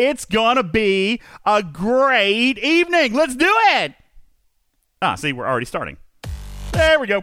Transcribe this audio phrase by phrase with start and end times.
[0.00, 3.12] It's going to be a great evening.
[3.12, 3.92] Let's do it.
[5.02, 5.98] Ah, see, we're already starting.
[6.72, 7.20] There we go.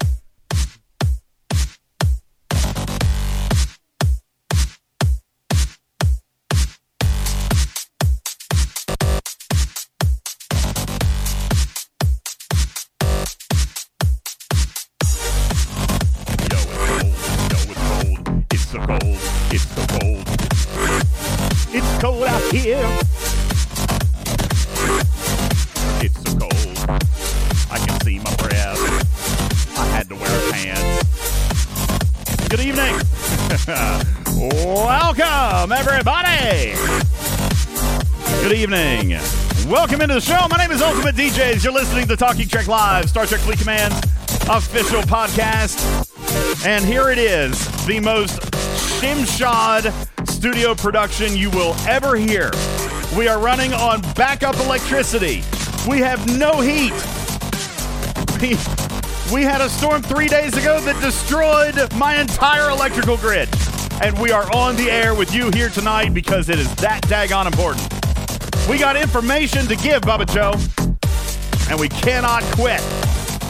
[38.67, 39.12] Evening.
[39.70, 40.45] Welcome into the show.
[40.49, 41.63] My name is Ultimate DJs.
[41.63, 43.93] You're listening to Talking Trek Live, Star Trek Fleet Command
[44.49, 45.77] official podcast.
[46.66, 48.41] And here it is, the most
[48.99, 49.93] shimshod
[50.27, 52.52] studio production you will ever hear.
[53.16, 55.43] We are running on backup electricity.
[55.88, 56.93] We have no heat.
[58.41, 58.57] We,
[59.34, 63.48] we had a storm three days ago that destroyed my entire electrical grid.
[64.02, 67.45] And we are on the air with you here tonight because it is that daggone
[67.45, 67.97] important.
[68.70, 70.52] We got information to give, Bubba Joe,
[71.70, 72.82] and we cannot quit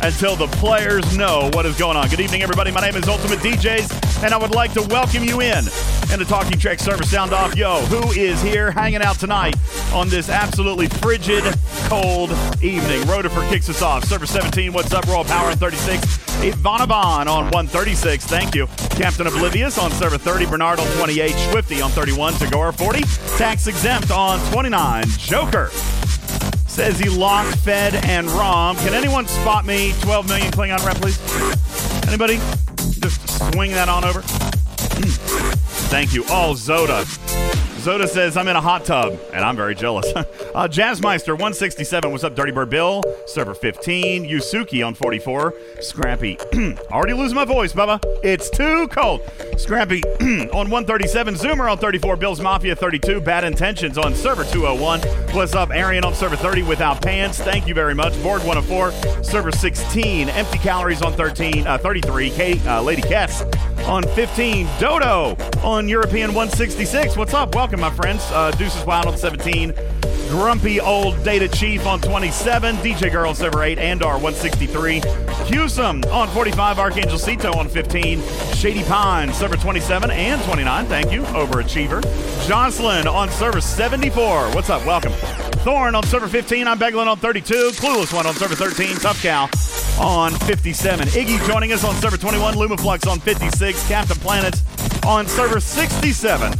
[0.03, 2.07] until the players know what is going on.
[2.07, 2.71] Good evening, everybody.
[2.71, 5.65] My name is Ultimate DJs, and I would like to welcome you in
[6.11, 7.55] and the Talking Trek service sound off.
[7.55, 9.55] Yo, who is here hanging out tonight
[9.93, 11.43] on this absolutely frigid,
[11.87, 13.05] cold evening?
[13.07, 14.05] Rutherford kicks us off.
[14.05, 15.05] Server 17, what's up?
[15.07, 16.27] Raw Power on 36.
[16.37, 18.25] Ivanaban on 136.
[18.25, 18.67] Thank you.
[18.91, 20.45] Captain Oblivious on server 30.
[20.45, 21.31] Bernard on 28.
[21.51, 22.33] Swifty on 31.
[22.33, 23.01] Tagora 40.
[23.37, 25.05] Tax exempt on 29.
[25.17, 25.69] Joker
[26.67, 28.75] says he locked, fed, and rom.
[28.77, 31.17] Can anyone spot me 12 million Klingon rep, please?
[32.07, 32.37] Anybody?
[32.99, 34.21] Just swing that on over.
[35.87, 36.23] Thank you.
[36.25, 37.05] Oh, Zoda.
[37.77, 40.05] Zoda says, I'm in a hot tub, and I'm very jealous.
[40.15, 40.23] uh,
[40.67, 42.11] Jazzmeister, 167.
[42.11, 43.01] What's up, Dirty Bird Bill?
[43.25, 44.25] Server 15.
[44.25, 45.53] Yusuki on 44.
[45.79, 46.37] Scrappy.
[46.91, 48.03] Already losing my voice, Bubba.
[48.21, 49.21] It's too cold.
[49.55, 50.03] Scrappy
[50.51, 51.35] on 137.
[51.35, 52.17] Zoomer on 34.
[52.17, 53.21] Bill's Mafia 32.
[53.21, 54.99] Bad Intentions on server 201.
[55.33, 57.39] What's up, Arian on server 30 without pants?
[57.39, 58.11] Thank you very much.
[58.21, 59.23] Board 104.
[59.23, 60.27] Server 16.
[60.27, 61.65] Empty calories on 13.
[61.65, 62.31] Uh, 33.
[62.31, 63.49] Kate, uh, Lady Kess
[63.87, 64.67] on 15.
[64.79, 67.15] Dodo on European 166.
[67.15, 67.55] What's up?
[67.55, 68.21] Welcome, my friends.
[68.31, 69.73] Uh, Deuces Wild on 17.
[70.29, 72.75] Grumpy Old Data Chief on 27.
[72.77, 73.77] DJ Girl on server 8.
[73.77, 75.01] Andar 163.
[75.45, 76.79] Hewsome on 45.
[76.79, 78.21] Archangel Cito on 15.
[78.53, 80.85] Shady Pine, server 27 and 29.
[80.87, 81.21] Thank you.
[81.21, 82.01] Overachiever.
[82.47, 84.49] Jocelyn on server 74.
[84.49, 84.85] What's up?
[84.85, 85.13] Welcome.
[85.63, 86.67] Thorn on server 15.
[86.67, 87.71] I'm Beglin on 32.
[87.75, 88.97] Clueless one on server 13.
[88.97, 89.49] Tough Cow
[89.99, 91.07] on 57.
[91.09, 92.55] Iggy joining us on server 21.
[92.55, 93.76] Lumaflux on 56.
[93.87, 94.61] Captain Planet
[95.05, 96.53] on server 67.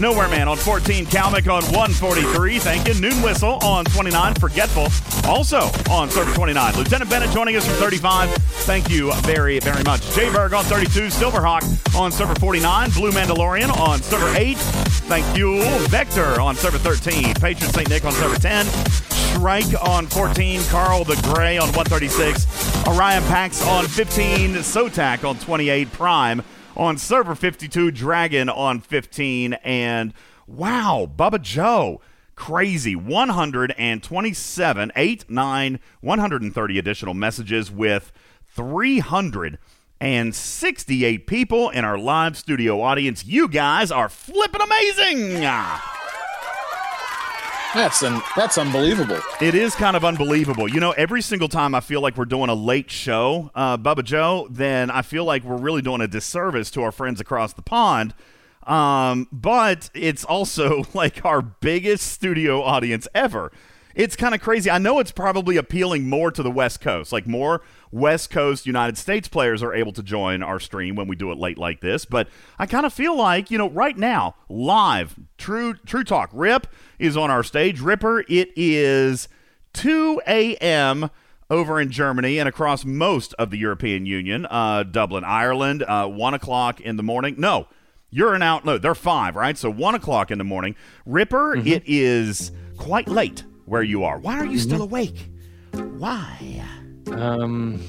[0.00, 1.06] Nowhere Man on 14.
[1.06, 2.58] Calmic on 143.
[2.58, 2.94] Thank you.
[3.00, 4.34] Noon Whistle on 29.
[4.34, 4.88] Forgetful
[5.28, 6.74] also on server 29.
[6.74, 8.30] Lieutenant Bennett joining us from 35.
[8.30, 10.02] Thank you very, very much.
[10.14, 11.08] Jay Berg on 32.
[11.08, 12.90] Silverhawk on server 49.
[12.90, 14.56] Blue Mandalorian on server 8.
[14.58, 15.62] Thank you.
[15.88, 17.34] Vector on server 13.
[17.34, 17.88] Patron St.
[17.88, 19.09] Nick on server 10.
[19.32, 25.90] Shrike on 14, Carl the Gray on 136, Orion Pax on 15, Sotak on 28,
[25.92, 26.42] Prime
[26.76, 30.14] on server 52, Dragon on 15, and
[30.46, 32.00] wow, Bubba Joe.
[32.34, 38.12] Crazy 127, 8, 9, 130 additional messages with
[38.48, 43.26] 368 people in our live studio audience.
[43.26, 45.44] You guys are flipping amazing!
[47.74, 49.20] That's un- that's unbelievable.
[49.40, 50.66] It is kind of unbelievable.
[50.68, 54.02] You know, every single time I feel like we're doing a late show, uh, Bubba
[54.02, 57.62] Joe, then I feel like we're really doing a disservice to our friends across the
[57.62, 58.12] pond.
[58.66, 63.52] Um, but it's also like our biggest studio audience ever.
[64.00, 64.70] It's kind of crazy.
[64.70, 67.60] I know it's probably appealing more to the West Coast, like more
[67.92, 71.36] West Coast United States players are able to join our stream when we do it
[71.36, 72.06] late like this.
[72.06, 72.28] But
[72.58, 76.66] I kind of feel like, you know, right now, live, True True Talk Rip
[76.98, 77.80] is on our stage.
[77.80, 79.28] Ripper, it is
[79.74, 81.10] 2 a.m.
[81.50, 84.46] over in Germany and across most of the European Union.
[84.46, 87.34] Uh, Dublin, Ireland, uh, 1 o'clock in the morning.
[87.36, 87.68] No,
[88.08, 88.64] you're an out.
[88.64, 89.58] No, they're 5, right?
[89.58, 90.74] So 1 o'clock in the morning.
[91.04, 91.68] Ripper, Mm-hmm.
[91.68, 94.18] it is quite late where you are.
[94.18, 95.30] Why are you still awake?
[95.96, 96.62] Why?
[97.12, 97.80] Um,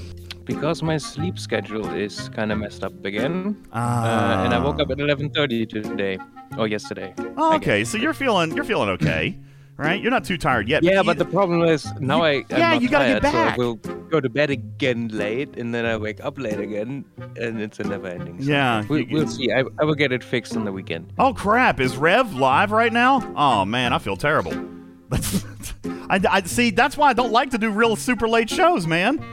[0.45, 4.41] because my sleep schedule is kind of messed up again, Ah.
[4.41, 6.17] uh, and I woke up at 11:30 today
[6.57, 7.13] or yesterday.
[7.37, 9.37] I okay, so you're feeling you're feeling okay,
[9.77, 9.99] right?
[10.01, 10.83] You're not too tired yet.
[10.83, 12.31] Yeah, you- but the problem is now I.
[12.31, 13.53] I'm yeah, not you gotta get tired, so back.
[13.53, 13.75] I will
[14.13, 17.05] go to bed again late, and then I wake up late again,
[17.41, 18.37] and it's a never-ending.
[18.41, 18.53] cycle.
[18.53, 19.51] Yeah, we, you- we'll see.
[19.51, 21.13] I, I will get it fixed on the weekend.
[21.17, 21.79] Oh crap!
[21.79, 23.21] Is Rev live right now?
[23.35, 24.53] Oh man, I feel terrible.
[25.11, 25.45] That's,
[26.09, 26.71] I, I see.
[26.71, 29.23] That's why I don't like to do real super late shows, man.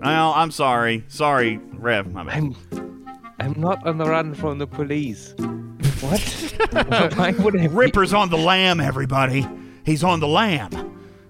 [0.00, 1.04] Well, I'm sorry.
[1.08, 2.12] Sorry, Rev.
[2.12, 2.34] My bad.
[2.34, 2.56] I'm
[3.40, 5.34] I'm not on the run from the police.
[6.02, 6.20] What?
[7.16, 7.60] Why would I?
[7.62, 9.46] be- Ripper's on the lam, everybody.
[9.84, 10.70] He's on the lam.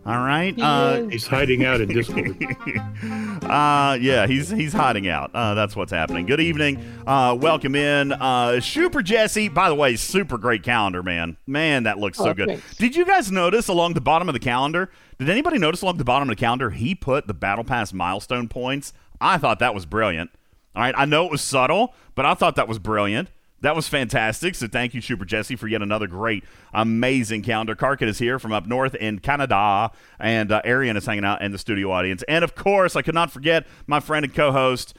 [0.05, 0.53] All right.
[0.59, 2.31] Uh, He's hiding out in Discord.
[3.45, 5.31] uh, yeah, he's he's hiding out.
[5.33, 6.27] Uh, that's what's happening.
[6.27, 6.85] Good evening.
[7.07, 9.49] Uh, welcome in, uh, Super Jesse.
[9.49, 11.37] By the way, super great calendar, man.
[11.47, 12.49] Man, that looks so Oh, good.
[12.49, 12.77] thanks.
[12.77, 14.91] Did you guys notice along the bottom of the calendar?
[15.21, 18.49] Did anybody notice along the bottom of the calendar he put the Battle Pass milestone
[18.49, 18.93] points?
[19.21, 20.33] I thought that was brilliant.
[20.75, 23.29] All right, I know it was subtle, but I thought that was brilliant.
[23.63, 24.55] That was fantastic.
[24.55, 26.45] So thank you, Super Jesse, for yet another great,
[26.75, 27.75] amazing calendar.
[27.75, 31.53] Karkit is here from up north in Canada, and uh, Arian is hanging out in
[31.53, 32.23] the studio audience.
[32.29, 34.95] And of course, I could not forget my friend and co-host,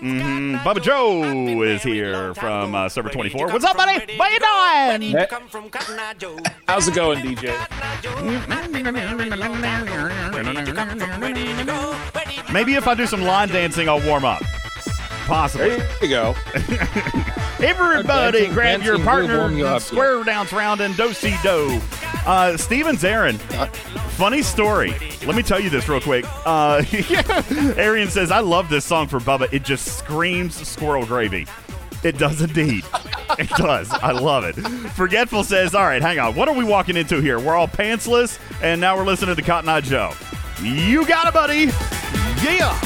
[0.00, 0.56] Mm-hmm.
[0.56, 3.48] Bubba Joe is here from uh, Server 24.
[3.48, 4.16] What's up, buddy?
[4.16, 5.12] What you doing?
[5.12, 5.26] Hey.
[6.66, 7.54] How's it going, DJ?
[12.52, 14.42] Maybe if I do some line dancing, I'll warm up.
[15.26, 15.76] Possibly.
[15.76, 16.34] There you go.
[17.60, 19.38] Everybody, Dancing- grab your dancing will partner.
[19.38, 21.80] warm you up, Square dance round and do si do.
[22.26, 23.36] Uh, Steven Zarin,
[24.12, 24.90] funny story.
[25.26, 26.24] Let me tell you this real quick.
[26.46, 26.82] Uh,
[27.76, 29.52] Arian says, I love this song for Bubba.
[29.52, 31.46] It just screams squirrel gravy.
[32.02, 32.84] It does indeed.
[33.36, 33.90] It does.
[33.90, 34.52] I love it.
[34.92, 36.36] Forgetful says, All right, hang on.
[36.36, 37.40] What are we walking into here?
[37.40, 40.12] We're all pantsless, and now we're listening to Cotton Eye Joe.
[40.62, 41.64] You got it, buddy.
[42.46, 42.78] Yeah.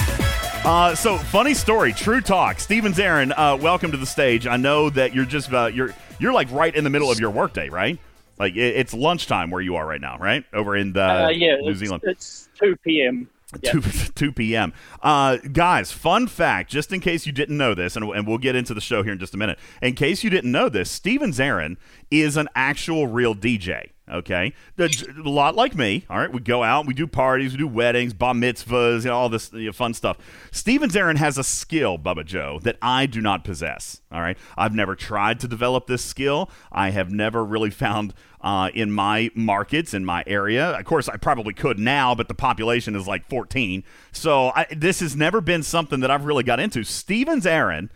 [0.64, 2.60] Uh, so funny story, true talk.
[2.60, 4.46] Steven Zarin, uh, welcome to the stage.
[4.46, 7.30] I know that you're just uh, you're you're like right in the middle of your
[7.30, 7.98] workday, right?
[8.38, 10.44] Like it, it's lunchtime where you are right now, right?
[10.52, 12.02] Over in the Uh, yeah, New it's, Zealand.
[12.06, 13.30] It's 2 p.m.
[13.62, 13.72] Yeah.
[13.80, 13.80] 2,
[14.14, 14.74] 2 p.m.
[15.02, 18.54] Uh, guys, fun fact, just in case you didn't know this, and, and we'll get
[18.54, 19.58] into the show here in just a minute.
[19.80, 21.76] In case you didn't know this, Steven Zarin
[22.10, 23.90] is an actual real DJ.
[24.10, 24.88] Okay, a
[25.24, 26.04] lot like me.
[26.08, 29.16] All right, we go out, we do parties, we do weddings, bar mitzvahs, you know,
[29.16, 30.16] all this you know, fun stuff.
[30.50, 34.00] Steven Zarin has a skill, Bubba Joe, that I do not possess.
[34.10, 36.50] All right, I've never tried to develop this skill.
[36.72, 40.70] I have never really found uh, in my markets in my area.
[40.70, 43.84] Of course, I probably could now, but the population is like 14.
[44.12, 46.84] So I, this has never been something that I've really got into.
[46.84, 47.90] Steven Zarin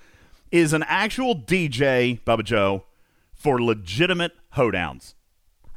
[0.50, 2.85] is an actual DJ, Bubba Joe,
[3.32, 5.14] for legitimate hoedowns.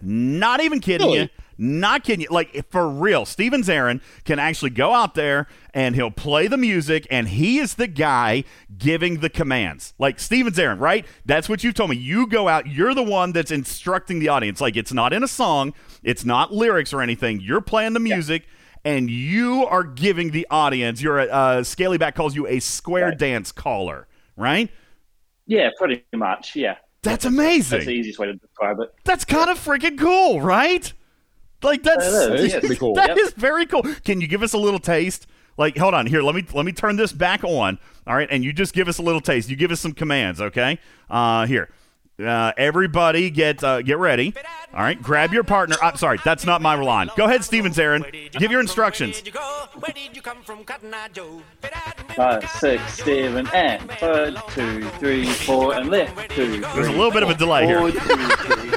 [0.01, 1.21] Not even kidding Really?
[1.21, 1.29] you.
[1.57, 2.27] Not kidding you.
[2.29, 7.07] Like for real, Steven Zarin can actually go out there and he'll play the music,
[7.09, 8.43] and he is the guy
[8.77, 9.93] giving the commands.
[9.97, 11.05] Like Steven Zarin, right?
[11.25, 11.95] That's what you told me.
[11.95, 12.67] You go out.
[12.67, 14.59] You're the one that's instructing the audience.
[14.59, 15.73] Like it's not in a song.
[16.03, 17.39] It's not lyrics or anything.
[17.39, 18.43] You're playing the music.
[18.83, 21.01] And you are giving the audience.
[21.01, 24.07] You're a uh, Scalyback calls you a square dance caller,
[24.37, 24.69] right?
[25.47, 26.55] Yeah, pretty much.
[26.55, 26.75] Yeah.
[27.05, 27.77] That's amazing.
[27.79, 28.93] That's the easiest way to describe it.
[29.03, 30.91] That's kind of freaking cool, right?
[31.63, 32.93] Like that's It is, That is pretty cool.
[32.95, 33.17] that Yep.
[33.17, 33.83] is very cool.
[34.03, 35.25] Can you give us a little taste?
[35.57, 36.21] Like, hold on here.
[36.21, 37.79] Let me let me turn this back on.
[38.05, 39.49] All right, and you just give us a little taste.
[39.49, 40.77] You give us some commands, okay?
[41.09, 41.69] Uh, here.
[42.17, 44.33] Uh, everybody get uh, get ready.
[44.73, 45.75] All right, grab your partner.
[45.81, 47.09] I'm sorry, that's not my line.
[47.17, 48.31] Go ahead, Steven Zarin.
[48.31, 49.21] Give your instructions.
[52.15, 56.31] Five, six, seven, and one, two, three, four, and left.
[56.31, 56.61] Two.
[56.61, 57.79] There's a little bit of a delay here.
[57.79, 58.71] Four, two, three.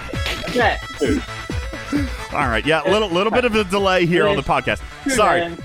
[2.33, 4.81] All right, yeah, little little bit of a delay here on the podcast.
[5.11, 5.57] Sorry.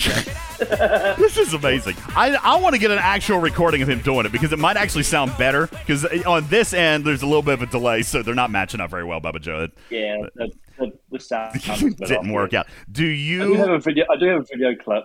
[0.00, 1.16] Hands On your thighs.
[1.18, 1.96] This is amazing.
[2.16, 4.76] I, I want to get an actual recording of him doing it because it might
[4.76, 5.66] actually sound better.
[5.66, 8.50] Because eh, on this end, there's a little bit of a delay, so they're not
[8.50, 9.68] matching up very well, Bubba Joe.
[9.90, 12.66] Yeah, the, the, the sound sounds a bit didn't work out.
[12.90, 13.42] Do you?
[13.42, 14.04] I do have a video.
[14.10, 15.04] I do have a video clip.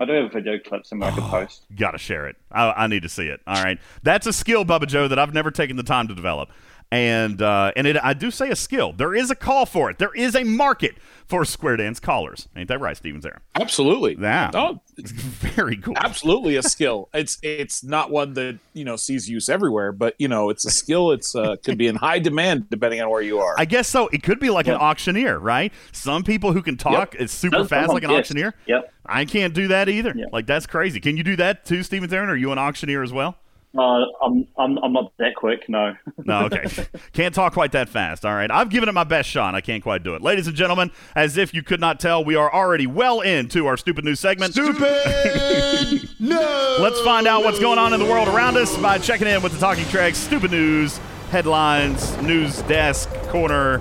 [0.00, 1.66] I do have a video clip somewhere I could oh, post.
[1.76, 2.34] got to share it?
[2.50, 3.40] I, I need to see it.
[3.46, 6.50] All right, that's a skill, Bubba Joe, that I've never taken the time to develop.
[6.94, 8.92] And uh, and it, I do say a skill.
[8.92, 9.98] There is a call for it.
[9.98, 10.94] There is a market
[11.26, 12.46] for square dance callers.
[12.54, 13.38] Ain't that right, Steven Zarin?
[13.56, 14.16] Absolutely.
[14.20, 14.50] Yeah.
[14.54, 15.94] Oh, Very cool.
[15.96, 17.08] absolutely a skill.
[17.14, 20.70] It's it's not one that you know sees use everywhere, but you know it's a
[20.70, 21.10] skill.
[21.10, 23.54] It's uh, could be in high demand depending on where you are.
[23.58, 24.08] I guess so.
[24.08, 25.72] It could be like an auctioneer, right?
[25.92, 28.54] Some people who can talk is super Some- fast like an auctioneer.
[28.66, 28.92] Yep.
[29.06, 30.12] I can't do that either.
[30.14, 30.26] Yeah.
[30.32, 31.00] Like that's crazy.
[31.00, 32.28] Can you do that too, Steven Zarin?
[32.28, 33.36] Are you an auctioneer as well?
[33.76, 35.68] Uh, I'm, I'm, I'm not that quick.
[35.68, 35.94] No.
[36.26, 36.64] No, okay.
[37.12, 38.24] can't talk quite that fast.
[38.24, 38.50] All right.
[38.50, 39.54] I've given it my best shot.
[39.54, 40.22] I can't quite do it.
[40.22, 43.76] Ladies and gentlemen, as if you could not tell, we are already well into our
[43.76, 44.52] stupid news segment.
[44.52, 46.08] Stupid!
[46.18, 46.76] no!
[46.80, 49.52] Let's find out what's going on in the world around us by checking in with
[49.52, 50.98] the Talking Trek's Stupid News
[51.30, 53.80] headlines, news desk corner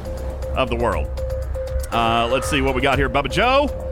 [0.56, 1.08] of the world.
[1.92, 3.10] Uh, let's see what we got here.
[3.10, 3.83] Bubba Joe.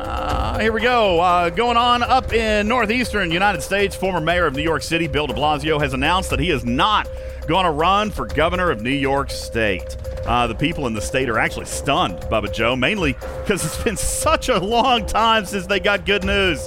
[0.00, 1.20] Uh, Here we go.
[1.20, 5.26] Uh, going on up in northeastern United States, former mayor of New York City, Bill
[5.26, 7.06] de Blasio, has announced that he is not
[7.46, 9.96] going to run for governor of New York State.
[10.26, 13.96] Uh, the people in the state are actually stunned, Bubba Joe, mainly because it's been
[13.98, 16.66] such a long time since they got good news.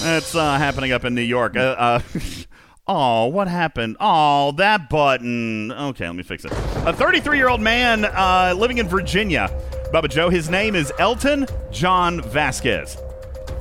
[0.00, 1.56] That's uh, happening up in New York.
[2.88, 3.96] Oh, what happened?
[3.98, 5.72] Oh, that button.
[5.72, 6.52] Okay, let me fix it.
[6.52, 9.50] A 33 year old man uh, living in Virginia,
[9.92, 12.98] Bubba Joe, his name is Elton John Vasquez.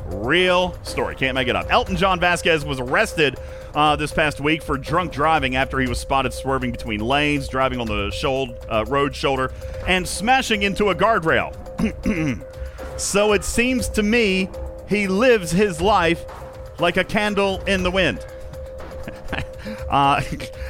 [0.08, 1.16] Real story.
[1.16, 1.68] Can't make it up.
[1.70, 3.36] Elton John Vasquez was arrested
[3.76, 7.80] uh, this past week for drunk driving after he was spotted swerving between lanes, driving
[7.80, 9.54] on the shoulder, uh, road shoulder,
[9.88, 11.54] and smashing into a guardrail.
[13.00, 14.50] so it seems to me
[14.90, 16.26] he lives his life
[16.80, 18.26] like a candle in the wind.
[19.90, 20.22] Uh,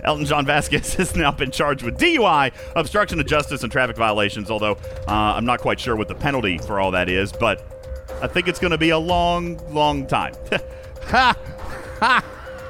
[0.03, 4.49] Elton John Vasquez has now been charged with DUI, obstruction of justice, and traffic violations,
[4.49, 7.61] although uh, I'm not quite sure what the penalty for all that is, but
[8.21, 10.33] I think it's going to be a long, long time.
[11.03, 11.37] ha!
[11.99, 12.23] Ha!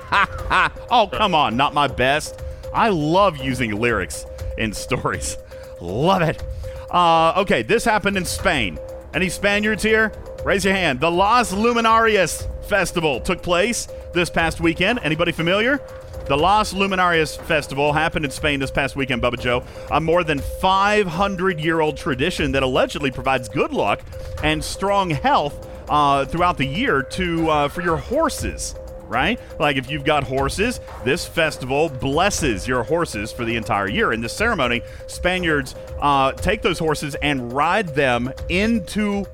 [0.09, 0.45] Ha!
[0.49, 0.73] Ha!
[0.89, 2.41] Oh, come on, not my best.
[2.73, 4.25] I love using lyrics
[4.57, 5.37] in stories.
[5.81, 6.43] Love it.
[6.89, 8.79] Uh, okay, this happened in Spain.
[9.13, 10.11] Any Spaniards here?
[10.43, 10.99] Raise your hand.
[10.99, 14.99] The Las Luminarias Festival took place this past weekend.
[15.03, 15.79] Anybody familiar?
[16.27, 19.63] The Las Luminarias Festival happened in Spain this past weekend, Bubba Joe.
[19.91, 24.01] A more than 500 year old tradition that allegedly provides good luck
[24.43, 28.73] and strong health uh, throughout the year to uh, for your horses.
[29.03, 29.39] Right?
[29.59, 34.11] Like if you've got horses, this festival blesses your horses for the entire year.
[34.11, 39.25] In this ceremony, Spaniards uh, take those horses and ride them into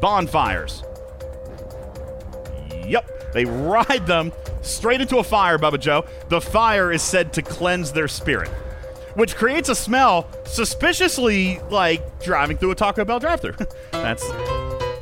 [0.00, 0.82] bonfires.
[2.86, 3.32] Yep.
[3.32, 6.04] They ride them straight into a fire, Bubba Joe.
[6.28, 8.48] The fire is said to cleanse their spirit,
[9.14, 13.52] which creates a smell suspiciously like driving through a Taco Bell drive-thru.
[13.90, 14.24] that's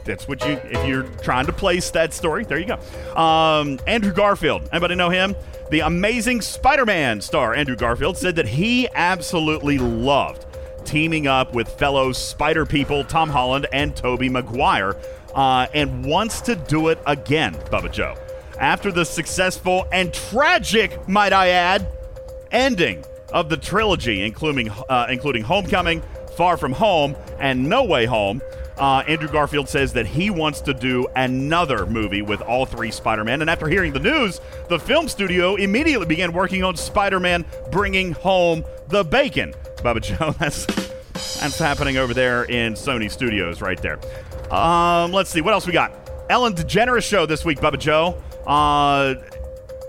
[0.05, 2.45] that's what you if you're trying to place that story.
[2.45, 3.21] There you go.
[3.21, 4.69] Um, Andrew Garfield.
[4.73, 5.37] Anybody know him?
[5.71, 10.45] The amazing Spider-Man star Andrew Garfield said that he absolutely loved
[10.85, 14.97] teaming up with fellow Spider people Tom Holland and Tobey Maguire,
[15.35, 17.55] uh, and wants to do it again.
[17.55, 18.17] Bubba Joe
[18.63, 21.87] after the successful and tragic, might I add,
[22.53, 26.03] ending of the trilogy, including uh, including Homecoming,
[26.37, 28.41] Far From Home, and No Way Home.
[28.79, 33.25] Uh, Andrew Garfield says that he wants to do another movie with all three Spider
[33.25, 33.41] Man.
[33.41, 38.13] And after hearing the news, the film studio immediately began working on Spider Man bringing
[38.13, 39.55] home the bacon.
[39.79, 40.67] Bubba Joe, that's,
[41.41, 43.99] that's happening over there in Sony Studios right there.
[44.53, 45.93] Um, let's see, what else we got?
[46.29, 48.23] Ellen DeGeneres show this week, Bubba Joe.
[48.47, 49.15] Uh,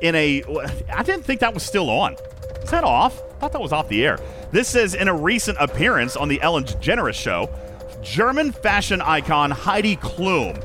[0.02, 0.44] in a,
[0.92, 2.16] I didn't think that was still on.
[2.64, 3.22] Is that off?
[3.22, 4.20] I thought that was off the air.
[4.52, 7.54] This says in a recent appearance on the Ellen DeGeneres show,
[8.02, 10.62] German fashion icon Heidi Klum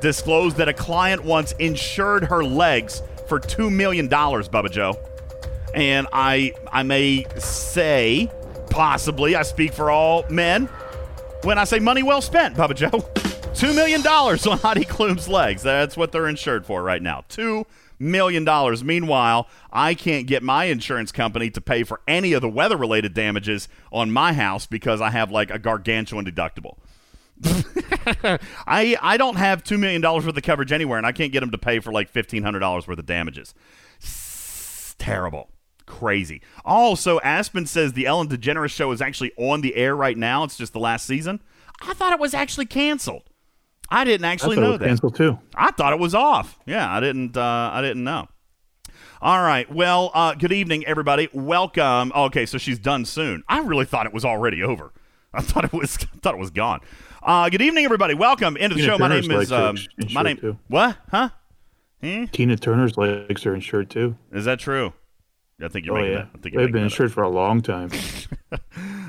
[0.00, 4.98] disclosed that a client once insured her legs for two million dollars, Bubba Joe.
[5.74, 8.30] And I, I may say,
[8.70, 10.68] possibly, I speak for all men
[11.42, 13.04] when I say money well spent, Bubba Joe.
[13.58, 15.64] Two million dollars on Heidi Klum's legs.
[15.64, 17.24] That's what they're insured for right now.
[17.28, 17.66] Two
[17.98, 18.84] million dollars.
[18.84, 23.68] Meanwhile, I can't get my insurance company to pay for any of the weather-related damages
[23.90, 26.78] on my house because I have like a gargantuan deductible.
[28.66, 31.40] I I don't have two million dollars worth of coverage anywhere, and I can't get
[31.40, 33.54] them to pay for like fifteen hundred dollars worth of damages.
[33.96, 35.50] It's terrible,
[35.84, 36.42] crazy.
[36.64, 40.44] Also, Aspen says the Ellen DeGeneres show is actually on the air right now.
[40.44, 41.40] It's just the last season.
[41.80, 43.24] I thought it was actually canceled.
[43.90, 44.86] I didn't actually I know that.
[44.86, 45.38] canceled too.
[45.54, 46.58] I thought it was off.
[46.66, 47.36] Yeah, I didn't.
[47.36, 48.28] Uh, I didn't know.
[49.20, 49.70] All right.
[49.72, 51.28] Well, uh, good evening, everybody.
[51.32, 52.12] Welcome.
[52.14, 53.42] Okay, so she's done soon.
[53.48, 54.92] I really thought it was already over.
[55.32, 55.96] I thought it was.
[56.02, 56.80] I thought it was gone.
[57.22, 58.14] Uh, good evening, everybody.
[58.14, 58.98] Welcome into the Tina show.
[58.98, 59.52] My Turner's name is.
[59.52, 59.76] Um,
[60.12, 60.36] my name.
[60.36, 60.58] too.
[60.68, 60.96] What?
[61.10, 61.30] Huh?
[62.02, 62.26] Eh?
[62.30, 64.16] Tina Turner's legs are insured too.
[64.32, 64.92] Is that true?
[65.60, 66.28] I think you're Oh making yeah, that.
[66.34, 66.90] I think they've been up.
[66.92, 67.90] insured for a long time.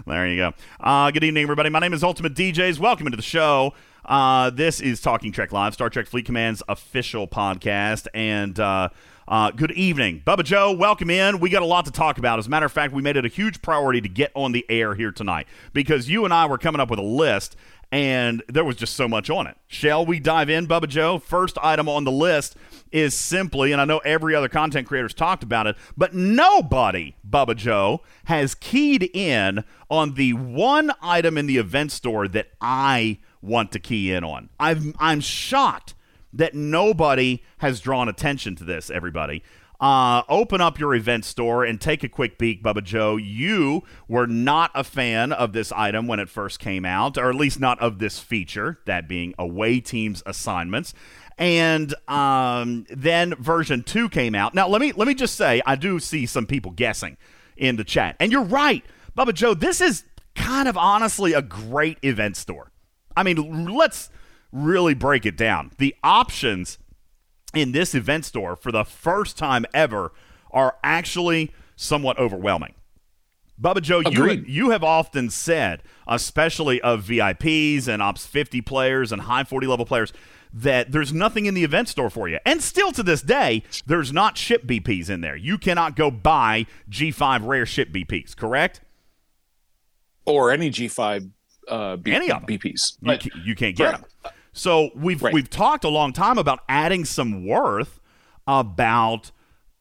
[0.07, 0.53] There you go.
[0.79, 1.69] Uh, good evening, everybody.
[1.69, 2.79] My name is Ultimate DJs.
[2.79, 3.73] Welcome into the show.
[4.05, 8.07] Uh, this is Talking Trek Live, Star Trek Fleet Command's official podcast.
[8.13, 8.89] And uh,
[9.27, 10.23] uh, good evening.
[10.25, 11.39] Bubba Joe, welcome in.
[11.39, 12.39] We got a lot to talk about.
[12.39, 14.65] As a matter of fact, we made it a huge priority to get on the
[14.69, 17.55] air here tonight because you and I were coming up with a list.
[17.91, 19.57] And there was just so much on it.
[19.65, 21.17] Shall we dive in, Bubba Joe?
[21.17, 22.55] First item on the list
[22.91, 27.55] is simply, and I know every other content creator's talked about it, but nobody, Bubba
[27.55, 33.71] Joe, has keyed in on the one item in the event store that I want
[33.71, 34.49] to key in on.
[34.59, 35.95] I've, I'm shocked
[36.33, 39.43] that nobody has drawn attention to this, everybody.
[39.79, 43.15] uh, open up your event store and take a quick peek, Bubba Joe.
[43.15, 47.35] You were not a fan of this item when it first came out, or at
[47.35, 50.93] least not of this feature, that being away teams assignments.
[51.37, 54.53] And um, then version two came out.
[54.53, 57.15] Now let me let me just say, I do see some people guessing
[57.55, 58.83] in the chat, and you're right,
[59.17, 59.53] Bubba Joe.
[59.53, 60.03] This is
[60.35, 62.71] kind of honestly a great event store.
[63.15, 64.09] I mean, let's
[64.51, 65.71] really break it down.
[65.77, 66.77] The options
[67.53, 70.11] in this event store for the first time ever
[70.51, 72.73] are actually somewhat overwhelming.
[73.61, 79.23] Bubba Joe, you, you have often said, especially of VIPs and Ops 50 players and
[79.23, 80.13] high 40 level players,
[80.53, 82.39] that there's nothing in the event store for you.
[82.45, 85.35] And still to this day, there's not ship BPs in there.
[85.35, 88.81] You cannot go buy G5 rare ship BPs, correct?
[90.29, 91.31] or any G5
[91.69, 92.57] uh, B- Any of them.
[92.57, 92.97] BPs.
[93.01, 94.05] You, But- ca- you can't get them.
[94.53, 95.33] So we've Right.
[95.33, 97.99] we've talked a long time about adding some worth
[98.47, 99.31] about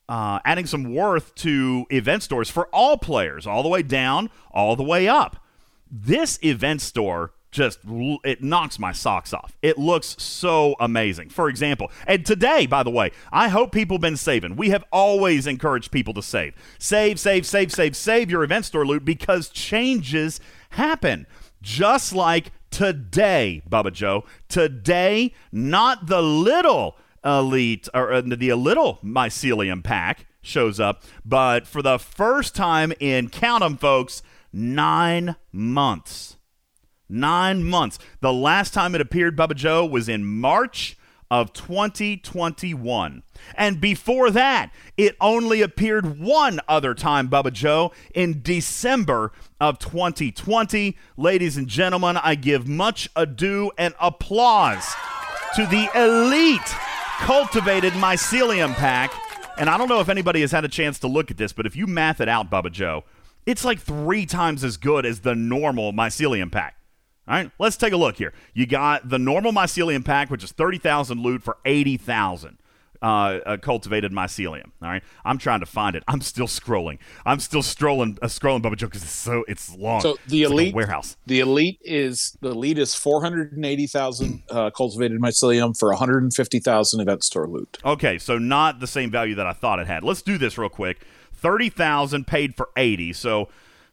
[0.09, 4.75] uh, adding some worth to event stores for all players, all the way down, all
[4.75, 5.45] the way up.
[5.91, 7.79] This event store just
[8.25, 9.57] it knocks my socks off.
[9.63, 11.31] It looks so amazing.
[11.31, 14.57] For example, and today, by the way, I hope people have been saving.
[14.57, 16.55] We have always encouraged people to save.
[16.79, 20.41] Save, save, save, save, save your event store loot because changes
[20.71, 21.27] happen.
[21.63, 24.25] Just like today, Bubba Joe.
[24.49, 31.83] Today, not the little elite or uh, the little mycelium pack shows up, but for
[31.83, 34.23] the first time in count 'em, folks,
[34.53, 36.37] nine months.
[37.09, 37.99] Nine months.
[38.21, 40.97] The last time it appeared, Bubba Joe, was in March
[41.31, 43.23] of 2021.
[43.55, 50.97] And before that, it only appeared one other time, Bubba Joe, in December of 2020.
[51.17, 54.87] Ladies and gentlemen, I give much ado and applause
[55.57, 56.61] to the elite
[57.19, 59.13] cultivated mycelium pack.
[59.59, 61.67] And I don't know if anybody has had a chance to look at this, but
[61.67, 63.05] if you math it out, Bubba Joe,
[63.45, 66.77] it's like three times as good as the normal mycelium pack.
[67.27, 68.33] All right, let's take a look here.
[68.55, 72.59] You got the normal mycelium pack, which is 30,000 loot for 80,000
[73.03, 73.07] uh,
[73.47, 74.71] uh, cultivated mycelium.
[74.83, 76.03] All right, I'm trying to find it.
[76.09, 76.99] I'm still scrolling.
[77.25, 80.01] I'm still scrolling, uh, scrolling, Bubba Joe, because it's so it's long.
[80.01, 81.17] So the It's like elite warehouse.
[81.27, 85.91] The elite is the elite is four hundred and eighty thousand uh, cultivated mycelium for
[85.91, 87.79] one hundred and fifty thousand event store loot.
[87.85, 90.05] Okay, so not the same value that I thought it had.
[90.05, 91.01] Let's do this real quick.
[91.33, 93.49] Thirty thousand paid for eighty, so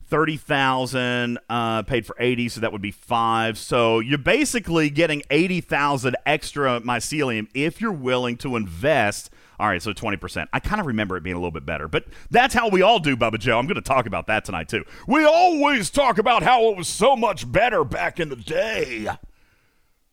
[0.07, 3.57] thirty thousand uh, paid for eighty, so that would be five.
[3.57, 9.29] So you're basically getting eighty thousand extra mycelium if you're willing to invest.
[9.59, 10.49] All right, so twenty percent.
[10.51, 12.99] I kind of remember it being a little bit better, but that's how we all
[12.99, 13.57] do, Bubba Joe.
[13.57, 14.83] I'm going to talk about that tonight too.
[15.07, 19.07] We always talk about how it was so much better back in the day.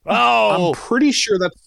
[0.06, 1.61] Oh, I'm pretty sure that's.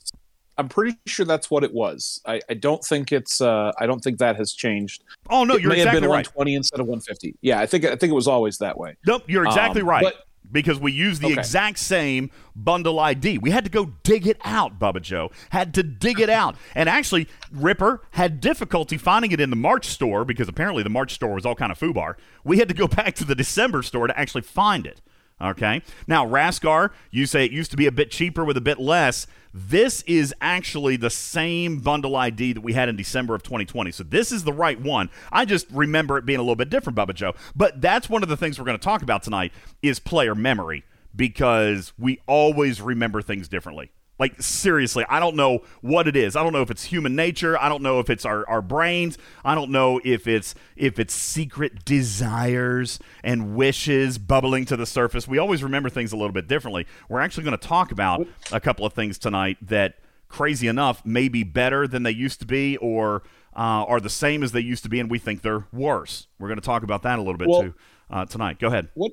[0.57, 2.21] I'm pretty sure that's what it was.
[2.25, 3.41] I, I don't think it's.
[3.41, 5.03] Uh, I don't think that has changed.
[5.29, 6.25] oh no, it you're may exactly have been right.
[6.35, 7.35] 120 instead of 150.
[7.41, 7.85] Yeah, I think.
[7.85, 8.95] I think it was always that way.
[9.05, 10.03] Nope, you're exactly Um, right.
[10.03, 11.39] but- because we use the Okay.
[11.39, 13.39] exact same bundle ID.
[13.39, 15.31] We had to go dig it out, Bubba Joe.
[15.49, 16.55] Had to dig it out.
[16.75, 21.15] And actually, Ripper had difficulty finding it in the March store because apparently the March
[21.15, 22.13] store was all kind of foobar.
[22.43, 25.01] We had to go back to the December store to actually find it.
[25.41, 25.81] Okay.
[26.07, 29.25] Now, Rascar, you say it used to be a bit cheaper with a bit less.
[29.57, 33.89] This is actually the same bundle ID that we had in December of 2020.
[33.93, 35.09] So this is the right one.
[35.31, 37.35] I just remember it being a little bit different, Bubba Joe.
[37.55, 40.83] But that's one of the things we're going to talk about tonight is player memory
[41.15, 43.91] because we always remember things differently.
[44.17, 46.35] Like seriously, I don't know what it is.
[46.35, 47.59] I don't know if it's human nature.
[47.59, 49.17] I don't know if it's our, our brains.
[49.43, 55.27] I don't know if it's if it's secret desires and wishes bubbling to the surface.
[55.27, 56.87] We always remember things a little bit differently.
[57.09, 59.95] We're actually going to talk about a couple of things tonight that
[60.29, 63.21] crazy enough may be better than they used to be or
[63.55, 66.27] uh, are the same as they used to be and we think they're worse.
[66.39, 67.73] We're going to talk about that a little bit Well- too
[68.09, 68.59] uh, tonight.
[68.59, 68.89] Go ahead.
[68.93, 69.11] What?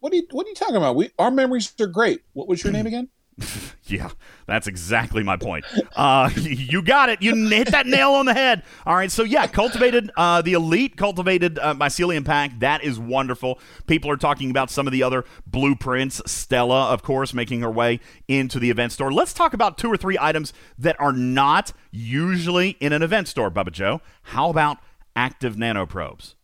[0.00, 0.26] What are you?
[0.30, 0.94] What are you talking about?
[0.94, 2.20] We our memories are great.
[2.32, 3.08] What was your name again?
[3.88, 4.10] Yeah,
[4.46, 5.64] that's exactly my point.
[5.94, 7.22] Uh, you got it.
[7.22, 8.64] You hit that nail on the head.
[8.84, 12.58] All right, so yeah, cultivated, uh, the elite cultivated uh, mycelium pack.
[12.58, 13.60] That is wonderful.
[13.86, 16.20] People are talking about some of the other blueprints.
[16.28, 19.12] Stella, of course, making her way into the event store.
[19.12, 23.52] Let's talk about two or three items that are not usually in an event store,
[23.52, 24.00] Bubba Joe.
[24.22, 24.78] How about
[25.14, 26.34] active nanoprobes?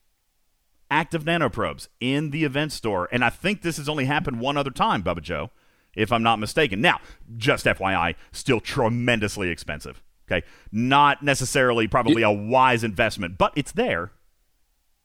[0.93, 3.09] active nanoprobes in the event store.
[3.11, 5.51] And I think this has only happened one other time, Bubba Joe,
[5.95, 6.81] if I'm not mistaken.
[6.81, 7.01] Now,
[7.37, 10.03] just FYI, still tremendously expensive.
[10.31, 10.47] Okay.
[10.71, 14.13] Not necessarily probably a wise investment, but it's there.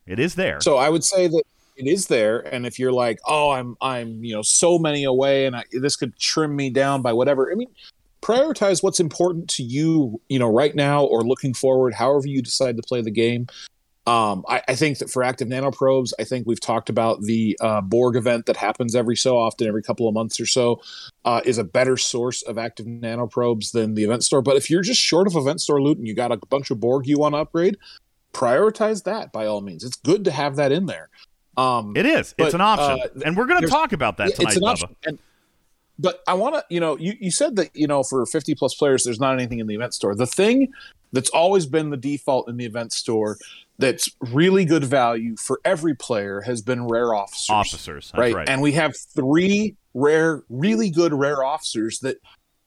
[0.06, 0.62] It is there.
[0.62, 1.43] So I would say that
[1.76, 5.45] it is there, and if you're like, oh, I'm I'm you know so many away,
[5.45, 7.52] and I, this could trim me down by whatever.
[7.52, 7.67] I mean,
[8.21, 12.78] prioritize what's important to you, you know, right now or looking forward, however you decide
[12.78, 13.47] to play the game.
[14.08, 17.82] Um, I, I think that for active nanoprobes, I think we've talked about the uh,
[17.82, 20.82] Borg event that happens every so often, every couple of months or so,
[21.26, 24.41] uh, is a better source of active nanoprobes than the event store.
[24.41, 26.80] But if you're just short of event store loot and you got a bunch of
[26.80, 27.78] Borg you want to upgrade,
[28.32, 29.84] prioritize that by all means.
[29.84, 31.10] It's good to have that in there.
[31.58, 32.34] Um, It is.
[32.38, 34.63] But, it's an option, uh, and we're going to talk about that tonight, it's an
[34.63, 34.72] Bubba.
[34.72, 34.96] option.
[35.06, 35.20] And,
[36.00, 38.74] but I want to, you know, you, you said that, you know, for 50 plus
[38.74, 40.15] players, there's not anything in the event store.
[40.15, 40.72] The thing
[41.12, 43.38] that's always been the default in the event store
[43.80, 47.50] that's really good value for every player has been rare officers.
[47.50, 48.34] Officers, that's right?
[48.34, 48.50] right.
[48.50, 52.18] And we have three rare, really good rare officers that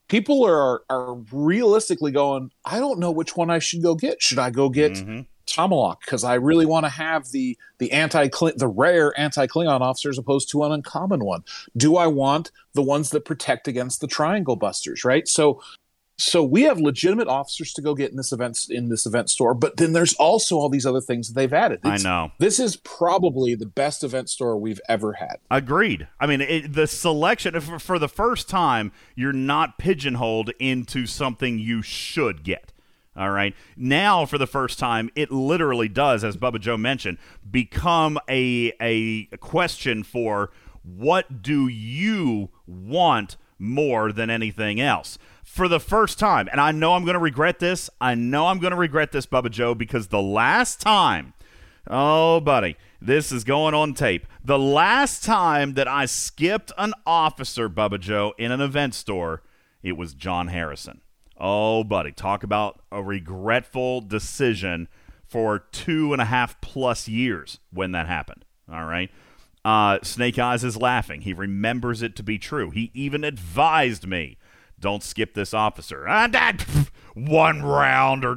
[0.08, 4.22] people are are realistically going, I don't know which one I should go get.
[4.22, 5.26] Should I go get Mhm.
[5.46, 10.10] Tomalak because I really want to have the the anti the rare anti Klingon officer
[10.10, 11.42] as opposed to an uncommon one.
[11.76, 15.04] Do I want the ones that protect against the Triangle Busters?
[15.04, 15.26] Right.
[15.26, 15.60] So
[16.20, 19.54] so we have legitimate officers to go get in this event in this event store,
[19.54, 21.80] but then there's also all these other things that they've added.
[21.82, 22.32] I know.
[22.38, 25.36] This is probably the best event store we've ever had.
[25.50, 26.08] Agreed.
[26.20, 31.58] I mean, it, the selection for, for the first time, you're not pigeonholed into something
[31.58, 32.72] you should get.
[33.16, 33.54] All right.
[33.76, 37.18] Now, for the first time, it literally does, as Bubba Joe mentioned,
[37.50, 40.50] become a a question for
[40.82, 45.18] what do you want more than anything else.
[45.50, 47.90] For the first time, and I know I'm going to regret this.
[48.00, 51.34] I know I'm going to regret this, Bubba Joe, because the last time
[51.92, 54.26] Oh, buddy, this is going on tape.
[54.44, 59.42] The last time that I skipped an officer, Bubba Joe, in an event store,
[59.82, 61.00] it was John Harrison.
[61.36, 64.88] Oh, buddy, talk about a regretful decision
[65.26, 68.44] for two and a half plus years when that happened.
[68.70, 69.10] All right.
[69.64, 71.22] Uh, Snake Eyes is laughing.
[71.22, 72.70] He remembers it to be true.
[72.70, 74.38] He even advised me,
[74.80, 76.62] "Don't skip this officer." Ah, that
[77.14, 78.34] one round or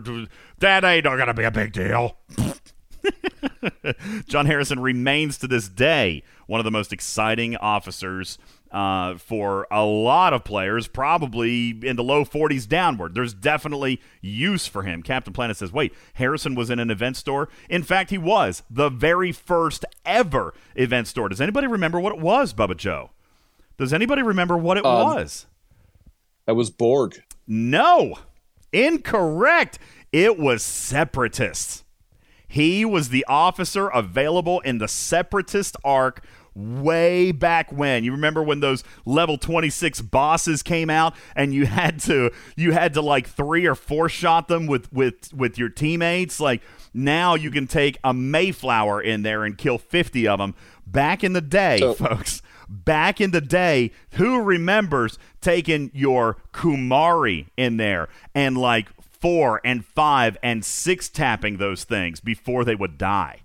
[0.60, 2.18] that ain't gonna be a big deal.
[4.28, 8.38] John Harrison remains to this day one of the most exciting officers
[8.72, 13.14] uh, for a lot of players, probably in the low 40s downward.
[13.14, 15.04] There's definitely use for him.
[15.04, 17.50] Captain Planet says, wait, Harrison was in an event store?
[17.70, 21.30] In fact, he was the very first ever event store.
[21.30, 23.12] Does anybody remember what it was, Bubba Joe?
[23.78, 25.46] Does anybody remember what it Um, was?
[26.46, 27.22] That was Borg.
[27.48, 28.16] No,
[28.72, 29.80] incorrect.
[30.12, 31.84] It was separatists.
[32.48, 36.24] He was the officer available in the separatist arc
[36.56, 38.04] way back when.
[38.04, 42.94] You remember when those level 26 bosses came out and you had to you had
[42.94, 46.62] to like 3 or 4 shot them with with with your teammates like
[46.94, 50.54] now you can take a Mayflower in there and kill 50 of them.
[50.86, 57.48] Back in the day, So- folks, back in the day, who remembers taking your Kumari
[57.58, 62.98] in there and like four and five and six tapping those things before they would
[62.98, 63.42] die?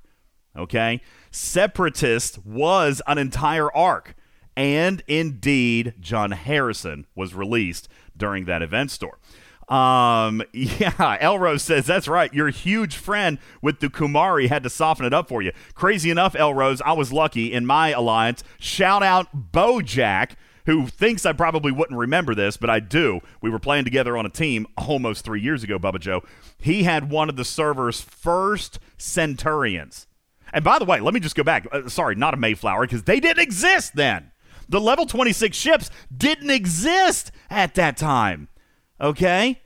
[0.57, 1.01] Okay?
[1.31, 4.15] Separatist was an entire arc.
[4.57, 9.19] And indeed, John Harrison was released during that event store.
[9.69, 12.33] Um, yeah, Elrose says that's right.
[12.33, 15.53] Your huge friend with the Kumari had to soften it up for you.
[15.75, 18.43] Crazy enough, Elrose, I was lucky in my alliance.
[18.59, 20.33] Shout out Bojack,
[20.67, 23.21] who thinks I probably wouldn't remember this, but I do.
[23.41, 26.23] We were playing together on a team almost three years ago, Bubba Joe.
[26.59, 30.07] He had one of the server's first Centurions.
[30.53, 31.67] And by the way, let me just go back.
[31.71, 34.33] Uh, sorry, not a Mayflower, because they didn't exist then.
[34.69, 38.49] The level 26 ships didn't exist at that time.
[39.01, 39.61] Okay?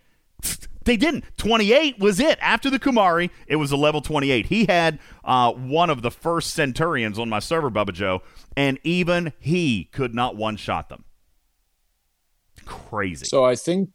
[0.84, 1.24] They didn't.
[1.36, 2.38] 28 was it.
[2.40, 4.46] After the Kumari, it was a level 28.
[4.46, 8.22] He had uh, one of the first Centurions on my server, Bubba Joe,
[8.56, 11.04] and even he could not one shot them.
[12.64, 13.26] Crazy.
[13.26, 13.90] So I think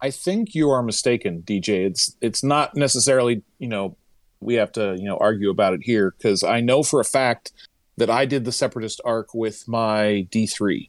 [0.00, 1.86] I think you are mistaken, DJ.
[1.86, 3.96] It's it's not necessarily, you know,
[4.40, 7.52] we have to, you know, argue about it here because I know for a fact
[7.96, 10.88] that I did the separatist arc with my D3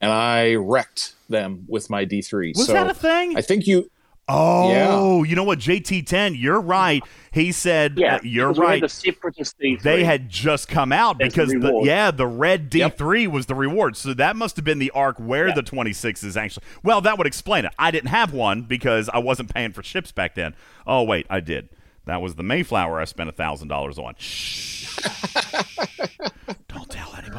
[0.00, 2.56] and I wrecked them with my D3.
[2.56, 3.36] was so that a thing?
[3.36, 3.90] I think you
[4.30, 5.58] oh, you know what?
[5.58, 7.02] JT10, you're right.
[7.32, 8.80] He said, Yeah, uh, you're because we had right.
[8.82, 9.80] The separatist D3.
[9.82, 11.86] they had just come out As the because the, reward.
[11.86, 13.96] yeah the red D3 was the reward.
[13.96, 15.54] So that must have been the arc where Yeah.
[15.54, 16.64] the 26 is actually.
[16.82, 17.72] Well, that would explain it.
[17.78, 20.54] I didn't have one because I wasn't paying for ships back then.
[20.86, 21.70] Oh wait, I did.
[22.04, 24.14] That was the Mayflower I spent a thousand dollars on.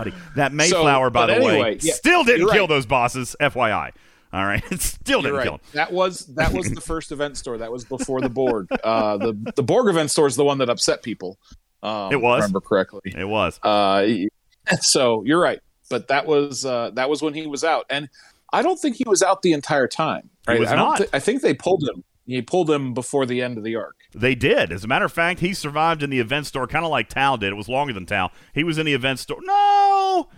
[0.04, 0.12] Shh.
[0.12, 0.36] Don't tell anybody.
[0.36, 2.70] That Mayflower, by but the way, yeah, still didn't kill right.
[2.70, 3.36] those bosses.
[3.40, 3.92] FYI.
[4.32, 5.44] All right, it still didn't right.
[5.44, 5.62] kill them.
[5.74, 7.58] That was that was the first event store.
[7.58, 8.68] That was before the Borg.
[8.84, 11.40] Uh, the the Borg event store is the one that upset people.
[11.82, 12.38] Um, It was.
[12.40, 13.02] if I remember correctly.
[13.06, 13.60] It was.
[13.64, 14.08] Uh,
[14.82, 15.60] so you're right,
[15.90, 18.08] but that was uh, that was when he was out, and
[18.54, 20.30] I don't think he was out the entire time.
[20.46, 20.60] He Right?
[20.60, 21.02] was I not.
[21.14, 22.04] I think they pulled him.
[22.28, 23.96] He pulled him before the end of the arc.
[24.12, 24.72] They did.
[24.72, 27.38] As a matter of fact, he survived in the event store kind of like Tal
[27.38, 27.52] did.
[27.52, 28.32] It was longer than Tal.
[28.54, 29.40] He was in the event store.
[29.44, 30.30] No,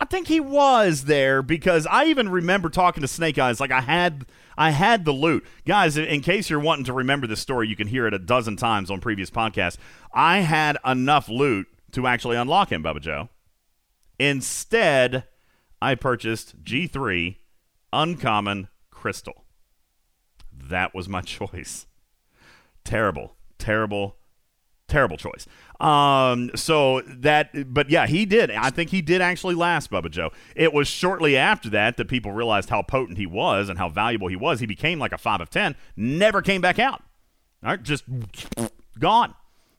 [0.00, 3.60] I think he was there because I even remember talking to Snake Eyes.
[3.60, 4.24] Like I had,
[4.56, 5.96] I had the loot, guys.
[5.98, 8.90] in- case you're wanting to remember this story, you can hear it a dozen times
[8.90, 9.76] on previous podcasts.
[10.14, 13.28] I had enough loot to actually unlock him, Bubba Joe.
[14.18, 15.24] Instead,
[15.82, 17.36] I purchased G3
[17.92, 19.44] Uncommon Crystal.
[20.52, 21.86] That was my choice
[22.88, 24.16] terrible, terrible,
[24.88, 25.46] terrible choice.
[25.78, 28.50] Um, so that, but yeah, he did.
[28.50, 30.30] I think he did actually last, Bubba Joe.
[30.56, 34.28] It was shortly after that that people realized how potent he was and how valuable
[34.28, 34.60] he was.
[34.60, 35.76] He became like a five of ten.
[35.96, 37.02] Never came back out.
[37.62, 38.04] All right, just
[38.98, 39.34] gone.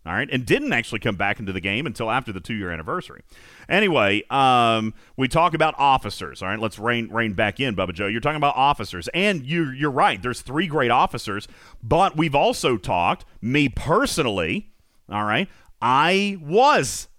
[0.05, 3.21] All right, and didn't actually come back into the game until after the two-year anniversary.
[3.67, 6.41] Anyway, um, we talk about officers.
[6.41, 8.07] All right, let's rein rein back in, Bubba Joe.
[8.07, 10.21] You're talking about officers, and you you're right.
[10.21, 11.49] There's three great officers,
[11.83, 13.25] but we've also talked.
[13.41, 14.71] Me personally,
[15.11, 15.49] all right,
[15.81, 17.09] I was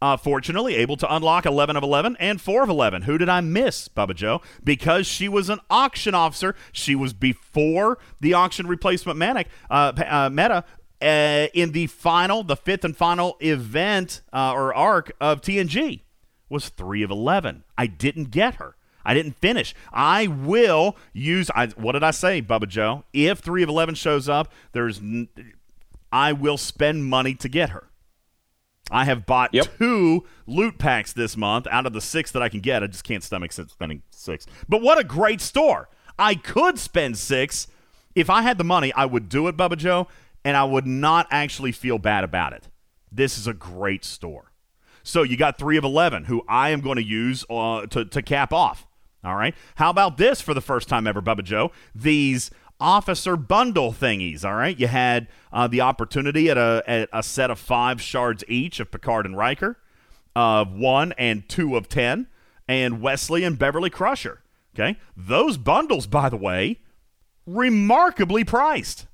[0.00, 3.02] uh, fortunately able to unlock 11 of 11 and 4 of 11.
[3.02, 4.40] Who did I miss, Bubba Joe?
[4.62, 6.54] Because she was an auction officer.
[6.72, 10.64] She was before the auction replacement manic, uh, uh, meta.
[11.00, 16.00] Uh, in the final, the fifth and final event uh, or arc of TNG,
[16.48, 17.62] was three of eleven.
[17.76, 18.74] I didn't get her.
[19.04, 19.74] I didn't finish.
[19.92, 21.50] I will use.
[21.54, 23.04] I, what did I say, Bubba Joe?
[23.12, 24.98] If three of eleven shows up, there's.
[24.98, 25.28] n-
[26.10, 27.90] I will spend money to get her.
[28.90, 29.78] I have bought Yep.
[29.78, 32.82] two loot packs this month out of the six that I can get.
[32.82, 34.46] I just can't stomach spending six.
[34.68, 35.88] But what a great store!
[36.18, 37.68] I could spend six
[38.14, 38.92] if I had the money.
[38.94, 40.08] I would do it, Bubba Joe,
[40.48, 42.68] and I would not actually feel bad about it.
[43.12, 44.50] This is a great store.
[45.02, 48.22] So you got three of eleven, who I am going to use uh, to to
[48.22, 48.86] cap off.
[49.22, 49.54] All right.
[49.74, 51.70] How about this for the first time ever, Bubba Joe?
[51.94, 54.42] These officer bundle thingies.
[54.42, 54.78] All right.
[54.78, 58.90] You had uh, the opportunity at a at a set of five shards each of
[58.90, 59.76] Picard and Riker,
[60.34, 62.26] of one and two of ten,
[62.66, 64.40] and Wesley and Beverly Crusher.
[64.74, 64.98] Okay.
[65.14, 66.80] Those bundles, by the way,
[67.46, 69.04] remarkably priced.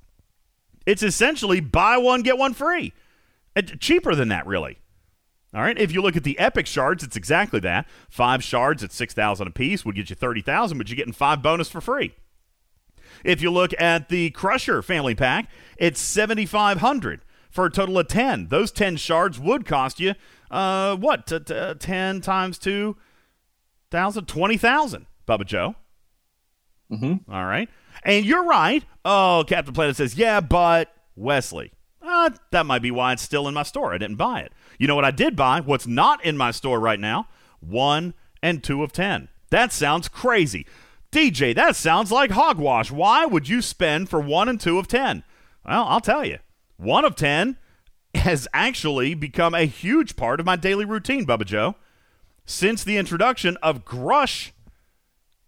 [0.85, 2.93] It's essentially buy one get one free.
[3.55, 4.79] Uh, cheaper than that, really.
[5.53, 5.77] All right.
[5.77, 7.87] If you look at the epic shards, it's exactly that.
[8.09, 11.41] Five shards at six thousand apiece would get you thirty thousand, but you're getting five
[11.41, 12.13] bonus for free.
[13.23, 17.97] If you look at the Crusher family pack, it's seventy five hundred for a total
[17.97, 18.47] of ten.
[18.49, 20.15] Those ten shards would cost you
[20.51, 21.25] uh what?
[21.25, 22.97] T- t- ten times two
[23.89, 25.05] thousand, twenty thousand.
[25.27, 25.75] Bubba Joe.
[26.91, 27.31] Mm-hmm.
[27.31, 27.69] All right.
[28.03, 28.83] And you're right.
[29.05, 31.71] Oh, Captain Planet says, yeah, but Wesley.
[32.01, 33.93] Uh, that might be why it's still in my store.
[33.93, 34.51] I didn't buy it.
[34.79, 35.61] You know what I did buy?
[35.61, 37.27] What's not in my store right now?
[37.59, 39.29] One and two of ten.
[39.51, 40.65] That sounds crazy.
[41.11, 42.91] DJ, that sounds like hogwash.
[42.91, 45.23] Why would you spend for one and two of ten?
[45.65, 46.39] Well, I'll tell you.
[46.77, 47.57] One of ten
[48.13, 51.75] has actually become a huge part of my daily routine, Bubba Joe.
[52.45, 54.51] Since the introduction of Grush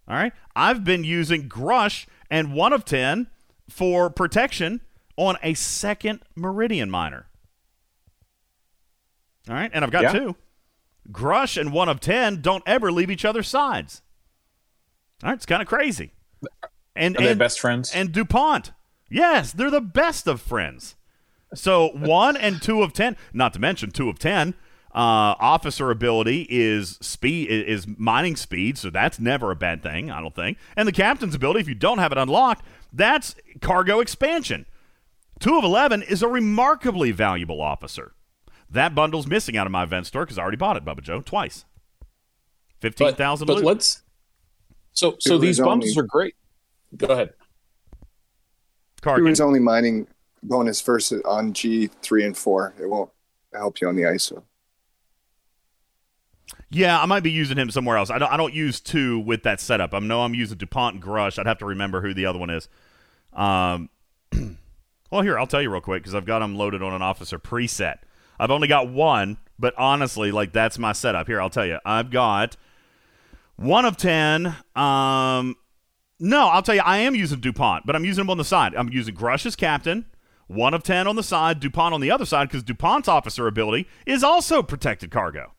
[0.08, 0.32] all right.
[0.56, 3.28] I've been using Grush and one of 10
[3.68, 4.80] for protection
[5.16, 7.26] on a second Meridian miner.
[9.48, 9.70] All right.
[9.72, 10.12] And I've got Yeah.
[10.12, 10.36] two.
[11.10, 14.02] Grush and one of 10 don't ever leave each other's sides.
[15.22, 15.36] All right.
[15.36, 16.12] It's kind of crazy.
[16.94, 17.94] And, Are they and, best friends?
[17.94, 18.72] and DuPont.
[19.10, 20.96] Yes, they're the best of friends.
[21.54, 24.54] So one and two of ten, not to mention two of ten.
[24.94, 30.20] Uh, officer ability is speed is mining speed, so that's never a bad thing, I
[30.20, 30.58] don't think.
[30.76, 34.66] And the captain's ability, if you don't have it unlocked, that's cargo expansion.
[35.40, 38.14] Two of eleven is a remarkably valuable officer.
[38.70, 41.20] That bundle's missing out of my event store because I already bought it, Bubba Joe,
[41.22, 41.64] twice.
[42.80, 44.02] 15,000 but, but let's.
[44.92, 46.34] So so It these was bundles only- are great.
[46.96, 47.34] Go ahead.
[48.96, 49.28] He Karkin.
[49.28, 50.06] was only mining
[50.42, 52.74] bonus versus on G three and four.
[52.80, 53.10] It won't
[53.54, 54.42] help you on the ISO.
[56.70, 58.10] Yeah, I might be using him somewhere else.
[58.10, 58.30] I don't.
[58.30, 59.94] I don't use two with that setup.
[59.94, 61.38] I know I'm using Dupont and Grush.
[61.38, 62.68] I'd have to remember who the other one is.
[63.32, 63.88] Um,
[65.10, 67.38] well, here I'll tell you real quick because I've got them loaded on an officer
[67.38, 67.98] preset.
[68.38, 71.26] I've only got one, but honestly, like that's my setup.
[71.26, 71.78] Here I'll tell you.
[71.84, 72.56] I've got
[73.56, 74.54] one of ten.
[74.76, 75.56] Um,
[76.20, 76.82] no, I'll tell you.
[76.84, 78.74] I am using Dupont, but I'm using him on the side.
[78.74, 80.06] I'm using Grush as captain.
[80.48, 83.86] One of ten on the side, Dupont on the other side, because Dupont's officer ability
[84.06, 85.52] is also protected cargo.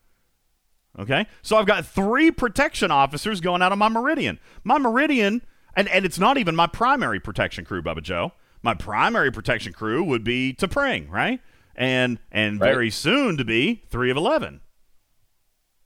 [0.99, 1.25] Okay?
[1.41, 4.37] So I've got three protection officers going out of my Meridian.
[4.63, 5.41] My Meridian,
[5.75, 8.33] and, and it's not even my primary protection crew, Bubba Joe.
[8.61, 11.39] My primary protection crew would be T'Pring, right?
[11.75, 12.73] And and Right.
[12.73, 14.59] very soon to be three of eleven.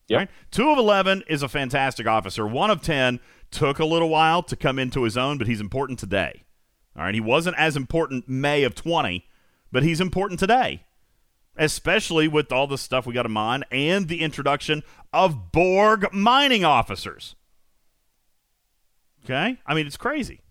[0.07, 0.17] Yep.
[0.19, 0.29] Right?
[0.51, 2.45] Two of 11 is a fantastic officer.
[2.45, 3.19] One of 10
[3.51, 6.43] took a little while to come into his own, but he's important today.
[6.97, 7.13] All right.
[7.13, 9.25] He wasn't as important May of 20,
[9.71, 10.83] but he's important today,
[11.57, 16.65] especially with all the stuff we got in mind and the introduction of Borg mining
[16.65, 17.35] officers.
[19.23, 19.59] Okay.
[19.65, 20.41] I mean, it's crazy.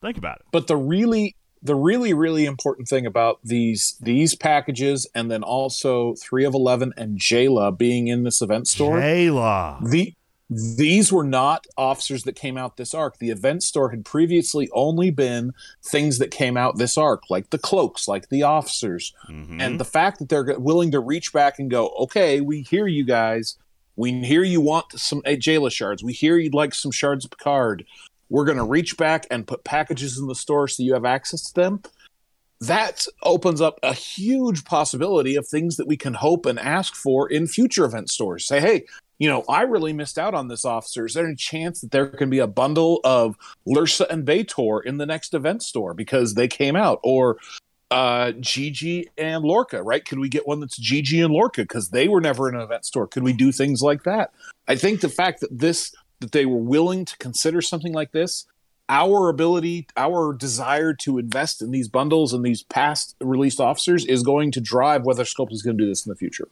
[0.00, 0.46] Think about it.
[0.52, 6.14] But the really the really really important thing about these these packages and then also
[6.14, 9.84] 3 of 11 and Jaylah being in this event store Jaylah.
[9.88, 10.14] the
[10.50, 13.18] these were not officers that came out this arc.
[13.18, 15.52] The event store had previously only been
[15.84, 19.12] things that came out this arc, like the cloaks, like the officers.
[19.28, 19.60] Mhm.
[19.60, 23.04] And the fact that they're willing to reach back and go, okay, we hear you
[23.04, 23.58] guys.
[23.96, 26.02] We hear you want some uh, Jaylah shards.
[26.02, 27.84] We hear you'd like some shards of Picard.
[28.30, 31.42] We're going to reach back and put packages in the store so you have access
[31.42, 31.82] to them.
[32.60, 37.28] That opens up a huge possibility of things that we can hope and ask for
[37.28, 38.46] in future event stores.
[38.46, 38.86] Say, hey,
[39.18, 41.06] you know, I really missed out on this officer.
[41.06, 44.98] Is there any chance that there can be a bundle of Lursa and B'Etor in
[44.98, 47.00] the next event store because they came out?
[47.02, 47.38] Or
[47.90, 50.04] uh Gigi and Lorca, right?
[50.04, 52.84] Could we get one that's Gigi and Lorca because they were never in an event
[52.84, 53.06] store?
[53.06, 54.30] Could we do things like that?
[54.68, 58.46] I think the fact that this that they were willing to consider something like this,
[58.88, 64.22] our ability, our desire to invest in these bundles and these past released officers is
[64.22, 66.48] going to drive whether Scope is going to do this in the future.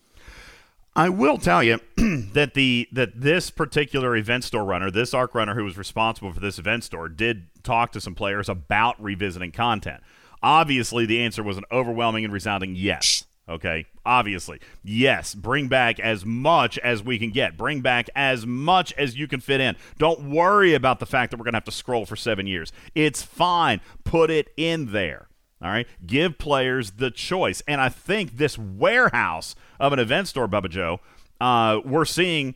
[0.97, 5.55] I will tell you that the that this particular event store runner, this arc runner
[5.55, 10.03] who was responsible for this event store, did talk to some players about revisiting content.
[10.43, 13.25] Obviously, the answer was an overwhelming and resounding yes.
[13.47, 15.35] Okay, obviously, yes.
[15.35, 17.59] Bring back as much as we can get.
[17.59, 19.77] Bring back as much as you can fit in.
[19.99, 22.73] Don't worry about the fact that we're to have to scroll for seven years.
[22.95, 23.83] It's fine.
[24.03, 25.29] Put it in there.
[25.63, 25.87] All right.
[26.07, 27.63] Give players the choice.
[27.69, 31.01] And I think this warehouse of an event store, Bubba Joe,
[31.41, 32.55] uh, we're seeing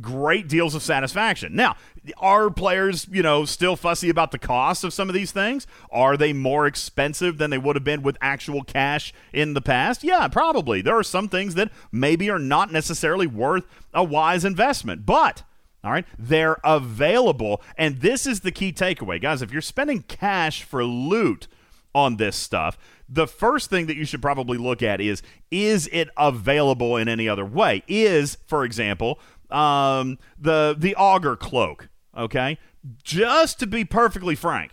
[0.00, 1.54] great deals of satisfaction.
[1.54, 1.76] Now,
[2.18, 5.66] are players, you know, still fussy about the cost of some of these things?
[5.90, 10.04] Are they more expensive than they would have been with actual cash in the past?
[10.04, 10.80] Yeah, probably.
[10.82, 15.42] There are some things that maybe are not necessarily worth a wise investment, but
[15.82, 17.62] all right, they're available.
[17.76, 19.42] And this is the key takeaway, guys.
[19.42, 21.48] If you're spending cash for loot,
[21.94, 26.08] on this stuff, the first thing that you should probably look at is is it
[26.16, 27.82] available in any other way?
[27.88, 29.18] Is, for example,
[29.50, 32.58] um, the the auger cloak, okay?
[33.02, 34.72] Just to be perfectly frank,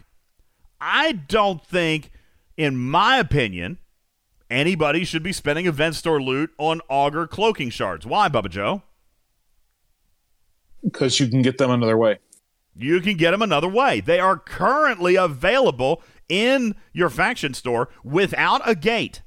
[0.80, 2.12] I don't think,
[2.56, 3.80] in my opinion,
[4.49, 8.06] anybody should be spending event store loot on auger cloaking shards.
[8.06, 8.84] Why, Bubba Joe?
[10.84, 12.19] Because you can get them another way.
[12.80, 14.01] You can get them another way.
[14.01, 19.21] They are currently available in your faction store without a gate,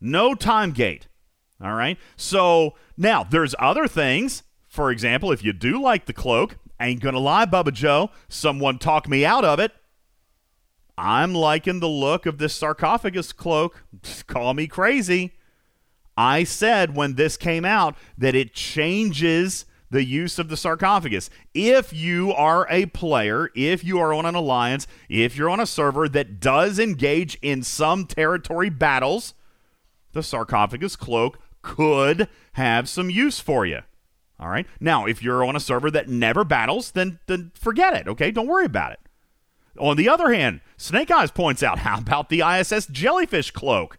[0.00, 1.08] no time gate.
[1.62, 1.98] All right.
[2.16, 4.42] So now there's other things.
[4.68, 9.08] For example, if you do like the cloak, ain't gonna lie, Bubba Joe, someone talk
[9.08, 9.72] me out of it.
[10.98, 13.84] I'm liking the look of this sarcophagus cloak.
[14.26, 15.32] Call me crazy.
[16.16, 21.28] I said when this came out that it changes the use of the sarcophagus.
[21.54, 25.66] If you are a player, if you are on an alliance, if you're on a
[25.66, 29.34] server that does engage in some territory battles,
[30.12, 33.80] the sarcophagus cloak could have some use for you.
[34.40, 34.66] All right.
[34.80, 38.08] Now, if you're on a server that never battles, then then forget it.
[38.08, 39.00] Okay, don't worry about it.
[39.78, 43.98] On the other hand, Snake Eyes points out, how about the ISS jellyfish cloak?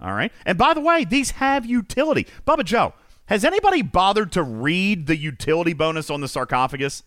[0.00, 0.32] All right.
[0.44, 2.26] And by the way, these have utility.
[2.46, 2.92] Bubba Joe,
[3.28, 7.02] has anybody bothered to read the utility bonus on the sarcophagus?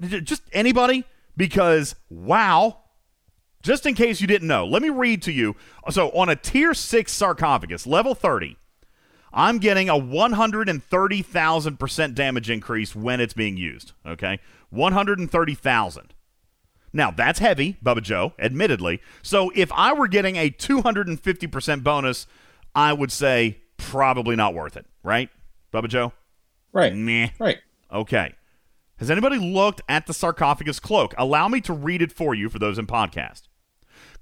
[0.00, 1.04] Just anybody?
[1.36, 2.78] Because, wow.
[3.62, 5.56] Just in case you didn't know, let me read to you.
[5.90, 8.58] So, on a tier 6 sarcophagus, level 30,
[9.32, 13.92] I'm getting a 130,000% damage increase when it's being used.
[14.06, 14.38] Okay?
[14.70, 16.14] 130,000.
[16.92, 19.00] Now, that's heavy, Bubba Joe, admittedly.
[19.22, 22.26] So, if I were getting a 250% bonus,
[22.74, 25.30] I would say probably not worth it, right?
[25.72, 26.12] Bubba Joe?
[26.72, 26.94] Right.
[26.94, 27.28] Meh.
[27.38, 27.58] Right.
[27.92, 28.34] Okay.
[28.96, 31.14] Has anybody looked at the sarcophagus cloak?
[31.18, 33.42] Allow me to read it for you for those in podcast.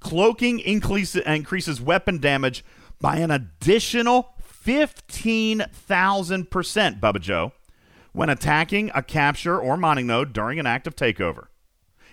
[0.01, 2.65] Cloaking increase, increases weapon damage
[3.01, 7.53] by an additional 15,000%, Bubba Joe,
[8.13, 11.47] when attacking a capture or mining node during an active takeover.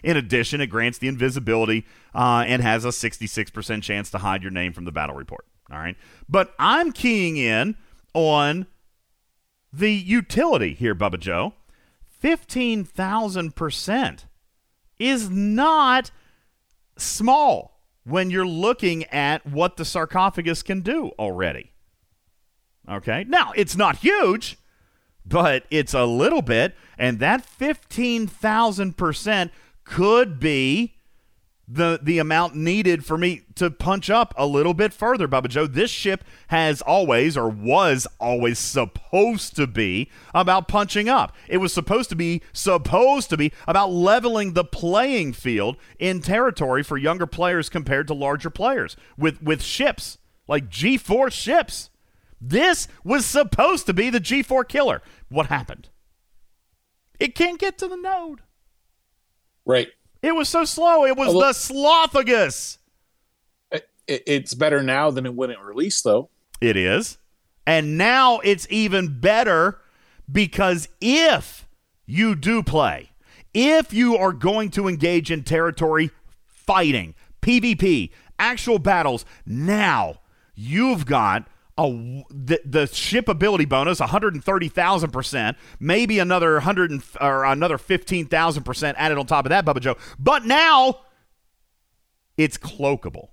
[0.03, 4.51] In addition, it grants the invisibility uh, and has a 66% chance to hide your
[4.51, 5.45] name from the battle report.
[5.71, 5.95] All right.
[6.27, 7.75] But I'm keying in
[8.13, 8.67] on
[9.71, 11.53] the utility here, Bubba Joe.
[12.21, 14.25] 15,000%
[14.97, 16.11] is not
[16.97, 21.71] small when you're looking at what the sarcophagus can do already.
[22.89, 23.23] Okay.
[23.27, 24.57] Now, it's not huge,
[25.25, 29.51] but it's a little bit, and that 15,000%
[29.83, 30.95] could be
[31.71, 35.67] the the amount needed for me to punch up a little bit further, Bubba Joe.
[35.67, 41.35] This ship has always or was always supposed to be about punching up.
[41.47, 46.81] It was supposed to be supposed to be about leveling the playing field in territory
[46.81, 50.17] for younger players compared to larger players with with ships
[50.47, 51.91] like G4 ships.
[52.41, 55.01] This was supposed to be the G4 killer.
[55.29, 55.89] What happened?
[57.19, 58.41] It can't get to the node.
[59.65, 59.89] Right.
[60.21, 61.05] It was so slow.
[61.05, 62.77] It was Oh, well- the Slothagus.
[63.71, 66.29] It, it's better now than it when it released, though.
[66.61, 67.17] It is.
[67.67, 69.79] And now it's even better
[70.31, 71.67] because if
[72.07, 73.11] you do play,
[73.53, 76.09] if you are going to engage in territory
[76.47, 77.13] fighting,
[77.43, 78.09] PvP,
[78.39, 80.21] actual battles, now
[80.55, 81.47] you've got
[81.79, 89.25] a, the, the ship ability bonus 130,000%, maybe another 100 or another 15,000% added on
[89.25, 89.95] top of that, Bubba Joe.
[90.19, 91.01] But now
[92.37, 93.29] it's cloakable.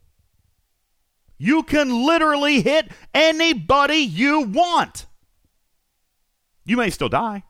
[1.38, 5.06] You can literally hit anybody you want.
[6.64, 7.42] You may still die,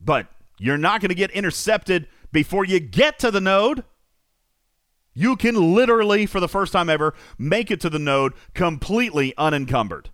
[0.00, 0.28] but
[0.58, 3.84] you're not going to get intercepted before you get to the node.
[5.18, 10.10] You can literally, for the first time ever, make it to the node completely unencumbered.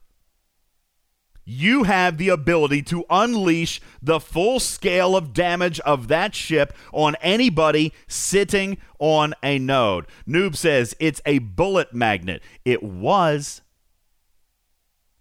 [1.45, 7.17] You have the ability to unleash the full scale of damage of that ship on
[7.21, 10.07] anybody sitting on a node.
[10.27, 12.43] Noob says it's a bullet magnet.
[12.65, 13.61] It was.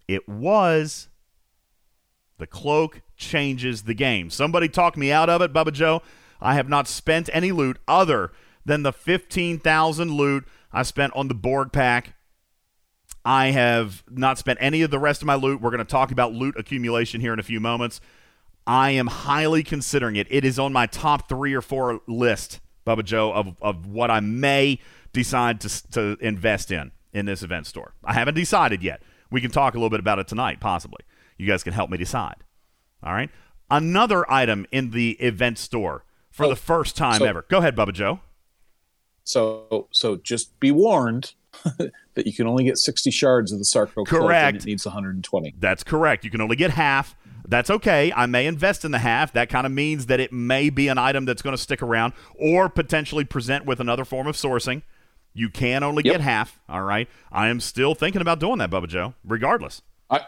[0.08, 1.08] It was.
[2.38, 4.30] The cloak changes the game.
[4.30, 6.00] Somebody talk me out of it, Bubba Joe.
[6.40, 8.32] I have not spent any loot other
[8.64, 12.14] than the 15,000 loot I spent on the Borg pack.
[13.24, 15.60] I have not spent any of the rest of my loot.
[15.60, 18.00] We're going to talk about loot accumulation here in a few moments.
[18.66, 20.26] I am highly considering it.
[20.30, 24.20] It is on my top three or four list, Bubba Joe, of, of what I
[24.20, 24.78] may
[25.12, 27.94] decide to, to invest in in this event store.
[28.04, 29.02] I haven't decided yet.
[29.30, 31.00] We can talk a little bit about it tonight, possibly.
[31.38, 32.36] You guys can help me decide.
[33.02, 33.30] All right.
[33.70, 37.44] Another item in the event store for Oh, the first time so- ever.
[37.48, 38.20] Go ahead, Bubba Joe.
[39.24, 41.32] So, so just be warned
[42.14, 44.54] that you can only get 60 shards of the Sarco Correct.
[44.54, 45.54] and it needs 120.
[45.58, 46.24] That's correct.
[46.24, 47.16] You can only get half.
[47.46, 48.12] That's okay.
[48.14, 49.32] I may invest in the half.
[49.34, 52.14] That kind of means that it may be an item that's going to stick around
[52.38, 54.82] or potentially present with another form of sourcing.
[55.34, 56.14] You can only Yep.
[56.14, 56.58] get half.
[56.68, 57.08] All right.
[57.32, 59.82] I am still thinking about doing that, Bubba Joe, regardless.
[60.08, 60.20] I,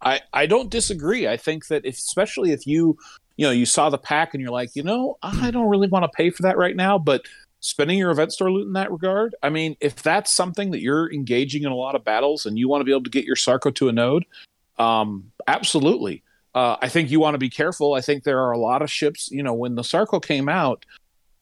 [0.00, 1.28] I, I don't disagree.
[1.28, 2.96] I think that if, especially if you,
[3.36, 6.04] you know, you saw the pack and you're like, you know, I don't really want
[6.04, 7.22] to pay for that right now, but
[7.62, 11.10] spending your event store loot in that regard, I mean, if that's something that you're
[11.12, 13.36] engaging in a lot of battles and you want to be able to get your
[13.36, 14.26] Sarco to a node,
[14.78, 16.22] um, absolutely.
[16.54, 17.94] Uh, I think you want to be careful.
[17.94, 19.30] I think there are a lot of ships.
[19.30, 20.84] You know, when the Sarco came out,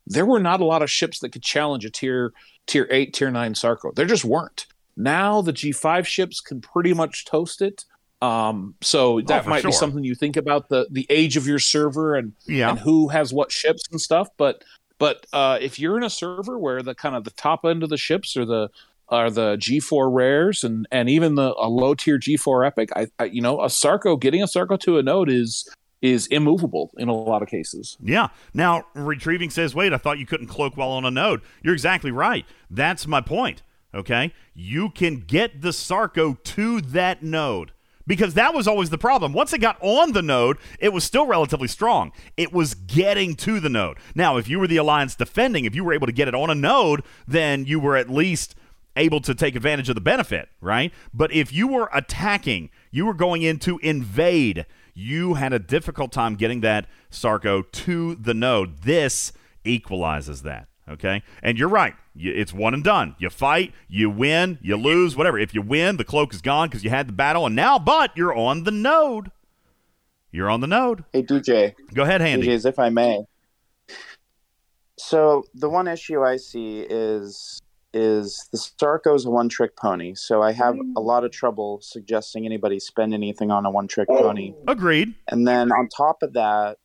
[0.06, 2.32] there were not a lot of ships that could challenge a tier
[2.66, 3.90] tier eight, tier nine Sarco.
[3.92, 4.66] There just weren't.
[4.96, 7.84] Now the G5 ships can pretty much toast it.
[8.22, 9.70] Um, so that for might sure.
[9.70, 12.70] be something you think about the the age of your server and Yeah.
[12.70, 14.28] and who has what ships and stuff.
[14.36, 14.62] But
[15.00, 17.88] but uh, if you're in a server where the kind of the top end of
[17.88, 18.68] the ships are the
[19.08, 23.24] are the G4 rares and and even the a low tier G4 epic, I, I
[23.24, 25.68] you know a Sarco getting a Sarco to a node is
[26.02, 27.96] is immovable in a lot of cases.
[28.02, 28.28] Yeah.
[28.54, 31.42] Now, retrieving says, wait, I thought you couldn't cloak while on a node.
[31.62, 32.46] You're exactly right.
[32.70, 33.62] That's my point.
[33.94, 34.32] Okay.
[34.54, 37.72] You can get the Sarco to that node
[38.06, 39.32] because that was always the problem.
[39.32, 42.12] Once it got on the node, it was still relatively strong.
[42.36, 43.98] It was getting to the node.
[44.14, 46.50] Now, if you were the Alliance defending, if you were able to get it on
[46.50, 48.54] a node, then you were at least
[48.96, 50.92] able to take advantage of the benefit, right?
[51.14, 56.12] But if you were attacking, you were going in to invade, you had a difficult
[56.12, 58.82] time getting that Sarco to the node.
[58.82, 59.32] This
[59.64, 61.22] equalizes that, okay?
[61.42, 61.94] And you're right.
[62.16, 63.16] It's one and done.
[63.18, 65.38] You fight, you win, you lose, whatever.
[65.38, 68.16] If you win, the cloak is gone because you had the battle, and now, but
[68.16, 69.30] you're on the node.
[70.32, 71.04] You're on the node.
[71.12, 72.46] Hey DJ, Go ahead, Handy.
[72.46, 73.24] DJs, if I may.
[74.98, 77.60] So the one issue I see is
[77.92, 80.14] is the Sarco's a one trick pony.
[80.14, 84.08] So I have a lot of trouble suggesting anybody spend anything on a one trick
[84.08, 84.54] pony.
[84.68, 85.14] Agreed.
[85.28, 86.78] And then on top of that,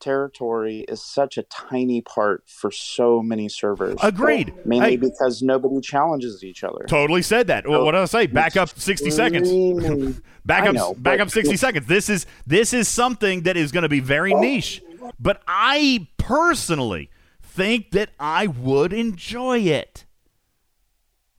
[0.00, 3.96] territory is such a tiny part for so many servers.
[4.02, 4.54] Agreed.
[4.64, 4.96] Mainly Hey.
[4.96, 6.84] because nobody challenges each other.
[6.88, 7.66] Totally said that.
[7.68, 8.26] Well, what did I say?
[8.26, 10.20] Back up 60 seconds.
[10.44, 11.86] Back up, know, back but- up 60 seconds.
[11.86, 14.40] This is this is something that is going to be very oh.
[14.40, 14.82] niche,
[15.20, 17.10] but I personally
[17.42, 20.06] think that I would enjoy it.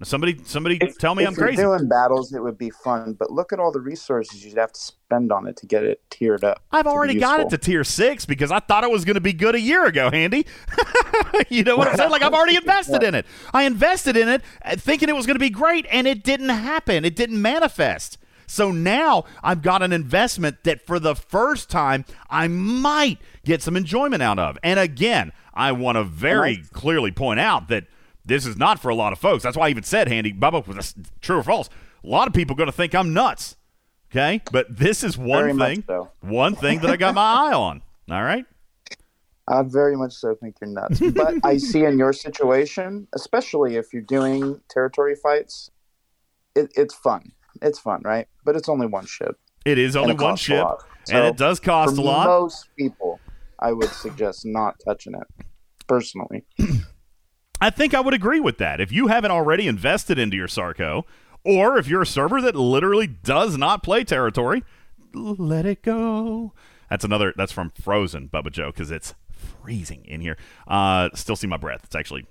[0.01, 1.61] Somebody, somebody, If, tell me if I'm you're crazy.
[1.61, 4.79] doing battles, it would be fun, but look at all the resources you'd have to
[4.79, 6.63] spend on it to get it tiered up.
[6.71, 9.33] I've already got it to tier six because I thought it was going to be
[9.33, 10.45] good a year ago, Handy.
[11.49, 12.11] you know what I'm saying?
[12.11, 13.25] Like I've already invested in it.
[13.53, 16.49] I invested in it uh, thinking it was going to be great, and it didn't
[16.49, 17.03] happen.
[17.03, 18.17] It didn't manifest.
[18.47, 23.75] So now I've got an investment that for the first time I might get some
[23.75, 24.57] enjoyment out of.
[24.63, 27.83] And again, I want to very clearly point out that
[28.29, 29.43] this is not for a lot of folks.
[29.43, 31.69] That's why I even said, Handy, Bubba, was true or false?
[32.03, 33.57] A lot of people are going to think I'm nuts.
[34.11, 36.09] Okay, but this is one Very thing, so.
[36.21, 37.83] one thing that I got my eye on.
[38.09, 38.43] All right.
[39.47, 40.99] I very much so think you're nuts.
[40.99, 45.69] But I see in your situation, especially if you're doing territory fights,
[46.55, 47.31] it, it's fun.
[47.61, 48.27] It's fun, right?
[48.45, 49.37] But it's only one ship.
[49.65, 50.83] It is only it one ship, lot.
[51.11, 52.25] and it does cost a lot.
[52.25, 53.19] most people,
[53.59, 55.45] I would suggest not touching it
[55.87, 56.45] personally.
[57.61, 58.79] I think I would agree with that.
[58.79, 61.05] If you haven't already invested into your Sarco,
[61.43, 64.63] or if you're a server that literally does not play territory,
[65.13, 66.53] let it go.
[66.89, 67.33] That's another.
[67.35, 70.37] That's from Frozen, Bubba Joe, because it's freezing in here.
[70.67, 71.81] Uh, still see my breath.
[71.83, 72.25] It's actually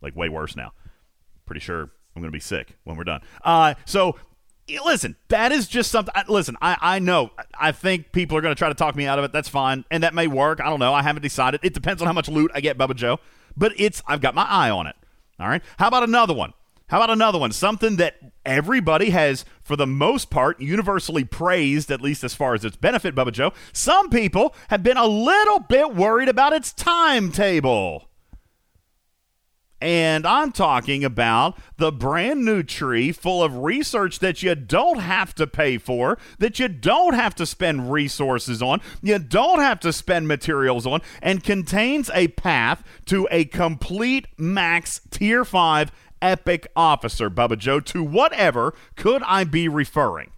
[0.00, 0.72] like way worse now.
[1.46, 1.82] Pretty sure
[2.14, 3.22] I'm going to be sick when we're done.
[3.42, 4.16] Uh, so
[4.84, 6.12] listen, that is just something.
[6.14, 7.30] I, listen, I, I know.
[7.58, 9.32] I think people are going to try to talk me out of it.
[9.32, 10.60] That's fine, and that may work.
[10.60, 10.94] I don't know.
[10.94, 11.60] I haven't decided.
[11.62, 13.18] It depends on how much loot I get, Bubba Joe.
[13.56, 14.96] But it's I've got my eye on it.
[15.38, 15.62] All right.
[15.78, 16.52] How about another one?
[16.88, 17.50] How about another one?
[17.52, 22.64] Something that everybody has, for the most part, universally praised, at least as far as
[22.64, 23.52] its benefit, Bubba Joe.
[23.72, 28.10] Some people have been a little bit worried about its timetable.
[29.84, 35.34] And I'm talking about the brand new tree full of research that you don't have
[35.34, 39.92] to pay for, that you don't have to spend resources on, you don't have to
[39.92, 47.28] spend materials on, and contains a path to a complete max tier 5 epic officer,
[47.28, 47.78] Bubba Joe.
[47.80, 50.32] To whatever could I be referring?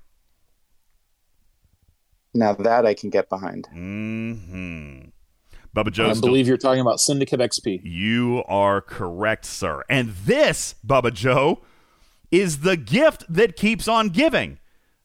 [2.35, 3.69] Now that I can get behind.
[3.73, 5.11] Mm-hmm.
[5.77, 6.09] Bubba Joe.
[6.09, 7.83] I still- believe you're talking about Syndicate XP.
[7.85, 9.83] You are correct, sir.
[9.91, 11.61] And this, Bubba Joe,
[12.31, 14.59] is the gift that keeps on giving.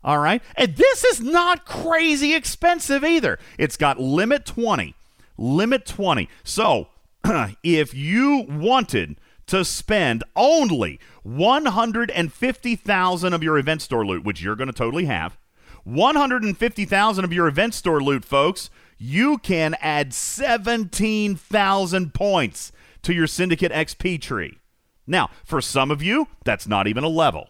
[0.04, 0.42] All right?
[0.56, 3.38] And this is not crazy expensive either.
[3.60, 4.96] It's got limit 20.
[5.38, 6.28] Limit 20.
[6.44, 6.88] So,
[7.64, 9.18] if you wanted
[9.48, 15.38] to spend only 150,000 of your event store loot, which you're going to totally have,
[15.84, 18.70] 150,000 of your event store loot, folks,
[19.04, 22.72] you can add 17,000 points
[23.02, 24.60] to your Syndicate XP tree.
[25.08, 27.50] Now, for some of you, that's not even a level.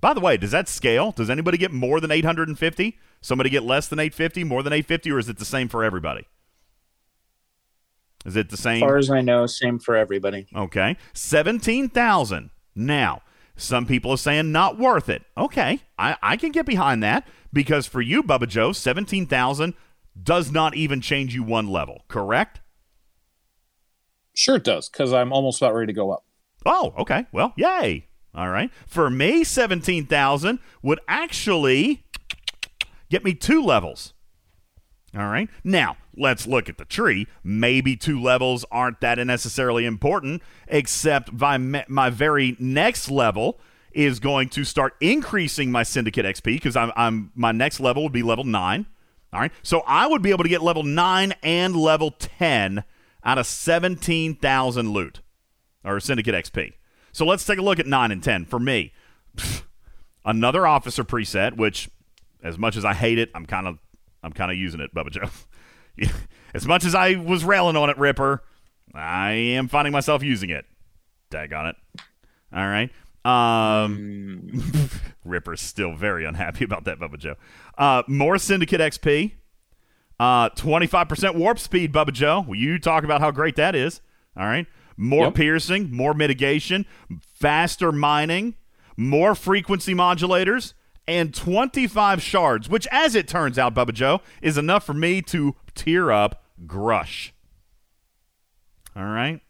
[0.00, 1.12] By the way, does that scale?
[1.12, 2.98] Does anybody get more than 850?
[3.20, 6.26] Somebody get less than 850, more than 850, or is it the same for everybody?
[8.24, 8.76] Is it the same?
[8.76, 10.46] As far as I know, same for everybody.
[10.56, 10.96] Okay.
[11.12, 12.48] 17,000.
[12.74, 13.20] Now,
[13.56, 15.22] some people are saying not worth it.
[15.36, 15.80] Okay.
[15.98, 19.74] I, I can get behind that because for you, Bubba Joe, 17,000
[20.20, 22.60] does not even change you one level, correct?
[24.34, 26.24] Sure, it does, because I'm almost about ready to go up.
[26.64, 27.26] Oh, okay.
[27.32, 28.06] Well, yay.
[28.34, 28.70] All right.
[28.86, 32.04] For me, 17,000 would actually
[33.10, 34.14] get me two levels.
[35.16, 35.48] All right.
[35.64, 37.26] Now, let's look at the tree.
[37.42, 43.58] Maybe two levels aren't that necessarily important, except my, my very next level
[43.92, 48.12] is going to start increasing my syndicate XP because I'm, I'm my next level would
[48.12, 48.86] be level nine.
[49.32, 49.52] All right.
[49.62, 52.84] So I would be able to get level nine and level 10
[53.24, 55.20] out of 17,000 loot
[55.84, 56.72] or syndicate XP.
[57.12, 58.92] So let's take a look at 9 and 10 for me.
[60.24, 61.90] Another officer preset, which
[62.42, 63.78] as much as I hate it, I'm kind of
[64.22, 66.08] I'm kind of using it, Bubba Joe.
[66.54, 68.42] as much as I was railing on it, Ripper,
[68.94, 70.66] I am finding myself using it.
[71.30, 71.76] Dag on it.
[72.52, 72.90] All right.
[73.28, 74.50] Um,
[75.24, 77.34] Ripper's still very unhappy about that, Bubba Joe.
[77.76, 79.32] Uh, more Syndicate XP.
[80.20, 82.44] Uh, 25% warp speed, Bubba Joe.
[82.46, 84.00] Well, you talk about how great that is.
[84.36, 84.66] All right.
[84.96, 85.34] More Yep.
[85.34, 86.84] piercing, more mitigation,
[87.38, 88.54] faster mining,
[88.96, 90.74] more frequency modulators,
[91.06, 95.54] and 25 shards, which, as it turns out, Bubba Joe, is enough for me to
[95.76, 97.30] tear up Grush.
[98.96, 99.40] All right.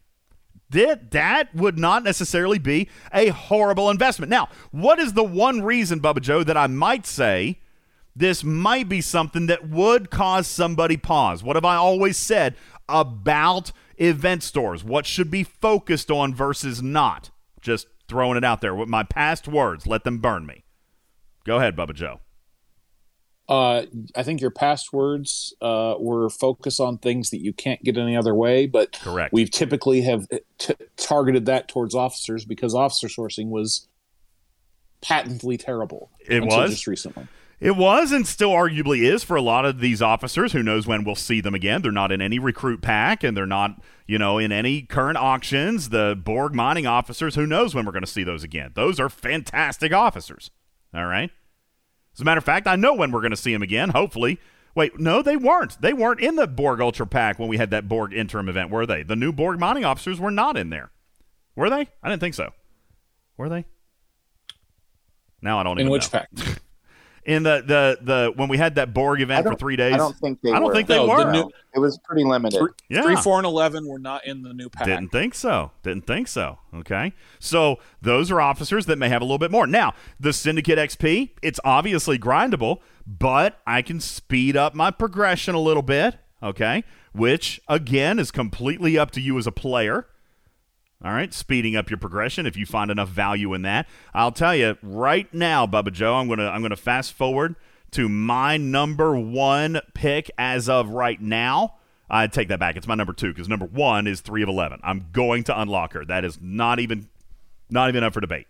[0.71, 4.31] That, that would not necessarily be a horrible investment.
[4.31, 7.59] Now, what is the one reason, Bubba Joe, that I might say
[8.15, 11.43] this might be something that would cause somebody pause?
[11.43, 12.55] What have I always said
[12.89, 14.85] about event stores?
[14.85, 17.31] What should be focused on versus not?
[17.63, 19.87] Just throwing it out there with my past words.
[19.87, 20.65] Let them burn me.
[21.45, 22.21] Go ahead, Bubba Joe.
[23.49, 27.97] Uh, I think your past words uh, were focus on things that you can't get
[27.97, 29.33] any other way, but Correct.
[29.33, 30.29] we've typically have
[30.59, 33.89] t- targeted that towards officers because officer sourcing was
[35.01, 36.11] patently terrible.
[36.21, 36.73] It was?
[36.73, 37.27] just recently.
[37.61, 40.53] It was and still arguably is for a lot of these officers.
[40.53, 41.83] Who knows when we'll see them again?
[41.83, 45.89] They're not in any recruit pack and they're not, you know, in any current auctions.
[45.89, 48.73] The Borg mining officers, who knows when we're going to see those again?
[48.75, 50.53] Those are fantastic officers.
[50.95, 51.31] All right.
[52.19, 54.41] As a matter of fact, I know when we're going to see them again, hopefully.
[54.75, 55.81] Wait, no, they weren't.
[55.81, 58.87] They weren't in the Borg Ultra Pack when we had that Borg interim event, were
[58.87, 59.05] they?
[59.05, 60.91] The new Borg mining officers were not in there.
[61.55, 61.87] Were they?
[62.03, 62.51] I didn't think so.
[63.37, 63.67] Were they?
[65.41, 66.29] Now I don't In even which pack?
[67.29, 69.93] In the, the the when we had that Borg event for three days.
[69.93, 70.73] I don't think they I don't were.
[70.75, 72.59] think they No, the new- It was pretty limited.
[72.59, 73.03] Three, Yeah.
[73.03, 74.87] three, four, and eleven were not in the new pack.
[74.87, 75.71] Didn't think so.
[75.83, 76.59] Didn't think so.
[76.75, 77.13] Okay.
[77.39, 79.67] So those are officers that may have a little bit more.
[79.67, 85.61] Now, the Syndicate XP, it's obviously grindable, but I can speed up my progression a
[85.61, 86.17] little bit.
[86.43, 86.83] Okay.
[87.13, 90.07] Which, again, is completely up to you as a player.
[91.05, 93.87] All right, speeding up your progression if you find enough value in that.
[94.13, 97.55] I'll tell you right now, Bubba Joe, I'm gonna I'm gonna fast forward
[97.93, 101.77] to my number one pick as of right now.
[102.11, 102.77] I take that back.
[102.77, 104.81] It's my number two because number one is three of eleven.
[104.83, 106.05] I'm going to unlock her.
[106.05, 107.09] That is not even
[107.71, 108.49] not even up for debate.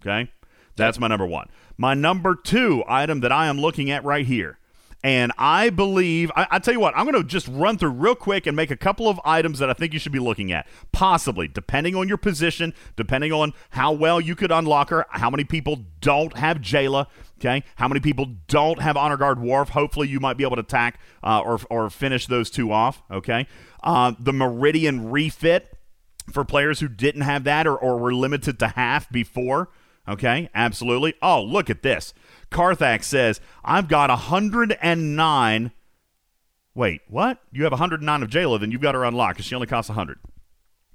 [0.00, 0.30] Okay,
[0.76, 1.50] that's my number one.
[1.76, 4.58] My number two item that I am looking at right here.
[5.02, 8.14] And I believe, I, I tell you what, I'm going to just run through real
[8.14, 10.66] quick and make a couple of items that I think you should be looking at.
[10.92, 15.44] Possibly, depending on your position, depending on how well you could unlock her, how many
[15.44, 17.06] people don't have Jaylah,
[17.38, 17.64] okay?
[17.76, 19.70] How many people don't have Honor Guard Worf.
[19.70, 23.46] Hopefully, you might be able to attack uh, or, or finish those two off, okay?
[23.82, 25.78] Uh, the Meridian refit
[26.30, 29.70] for players who didn't have that or, or were limited to half before.
[30.08, 31.14] Okay, absolutely.
[31.22, 32.12] Oh, look at this.
[32.50, 35.72] Carthax says, I've got 109.
[36.74, 37.38] Wait, what?
[37.52, 40.18] You have 109 of Jaylah, then you've got her unlocked because she only costs 100.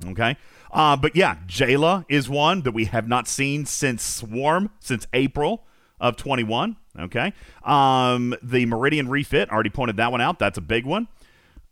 [0.08, 0.38] Okay?
[0.72, 5.66] Uh, but yeah, Jaylah is one that we have not seen since Swarm, since April
[6.00, 6.78] of 21.
[7.00, 7.34] Okay?
[7.64, 10.40] Um, the Meridian refit, already pointed that one out.
[10.40, 11.08] That's a big one.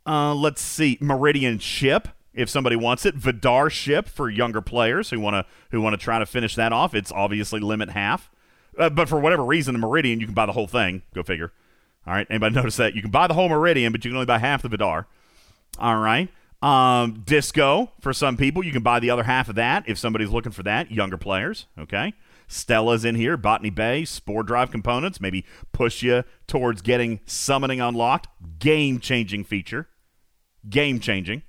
[0.06, 2.08] Uh, let's see, Meridian ship.
[2.34, 6.02] If somebody wants it, Vidar ship for younger players who want to who want to
[6.02, 6.92] try to finish that off.
[6.92, 8.28] It's obviously limit half,
[8.78, 11.02] uh, but for whatever reason, the Meridian you can buy the whole thing.
[11.14, 11.52] Go figure.
[12.06, 14.26] All right, anybody notice that you can buy the whole Meridian, but you can only
[14.26, 15.06] buy half the Vidar.
[15.78, 16.28] All right,
[16.62, 20.30] um, Disco for some people, you can buy the other half of that if somebody's
[20.30, 20.90] looking for that.
[20.90, 22.12] Younger players, okay.
[22.46, 28.28] Stella's in here, Botany Bay, Spore Drive components, maybe push you towards getting summoning unlocked.
[28.58, 29.88] Game changing feature.
[30.68, 31.42] Game changing.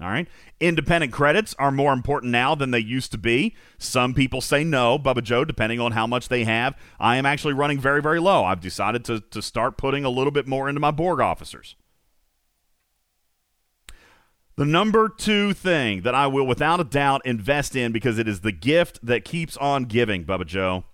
[0.00, 0.28] All right.
[0.60, 3.56] Independent credits are more important now than they used to be.
[3.78, 6.76] Some people say no, Bubba Joe, depending on how much they have.
[7.00, 8.44] I am actually running very, very low.
[8.44, 11.74] I've decided to, to start putting a little bit more into my Borg officers.
[14.56, 18.40] The number two thing that I will without a doubt invest in because it is
[18.40, 20.84] the gift that keeps on giving, Bubba Joe.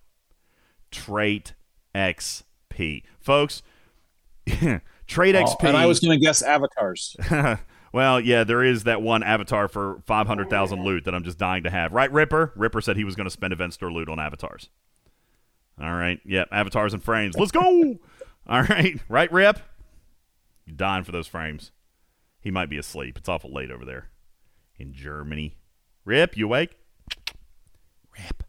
[0.90, 1.54] Trait
[1.94, 3.02] XP.
[3.20, 3.62] Folks,
[4.46, 5.64] Trait Oh, XP.
[5.68, 7.16] and I was going to guess avatars.
[7.94, 11.70] well, yeah, there is that one avatar for 500,000 loot that I'm just dying to
[11.70, 11.92] have.
[11.92, 12.52] Right, Ripper?
[12.56, 14.68] Ripper said he was going to spend event store loot on avatars.
[15.80, 16.18] All right.
[16.24, 17.36] Yep, avatars and frames.
[17.38, 17.60] Let's go.
[18.48, 19.00] All right.
[19.08, 19.60] Right, Rip?
[20.66, 21.70] You're dying for those frames.
[22.40, 23.16] He might be asleep.
[23.16, 24.08] It's awful late over there
[24.76, 25.56] in Germany.
[26.04, 26.76] Rip, you awake?
[28.18, 28.42] Rip.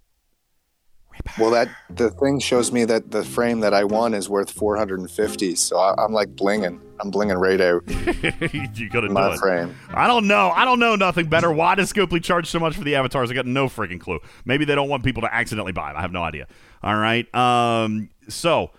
[1.40, 5.56] Well, that the thing shows me that the frame that I won is worth 450.
[5.56, 6.80] So I, I'm like blinging.
[7.00, 7.84] I'm blinging right out
[8.78, 9.40] you got to do my it.
[9.40, 9.76] frame.
[9.94, 10.50] I don't know.
[10.50, 11.52] I don't know nothing better.
[11.52, 13.30] Why does Scopely charge so much for the avatars?
[13.30, 14.20] I got no freaking clue.
[14.46, 15.98] Maybe they don't want people to accidentally buy them.
[15.98, 16.48] I have no idea.
[16.84, 17.34] All right.
[17.36, 18.10] Um.
[18.30, 18.72] So,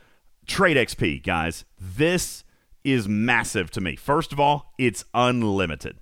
[0.47, 1.65] trade XP, guys.
[1.79, 2.43] This
[2.85, 3.97] is massive to me.
[3.97, 5.99] First of all, it's unlimited.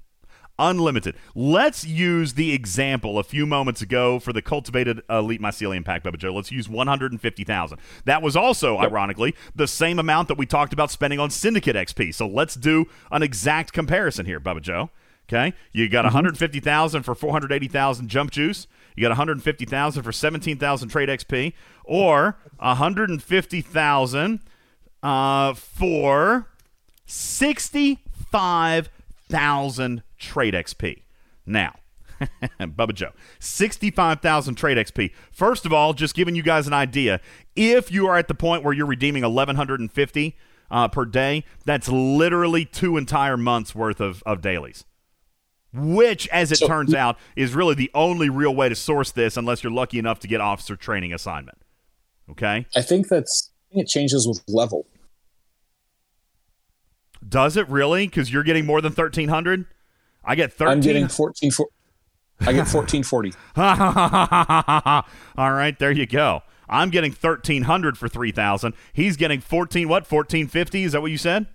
[0.59, 1.16] Unlimited.
[1.34, 6.16] Let's use the example a few moments ago for the cultivated elite mycelium pack, Bubba
[6.16, 6.32] Joe.
[6.32, 7.78] Let's use 150,000.
[8.05, 12.14] That was also, ironically, the same amount that we talked about spending on Syndicate XP.
[12.14, 14.90] So let's do an exact comparison here, Bubba Joe.
[15.28, 18.66] Okay, you got 150,000 for 480,000 jump juice.
[18.94, 24.40] You got 150,000 for 17,000 trade XP, or 150,000
[25.02, 26.46] uh, for
[27.07, 31.03] 65,000 trade XP.
[31.47, 31.75] Now,
[32.61, 35.12] Bubba Joe, 65,000 trade XP.
[35.31, 37.20] First of all, just giving you guys an idea,
[37.55, 40.37] if you are at the point where you're redeeming 1,150
[40.70, 44.85] uh, per day, that's literally two entire months worth of, of dailies.
[45.72, 49.37] Which, as it So- turns out, is really the only real way to source this
[49.37, 51.59] unless you're lucky enough to get officer training assignment.
[52.31, 52.66] Okay?
[52.75, 54.87] I think that's I think it changes with level.
[57.27, 58.07] Does it really?
[58.07, 59.66] Because you're getting more than 1,300?
[60.27, 60.72] I get 13.
[60.72, 61.51] I'm getting 14.
[61.51, 61.68] For,
[62.41, 63.33] I get 1440.
[65.37, 66.43] All right, there you go.
[66.68, 68.75] I'm getting 1300 for 3000.
[68.93, 70.11] He's getting 14 what?
[70.11, 71.47] 1450, is that what you said?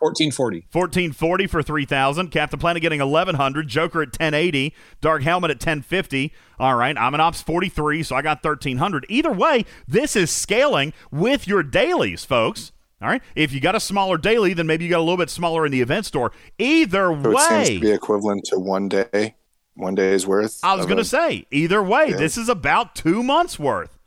[0.00, 0.60] 1440.
[0.72, 6.74] 1440 for 3000 captain planet getting 1100 joker at 1080 dark helmet at 1050 all
[6.74, 11.46] right i'm an ops 43 so i got 1300 either way this is scaling with
[11.46, 12.72] your dailies folks
[13.02, 15.30] all right if you got a smaller daily then maybe you got a little bit
[15.30, 19.34] smaller in the event store either So it seems to be equivalent to one day,
[19.74, 20.60] one day's worth.
[20.62, 22.16] i was going to say either way Yeah.
[22.16, 23.98] this is about two months worth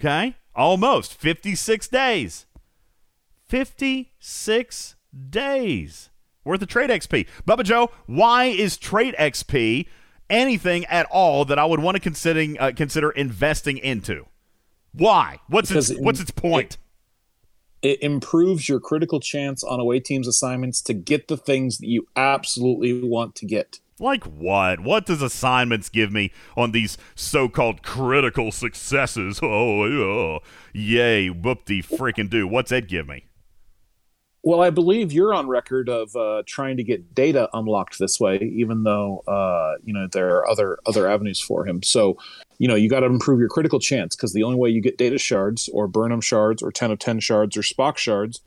[0.00, 2.46] okay almost 56 days
[3.46, 4.96] 56
[5.30, 6.10] days
[6.44, 7.26] worth of trade XP.
[7.46, 9.86] Bubba Joe, why is trade XP
[10.30, 14.26] anything at all that I would want to considering uh, consider investing into?
[14.92, 15.38] Why?
[15.48, 16.74] What's Because its it- what's its point?
[16.74, 16.78] It
[17.82, 23.02] improves your critical chance on away teams' assignments to get the things that you absolutely
[23.02, 23.78] want to get.
[24.00, 24.80] like what?
[24.80, 29.40] What does assignments give me on these so-called critical successes?
[29.42, 30.38] Oh, oh
[30.72, 32.46] yay, whoop de freaking do.
[32.46, 33.27] What's that give me?
[34.48, 38.38] Well, I believe you're on record of uh, trying to get data unlocked this way,
[38.38, 41.82] even though uh, you know there are other other avenues for him.
[41.82, 42.16] So,
[42.56, 44.96] you know, you got to improve your critical chance because the only way you get
[44.96, 48.40] data shards or Burnham shards or ten of ten shards or Spock shards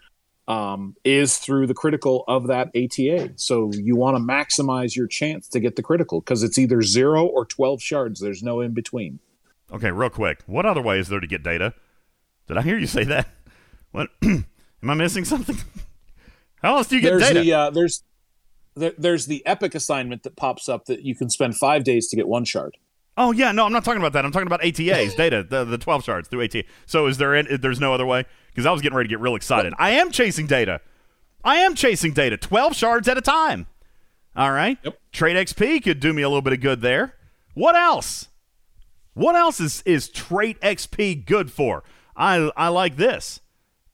[0.47, 3.33] um, is through the critical of that ATA.
[3.35, 7.27] So you want to maximize your chance to get the critical because it's either zero
[7.27, 8.19] or twelve shards.
[8.19, 9.19] There's no in between.
[9.71, 10.41] Okay, real quick.
[10.47, 11.75] What other way is there to get data?
[12.47, 13.27] Did I hear you say that?
[13.91, 14.09] What?
[14.23, 14.45] Am
[14.83, 15.57] I missing something?
[16.61, 17.39] How else do you get there's data?
[17.41, 18.03] the uh, there's
[18.75, 22.15] there, there's the epic assignment that pops up that you can spend five days to
[22.15, 22.77] get one shard.
[23.17, 24.25] Oh yeah, no, I'm not talking about that.
[24.25, 26.63] I'm talking about ATAs, data, the, the 12 shards through ATA.
[26.85, 28.25] So is there any, there's no other way?
[28.47, 29.73] Because I was getting ready to get real excited.
[29.77, 30.79] I am chasing data.
[31.43, 33.67] I am chasing data, 12 shards at a time.
[34.35, 34.77] All right.
[34.83, 34.99] Yep.
[35.11, 37.15] Trade XP could do me a little bit of good there.
[37.53, 38.29] What else?
[39.13, 41.83] What else is is trait XP good for?
[42.15, 43.41] I I like this.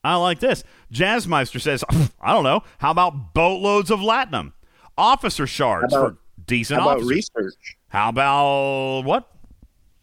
[0.08, 0.64] I like this.
[0.92, 1.84] Jazzmeister says,
[2.22, 2.64] I don't know.
[2.78, 4.54] How about boatloads of latinum,
[4.98, 7.10] officer shards How about- for decent How about officers?
[7.36, 7.78] research?
[7.90, 9.32] How about what?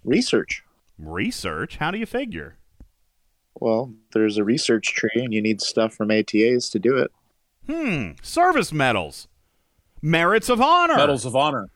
[0.04, 0.62] Research.
[0.98, 1.76] Research?
[1.78, 2.56] How do you figure?
[3.60, 7.10] Well, there's a research tree, and you need stuff from ATAs to do it.
[7.66, 8.12] Hmm.
[8.22, 9.28] Service medals.
[10.02, 10.96] Merits of honor.
[10.96, 11.70] Medals of honor.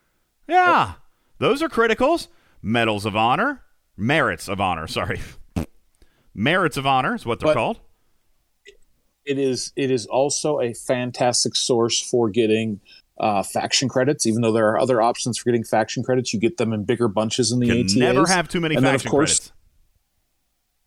[0.47, 0.95] Yeah.
[1.39, 2.29] Those are criticals.
[2.61, 3.63] Medals of honor.
[3.97, 4.87] Merits of honor.
[4.87, 5.21] Sorry.
[6.35, 7.81] Merits of honor is what they're But- called.
[9.29, 12.81] It is it is also a fantastic source for getting
[13.21, 14.27] uh, faction credits.
[14.27, 17.09] Even though there are other options for getting faction credits, you get them in bigger
[17.09, 17.97] bunches in the ATAs.
[17.97, 19.53] never have too many And then, of course, credits.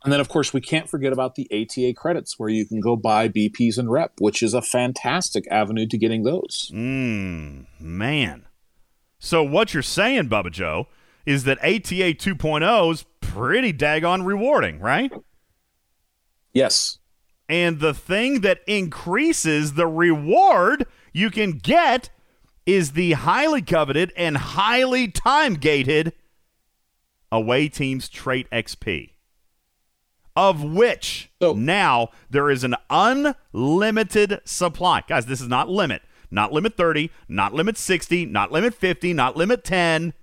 [0.04, 2.96] And then, of course, we can't forget about the ATA credits, where you can go
[2.96, 6.72] buy BPs and rep, which is a fantastic avenue to getting those.
[6.74, 8.48] Mmm, man.
[9.20, 10.88] So what you're saying, Bubba Joe,
[11.28, 15.12] is that ATA 2.0 is pretty daggone rewarding, right?
[16.54, 16.98] Yes.
[17.52, 22.10] And the thing that increases the reward you can get
[22.66, 26.14] is the highly coveted and highly time gated
[27.30, 29.10] away teams trait XP,
[30.34, 35.04] of which So- now there is an unlimited supply.
[35.06, 36.04] Guys, this is not limit.
[36.34, 40.14] Not limit 30, not limit 60, not limit 50, not limit 10.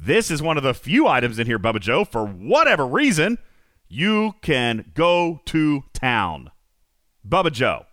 [0.00, 3.38] This is one of the few items in here, Bubba Joe, for whatever reason,
[3.90, 6.50] you can go to town.
[7.28, 7.84] Bubba Joe,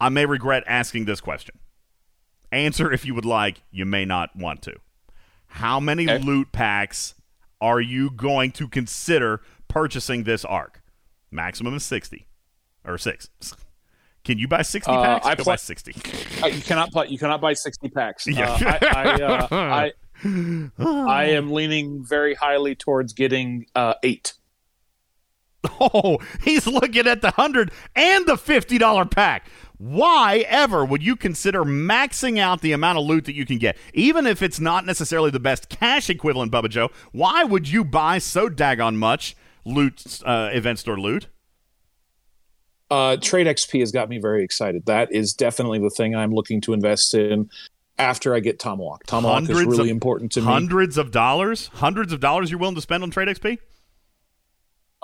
[0.00, 1.58] I may regret asking this question.
[2.52, 4.74] Answer if you would like, you may not want to.
[5.46, 6.18] How many Okay.
[6.22, 7.14] loot packs
[7.60, 10.82] are you going to consider purchasing this arc?
[11.30, 12.26] Maximum is 60
[12.84, 13.28] or 6.
[14.24, 15.26] Can you buy 60 Uh, packs?
[15.26, 15.94] I pla- buy 60.
[16.42, 17.04] Uh, you cannot buy.
[17.04, 18.26] You cannot buy sixty packs.
[18.26, 18.50] Yeah.
[18.50, 19.92] Uh, I, I, uh, I,
[21.10, 24.32] I am leaning very highly towards getting uh, eight.
[25.80, 29.48] Oh, he's looking at the hundred and the fifty dollar pack.
[29.78, 33.76] Why ever would you consider maxing out the amount of loot that you can get,
[33.92, 36.90] even if it's not necessarily the best cash equivalent, Bubba Joe?
[37.12, 41.26] Why would you buy so daggone much loot, uh, event store loot?
[42.90, 44.86] Uh, Trade XP has got me very excited.
[44.86, 47.50] That is definitely the thing I'm looking to invest in
[47.98, 49.04] after I get Tomahawk.
[49.06, 50.46] Tomahawk is really of- important to me.
[50.46, 53.58] Hundreds of dollars, hundreds of dollars you're willing to spend on trade XP?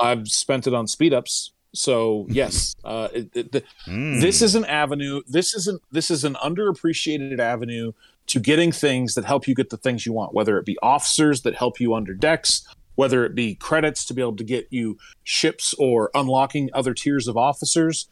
[0.00, 1.52] I've spent it on speed ups.
[1.74, 4.20] So yes, uh, it, it, the, Mm.
[4.20, 5.22] this is an avenue.
[5.28, 5.82] This isn't.
[5.92, 7.92] This is an underappreciated avenue
[8.26, 10.34] to getting things that help you get the things you want.
[10.34, 14.20] Whether it be officers that help you under decks, whether it be credits to be
[14.22, 18.08] able to get you ships or unlocking other tiers of officers.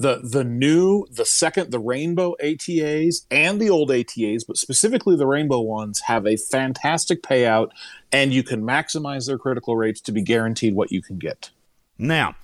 [0.00, 5.26] The the new the second the rainbow ATAs and the old ATAs, but specifically the
[5.26, 7.70] rainbow ones have a fantastic payout,
[8.10, 11.50] and you can maximize their critical rates to be guaranteed what you can get.
[11.98, 12.34] Now,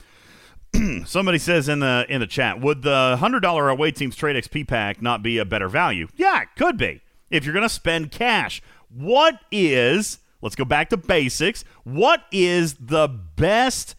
[1.07, 4.69] somebody says in the in the chat, would the hundred dollar away teams trade XP
[4.69, 6.09] pack not be a better value?
[6.15, 7.01] Yeah, it could be.
[7.31, 10.19] If you're going to spend cash, what is?
[10.43, 11.65] Let's go back to basics.
[11.85, 13.97] What is the best?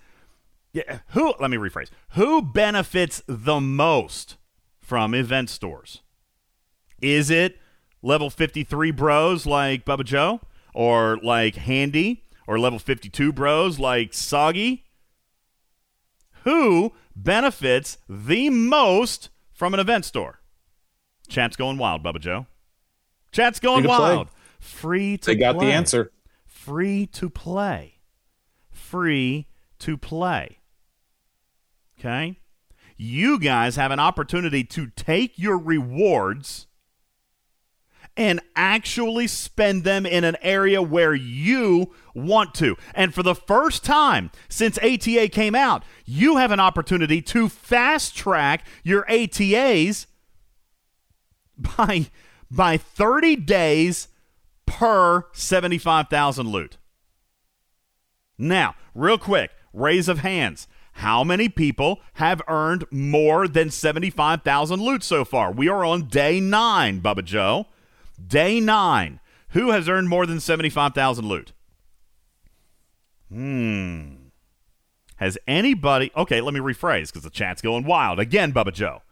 [0.78, 1.34] Yeah, who?
[1.40, 1.90] Let me rephrase.
[2.12, 4.38] Who benefits the most
[4.80, 6.02] from event stores?
[7.02, 7.58] Is it
[8.04, 10.40] level 53 bros like Bubba Joe,
[10.74, 14.84] or like Handy, or level 52 bros like Soggy?
[16.44, 20.40] who benefits the most from an event store?
[21.28, 22.46] Chat's going wild, Bubba Joe.
[23.34, 24.16] Chat's going Free to play.
[24.16, 24.28] wild.
[24.60, 25.66] Free to They got play.
[25.66, 26.12] the answer.
[26.46, 27.96] Free to play.
[28.72, 29.48] Free
[29.80, 30.60] to play.
[32.00, 32.40] Okay?
[32.98, 36.68] You guys have an opportunity to take your rewards
[38.18, 42.76] and actually spend them in an area where you want to.
[42.96, 48.18] And for the first time since ATA came out, you have an opportunity to fast
[48.18, 50.08] track your ATAs
[51.58, 52.08] by
[52.50, 54.08] by 30 days
[54.66, 56.78] per 75,000 loot.
[58.38, 60.68] Now, real quick, raise of hands.
[60.98, 65.52] How many people have earned more than 75,000 loot so far?
[65.52, 67.68] We are on day 9, Bubba Joe.
[68.26, 69.20] Day 9.
[69.50, 71.54] Who has earned more than 75,000 loot?
[73.32, 74.14] Hmm.
[75.18, 78.20] Has anybody Okay, let me rephrase cuz the chat's going wild.
[78.20, 79.04] Again, Bubba Joe.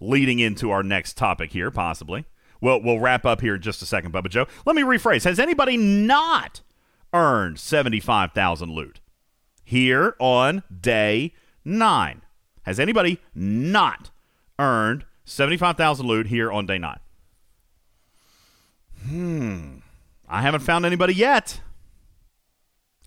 [0.00, 2.24] Leading into our next topic here possibly.
[2.62, 4.46] Well, we'll wrap up here in just a second, Bubba Joe.
[4.64, 5.24] Let me rephrase.
[5.24, 6.62] Has anybody not
[7.12, 9.00] earned 75,000 loot?
[9.68, 12.22] Here on day 9.
[12.62, 14.10] Has anybody not
[14.60, 17.00] earned 75,000 loot here on day 9?
[19.08, 19.78] Hmm.
[20.28, 21.60] I haven't found anybody yet.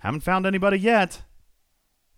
[0.02, 1.22] Haven't found anybody yet.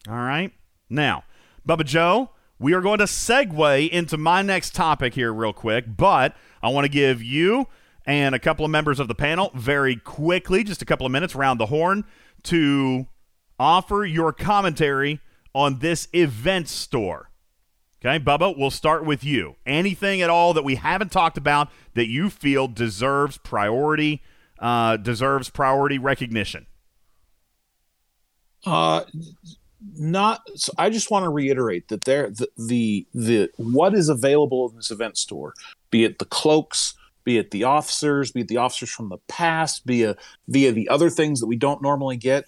[0.09, 0.51] All right.
[0.89, 1.23] Now,
[1.67, 6.35] Bubba Joe, we are going to segue into my next topic here, real quick, but
[6.63, 7.67] I want to give you
[8.07, 11.35] and a couple of members of the panel very quickly, just a couple of minutes
[11.35, 12.05] round the horn,
[12.41, 13.05] to
[13.61, 15.19] offer your commentary
[15.53, 17.29] on this event store.
[18.03, 19.55] Okay, Bubba, we'll start with you.
[19.67, 24.23] Anything at all that we haven't talked about that you feel deserves priority,
[24.57, 26.65] uh, deserves priority recognition?
[28.65, 29.03] Uh,
[29.95, 30.41] not.
[30.55, 34.77] So I just want to reiterate that there, the, the the what is available in
[34.77, 35.53] this event store,
[35.91, 39.85] be it the cloaks, be it the officers, be it the officers from the past,
[39.85, 42.45] be it via the other things that we don't normally get,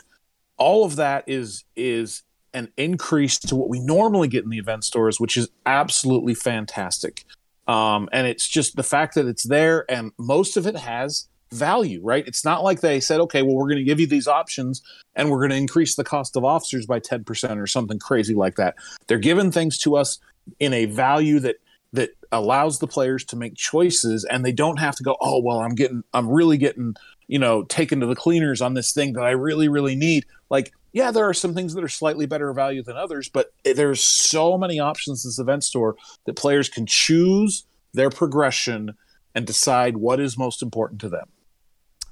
[0.58, 2.24] all of that is is
[2.54, 7.26] an increase to what we normally get in the event stores, which is absolutely fantastic.
[7.68, 12.02] Um, and it's just the fact that it's there, and most of it has value,
[12.04, 12.28] right?
[12.28, 14.82] It's not like they said, okay, well, we're going to give you these options
[15.16, 18.56] and we're going to increase the cost of officers by 10% or something crazy like
[18.56, 18.76] that.
[19.08, 20.20] They're giving things to us
[20.60, 21.58] in a value that
[21.94, 25.60] that allows the players to make choices and they don't have to go, oh, well,
[25.60, 26.96] I'm getting I'm really getting,
[27.34, 30.28] you know, taken to the cleaners on this thing that I really really need.
[30.52, 34.04] Like, yeah, there are some things that are slightly better value than others, but there's
[34.04, 35.96] so many options in this event store
[36.28, 38.94] that players can choose their progression
[39.34, 41.28] and decide what is most important to them.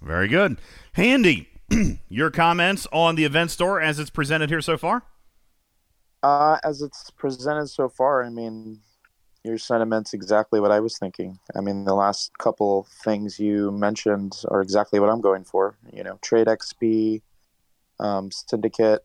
[0.02, 0.60] Very good.
[0.94, 1.50] Handy,
[2.10, 5.04] your comments on the event store as it's presented here so far?
[6.24, 8.80] Uh, as it's presented so far, I mean,
[9.44, 11.40] your sentiments exactly what I was thinking.
[11.56, 15.78] I mean, the last couple things you mentioned are exactly what I'm going for.
[15.92, 17.22] You know, trade XP,
[18.00, 19.04] um, syndicate,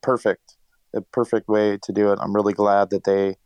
[0.00, 0.56] perfect,
[0.94, 2.18] a perfect way to do it.
[2.22, 3.36] I'm really glad that they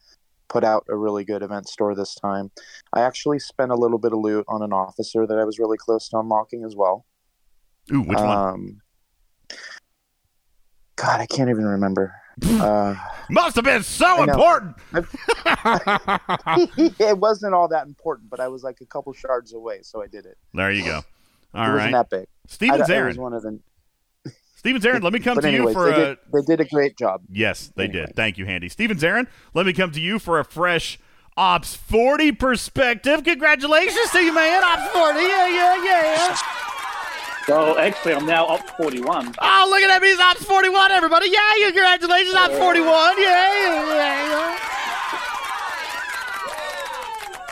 [0.49, 2.51] put out a really good event store this time.
[2.93, 5.79] I actually spent a little bit of loot on an officer that I was really
[5.79, 7.07] close to unlocking as well.
[7.93, 8.37] Ooh, which one?
[8.37, 8.81] Um,
[10.97, 12.15] God, I can't even remember.
[12.47, 12.95] Uh,
[13.31, 14.77] Must have been so important.
[16.99, 20.07] it wasn't all that important, but I was like a couple shards away, so I
[20.07, 20.37] did it.
[20.55, 21.01] There you go.
[21.55, 21.93] All it right.
[21.93, 22.27] wasn't big.
[22.47, 23.09] Stevens I, I Aaron.
[23.09, 23.61] was one of them.
[24.57, 26.07] Steven Zarin, let me come But to anyways, you for they, a.
[26.07, 27.23] did, they did a great job.
[27.31, 28.07] Yes, they Anyway.
[28.07, 28.17] did.
[28.17, 28.69] Thank you, Handy.
[28.69, 30.99] Steven Zarin, let me come to you for a fresh
[31.37, 33.23] Ops 40 perspective.
[33.23, 34.63] Congratulations to you, man.
[34.65, 35.19] Ops 40.
[35.21, 36.37] Yeah, yeah, yeah.
[37.49, 39.35] So actually, I'm now up 41.
[39.41, 40.03] Oh, look at that.
[40.03, 41.31] He's Ops 41, everybody.
[41.31, 42.35] Yeah, yeah, congratulations.
[42.35, 43.19] Ops 41.
[43.19, 43.89] Yeah, yeah,
[44.37, 44.59] yeah.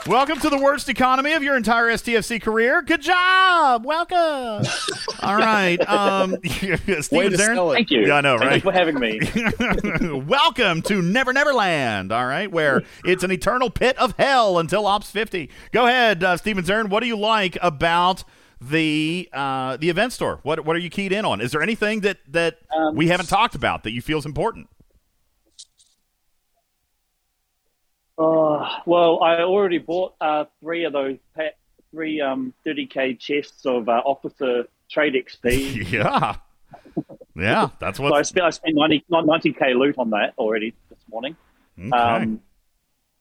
[0.07, 2.83] Welcome to the worst economy of your entire STFC career.
[2.83, 3.87] Good job.
[3.87, 4.71] Welcome.
[5.23, 5.79] All right.
[5.89, 7.73] Um, Way Steven Zarin.
[7.73, 8.07] Thank you.
[8.07, 8.57] Yeah, I know, Thank right?
[8.57, 9.19] you for having me.
[10.27, 14.87] Welcome to Never Never Land, all right, where it's an eternal pit of hell until
[14.87, 15.49] Ops 50.
[15.73, 16.91] Go ahead, uh, Steven Zarin.
[16.91, 18.25] What do you like about
[18.61, 20.41] the uh, the event store?
[20.43, 21.41] What what are you keyed in on?
[21.41, 24.69] Is there anything that that Um, we haven't talked about that you feel is important?
[28.19, 31.51] Oh, well, I already bought uh, three of those pa-
[31.91, 35.91] three um, 30k chests of uh, officer trade XP.
[35.93, 36.37] Yeah,
[37.37, 38.27] yeah, that's so I what.
[38.27, 41.37] spent I spent 90 90k loot on that already this morning.
[41.79, 41.91] Okay.
[41.91, 42.41] Um,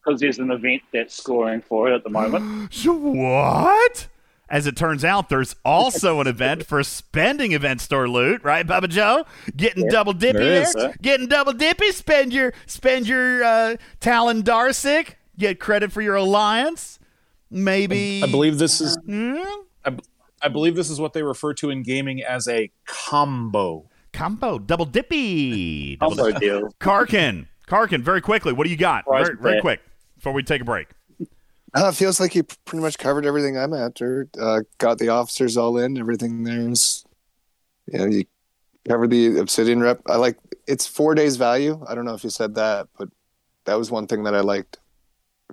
[0.04, 2.72] because there's an event that's scoring for it at the moment.
[2.74, 4.08] So what?
[4.48, 8.88] As it turns out, there's also an event for spending event store loot, right, Bubba
[8.88, 9.26] Joe?
[9.56, 10.72] Getting double dippy there is.
[10.72, 10.94] Sir.
[11.02, 11.92] getting double dippy.
[11.92, 15.16] Spend your spend your uh, Talon Darsic.
[15.38, 17.00] Get credit for your alliance.
[17.50, 19.38] Maybe I believe this is Hmm?
[19.84, 19.98] I,
[20.42, 23.90] I believe this is what they refer to in gaming as a combo.
[24.14, 25.96] combo double dippy.
[25.96, 26.70] Double Combo deal.
[26.80, 28.54] Karkin, Karkin, very quickly.
[28.54, 29.06] What do you got?
[29.10, 29.82] Very, very quick
[30.16, 30.88] before we take a break.
[31.76, 34.30] Uh, it feels like you pretty much covered everything I'm after.
[34.40, 35.98] Uh, got the officers all in.
[35.98, 37.06] Everything there's,
[37.92, 38.24] you know, you
[38.88, 40.02] covered the obsidian rep.
[40.08, 41.84] I like it's four days value.
[41.88, 43.10] I don't know if you said that, but
[43.66, 44.80] that was one thing that I liked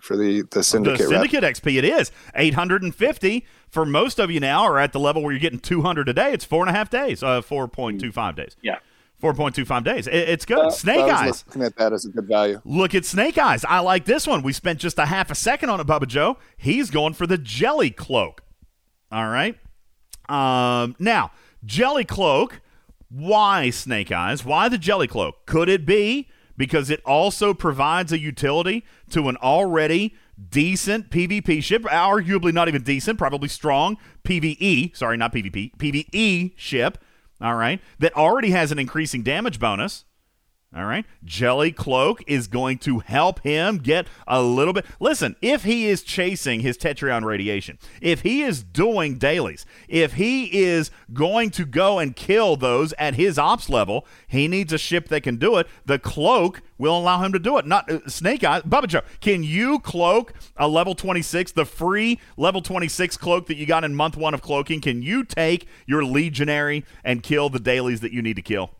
[0.00, 1.30] for the the syndicate, the rep.
[1.30, 5.32] syndicate XP it is 850 for most of you now are at the level where
[5.32, 6.32] you're getting 200 a day.
[6.32, 8.56] It's four and a half days, uh, 4.25 days.
[8.62, 8.78] Yeah.
[9.22, 10.06] 4.25 days.
[10.06, 10.58] It- it's good.
[10.58, 11.44] Uh, Snake Eyes.
[11.46, 12.60] looking at that as a good value.
[12.64, 13.64] Look at Snake Eyes.
[13.64, 14.42] I like this one.
[14.42, 16.36] We spent just a half a second on it, Bubba Joe.
[16.56, 18.42] He's going for the Jelly Cloak.
[19.10, 19.56] All right.
[20.28, 21.30] Um, now,
[21.64, 22.60] Jelly Cloak.
[23.08, 24.42] Why Snake Eyes?
[24.44, 25.44] Why the Jelly Cloak?
[25.46, 30.14] Could it be because it also provides a utility to an already
[30.48, 36.98] decent PvP ship, arguably not even decent, probably strong PvE, sorry, not PvP, PvE ship,
[37.42, 40.04] all right, that already has an increasing damage bonus.
[40.74, 41.04] All right.
[41.22, 44.86] Jelly Cloak is going to help him get a little bit.
[45.00, 50.62] Listen, if he is chasing his Tetrion radiation, if he is doing dailies, if he
[50.62, 55.08] is going to go and kill those at his ops level, he needs a ship
[55.08, 55.66] that can do it.
[55.84, 57.66] The Cloak will allow him to do it.
[57.66, 58.62] Not uh, Snake Eyes.
[58.62, 63.66] Bubba Joe, can you cloak a level 26, the free level 26 cloak that you
[63.66, 64.80] got in month one of cloaking?
[64.80, 68.70] Can you take your Legionary and kill the dailies that you need to kill?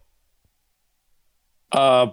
[1.72, 2.08] Uh,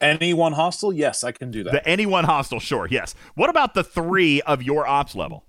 [0.00, 0.92] any one hostile?
[0.92, 1.72] Yes, I can do that.
[1.72, 3.14] The anyone hostile, sure, yes.
[3.34, 5.44] What about the three of your ops level?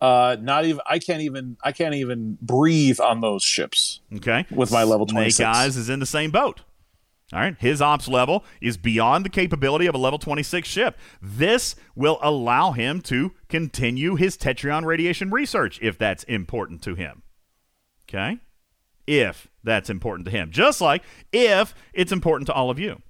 [0.00, 4.00] uh, not even I can't even I can't even breathe on those ships.
[4.16, 5.46] Okay, With my level Snake 26.
[5.46, 6.62] Eyes is in the same boat.
[7.32, 10.96] All right, his ops level is beyond the capability of a level 26 ship.
[11.20, 17.22] This will allow him to continue his Tetrion radiation research if that's important to him.
[18.08, 18.38] Okay,
[19.06, 21.02] if that's important to him, just like
[21.32, 23.02] if it's important to all of you.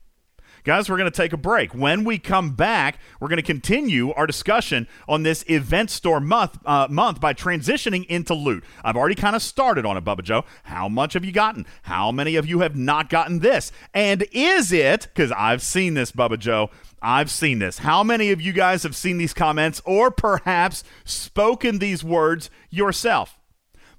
[0.67, 1.77] Guys, we're going to take a break.
[1.77, 6.59] When we come back, we're going to continue our discussion on this event store month
[6.67, 8.65] uh, month by transitioning into loot.
[8.83, 10.45] I've already kind of started on it, Bubba Joe.
[10.65, 11.67] How much have you gotten?
[11.83, 13.71] How many of you have not gotten this?
[13.95, 16.71] And is it because I've seen this, Bubba Joe?
[17.01, 17.79] I've seen this.
[17.79, 23.39] How many of you guys have seen these comments or perhaps spoken these words yourself?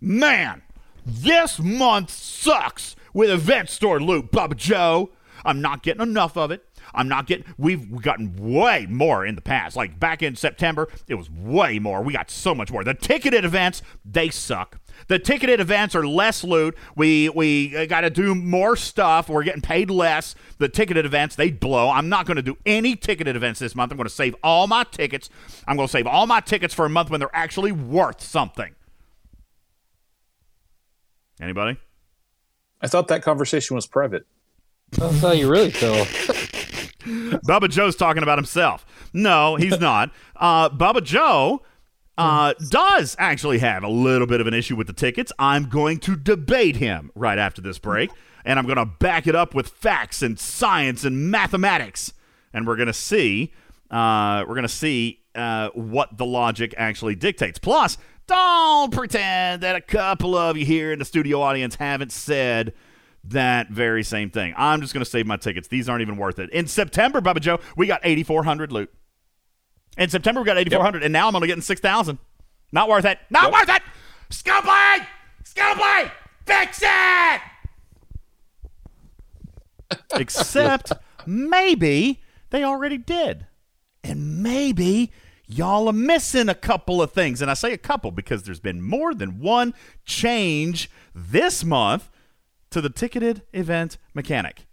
[0.01, 0.63] Man,
[1.07, 5.11] this month sucks with event store loot, Bubba Joe.
[5.45, 6.67] I'm not getting enough of it.
[6.93, 7.45] I'm not getting.
[7.57, 9.75] We've gotten way more in the past.
[9.75, 12.01] Like back in September, it was way more.
[12.01, 12.83] We got so much more.
[12.83, 14.79] The ticketed events, they suck.
[15.07, 16.75] The ticketed events are less loot.
[16.95, 19.29] We we got to do more stuff.
[19.29, 20.35] We're getting paid less.
[20.57, 21.89] The ticketed events, they blow.
[21.89, 23.91] I'm not going to do any ticketed events this month.
[23.91, 25.29] I'm going to save all my tickets.
[25.67, 28.75] I'm going to save all my tickets for a month when they're actually worth something.
[31.41, 31.77] Anybody?
[32.81, 34.25] I thought that conversation was private.
[34.91, 36.05] That's how you really feel.
[37.47, 38.85] Bubba Joe's talking about himself.
[39.13, 40.11] No, he's not.
[40.35, 41.61] Uh, Bubba Joe
[42.17, 45.31] uh, does actually have a little bit of an issue with the tickets.
[45.37, 48.09] I'm going to debate him right after this break,
[48.45, 52.13] and I'm going to back it up with facts and science and mathematics,
[52.53, 53.53] and we're going to see.
[53.89, 57.57] Uh, we're going to see uh, what the logic actually dictates.
[57.59, 57.97] Plus,
[58.27, 62.73] don't pretend that a couple of you here in the studio audience haven't said
[63.25, 64.53] that very same thing.
[64.57, 65.67] I'm just going to save my tickets.
[65.67, 66.49] These aren't even worth it.
[66.51, 68.93] In September, Bubba Joe, we got 8,400 loot.
[69.97, 72.19] In September, we got 8,400, and now I'm only getting 6,000.
[72.71, 73.17] Not worth it.
[73.29, 73.81] Not worth it.
[74.29, 75.07] Scumblade!
[75.43, 76.11] Scumblade!
[76.45, 77.41] Fix it!
[80.13, 80.91] Except
[81.25, 83.47] maybe they already did.
[84.03, 85.11] And maybe
[85.47, 87.41] y'all are missing a couple of things.
[87.41, 89.73] And I say a couple because there's been more than one
[90.05, 92.09] change this month
[92.69, 94.65] to the ticketed event mechanic.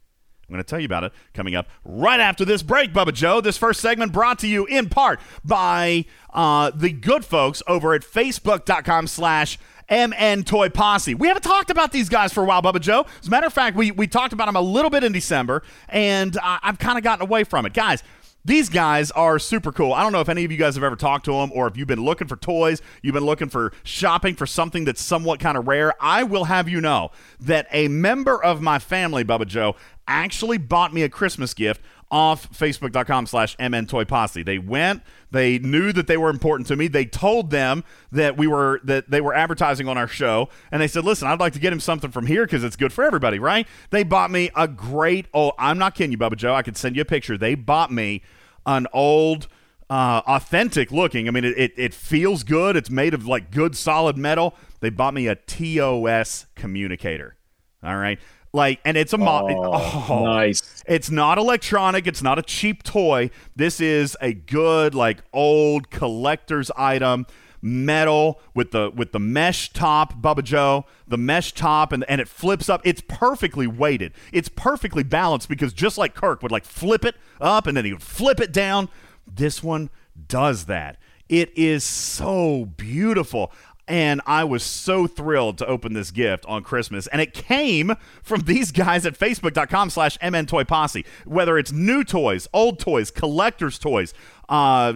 [0.49, 3.41] I'm going to tell you about it coming up right after this break, Bubba Joe.
[3.41, 6.05] This first segment brought to you in part by
[6.35, 9.59] uh, the good folks over at facebook.com slash
[9.91, 11.15] MN Toy Posse.
[11.15, 13.07] We haven't talked about these guys for a while, Bubba Joe.
[13.21, 15.63] As a matter of fact, we, we talked about them a little bit in December,
[15.89, 17.75] and uh, I've kind of gotten away from it.
[17.75, 18.03] Guys,
[18.45, 19.93] these guys are super cool.
[19.93, 21.77] I don't know if any of you guys have ever talked to them or if
[21.77, 25.57] you've been looking for toys, you've been looking for shopping for something that's somewhat kind
[25.57, 25.95] of rare.
[26.01, 29.77] I will have you know that a member of my family, Bubba Joe,
[30.07, 31.81] actually bought me a Christmas gift
[32.15, 34.45] off facebook.com slash mntoyposse.
[34.45, 35.03] They went,
[35.33, 36.87] they knew that they were important to me.
[36.87, 40.87] They told them that we were that they were advertising on our show, and they
[40.87, 43.41] said, "Listen, I'd like to get him something from here because it's good for everybody,
[43.41, 45.27] right?" They bought me a great.
[45.35, 46.55] Oh, I'm not kidding you, Bubba Joe.
[46.55, 47.37] I could send you a picture.
[47.37, 48.23] They bought me
[48.65, 49.49] an old.
[49.91, 51.29] Uh, authentic looking.
[51.29, 52.75] I mean, it, it, it feels good.
[52.75, 54.55] It's made of like good solid metal.
[54.81, 57.37] They bought me a TOS communicator.
[57.83, 58.19] All right.
[58.55, 60.85] Like, and it's a mo- Oh, oh, nice.
[60.87, 62.07] It's not electronic.
[62.07, 63.31] It's not a cheap toy.
[63.57, 67.27] This is a good, like, old collector's item,
[67.61, 72.29] metal with the with the mesh top, Bubba Joe, the mesh top, and and it
[72.29, 72.81] flips up.
[72.85, 74.13] It's perfectly weighted.
[74.33, 77.93] It's perfectly balanced because just like Kirk would like flip it up and then he
[77.93, 78.89] would flip it down.
[79.27, 79.91] This one
[80.29, 80.97] does that.
[81.29, 83.51] It is so beautiful.
[83.87, 87.07] And I was so thrilled to open this gift on Christmas.
[87.09, 91.05] And it came from these guys at facebook.com slash mntoyposse.
[91.25, 94.15] Whether it's new toys, old toys, collector's toys,
[94.49, 94.95] uh,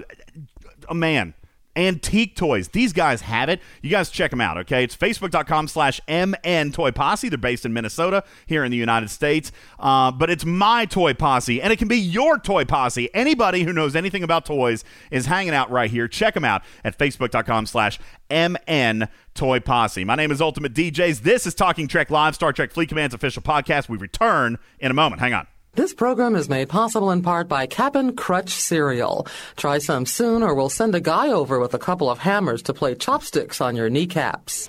[0.92, 1.34] man,
[1.78, 2.68] antique toys.
[2.68, 3.60] These guys have it.
[3.80, 4.84] You guys check them out, okay?
[4.84, 7.28] It's facebook.com slash MN Toy Posse.
[7.28, 9.52] They're based in Minnesota, here in the United States.
[9.78, 13.12] Uh, but it's my Toy Posse, and it can be your Toy Posse.
[13.14, 16.08] Anybody who knows anything about toys is hanging out right here.
[16.08, 17.98] Check them out at facebook.com slash
[18.30, 20.04] MN Toy Posse.
[20.04, 21.20] My name is Ultimate DJs.
[21.20, 23.88] This is Talking Trek Live, Star Trek Fleet Command's official podcast.
[23.88, 25.20] We return in a moment.
[25.20, 25.46] Hang on.
[25.74, 29.26] This program is made possible in part by Cap'n Crutch cereal.
[29.56, 32.74] Try some soon, or we'll send a guy over with a couple of hammers to
[32.74, 34.68] play chopsticks on your kneecaps.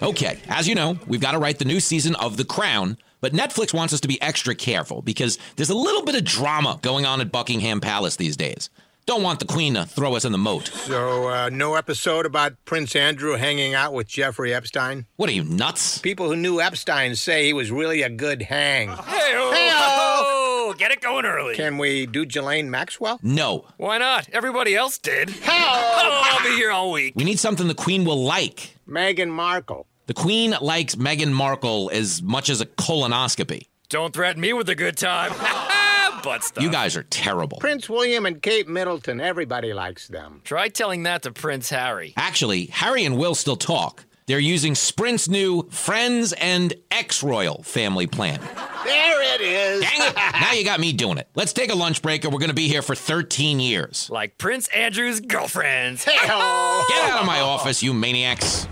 [0.00, 3.32] Okay, as you know, we've got to write the new season of The Crown, but
[3.32, 7.04] Netflix wants us to be extra careful because there's a little bit of drama going
[7.04, 8.70] on at Buckingham Palace these days.
[9.08, 10.66] Don't want the Queen to throw us in the moat.
[10.68, 15.06] So, uh, no episode about Prince Andrew hanging out with Jeffrey Epstein?
[15.16, 15.96] What are you, nuts?
[15.96, 18.90] People who knew Epstein say he was really a good hang.
[18.90, 20.74] Hey-o!
[20.76, 21.54] Get it going early.
[21.54, 23.18] Can we do Ghislaine Maxwell?
[23.22, 23.64] No.
[23.78, 24.28] Why not?
[24.30, 25.30] Everybody else did.
[25.48, 27.14] Oh, I'll be here all week.
[27.16, 28.74] We need something the Queen will like.
[28.86, 29.86] Meghan Markle.
[30.04, 33.68] The Queen likes Meghan Markle as much as a colonoscopy.
[33.88, 35.32] Don't threaten me with a good time.
[36.22, 36.62] Butt stuff.
[36.62, 37.58] You guys are terrible.
[37.58, 40.42] Prince William and Kate Middleton, everybody likes them.
[40.44, 42.14] Try telling that to Prince Harry.
[42.16, 44.04] Actually, Harry and Will still talk.
[44.26, 48.38] They're using Sprint's new Friends and Ex Royal family plan.
[48.84, 49.80] There it is.
[49.80, 50.14] Dang it!
[50.40, 51.28] now you got me doing it.
[51.34, 54.10] Let's take a lunch break, or we're going to be here for 13 years.
[54.10, 56.04] Like Prince Andrew's girlfriends.
[56.04, 56.84] Hey-o.
[56.90, 58.68] Get out of my office, you maniacs.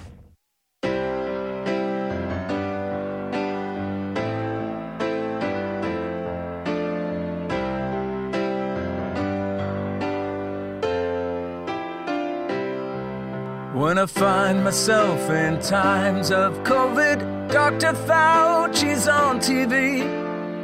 [13.76, 17.92] When I find myself in times of COVID, Dr.
[17.92, 20.00] Fauci's on TV,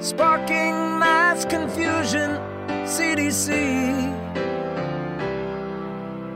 [0.02, 2.30] sparking mass confusion,
[2.88, 3.50] CDC.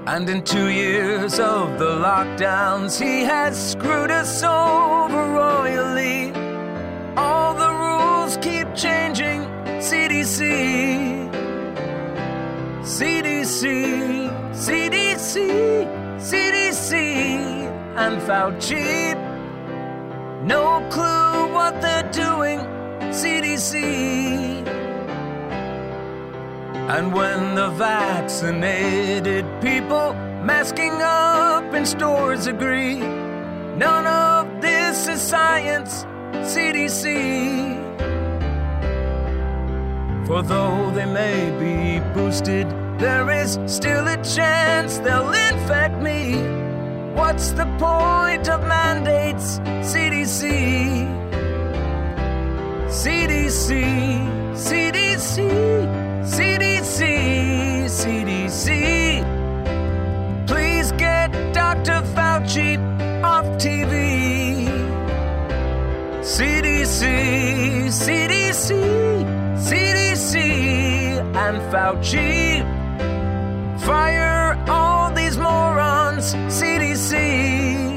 [0.06, 6.30] And in two years of the lockdowns, he has screwed us over royally.
[7.16, 9.46] All the rules keep changing,
[9.80, 11.25] CDC.
[12.86, 15.34] CDC, CDC,
[16.20, 16.92] CDC,
[17.96, 19.12] and Fauci.
[20.44, 22.60] No clue what they're doing,
[23.10, 24.64] CDC.
[26.88, 30.14] And when the vaccinated people
[30.44, 33.00] masking up in stores agree,
[33.74, 36.04] none of this is science,
[36.54, 37.76] CDC.
[40.26, 46.34] For though they may be boosted, there is still a chance they'll infect me.
[47.14, 51.06] What's the point of mandates, CDC?
[52.88, 53.84] CDC,
[54.52, 55.36] CDC,
[56.24, 57.00] CDC,
[57.86, 58.66] CDC.
[60.48, 62.02] Please get Dr.
[62.14, 62.78] Fauci
[63.22, 64.66] off TV.
[66.22, 72.62] CDC, CDC, CDC, and Fauci.
[73.80, 77.95] Fire all these morons, CDC.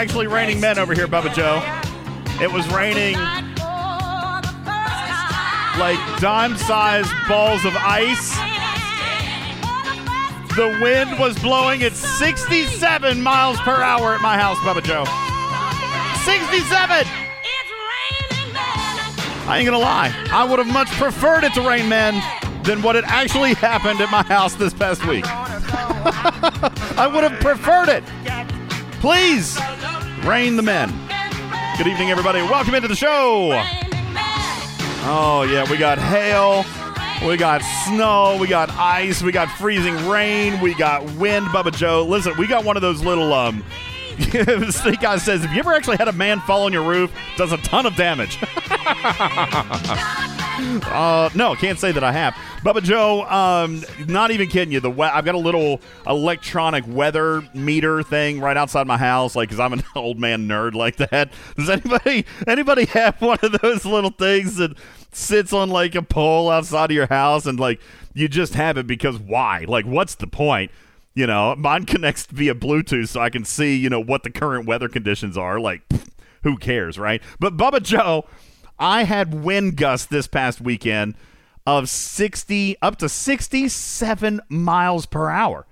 [0.00, 1.60] Actually raining men over here, Bubba Joe.
[2.42, 3.16] It was raining
[5.78, 8.34] like dime-sized balls of ice.
[10.56, 15.04] The wind was blowing at 67 miles per hour at my house, Bubba Joe.
[16.24, 17.06] 67.
[19.46, 20.14] I ain't gonna lie.
[20.32, 22.14] I would have much preferred it to rain men
[22.64, 25.26] than what had actually happened at my house this past week.
[26.96, 28.02] I would have preferred it.
[29.00, 29.58] Please,
[30.24, 30.90] rain the men.
[31.78, 32.42] Good evening, everybody.
[32.42, 33.48] Welcome into the show.
[35.02, 36.66] Oh, yeah, we got hail.
[37.26, 38.36] We got snow.
[38.38, 39.22] We got ice.
[39.22, 40.60] We got freezing rain.
[40.60, 42.04] We got wind, Bubba Joe.
[42.06, 43.64] Listen, we got one of those little, um,
[44.70, 47.52] Snake Guy says, if you ever actually had a man fall on your roof, does
[47.52, 48.38] a ton of damage.
[50.60, 52.34] uh, no, can't say that I have.
[52.64, 54.80] Bubba Joe, um, not even kidding you.
[54.80, 59.48] The we- I've got a little electronic weather meter thing right outside my house, like
[59.48, 61.32] because I'm an old man nerd like that.
[61.56, 64.76] Does anybody anybody have one of those little things that
[65.12, 67.80] sits on like a pole outside of your house and like
[68.14, 69.64] you just have it because why?
[69.66, 70.70] Like, what's the point?
[71.14, 74.66] You know, mine connects via Bluetooth so I can see, you know, what the current
[74.66, 75.58] weather conditions are.
[75.58, 75.82] Like,
[76.42, 77.22] who cares, right?
[77.38, 78.26] But Bubba Joe,
[78.80, 81.14] I had wind gusts this past weekend
[81.66, 85.66] of 60 up to 67 miles per hour.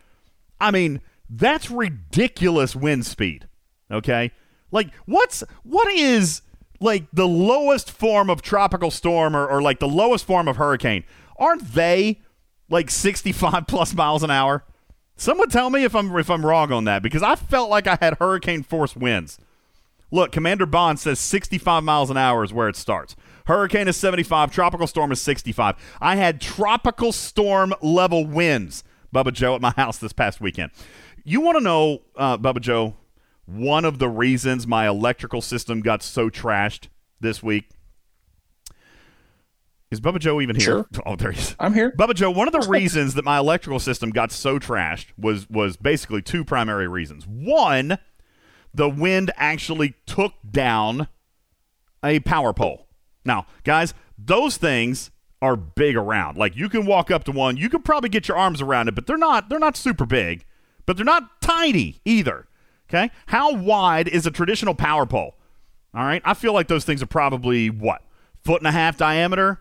[0.60, 3.48] I mean, that's ridiculous wind speed.
[3.90, 4.30] Okay?
[4.70, 6.42] Like what's what is
[6.80, 11.04] like the lowest form of tropical storm or, or like the lowest form of hurricane?
[11.38, 12.20] Aren't they
[12.68, 14.64] like 65 plus miles an hour?
[15.16, 17.96] Someone tell me if I'm if I'm wrong on that because I felt like I
[18.00, 19.38] had hurricane force winds.
[20.10, 23.14] Look, Commander Bond says 65 miles an hour is where it starts.
[23.46, 25.76] Hurricane is 75, tropical storm is 65.
[26.00, 30.70] I had tropical storm level winds, Bubba Joe, at my house this past weekend.
[31.24, 32.96] You want to know, uh, Bubba Joe,
[33.44, 36.88] one of the reasons my electrical system got so trashed
[37.20, 37.68] this week?
[39.90, 40.64] Is Bubba Joe even here?
[40.64, 40.86] Sure.
[41.06, 41.56] Oh, there he is.
[41.58, 41.92] I'm here.
[41.92, 45.76] Bubba Joe, one of the reasons that my electrical system got so trashed was was
[45.76, 47.26] basically two primary reasons.
[47.26, 47.98] One,
[48.74, 51.08] the wind actually took down
[52.04, 52.86] a power pole.
[53.24, 55.10] Now, guys, those things
[55.42, 56.36] are big around.
[56.36, 58.94] Like you can walk up to one, you can probably get your arms around it,
[58.94, 60.44] but they're not they're not super big,
[60.86, 62.46] but they're not tiny either.
[62.88, 63.10] Okay?
[63.26, 65.34] How wide is a traditional power pole?
[65.94, 66.22] All right?
[66.24, 68.02] I feel like those things are probably what?
[68.44, 69.60] Foot and a half diameter?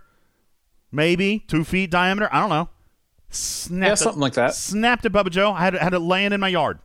[0.92, 2.30] Maybe two feet diameter.
[2.32, 2.70] I don't know.
[3.30, 4.56] Snapped Yeah, it- something like that.
[4.56, 5.52] Snapped it, Bubba Joe.
[5.52, 6.80] I had it, had it laying in my yard.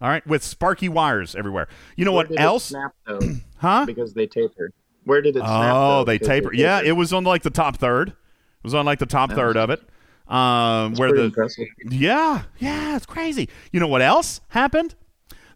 [0.00, 1.68] All right, with sparky wires everywhere.
[1.96, 2.64] You know Where what else?
[2.66, 3.20] snap, though?
[3.58, 3.86] Huh?
[3.86, 4.74] Because they tapered.
[5.04, 5.74] Where did it snap?
[5.74, 6.04] Oh, though?
[6.04, 6.52] they Because taper.
[6.52, 8.10] Yeah, it was on like the top third.
[8.10, 8.14] It
[8.62, 9.80] was on like the top third of it.
[10.28, 11.66] Um, where the impressive.
[11.88, 13.48] yeah, yeah, it's crazy.
[13.72, 14.94] You know what else happened?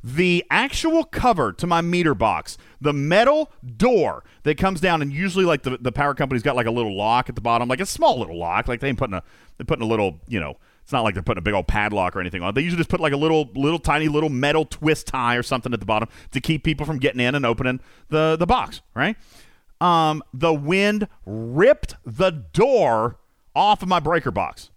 [0.02, 5.44] The actual cover to my meter box, the metal door that comes down, and usually
[5.44, 7.86] like the, the power company's got like a little lock at the bottom, like a
[7.86, 8.66] small little lock.
[8.66, 9.22] Like they ain't putting a
[9.58, 10.56] they're putting a little, you know,
[10.90, 12.52] it's not like they're putting a big old padlock or anything on.
[12.52, 15.72] They usually just put like a little little tiny little metal twist tie or something
[15.72, 19.14] at the bottom to keep people from getting in and opening the the box, right?
[19.80, 23.20] Um, the wind ripped the door
[23.54, 24.70] off of my breaker box.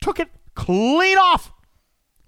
[0.00, 1.52] Took it clean off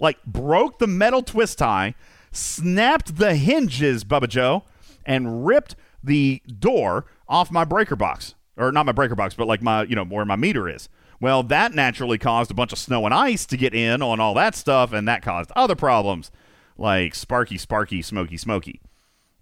[0.00, 1.94] like broke the metal twist tie,
[2.32, 4.64] snapped the hinges, Bubba Joe,
[5.06, 8.34] and ripped the door off my breaker box.
[8.56, 10.88] Or not my breaker box, but like my, you know, where my meter is.
[11.24, 14.34] Well, that naturally caused a bunch of snow and ice to get in on all
[14.34, 16.30] that stuff, and that caused other problems
[16.76, 18.82] like sparky, sparky, smoky, smoky.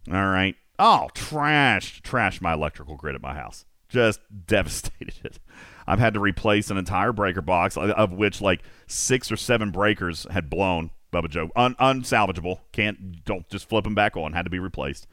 [0.06, 0.54] All right.
[0.78, 3.64] Oh, trashed, trashed my electrical grid at my house.
[3.88, 5.40] Just devastated it.
[5.84, 10.24] I've had to replace an entire breaker box, of which like six or seven breakers
[10.30, 11.50] had blown Bubba Joe.
[11.56, 12.60] Un- unsalvageable.
[12.70, 14.34] Can't don't just flip them back on.
[14.34, 15.09] Had to be replaced.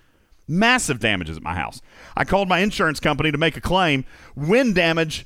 [0.47, 1.81] Massive damages at my house.
[2.15, 4.05] I called my insurance company to make a claim.
[4.35, 5.25] Wind damage.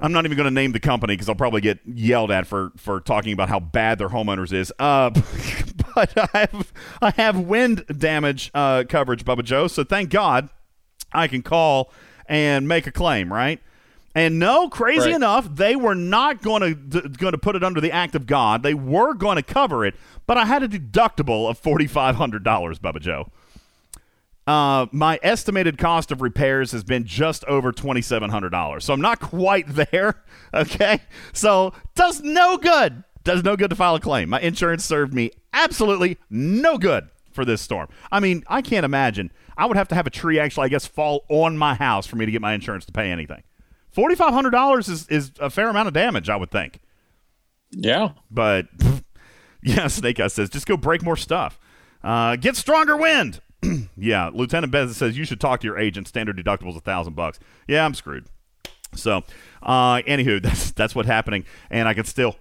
[0.00, 2.72] I'm not even going to name the company because I'll probably get yelled at for
[2.76, 4.72] for talking about how bad their homeowners is.
[4.78, 5.10] Uh,
[5.94, 6.72] but I have
[7.02, 9.66] I have wind damage uh, coverage, Bubba Joe.
[9.66, 10.48] So thank God
[11.12, 11.92] I can call
[12.26, 13.60] and make a claim, right?
[14.14, 15.14] And no, crazy Right.
[15.16, 18.62] enough, they were not going to going to put it under the act of God.
[18.62, 19.94] They were going to cover it,
[20.26, 23.30] but I had a deductible of forty five hundred dollars, Bubba Joe.
[24.48, 28.94] Uh, my estimated cost of repairs has been just over twenty seven hundred dollars, so
[28.94, 30.22] I'm not quite there.
[30.54, 31.00] Okay,
[31.34, 33.04] so does no good.
[33.24, 34.30] Does no good to file a claim.
[34.30, 37.88] My insurance served me absolutely no good for this storm.
[38.10, 39.30] I mean, I can't imagine.
[39.58, 42.16] I would have to have a tree actually, I guess, fall on my house for
[42.16, 43.42] me to get my insurance to pay anything.
[43.90, 46.80] Forty five hundred dollars is is a fair amount of damage, I would think.
[47.70, 48.68] Yeah, but
[49.62, 51.60] yeah, Snake Eyes says just go break more stuff.
[52.02, 53.42] Uh, get stronger wind.
[53.96, 56.08] yeah, Lieutenant Bez says you should talk to your agent.
[56.08, 57.38] Standard deductible's a thousand bucks.
[57.66, 58.26] Yeah, I'm screwed.
[58.94, 59.22] So,
[59.62, 62.36] uh, anywho, that's that's what's happening, and I can still.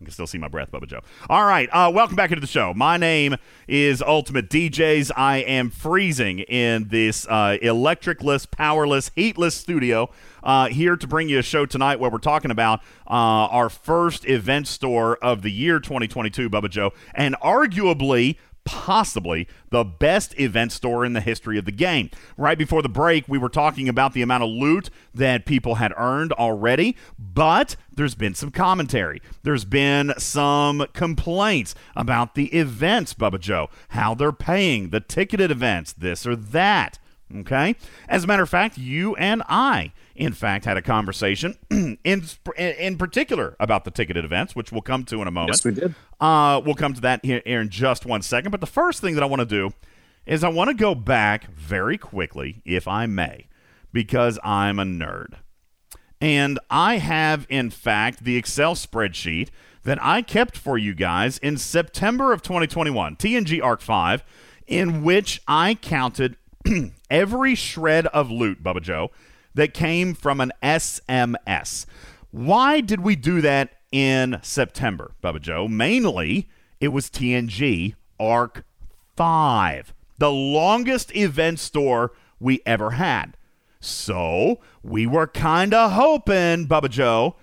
[0.00, 0.98] I can still see my breath, Bubba Joe.
[1.30, 2.74] All right, uh, welcome back into the show.
[2.74, 3.36] My name
[3.68, 5.12] is Ultimate DJs.
[5.14, 10.10] I am freezing in this uh, electricless, powerless, heatless studio
[10.42, 14.26] uh, here to bring you a show tonight where we're talking about uh, our first
[14.28, 21.04] event store of the year 2022, Bubba Joe, and arguably possibly the best event store
[21.04, 22.10] in the history of the game.
[22.36, 25.92] Right before the break, we were talking about the amount of loot that people had
[25.96, 29.20] earned already, but there's been some commentary.
[29.42, 35.92] There's been some complaints about the events, Bubba Joe, how they're paying, the ticketed events,
[35.92, 36.98] this or that.
[37.34, 37.76] Okay?
[38.08, 39.92] As a matter of fact, you and I,
[40.24, 42.24] in fact, had a conversation in
[42.56, 45.56] in particular about the ticketed events, which we'll come to in a moment.
[45.56, 45.94] Yes, we did.
[46.20, 48.50] Uh, we'll come to that here, here in just one second.
[48.50, 49.72] But the first thing that I want to do
[50.24, 53.48] is I want to go back very quickly, if I may,
[53.92, 55.34] because I'm a nerd.
[56.20, 59.48] And I have, in fact, the Excel spreadsheet
[59.82, 64.22] that I kept for you guys in September of 2021, TNG Arc 5,
[64.68, 66.36] in which I counted
[67.10, 69.10] every shred of loot, Bubba Joe,
[69.54, 71.86] that came from an SMS.
[72.30, 75.68] Why did we do that in September, Bubba Joe?
[75.68, 76.48] Mainly,
[76.80, 78.64] it was TNG Arc
[79.16, 83.36] 5, the longest event store we ever had.
[83.80, 87.36] So we were kind of hoping, Bubba Joe,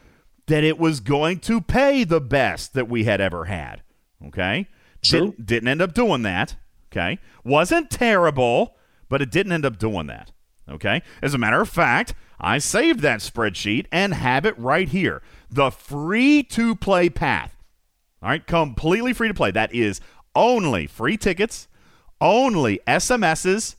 [0.48, 3.84] that it was going to pay the best that we had ever had.
[4.26, 4.68] Okay?
[5.06, 5.20] True.
[5.20, 6.56] Didn't, didn't end up doing that.
[6.92, 7.20] Okay?
[7.44, 8.76] Wasn't terrible,
[9.10, 10.32] but it didn't end up doing that.
[10.70, 11.02] Okay?
[11.22, 15.22] As a matter of fact, I saved that spreadsheet and have it right here.
[15.50, 17.56] The free to play path.
[18.22, 18.46] All right?
[18.46, 19.52] Completely free to play.
[19.52, 20.00] That is
[20.36, 21.68] only free tickets,
[22.22, 23.76] only SMSs,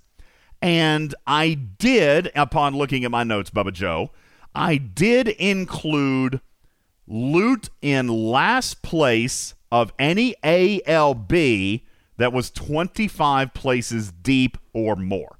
[0.62, 4.10] and I did, upon looking at my notes, Bubba Joe,
[4.54, 6.40] I did include
[7.06, 11.82] loot in last place of any ALB
[12.18, 15.38] that was 25 places deep or more.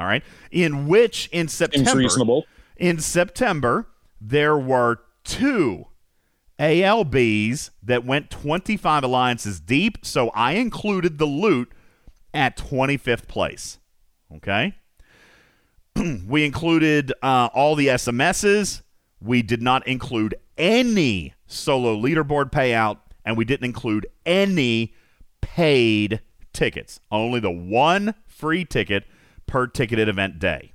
[0.00, 0.24] All right.
[0.50, 2.46] In which in September reasonable.
[2.78, 3.86] in September
[4.18, 5.86] there were two
[6.58, 11.72] ALBs that went 25 alliances deep, so I included the loot
[12.32, 13.78] at 25th place.
[14.36, 14.74] Okay?
[16.26, 18.80] we included uh, all the SMSs.
[19.20, 24.94] We did not include any solo leaderboard payout, and we didn't include any
[25.42, 26.20] paid
[26.54, 27.00] tickets.
[27.10, 29.04] Only the one free ticket
[29.50, 30.72] per ticketed event day.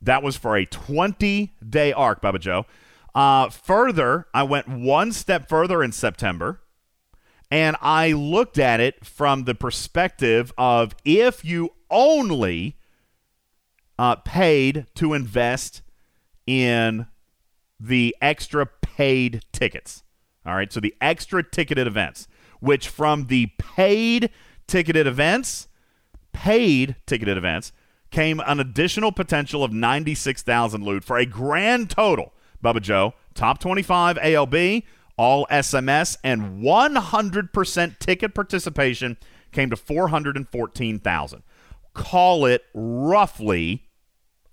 [0.03, 2.67] that was for a 20 day arc, Bubba Joe.
[3.15, 6.61] Uh, further, I went one step further in September
[7.51, 12.77] and I looked at it from the perspective of if you only
[13.99, 15.83] uh, paid to invest
[16.47, 17.07] in
[17.81, 20.03] the extra paid tickets.
[20.47, 22.29] All right, so the extra ticketed events,
[22.61, 24.31] which from the paid
[24.67, 25.69] ticketed events,
[26.33, 27.73] paid ticketed events,
[28.11, 32.33] came an additional potential of 96,000 loot for a grand total,
[32.63, 34.83] Bubba Joe, top 25 ALB,
[35.17, 39.17] all SMS, and 100% ticket participation
[39.53, 41.43] came to 414,000.
[41.95, 43.85] call it roughly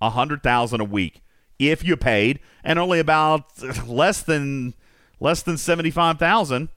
[0.02, 1.22] a hundred thousand a week
[1.60, 3.46] if you paid, and only about
[3.88, 4.74] less than
[5.20, 6.70] less than seventy five thousand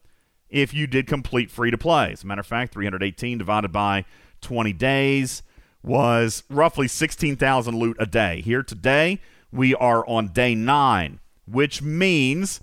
[0.48, 2.12] if you did complete free to play.
[2.12, 4.04] As a matter of fact, three hundred eighteen divided by
[4.40, 5.42] twenty days
[5.82, 8.40] was roughly sixteen thousand loot a day.
[8.42, 9.20] Here today,
[9.52, 12.60] we are on day nine, which means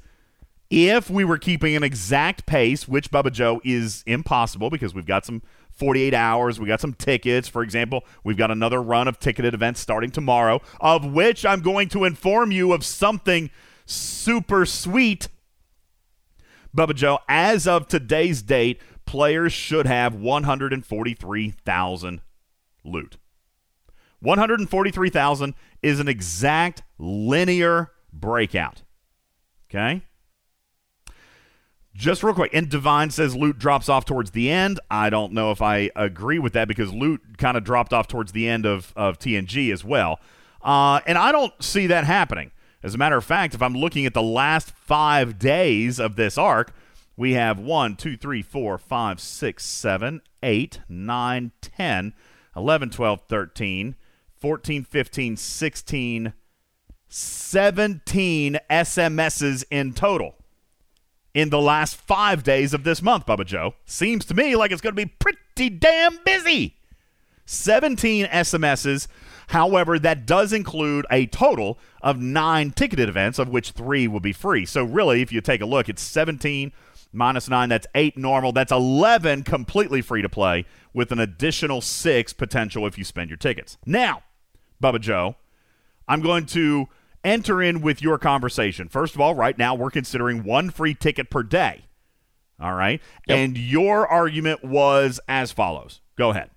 [0.70, 5.26] if we were keeping an exact pace, which Bubba Joe is impossible because we've got
[5.26, 7.48] some 48 hours, we got some tickets.
[7.48, 11.90] For example, we've got another run of ticketed events starting tomorrow, of which I'm going
[11.90, 13.52] to inform you of something
[13.86, 15.28] super sweet.
[16.76, 22.22] Bubba Joe, as of today's date, players should have 143,000
[22.86, 23.18] loot.
[24.22, 28.84] 143,000 is an exact linear breakout.
[29.70, 30.02] Okay?
[31.94, 34.80] Just real quick, and Divine says loot drops off towards the end.
[34.92, 38.34] I don't know if I agree with that because loot kind of dropped off towards
[38.34, 40.20] the end of, of TNG as well.
[40.62, 42.52] Uh, and I don't see that happening.
[42.84, 46.38] As a matter of fact, if I'm looking at the last five days of this
[46.38, 46.74] arc,
[47.16, 52.14] we have 1, 2, 3, 4, 5, 6, 7, 8, 9, 10,
[52.56, 53.96] 11, 12, 13,
[54.38, 56.34] 14, 15, 16,
[57.08, 60.36] 17 SMSs in total
[61.34, 63.76] in the last five days of this month, Bubba Joe.
[63.86, 66.78] Seems to me like it's going to be pretty damn busy.
[67.46, 69.08] 17 SMSs.
[69.50, 74.34] However, that does include a total of nine ticketed events, of which three will be
[74.34, 74.66] free.
[74.66, 76.72] So, really, if you take a look, it's 17
[77.16, 77.70] minus nine.
[77.70, 78.52] That's eight normal.
[78.52, 83.38] That's 11 completely free to play, with an additional six potential if you spend your
[83.38, 83.78] tickets.
[83.86, 84.24] Now,
[84.82, 85.36] Bubba Joe,
[86.08, 86.88] I'm going to
[87.24, 88.88] enter in with your conversation.
[88.88, 91.86] First of all, right now we're considering one free ticket per day.
[92.60, 93.02] All right.
[93.28, 93.38] Yep.
[93.38, 96.02] And your argument was as follows.
[96.18, 96.52] Go ahead.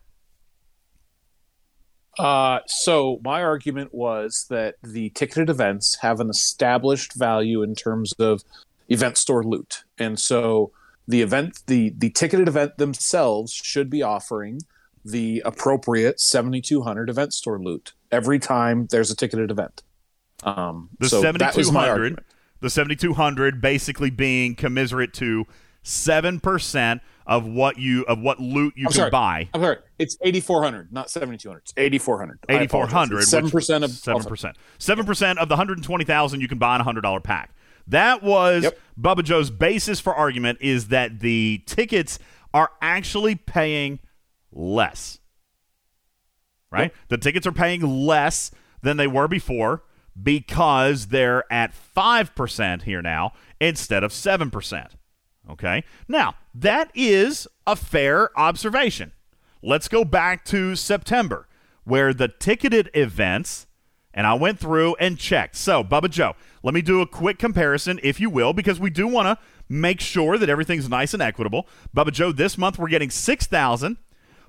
[2.18, 8.12] Uh, so my argument was that the ticketed events have an established value in terms
[8.18, 8.43] of
[8.89, 10.73] event store loot, and so
[11.06, 14.60] the event, the the ticketed event themselves should be offering
[15.05, 19.82] the appropriate 7200 event store loot every time there's a ticketed event.
[20.43, 22.24] Um, The so that was my 7200
[22.60, 25.47] the 7200 basically being commiserate to
[25.85, 29.10] 7% of what you of what loot you I'm can sorry.
[29.10, 29.48] buy.
[29.55, 29.77] I'm sorry.
[29.98, 31.59] It's 8400, not 7200.
[31.59, 32.39] It's 8400.
[32.48, 32.70] I Eighty apologize.
[32.70, 36.40] four hundred, It's 7% of seven percent, seven percent of the hundred and twenty thousand
[36.40, 37.52] you can buy in a hundred dollar pack.
[37.89, 38.70] That was
[39.01, 42.19] Bubba Joe's basis for argument is that the tickets
[42.55, 43.98] are actually paying
[44.52, 45.19] less.
[46.70, 48.51] Right, the tickets are paying less
[48.82, 49.85] than they were before
[50.23, 54.94] because they're at five percent here now instead of seven percent.
[55.48, 59.12] Okay, now that is a fair observation.
[59.62, 61.48] Let's go back to September,
[61.85, 63.66] where the ticketed events,
[64.19, 65.55] and I went through and checked.
[65.55, 66.35] So, Bubba Joe,
[66.65, 69.39] let me do a quick comparison, if you will, because we do want to
[69.69, 71.69] make sure that everything's nice and equitable.
[71.97, 73.97] Bubba Joe, this month we're getting 6,000,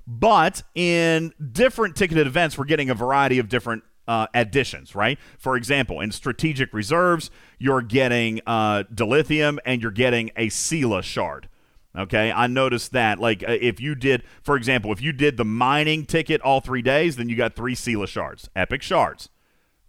[0.08, 5.20] but in different ticketed events, we're getting a variety of different uh, additions, right?
[5.38, 7.30] For example, in strategic reserves,
[7.60, 11.48] you're getting uh, dilithium and you're getting a Sela shard.
[11.96, 13.20] Okay, I noticed that.
[13.20, 16.82] Like, uh, if you did, for example, if you did the mining ticket all three
[16.82, 19.28] days, then you got three Sela shards, epic shards.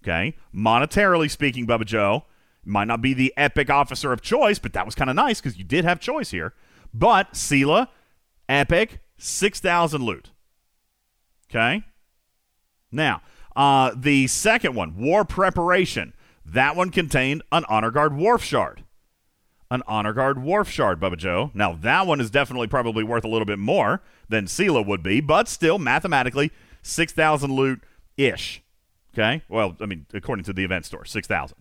[0.03, 2.25] Okay, monetarily speaking, Bubba Joe
[2.65, 5.57] might not be the epic officer of choice, but that was kind of nice because
[5.57, 6.53] you did have choice here.
[6.93, 7.87] But Sela,
[8.49, 10.31] epic, six thousand loot.
[11.49, 11.83] Okay,
[12.91, 13.21] now
[13.55, 16.13] uh, the second one, war preparation.
[16.43, 18.83] That one contained an honor guard Worf shard
[19.71, 21.49] an honor guard Worf shard, Bubba Joe.
[21.53, 25.21] Now that one is definitely probably worth a little bit more than Sela would be,
[25.21, 26.51] but still mathematically
[26.83, 27.81] six thousand loot
[28.17, 28.61] ish.
[29.13, 31.57] Okay, well, I mean, according to the event store, six thousand.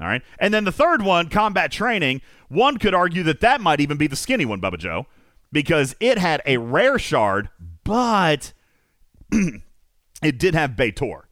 [0.00, 2.22] All right, and then the third one, combat training.
[2.48, 5.06] One could argue that that might even be the skinny one, Bubba Joe,
[5.52, 7.48] because it had a rare shard,
[7.84, 8.52] but
[9.32, 11.22] it did have B'Etor,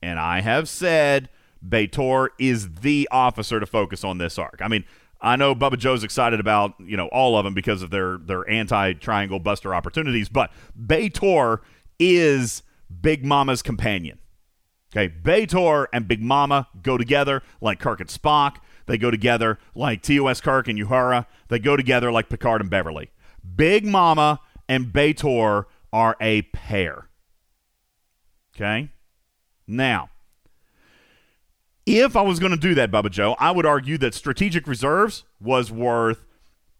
[0.00, 1.28] and I have said
[1.66, 4.60] B'Etor is the officer to focus on this arc.
[4.60, 4.84] I mean.
[5.20, 8.46] I know Bubba Joe's excited about you know all of them because of their their
[8.50, 11.60] anti triangle buster opportunities, but B'Etor
[11.98, 12.62] is
[13.00, 14.18] Big Mama's companion.
[14.96, 18.58] Okay, B'Etor and Big Mama go together like Kirk and Spock.
[18.86, 21.26] They go together like TOS Kirk and Uhura.
[21.48, 23.10] They go together like Picard and Beverly.
[23.56, 27.08] Big Mama and B'Etor are a pair.
[28.54, 28.90] Okay,
[29.66, 30.10] now
[31.86, 35.24] if I was going to do that, Bubba Joe, I would argue that strategic reserves
[35.40, 36.24] was worth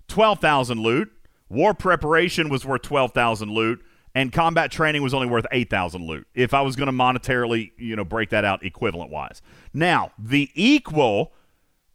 [0.08, 1.12] 12,000 loot,
[1.48, 3.84] war preparation was worth 12,000 loot,
[4.14, 7.96] and combat training was only worth 8,000 loot if I was going to monetarily, you
[7.96, 9.42] know, break that out equivalent wise.
[9.72, 11.32] Now, the equal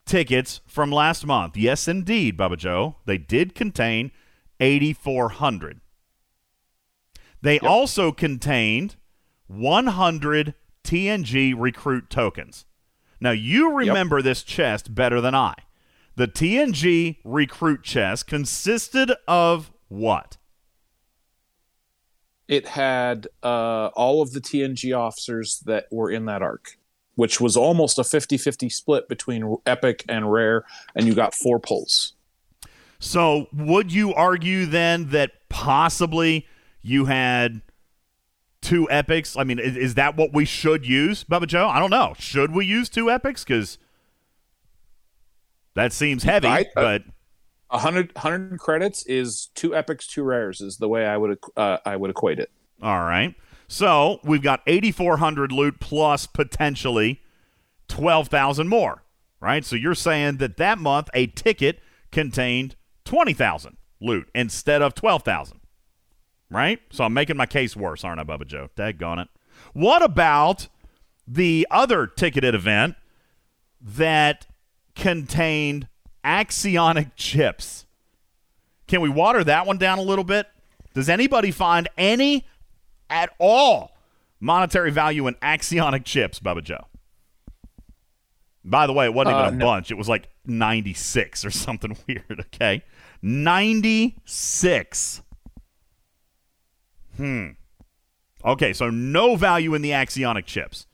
[0.06, 4.12] tickets from last month, yes, indeed, Bubba Joe, they did contain
[4.60, 5.80] 8,400.
[7.42, 8.98] They also contained
[9.48, 12.66] 100 TNG recruit tokens.
[13.22, 15.54] Now, you remember this chest better than I.
[16.16, 20.38] The TNG recruit chest consisted of what?
[22.50, 26.78] It had uh, all of the TNG officers that were in that arc,
[27.14, 30.66] which was almost a 50 50 split between Epic and Rare,
[30.96, 32.14] and you got four pulls.
[32.98, 36.48] So, would you argue then that possibly
[36.82, 37.62] you had
[38.62, 39.38] two epics?
[39.38, 41.68] I mean, is, is that what we should use, Bubba Joe?
[41.68, 42.16] I don't know.
[42.18, 43.44] Should we use two epics?
[43.46, 43.78] Because
[45.76, 47.04] that seems heavy, I- but
[47.70, 51.96] 100, 100 credits is two epics, two rares, is the way I would uh, I
[51.96, 52.52] would equate it.
[52.82, 53.36] all right.
[53.68, 57.22] So we've got 8,400 loot plus potentially
[57.88, 59.04] 12,000 more,
[59.40, 59.64] right?
[59.64, 61.80] So you're saying that that month a ticket
[62.12, 62.76] contained
[63.06, 65.60] 20,000 loot instead of 12,000,
[66.50, 66.80] right?
[66.92, 68.70] So I'm making my case worse, aren't I, Bubba Joe?
[68.76, 69.28] Daggone it.
[69.74, 70.68] What about
[71.28, 72.96] the other ticketed event
[73.80, 74.48] that
[74.96, 75.88] contained
[76.24, 77.86] axionic chips?
[78.88, 80.48] Can we water that one down a little bit?
[80.94, 82.48] Does anybody find any
[83.10, 83.92] at all
[84.40, 86.86] monetary value in axionic chips, Bubba Joe?
[88.66, 89.66] By the way, it wasn't Uh, even a no.
[89.66, 89.92] bunch.
[89.92, 92.84] It was like 96 or something weird, okay?
[93.22, 95.22] 96.
[97.18, 97.48] Hmm.
[98.44, 100.88] Okay, so no value in the axionic chips.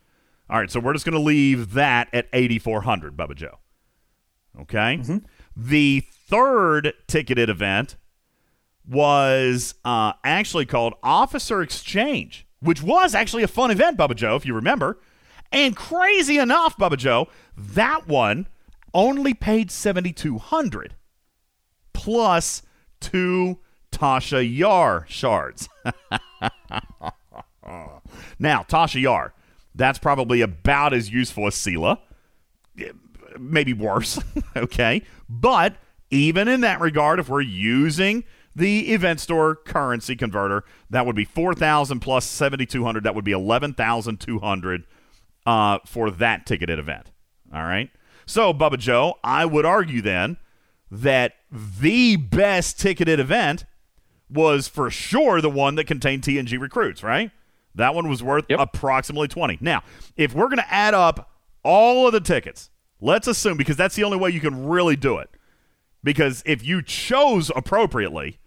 [0.50, 3.60] All right, so we're just going to leave that at 8,400, Bubba Joe.
[4.62, 5.02] Okay?
[5.56, 7.96] The third ticketed event
[8.88, 14.46] was uh, actually called Officer Exchange, which was actually a fun event, Bubba Joe, if
[14.46, 15.00] you remember.
[15.52, 17.28] And crazy enough, Bubba Joe,
[17.58, 18.48] that one
[18.94, 20.96] only paid 7,200
[21.94, 22.62] plus
[23.00, 23.60] two
[23.92, 25.70] Tasha Yar shards.
[28.40, 29.34] now, Tasha Yar,
[29.74, 32.00] that's probably about as useful as Sela
[33.40, 34.20] maybe worse.
[34.56, 35.02] okay.
[35.30, 35.76] But
[36.10, 38.24] even in that regard, if we're using
[38.56, 43.04] the event store currency converter, that would be 4,000 plus 7,200.
[43.04, 44.84] That would be 11,200
[45.46, 47.12] uh, for that ticketed event.
[47.54, 47.90] All right.
[48.26, 50.38] So, Bubba Joe, I would argue then
[50.90, 53.66] that the best ticketed event
[54.30, 57.32] was for sure the one that contained TNG recruits, right?
[57.76, 59.60] That one was worth approximately 20.
[59.62, 59.84] Now,
[60.16, 61.30] if we're going to add up
[61.64, 62.70] all of the tickets,
[63.00, 65.30] let's assume, because that's the only way you can really do it.
[66.04, 68.40] Because if you chose appropriately,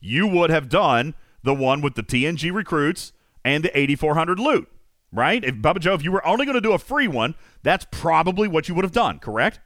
[0.00, 3.12] you would have done the one with the TNG recruits
[3.44, 4.68] and the 8,400 loot,
[5.12, 5.42] right?
[5.42, 8.48] If Bubba Joe, if you were only going to do a free one, that's probably
[8.48, 9.60] what you would have done, correct?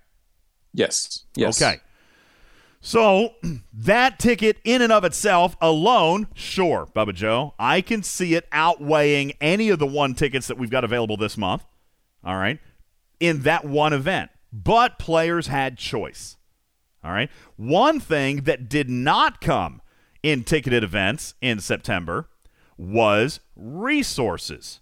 [0.72, 1.24] Yes.
[1.34, 1.60] Yes.
[1.60, 1.80] Okay.
[2.80, 3.34] So
[3.72, 9.32] that ticket in and of itself alone, sure, Bubba Joe, I can see it outweighing
[9.40, 11.64] any of the one tickets that we've got available this month.
[12.24, 12.58] All right.
[13.22, 14.30] In that one event.
[14.52, 16.36] But players had choice.
[17.04, 17.30] All right.
[17.56, 19.80] One thing that did not come
[20.22, 22.28] in ticketed events in September
[22.76, 24.80] was resources.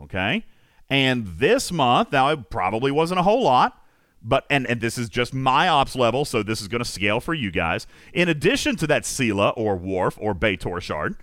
[0.00, 0.44] Okay.
[0.88, 3.82] And this month, now it probably wasn't a whole lot,
[4.22, 7.20] but and, and this is just my ops level, so this is going to scale
[7.20, 7.86] for you guys.
[8.12, 11.16] In addition to that Sela or Worf or B'Etor shard,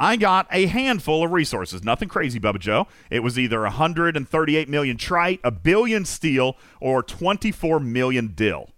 [0.00, 1.84] I got a handful of resources.
[1.84, 2.88] Nothing crazy, Bubba Joe.
[3.10, 8.70] It was either 138 million trite, a billion steel, or 24 million dill.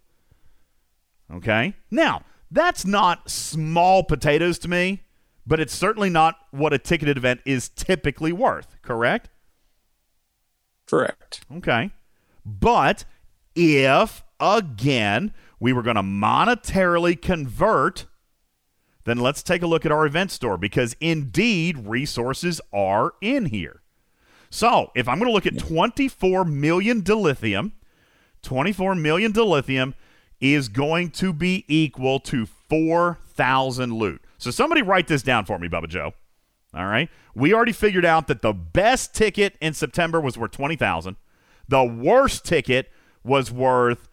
[1.32, 1.74] Okay?
[1.92, 5.04] Now, that's not small potatoes to me,
[5.46, 9.30] but it's certainly not what a ticketed event is typically worth, correct?
[10.86, 11.44] Correct.
[11.56, 11.90] Okay.
[12.44, 13.04] But
[13.54, 18.06] if, again, we were going to monetarily convert,
[19.04, 23.82] then let's take a look at our event store because indeed resources are in here.
[24.50, 27.72] So if I'm going to look at 24 million dilithium,
[28.42, 29.94] 24 million dilithium
[30.40, 34.22] is going to be equal to 4,000 loot.
[34.38, 36.12] So somebody write this down for me, Bubba Joe.
[36.74, 37.08] All right.
[37.34, 41.16] We already figured out that the best ticket in September was worth 20,000.
[41.68, 42.90] The worst ticket
[43.24, 44.08] was worth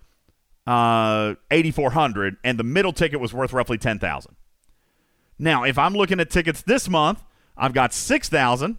[0.68, 4.36] uh, 8,400 and the middle ticket was worth roughly 10,000.
[5.40, 7.24] Now, if I'm looking at tickets this month,
[7.56, 8.78] I've got 6,000,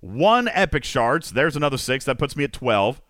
[0.00, 3.02] one epic shards, there's another 6, that puts me at 12,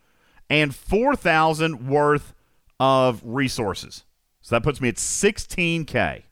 [0.49, 2.35] and 4,000 worth
[2.81, 4.05] of resources.
[4.41, 6.23] So that puts me at 16k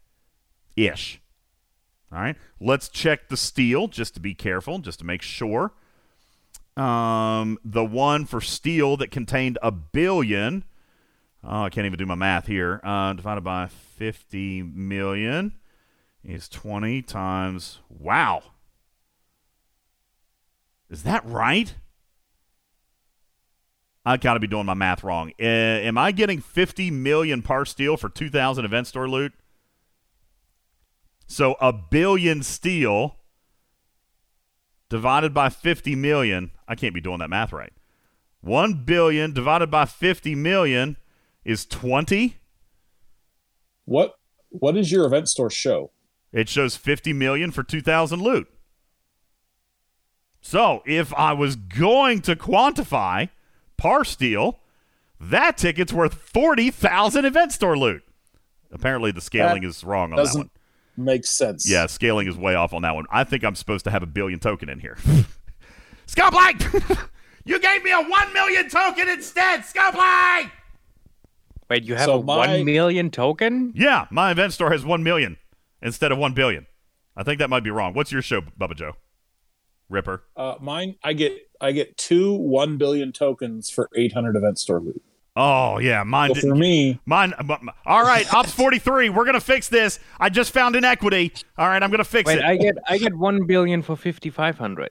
[0.77, 1.20] ish.
[2.11, 2.37] All right.
[2.59, 5.73] Let's check the steel just to be careful, just to make sure.
[6.77, 10.65] Um, the one for steel that contained a billion.
[11.45, 12.81] Oh, I can't even do my math here.
[12.83, 15.53] Uh, divided by 50 million
[16.27, 17.78] is 20 times.
[17.89, 18.43] Wow.
[20.90, 21.74] Is that right?
[24.05, 25.32] I got to be doing my math wrong.
[25.40, 29.32] Uh, am I getting 50 million parsteel for 2,000 event store loot?
[31.27, 33.16] So a billion steel
[34.89, 36.53] divided by 50 million.
[36.69, 37.73] I can't be doing that math right.
[38.43, 40.97] 1 billion divided by 50 million
[41.44, 42.36] is 20.
[43.85, 44.15] What
[44.51, 45.90] what does your event store show?
[46.36, 48.46] It shows 50 million for 2000 loot.
[50.42, 53.30] So, if I was going to quantify
[53.80, 54.56] parsteel,
[55.18, 58.02] that ticket's worth 40,000 event store loot.
[58.70, 60.40] Apparently the scaling That is wrong on that doesn't
[60.96, 61.06] one.
[61.06, 61.68] Makes sense.
[61.68, 63.06] Yeah, scaling is way off on that one.
[63.10, 64.98] I think I'm supposed to have a billion token in here.
[66.06, 67.08] Scumblight!
[67.46, 70.50] you gave me a 1 million token instead, Scumblight!
[71.70, 73.72] Wait, you have So a my- one million token?
[73.74, 75.38] Yeah, my event store has 1 million
[75.86, 76.66] instead of 1 billion.
[77.16, 77.94] I think that might be wrong.
[77.94, 78.92] What's your show, Bubba Joe?
[79.88, 80.24] Ripper.
[80.36, 84.80] Uh, mine, I get I get two one billion tokens for eight hundred event store
[84.80, 85.00] loot.
[85.36, 86.34] Oh yeah, mine.
[86.34, 87.32] So for me, mine.
[87.44, 89.10] but- All right, Ops forty three.
[89.10, 90.00] We're gonna fix this.
[90.18, 91.32] I just found an inequity.
[91.56, 92.44] All right, I'm gonna fix Wait, it.
[92.44, 94.90] I get I get one billion for fifty five hundred.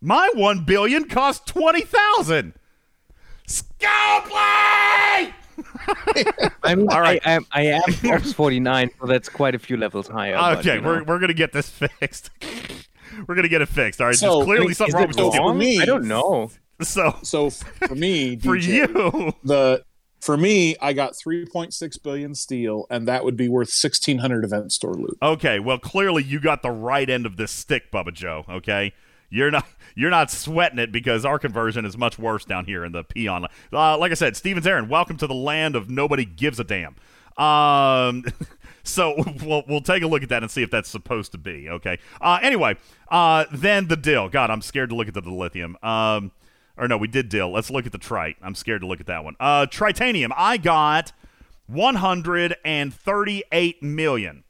[0.00, 2.54] My one billion cost twenty thousand.
[5.86, 6.52] Scopely!
[6.62, 7.20] I'm All right.
[7.24, 7.82] I, am I am
[8.12, 10.34] Ops forty nine, so that's quite a few levels higher.
[10.36, 10.88] but, Okay, you know.
[10.88, 11.68] we're we're gonna get this
[12.00, 12.30] fixed.
[13.26, 14.00] we're gonna get it fixed.
[14.00, 15.32] All right, So, there's clearly is something it wrong with the wrong?
[15.32, 15.48] steel.
[15.48, 16.50] For me- I don't know.
[16.82, 19.32] So so for me, For you.
[19.44, 19.84] the
[20.22, 24.18] for me, I got three point six billion steel, and that would be worth sixteen
[24.18, 25.18] hundred event store loot.
[25.22, 28.44] Okay, well, clearly you got the right end of this stick, Bubba Joe.
[28.48, 28.92] Okay,
[29.30, 32.92] you're not you're not sweating it because our conversion is much worse down here in
[32.92, 33.46] the peon.
[33.72, 36.96] Uh, like I said, Steven Zarin, welcome to the land of nobody gives a damn.
[37.36, 38.24] Um,
[38.82, 41.68] so we'll we'll take a look at that and see if that's supposed to be
[41.68, 41.98] okay.
[42.20, 42.76] Uh, anyway,
[43.08, 44.28] uh, then the dill.
[44.28, 45.76] God, I'm scared to look at the, the lithium.
[45.82, 46.32] Um,
[46.76, 47.52] or no, we did dill.
[47.52, 48.36] Let's look at the trite.
[48.42, 49.36] I'm scared to look at that one.
[49.38, 50.30] Uh, tritanium.
[50.34, 51.12] I got
[51.66, 54.44] 138 million.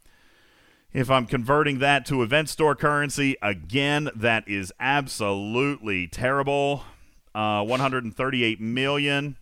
[0.93, 6.85] If I'm converting that to event store currency, again, that is absolutely terrible.
[7.33, 9.37] Uh, 138 million.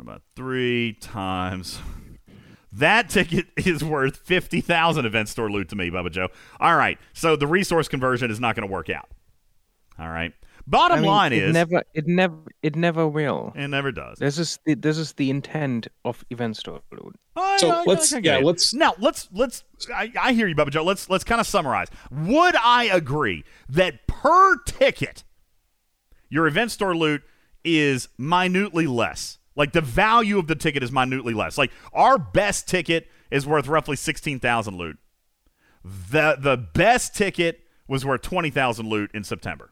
[0.00, 1.80] About three times.
[2.72, 6.28] That ticket is worth 50,000 event store loot to me, Bubba Joe.
[6.60, 6.98] All right.
[7.12, 9.08] So the resource conversion is not going to work out.
[9.98, 10.32] All right.
[10.66, 13.52] Bottom I mean, line it is never it never it never will.
[13.56, 14.18] it never does.
[14.18, 17.16] This is the this is the intent of event store loot.
[17.34, 18.44] I- So I- let's- I yeah, it.
[18.44, 19.64] let's- now let's let's.
[19.94, 20.84] I, I hear you, Bubba Joe.
[20.84, 21.88] Let's let's kind of summarize.
[22.12, 25.24] Would I agree that per ticket,
[26.28, 27.22] your event store loot
[27.64, 29.38] is minutely less?
[29.56, 31.58] Like the value of the ticket is minutely less.
[31.58, 34.96] Like our best ticket is worth roughly sixteen thousand loot.
[35.84, 39.71] The the best ticket was worth twenty thousand loot in September.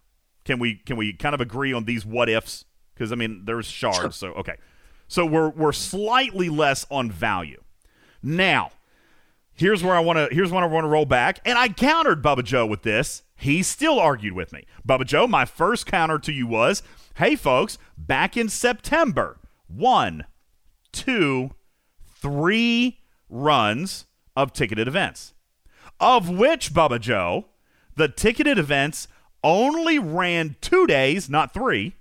[0.50, 2.64] Can we can we kind of agree on these what ifs?
[2.92, 4.16] Because I mean, there's shards.
[4.16, 4.56] So okay,
[5.06, 7.62] so we're we're slightly less on value.
[8.20, 8.72] Now,
[9.52, 12.20] here's where I want to here's when I want to roll back, and I countered
[12.20, 13.22] Bubba Joe with this.
[13.36, 14.66] He still argued with me.
[14.84, 16.82] Bubba Joe, my first counter to you was,
[17.14, 20.24] "Hey folks, back in September, one,
[20.90, 21.52] two,
[22.08, 22.98] three
[23.28, 25.32] runs of ticketed events,
[26.00, 27.44] of which Bubba Joe,
[27.94, 29.06] the ticketed events
[29.42, 31.94] only ran two days, not three.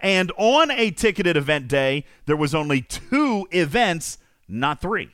[0.00, 5.10] And on a ticketed event day, there was only two events, not three.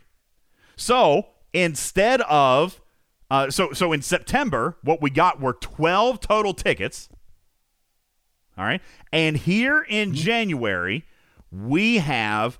[0.76, 2.80] So instead of,
[3.30, 7.08] uh, so so in September, what we got were twelve total tickets.
[8.58, 8.82] All right,
[9.12, 11.04] and here in January,
[11.50, 12.58] we have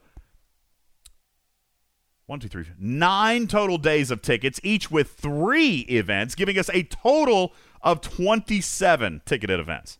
[2.27, 6.85] one, two, three, nine total days of tickets, each with three events, giving us a
[6.85, 7.53] total
[7.85, 9.99] of twenty-seven ticketed events.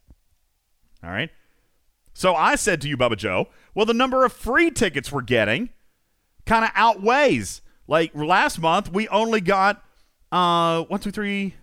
[1.05, 1.31] All right.
[2.15, 5.69] So I said to you, Bubba Joe, well, the number of free tickets we're getting
[6.47, 7.61] kind of outweighs.
[7.87, 9.85] Like last month, we only got
[10.33, 11.55] uh one, two, three,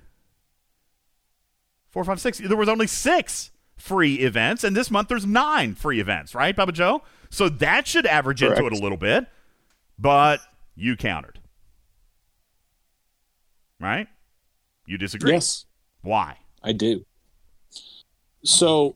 [1.90, 2.38] four, five, six.
[2.38, 6.72] There was only six free events, and this month there's nine free events, right, Bubba
[6.72, 7.02] Joe?
[7.32, 9.26] So that should average into it a little bit.
[9.98, 10.42] But
[10.76, 11.40] you countered.
[13.80, 14.08] Right?
[14.86, 15.32] You disagree.
[15.32, 15.66] Yes,
[16.02, 16.38] Why?
[16.64, 17.06] I do.
[18.44, 18.96] So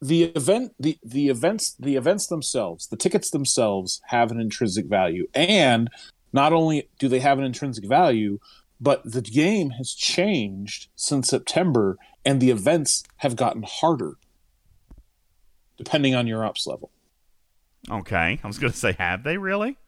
[0.00, 5.26] the event the the events the events themselves, the tickets themselves have an intrinsic value
[5.34, 5.88] and
[6.32, 8.38] not only do they have an intrinsic value,
[8.80, 14.16] but the game has changed since September and the events have gotten harder
[15.76, 16.90] depending on your ops level.
[17.90, 18.40] Okay.
[18.42, 19.78] I was going to say, have they really?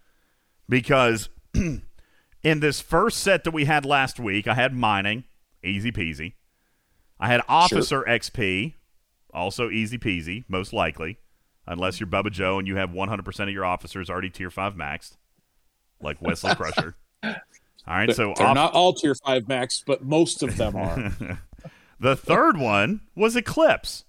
[0.68, 1.80] Because in
[2.42, 5.24] this first set that we had last week, I had mining,
[5.64, 6.34] easy peasy.
[7.20, 8.74] I had officer XP,
[9.32, 11.18] also easy peasy, most likely,
[11.66, 15.16] unless you're Bubba Joe and you have 100% of your officers already tier 5 maxed,
[16.00, 16.96] like Wesley Crusher.
[17.22, 17.30] All
[17.86, 21.12] right, They're- so they're off- not all tier five max, but most of them are.
[22.00, 24.04] the third one was Eclipse.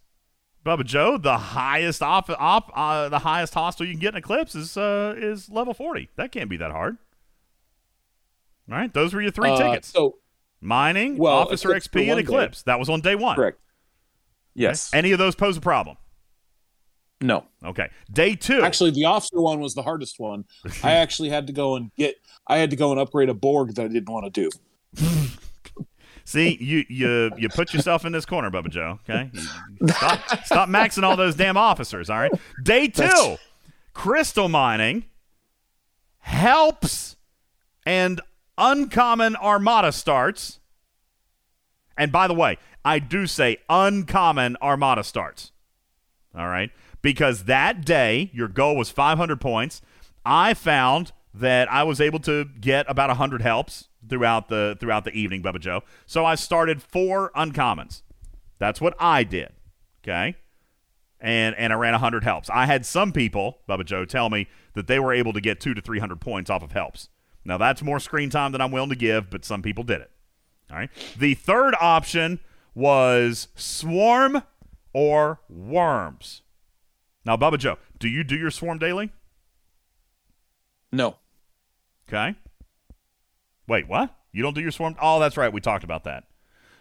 [0.65, 4.55] Bubba Joe, the highest off, op, uh, the highest hostile you can get in Eclipse
[4.55, 6.09] is uh, is level forty.
[6.15, 6.97] That can't be that hard.
[8.71, 9.89] All right, those were your three Uh, tickets.
[9.89, 10.17] So
[10.65, 12.23] mining, Well, officer Eclipse XP, and one day.
[12.23, 12.63] Eclipse.
[12.63, 13.35] That was on day one.
[13.35, 13.59] Correct.
[14.53, 14.93] Yes.
[14.93, 15.97] Any of those pose a problem?
[17.21, 17.45] No.
[17.63, 17.89] Okay.
[18.11, 18.61] Day two.
[18.61, 20.45] Actually, the officer one was the hardest one.
[20.83, 22.15] I actually had to go and get.
[22.47, 24.49] I had to go and upgrade a Borg that I didn't want to do.
[26.27, 28.99] See, you you you put yourself in this corner, Bubba Joe.
[29.07, 29.29] Okay,
[29.87, 32.09] stop, stop maxing all those damn officers.
[32.09, 32.31] All right.
[32.63, 33.39] Day two, That's-
[33.93, 35.05] crystal mining
[36.17, 37.15] helps
[37.85, 38.19] and
[38.57, 40.59] uncommon armada starts.
[41.97, 45.51] And by the way, I do say uncommon armada starts.
[46.37, 46.71] All right,
[47.01, 49.81] because that day your goal was 500 points.
[50.25, 55.11] I found that I was able to get about 100 helps throughout the throughout the
[55.11, 55.81] evening, Bubba Joe.
[56.05, 58.01] So I started four uncommons.
[58.59, 59.53] That's what I did.
[60.03, 60.35] Okay.
[61.19, 62.49] And and I ran 100 helps.
[62.49, 65.73] I had some people, Bubba Joe, tell me that they were able to get 2
[65.73, 67.09] to 300 points off of helps.
[67.45, 70.11] Now that's more screen time than I'm willing to give, but some people did it.
[70.71, 70.89] All right.
[71.17, 72.39] The third option
[72.73, 74.43] was swarm
[74.93, 76.41] or worms.
[77.25, 79.11] Now, Bubba Joe, do you do your swarm daily?
[80.91, 81.17] No.
[82.07, 82.35] Okay.
[83.67, 84.15] Wait, what?
[84.31, 84.95] You don't do your swarm?
[85.01, 85.51] Oh, that's right.
[85.51, 86.25] We talked about that.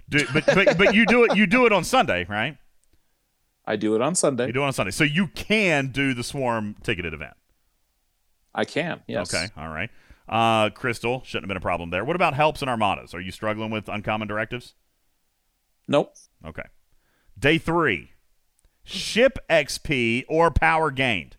[0.08, 1.34] Do, but, but but you do it.
[1.34, 2.58] You do it on Sunday, right?
[3.64, 4.48] I do it on Sunday.
[4.48, 7.32] You do it on Sunday, so you can do the swarm ticketed event.
[8.54, 9.00] I can.
[9.06, 9.32] Yes.
[9.32, 9.48] Okay.
[9.56, 9.88] All right.
[10.28, 12.04] Uh, Crystal shouldn't have been a problem there.
[12.04, 13.14] What about helps and armadas?
[13.14, 14.74] Are you struggling with uncommon directives?
[15.86, 16.14] Nope.
[16.44, 16.64] Okay.
[17.38, 18.12] Day three,
[18.84, 21.36] ship XP or power gained.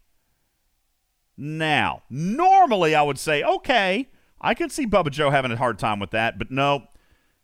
[1.37, 4.09] Now, normally I would say, okay,
[4.39, 6.87] I can see Bubba Joe having a hard time with that, but no,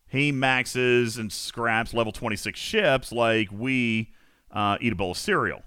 [0.08, 4.14] he maxes and scraps level 26 ships like we
[4.52, 5.64] uh, eat a bowl of cereal.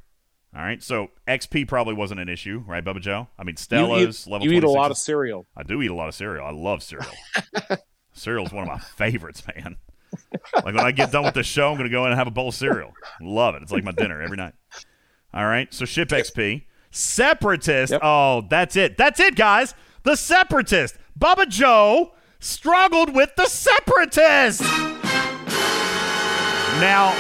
[0.57, 3.27] All right, so XP probably wasn't an issue, right, Bubba Joe?
[3.37, 4.47] I mean, You Stella's eat, level.
[4.47, 5.47] you eat a lot of cereal.
[5.57, 6.47] I do eat a lot of cereal.
[6.47, 7.11] I love cereal.
[8.17, 9.75] Cereal's one of my favorites, man.
[10.55, 12.29] Like when I get done with the show, I'm going to go in and have
[12.29, 12.93] a bowl of cereal.
[13.21, 13.63] Love it.
[13.63, 14.53] It's like my dinner every night.
[15.35, 15.75] All right.
[15.75, 16.63] So ship XP.
[16.93, 17.93] Separatist.
[18.01, 18.97] Oh, that's it.
[18.97, 19.75] That's it, guys.
[20.05, 20.97] The Separatist.
[21.19, 24.61] Bubba Joe struggled with the Separatist.
[26.81, 27.13] Now,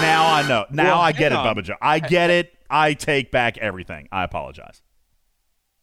[0.00, 0.64] now I know.
[0.70, 1.54] Now Well, I get it, on.
[1.56, 1.74] Bubba Joe.
[1.80, 2.51] I get it.
[2.72, 4.08] I take back everything.
[4.10, 4.80] I apologize.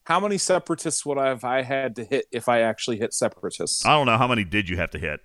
[0.05, 3.85] How many separatists would I have I had to hit if I actually hit separatists?
[3.85, 5.19] I don't know how many did you have to hit.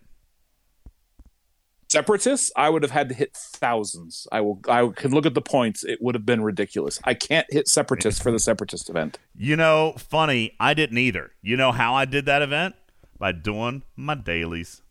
[1.90, 4.26] Separatists, I would have had to hit thousands.
[4.30, 4.60] I will.
[4.68, 5.84] I could look at the points.
[5.84, 7.00] It would have been ridiculous.
[7.04, 9.18] I can't hit separatists for the separatist event.
[9.34, 11.30] You know, funny, I didn't either.
[11.40, 12.74] You know how I did that event?
[13.18, 14.82] By doing my dailies.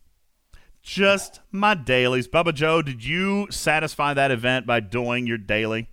[0.82, 2.28] Just my dailies.
[2.28, 5.90] Bubba Joe, did you satisfy that event by doing your daily?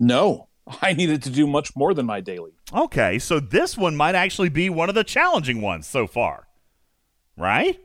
[0.00, 0.48] No,
[0.82, 2.52] I needed to do much more than my daily.
[2.72, 6.46] Okay, so this one might actually be one of the challenging ones so far.
[7.36, 7.78] Right?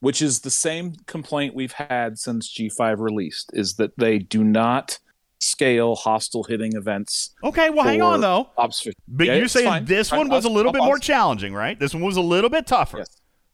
[0.00, 4.98] Which is the same complaint we've had since G5 released is that they do not
[5.40, 7.34] scale hostile hitting events.
[7.42, 8.50] Okay, well, hang on, though.
[8.56, 9.00] Ops 50.
[9.08, 9.84] But Yeah, you're saying fine.
[9.86, 11.78] this one was a I'll- little I'll bit more challenging, right?
[11.78, 13.04] This one was a little bit tougher.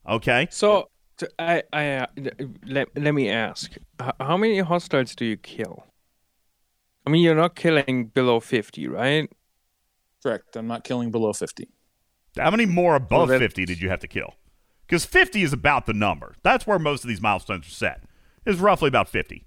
[0.08, 0.48] Okay.
[0.50, 0.88] So,
[1.18, 2.06] t- I, I, uh,
[2.66, 3.72] let, let me ask,
[4.20, 5.84] how many hostiles do you kill?
[7.10, 9.28] I mean, you're not killing below 50, right?
[10.22, 10.54] Correct.
[10.54, 11.68] I'm not killing below 50.
[12.38, 14.34] How many more above that- 50 did you have to kill?
[14.86, 16.36] Because 50 is about the number.
[16.44, 18.04] That's where most of these milestones are set.
[18.46, 19.44] Is roughly about 50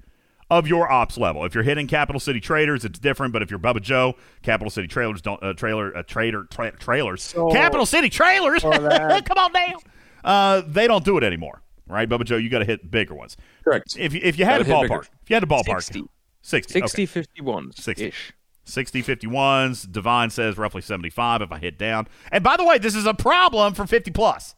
[0.49, 1.45] of your ops level.
[1.45, 3.31] If you're hitting Capital City Traders, it's different.
[3.31, 7.23] But if you're Bubba Joe, Capital City Trailers don't uh, trailer uh, trader tra- trailers.
[7.23, 8.61] So- Capital City Trailers.
[8.61, 9.75] Come on down.
[10.21, 12.09] Uh, they don't do it anymore, right?
[12.09, 13.37] Bubba Joe, you got to hit bigger ones.
[13.63, 13.95] Correct.
[13.97, 15.13] If you, if you had a Gotta hit ballpark, bigger.
[15.23, 16.03] if you had a ballpark, 60.
[16.43, 17.05] 60, 60, okay.
[17.05, 18.05] 51 60.
[18.05, 18.33] ish.
[18.65, 19.91] 60 51s.
[19.91, 22.07] Divine says roughly 75 if I hit down.
[22.31, 24.55] And by the way, this is a problem for 50 plus.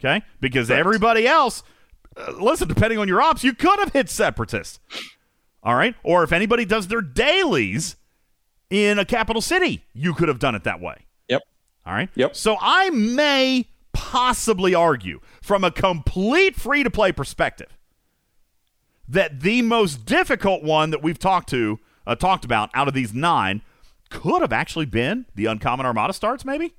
[0.00, 0.22] Okay?
[0.40, 1.62] Because everybody else,
[2.16, 4.80] uh, listen, depending on your ops, you could have hit separatists.
[5.62, 5.94] All right?
[6.02, 7.96] Or if anybody does their dailies
[8.68, 11.06] in a capital city, you could have done it that way.
[11.28, 11.42] Yep.
[11.86, 12.08] All right.
[12.14, 12.34] Yep.
[12.34, 17.78] So I may possibly argue from a complete free to play perspective
[19.12, 23.14] that the most difficult one that we've talked to uh, talked about out of these
[23.14, 23.62] nine
[24.10, 26.74] could have actually been the uncommon armada starts maybe?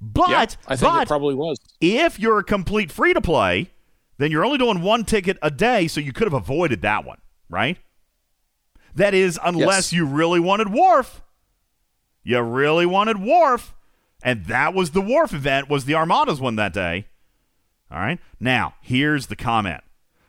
[0.00, 1.58] But Yeah, I think but it probably was.
[1.80, 3.70] if you're a complete free to play
[4.18, 7.18] then you're only doing one ticket a day so you could have avoided that one
[7.50, 7.78] right?
[8.94, 9.92] That is unless Yes.
[9.92, 11.22] you really wanted Worf
[12.24, 13.74] you really wanted Worf
[14.22, 17.06] and that was the Worf event was the armadas one that day.
[17.90, 18.18] All right?
[18.40, 19.82] Now here's the comment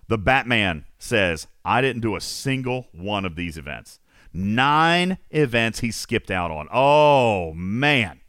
[0.09, 3.99] the batman says i didn't do a single one of these events.
[4.33, 6.67] Nine events he skipped out on.
[6.71, 8.21] Oh man.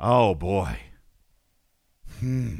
[0.00, 0.78] Oh boy.
[2.18, 2.56] Hmm.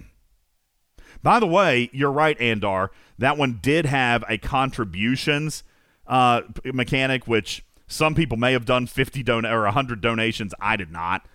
[1.23, 2.91] By the way you're right andar.
[3.19, 5.65] That one did have a contributions
[6.07, 10.55] uh, mechanic which some people may have done 50 don- or 100 donations.
[10.61, 11.27] I did not.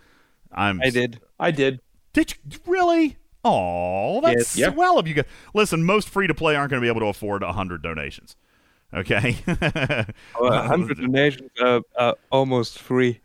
[0.51, 1.19] I'm I did.
[1.39, 1.81] I did.
[2.13, 3.17] Did you really?
[3.43, 4.73] Oh, that's Yes.
[4.73, 5.25] Swell of you guys.
[5.53, 8.35] Listen, most free to play aren't going to be able to afford 100 donations.
[8.93, 9.37] Okay?
[10.39, 13.21] Well, 100 donations are, are almost free.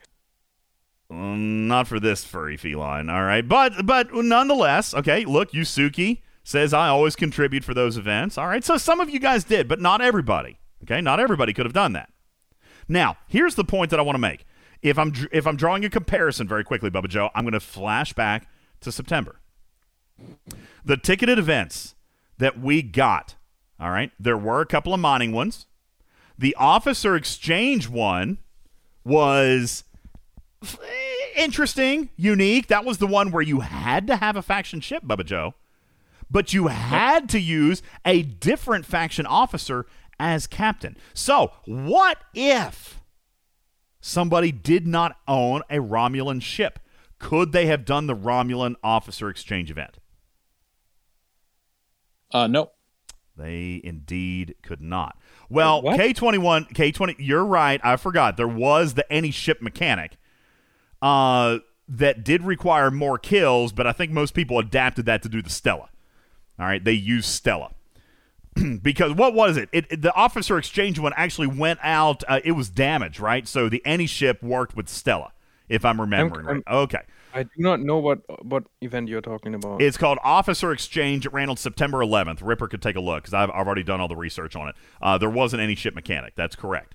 [1.10, 3.46] Mm, not for this furry feline, all right.
[3.46, 5.24] But but nonetheless, okay.
[5.24, 8.36] Look, Yusuki says I always contribute for those events.
[8.36, 10.58] All right, so some of you guys did, but not everybody.
[10.82, 12.10] Okay, not everybody could have done that.
[12.88, 14.44] Now, here's the point that I want to make.
[14.82, 18.12] If I'm if I'm drawing a comparison very quickly, Bubba Joe, I'm going to flash
[18.12, 18.48] back
[18.80, 19.40] to September.
[20.84, 21.94] The ticketed events
[22.38, 23.34] that we got,
[23.80, 25.66] all right, there were a couple of mining ones.
[26.38, 28.38] The officer exchange one
[29.04, 29.84] was
[31.36, 32.68] interesting, unique.
[32.68, 35.54] That was the one where you had to have a faction ship, Bubba Joe,
[36.30, 39.86] but you had to use a different faction officer
[40.18, 40.96] as captain.
[41.14, 43.00] So, what if
[44.00, 46.78] somebody did not own a Romulan ship?
[47.18, 49.98] Could they have done the Romulan officer exchange event?
[52.32, 52.70] Uh, no.
[53.36, 55.18] They indeed could not.
[55.50, 57.80] Well, K21, K20, you're right.
[57.84, 58.36] I forgot.
[58.36, 60.16] There was the any ship mechanic
[61.02, 61.58] uh,
[61.88, 65.50] that did require more kills, but I think most people adapted that to do the
[65.50, 65.88] Stella.
[66.58, 67.72] All right, they used Stella.
[68.82, 69.68] because what was it?
[69.72, 72.24] It, it- The officer exchange one actually went out.
[72.26, 73.46] Uh, it was damaged, right?
[73.46, 75.32] So the any ship worked with Stella,
[75.68, 76.74] if I'm remembering I'm- right.
[76.84, 77.02] Okay.
[77.36, 79.82] I do not know what what event you're talking about.
[79.82, 81.26] It's called Officer Exchange.
[81.26, 82.38] It ran on September 11th.
[82.42, 84.74] Ripper could take a look because I've, I've already done all the research on it.
[85.02, 86.34] Uh, there wasn't any ship mechanic.
[86.34, 86.94] That's correct.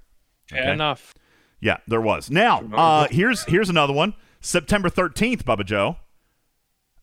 [0.49, 1.13] Fair enough.
[1.59, 2.31] Yeah, there was.
[2.31, 4.15] Now, uh, here's here's another one.
[4.39, 5.97] September 13th, Bubba Joe.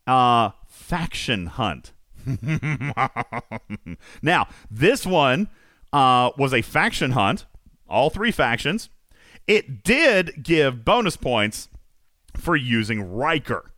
[0.05, 1.93] Uh, faction hunt.
[4.23, 5.48] now, this one
[5.93, 7.47] uh, was a faction hunt,
[7.89, 8.90] all three factions.
[9.47, 11.69] It did give bonus points
[12.39, 13.73] for using Riker.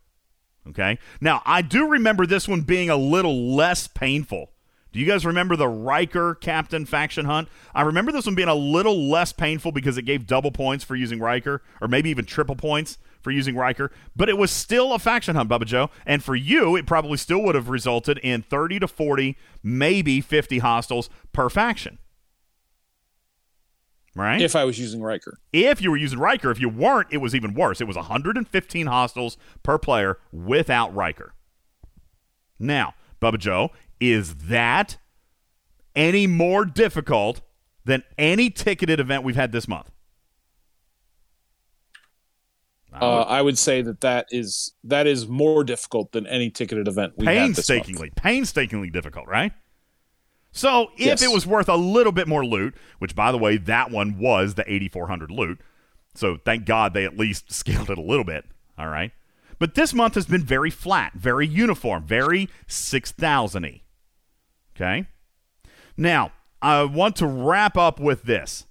[0.69, 0.99] Okay.
[1.19, 4.51] Now, I do remember this one being a little less painful.
[4.91, 7.47] Do you guys remember the Riker Captain faction hunt?
[7.73, 10.95] I remember this one being a little less painful because it gave double points for
[10.95, 14.99] using Riker, or maybe even triple points for using Riker, but it was still a
[14.99, 15.89] faction hunt, Bubba Joe.
[16.05, 20.59] And for you, it probably still would have resulted in 30 to 40, maybe 50
[20.59, 21.99] hostiles per faction.
[24.15, 24.41] Right?
[24.41, 25.39] If I was using Riker.
[25.53, 27.79] If you were using Riker, if you weren't, it was even worse.
[27.79, 31.33] It was 115 hostiles per player without Riker.
[32.59, 34.97] Now, Bubba Joe, is that
[35.95, 37.41] any more difficult
[37.85, 39.89] than any ticketed event we've had this month?
[42.93, 47.13] Uh, I would say that that is that is more difficult than any ticketed event
[47.15, 47.55] we had this month.
[47.55, 49.53] painstakingly, painstakingly difficult, right?
[50.51, 51.21] So if Yes.
[51.21, 54.55] it was worth a little bit more loot, which by the way, that one was
[54.55, 55.59] the 8400 loot.
[56.13, 58.45] So thank God they at least scaled it a little bit.
[58.77, 59.11] All right.
[59.59, 63.81] But this month has been very flat, very uniform, very 6000 y.
[64.75, 65.07] Okay.
[65.95, 68.65] Now, I want to wrap up with this.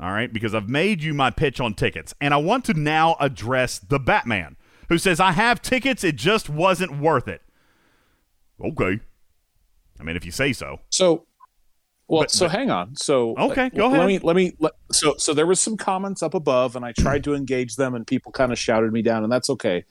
[0.00, 3.14] All right, because I've made you my pitch on tickets, and I want to now
[3.20, 4.56] address the Batman,
[4.88, 7.42] who says, I have tickets, it just wasn't worth it.
[8.60, 8.98] Okay.
[10.00, 10.80] I mean, if you say so.
[10.90, 11.26] So,
[12.08, 12.96] well, But- so but- hang on.
[12.96, 14.06] So Okay, go let ahead.
[14.06, 17.24] me let me let, so so there was some comments up above, and I tried
[17.24, 19.84] to engage them, and people kind of shouted me down, and that's okay.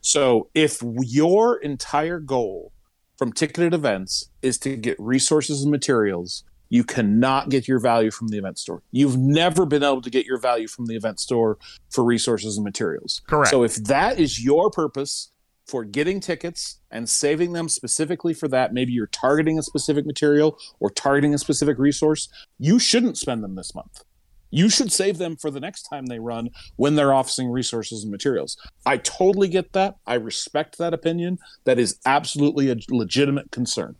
[0.00, 2.72] So if your entire goal
[3.16, 8.28] from ticketed events is to get resources and materials, you cannot get your value from
[8.28, 8.82] the event store.
[8.90, 11.56] You've never been able to get your value from the event store
[11.90, 13.22] for resources and materials.
[13.28, 13.50] Correct.
[13.50, 15.30] So if that is your purpose
[15.66, 20.58] for getting tickets and saving them specifically for that, maybe you're targeting a specific material
[20.78, 22.28] or targeting a specific resource,
[22.58, 24.04] you shouldn't spend them this month.
[24.50, 28.12] You should save them for the next time they run when they're offering resources and
[28.12, 28.56] materials.
[28.86, 29.96] I totally get that.
[30.06, 31.38] I respect that opinion.
[31.64, 33.96] That is absolutely a legitimate concern.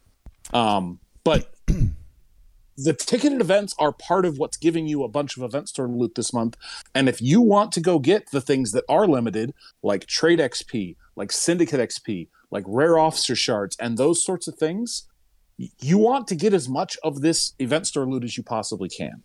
[0.52, 1.52] Um, but
[2.76, 6.14] the ticketed events are part of what's giving you a bunch of event store loot
[6.14, 6.56] this month.
[6.94, 10.94] And if you want to go get the things that are limited, like trade XP,
[11.16, 15.08] like syndicate XP, like rare officer shards, and those sorts of things,
[15.56, 19.22] you want to get as much of this event store loot as you possibly can.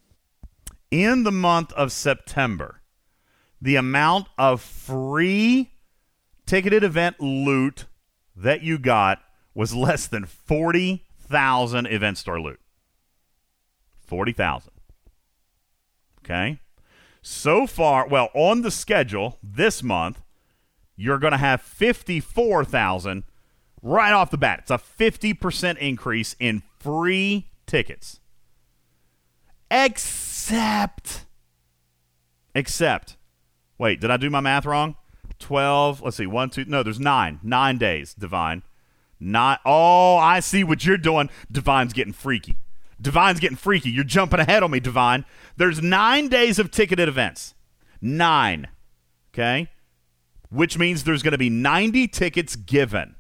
[0.91, 2.81] in the month of September,
[3.61, 5.71] the amount of free
[6.45, 7.85] ticketed event loot
[8.35, 9.21] that you got
[9.53, 12.59] was less than 40,000 event store loot.
[14.05, 14.71] 40,000.
[16.23, 16.59] Okay?
[17.21, 20.21] So far, well, on the schedule this month,
[20.99, 23.23] you're going to have 54,000
[23.81, 24.59] right off the bat.
[24.59, 28.19] It's a 50% increase in free tickets.
[29.71, 31.25] Except,
[32.53, 33.15] except,
[33.77, 34.97] wait, did I do my math wrong?
[35.39, 37.39] 12, let's see, one, two, no, there's nine.
[37.43, 38.63] Nine days, Divine.
[39.21, 41.29] Not, oh, I see what you're doing.
[41.49, 42.57] Divine's getting freaky.
[42.99, 43.89] Divine's getting freaky.
[43.89, 45.23] You're jumping ahead on me, Divine.
[45.55, 47.53] There's nine days of ticketed events.
[48.01, 48.67] Nine.
[49.33, 49.69] Okay?
[50.49, 53.15] Which means there's going to be 90 tickets given.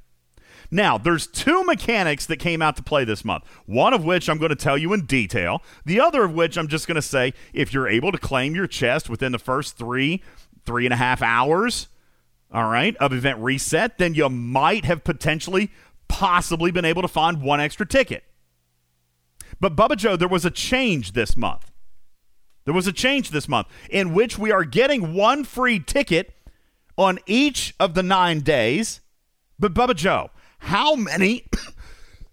[0.71, 3.43] Now, there's two mechanics that came out to play this month.
[3.65, 5.63] One of which I'm going to tell you in detail.
[5.85, 8.67] The other of which I'm just going to say if you're able to claim your
[8.67, 10.21] chest within the first three,
[10.65, 11.87] three and a half hours,
[12.51, 15.71] all right, of event reset, then you might have potentially,
[16.07, 18.23] possibly been able to find one extra ticket.
[19.59, 21.71] But Bubba Joe, there was a change this month.
[22.65, 26.33] There was a change this month in which we are getting one free ticket
[26.99, 28.99] on each of the nine days.
[29.57, 31.45] But Bubba Joe, how many?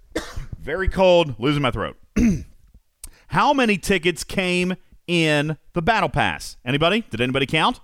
[0.58, 1.96] very cold, losing my throat.
[3.28, 4.74] how many tickets came
[5.06, 6.56] in the battle pass?
[6.64, 7.04] Anybody?
[7.10, 7.80] Did anybody count?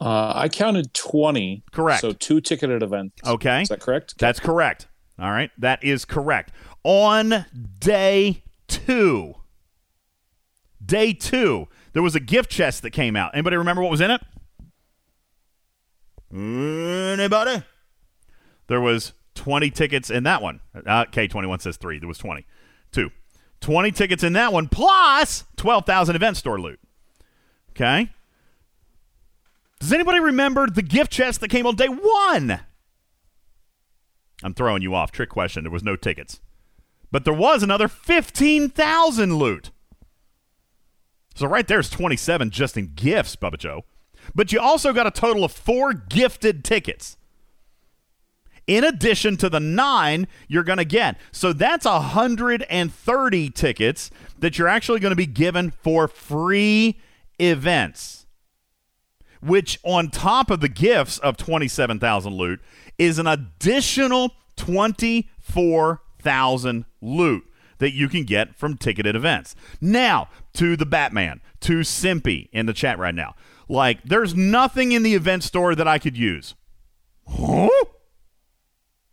[0.00, 1.62] Uh, I counted 20.
[1.70, 2.00] Correct.
[2.00, 3.16] So two ticketed events.
[3.24, 3.62] Okay.
[3.62, 4.18] Is that correct?
[4.18, 4.88] That's correct.
[5.18, 5.50] All right.
[5.58, 6.52] That is correct.
[6.82, 7.44] On
[7.78, 9.34] day two,
[10.84, 13.30] day two, there was a gift chest that came out.
[13.34, 14.22] Anybody remember what was in it?
[16.32, 17.62] Anybody?
[18.68, 20.60] There was 20 tickets in that one.
[20.74, 21.98] Uh, K21 says three.
[21.98, 22.46] There was 20.
[22.92, 23.10] Two.
[23.60, 26.80] 20 tickets in that one, plus 12,000 event store loot.
[27.70, 28.10] Okay.
[29.80, 32.60] Does anybody remember the gift chest that came on day one?
[34.42, 35.12] I'm throwing you off.
[35.12, 35.64] Trick question.
[35.64, 36.40] There was no tickets.
[37.10, 39.70] But there was another 15,000 loot.
[41.34, 43.84] So right there's 27 just in gifts, Bubba Joe.
[44.34, 47.16] But you also got a total of four gifted tickets.
[48.66, 51.18] In addition to the nine you're going to get.
[51.32, 57.00] So that's 130 tickets that you're actually going to be given for free
[57.38, 58.26] events.
[59.42, 62.60] Which, on top of the gifts of 27,000 loot,
[62.98, 67.44] is an additional 24,000 loot
[67.78, 69.56] that you can get from ticketed events.
[69.80, 73.34] Now, to the Batman, to Simpy in the chat right now.
[73.70, 76.56] Like, there's nothing in the event store that I could use.
[77.28, 77.68] Huh?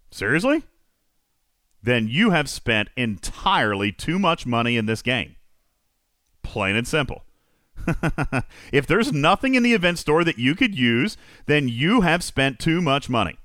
[0.10, 0.64] Seriously?
[1.84, 5.36] Then you have spent entirely too much money in this game.
[6.42, 7.24] Plain and simple.
[8.72, 12.58] if there's nothing in the event store that you could use, then you have spent
[12.58, 13.38] too much money.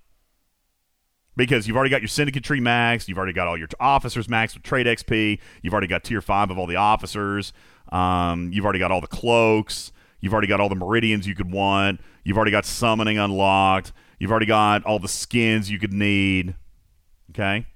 [1.37, 4.55] Because you've already got your syndicate tree max, you've already got all your officers max
[4.55, 7.53] with trade XP, you've already got tier five of all the officers,
[7.91, 9.92] um, you've already got all the cloaks,
[10.23, 14.31] you've already got all the meridians you could want, you've already got summoning unlocked, you've
[14.31, 16.55] already got all the skins you could need.
[17.31, 17.67] Okay?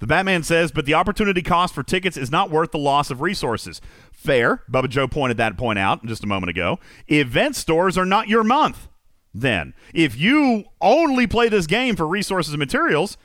[0.00, 3.22] The Batman says, but the opportunity cost for tickets is not worth the loss of
[3.22, 3.80] resources.
[4.12, 4.62] Fair.
[4.70, 6.78] Bubba Joe pointed that point out just a moment ago.
[7.08, 8.88] Event stores are not your month.
[9.32, 13.16] Then, if you only play this game for resources and materials,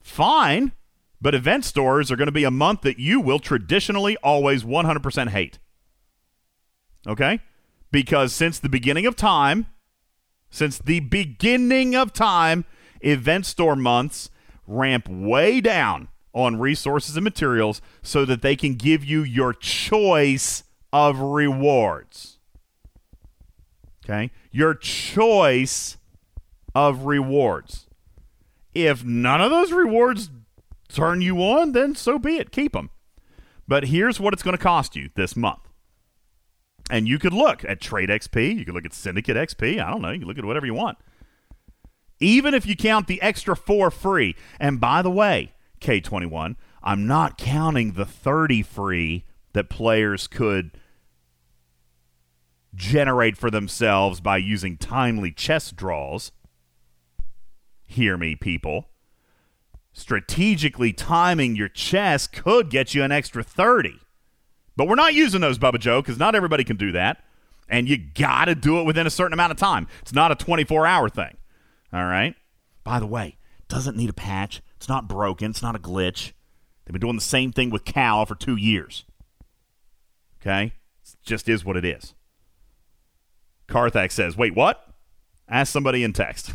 [0.00, 0.72] fine.
[1.20, 5.28] But event stores are going to be a month that you will traditionally always 100%
[5.30, 5.58] hate.
[7.06, 7.40] Okay?
[7.90, 9.66] Because since the beginning of time,
[10.50, 12.64] since the beginning of time,
[13.00, 14.30] event store months
[14.66, 20.64] ramp way down on resources and materials so that they can give you your choice
[20.92, 22.38] of rewards.
[24.04, 24.30] Okay?
[24.50, 25.96] Your choice
[26.74, 27.86] of rewards.
[28.74, 30.30] If none of those rewards
[30.88, 32.50] turn you on, then so be it.
[32.50, 32.90] Keep them.
[33.66, 35.67] But here's what it's going to cost you this month.
[36.90, 40.02] And you could look at Trade XP, you could look at Syndicate XP, I don't
[40.02, 40.98] know, you can look at whatever you want.
[42.20, 44.34] Even if you count the extra four free.
[44.58, 50.72] And by the way, K21, I'm not counting the 30 free that players could
[52.74, 56.32] generate for themselves by using timely chess draws.
[57.84, 58.88] Hear me, people.
[59.92, 63.98] Strategically timing your chess could get you an extra 30.
[64.78, 67.24] But we're not using those, Bubba Joe, because not everybody can do that.
[67.68, 69.88] And you got to do it within a certain amount of time.
[70.02, 71.36] It's not a 24 hour thing.
[71.92, 72.36] All right?
[72.84, 74.62] By the way, doesn't need a patch.
[74.76, 75.50] It's not broken.
[75.50, 76.30] It's not a glitch.
[76.84, 79.04] They've been doing the same thing with Cal for two years.
[80.40, 80.72] Okay?
[81.02, 82.14] It just is what it is.
[83.66, 84.94] Carthax says, wait, what?
[85.48, 86.52] Ask somebody in text.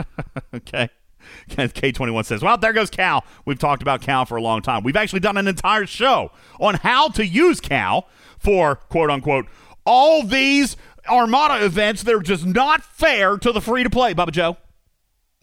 [0.54, 0.90] okay?
[1.50, 3.24] K21 says, well, there goes Cal.
[3.44, 4.82] We've talked about Cal for a long time.
[4.82, 8.08] We've actually done an entire show on how to use Cal
[8.38, 9.46] for, quote unquote,
[9.86, 10.76] all these
[11.08, 14.56] Armada events They're just not fair to the free to play, Bubba Joe.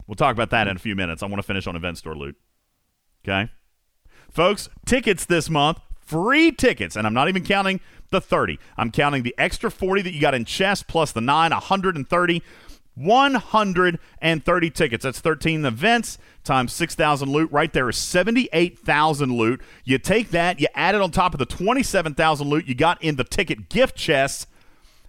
[0.06, 1.22] We'll talk about that in a few minutes.
[1.22, 2.36] I want to finish on event store loot.
[3.24, 3.50] Okay?
[4.30, 7.80] Folks, tickets this month, free tickets, and I'm not even counting
[8.10, 8.58] the 30.
[8.76, 12.42] I'm counting the extra 40 that you got in chess plus the 9, 130.
[12.94, 15.02] 130 tickets.
[15.02, 17.50] That's 13 events times 6,000 loot.
[17.50, 19.62] Right there is 78,000 loot.
[19.84, 23.16] You take that, you add it on top of the 27,000 loot you got in
[23.16, 24.48] the ticket gift chest.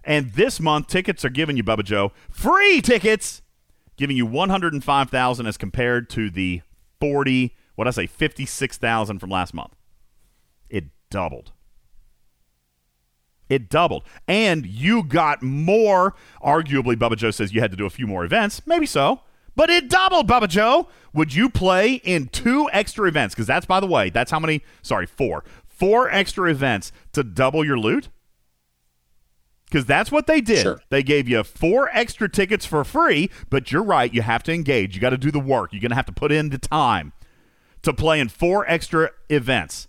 [0.04, 3.42] And this month, tickets are giving you, Bubba Joe, free tickets,
[3.96, 6.60] giving you 105,000 as compared to the
[7.00, 9.74] 40, what I say, 56,000 from last month.
[10.68, 11.52] It doubled.
[13.54, 14.02] It doubled.
[14.26, 16.14] And you got more.
[16.42, 18.60] Arguably, Bubba Joe says you had to do a few more events.
[18.66, 19.20] Maybe so.
[19.54, 20.88] But it doubled, Bubba Joe.
[21.12, 23.34] Would you play in two extra events?
[23.34, 25.44] Because that's, by the way, that's how many, sorry, four.
[25.68, 28.08] Four extra events to double your loot?
[29.66, 30.62] Because that's what they did.
[30.62, 30.80] Sure.
[30.88, 34.12] They gave you four extra tickets for free, but you're right.
[34.12, 34.96] You have to engage.
[34.96, 35.72] You got to do the work.
[35.72, 37.12] You're going to have to put in the time
[37.82, 39.86] to play in four extra events.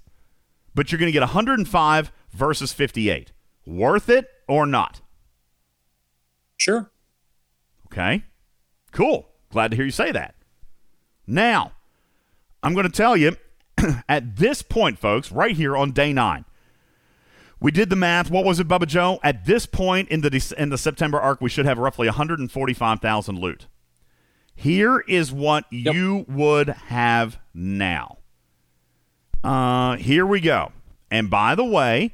[0.75, 3.31] But you're going to get 105 versus 58.
[3.65, 5.01] Worth it or not?
[6.57, 6.91] Sure.
[7.87, 8.23] Okay.
[8.91, 9.27] Cool.
[9.49, 10.35] Glad to hear you say that.
[11.27, 11.71] Now,
[12.61, 13.37] I'm going to tell you
[14.09, 16.45] at this point, folks, right here on day nine,
[17.59, 18.29] we did the math.
[18.29, 19.19] What was it, Bubba Joe?
[19.23, 23.67] At this point in the in the September arc, we should have roughly 145,000 loot.
[24.53, 28.19] Here is what you would have now.
[29.43, 30.71] Uh, here we go.
[31.11, 32.13] And by the way,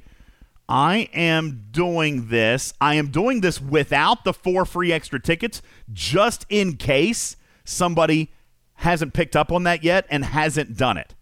[0.74, 2.74] I am doing this.
[2.80, 5.62] I am doing this without the four free extra tickets,
[5.92, 7.36] just in case
[7.66, 8.32] somebody
[8.76, 11.14] hasn't picked up on that yet and hasn't done it.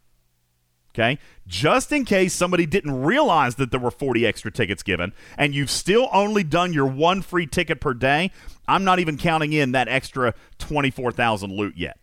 [0.93, 1.17] Okay?
[1.47, 5.71] Just in case somebody didn't realize that there were 40 extra tickets given and you've
[5.71, 8.31] still only done your one free ticket per day,
[8.67, 11.97] I'm not even counting in that extra 24,000 loot yet.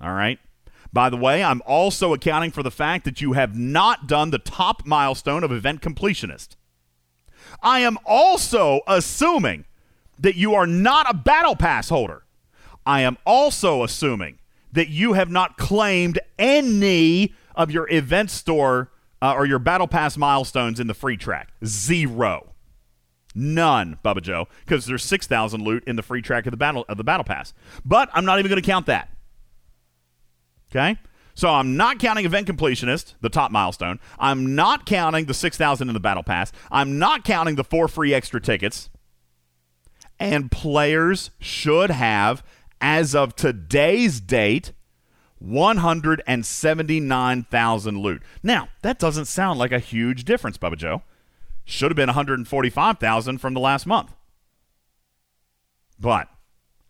[0.00, 0.38] All right?
[0.92, 4.38] By the way, I'm also accounting for the fact that you have not done the
[4.38, 6.54] top milestone of event completionist.
[7.62, 9.64] I am also assuming
[10.18, 12.24] that you are not a battle pass holder.
[12.86, 14.38] I am also assuming
[14.72, 18.90] that you have not claimed any of your event store
[19.22, 21.52] uh, or your battle pass milestones in the free track.
[21.64, 22.54] Zero.
[23.34, 26.96] None, Bubba Joe, because there's 6,000 loot in the free track of the battle of
[26.96, 27.52] the battle pass.
[27.84, 29.10] But I'm not even going to count that.
[30.70, 30.98] Okay?
[31.34, 33.98] So I'm not counting event completionist, the top milestone.
[34.18, 36.52] I'm not counting the 6,000 in the battle pass.
[36.70, 38.88] I'm not counting the four free extra tickets.
[40.18, 42.42] And players should have,
[42.80, 44.72] as of today's date,
[45.38, 48.22] 179,000 loot.
[48.42, 51.02] Now, that doesn't sound like a huge difference, Bubba Joe.
[51.64, 54.12] Should have been 145,000 from the last month.
[55.98, 56.28] But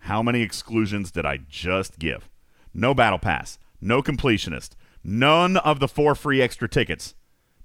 [0.01, 2.29] how many exclusions did I just give?
[2.73, 4.71] No battle pass, no completionist,
[5.03, 7.15] none of the four free extra tickets.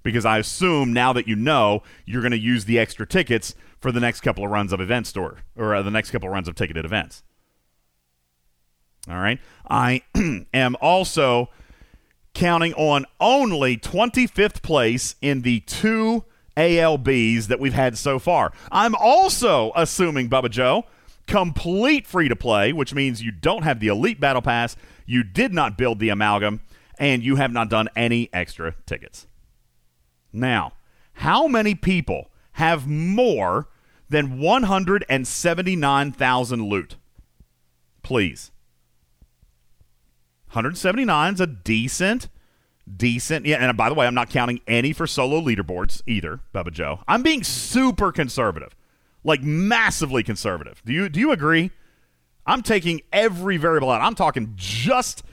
[0.02, 3.90] Because I assume now that you know, you're going to use the extra tickets for
[3.90, 6.46] the next couple of runs of event store or uh, the next couple of runs
[6.46, 7.24] of ticketed events.
[9.08, 9.40] All right.
[9.68, 10.02] I
[10.54, 11.50] am also
[12.34, 16.24] counting on only 25th place in the two
[16.56, 18.52] ALBs that we've had so far.
[18.70, 20.84] I'm also assuming, Bubba Joe,
[21.26, 25.52] complete free to play, which means you don't have the Elite Battle Pass, you did
[25.52, 26.60] not build the Amalgam,
[26.98, 29.26] and you have not done any extra tickets.
[30.32, 30.72] Now,
[31.14, 33.68] how many people have more
[34.08, 36.96] than 179,000 loot?
[38.02, 38.50] Please.
[40.48, 42.28] 179 is a decent,
[42.96, 43.46] decent.
[43.46, 47.00] Yeah, and by the way, I'm not counting any for solo leaderboards either, Bubba Joe.
[47.08, 48.76] I'm being super conservative,
[49.26, 50.80] like massively conservative.
[50.86, 51.72] Do you do you agree?
[52.46, 54.00] I'm taking every variable out.
[54.00, 55.24] I'm talking just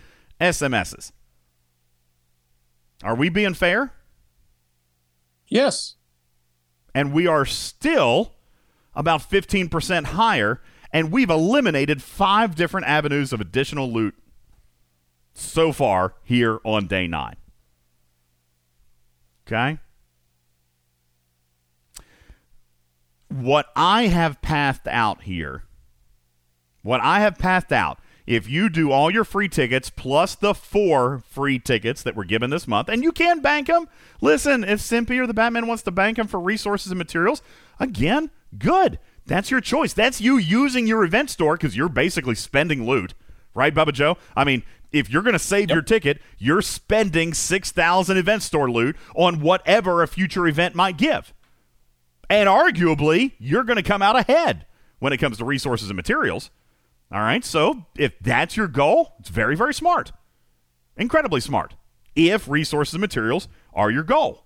[0.41, 1.11] SMSs.
[3.03, 3.93] Are we being fair?
[5.47, 5.95] Yes.
[6.95, 8.33] And we are still
[8.95, 10.61] about 15% higher,
[10.91, 14.15] and we've eliminated five different avenues of additional loot
[15.33, 17.35] so far here on day nine.
[19.45, 19.79] Okay?
[23.33, 25.63] What I have passed out here,
[26.83, 27.97] what I have passed out,
[28.27, 32.51] if you do all your free tickets plus the four free tickets that were given
[32.51, 33.89] this month, and you can bank them.
[34.21, 37.41] Listen, if Simpy or the Batman wants to bank them for resources and materials,
[37.79, 38.29] again,
[38.59, 38.99] good.
[39.25, 39.93] That's your choice.
[39.93, 43.15] That's you using your event store because you're basically spending loot,
[43.55, 44.19] right, Bubba Joe?
[44.35, 44.61] I mean,
[44.91, 50.03] if you're going to save your ticket, you're spending 6,000 event store loot on whatever
[50.03, 51.33] a future event might give.
[52.29, 54.65] And arguably, you're going to come out ahead
[54.99, 56.49] when it comes to resources and materials.
[57.11, 57.43] All right.
[57.45, 60.11] So if that's your goal, it's very, very smart.
[60.97, 61.75] Incredibly smart.
[62.15, 64.45] If resources and materials are your goal.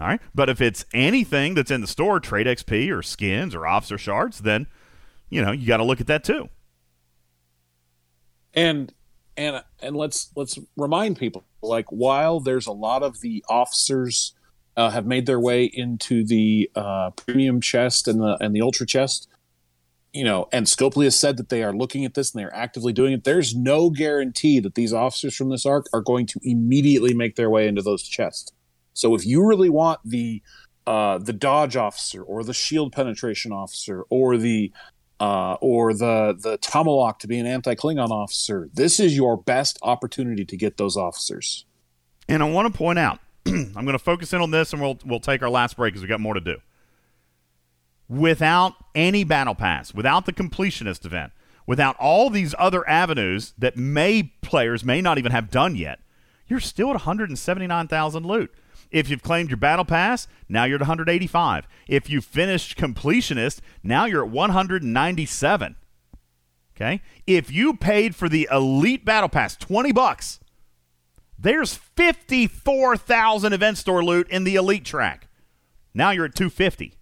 [0.00, 0.20] All right.
[0.34, 4.40] But if it's anything that's in the store, trade XP or skins or officer shards,
[4.40, 4.66] then,
[5.28, 6.48] you know, you got to look at that too.
[8.54, 8.92] and
[9.36, 14.34] and and let's let's remind people like while there's a lot of the officers
[14.76, 18.86] uh, have made their way into the uh, premium chest and the and the ultra
[18.86, 19.28] chest
[20.12, 22.92] you know and scopely has said that they are looking at this and they're actively
[22.92, 27.14] doing it there's no guarantee that these officers from this arc are going to immediately
[27.14, 28.52] make their way into those chests
[28.92, 30.42] so if you really want the
[30.86, 34.72] uh, the dodge officer or the shield penetration officer or the
[35.20, 38.70] uh, or the the Tomahawk to be an anti Klingon officer.
[38.72, 41.66] This is your best opportunity to get those officers.
[42.28, 43.20] And I want to point out,
[43.76, 46.02] I'm going to focus in on this, and we'll we'll take our last break because
[46.02, 46.56] we've got more to do.
[48.08, 51.32] Without any battle pass, without the completionist event,
[51.66, 56.00] without all these other avenues that may players may not even have done yet,
[56.48, 58.52] you're still at 179,000 loot.
[58.90, 61.68] If you've claimed your battle pass, now you're at 185.
[61.86, 65.76] If you finished completionist, now you're at 197.
[66.76, 67.02] Okay?
[67.26, 70.40] If you paid for the elite battle pass 20 bucks,
[71.40, 75.28] there's 54,000 event store loot in the elite track.
[75.94, 76.94] Now you're at 250.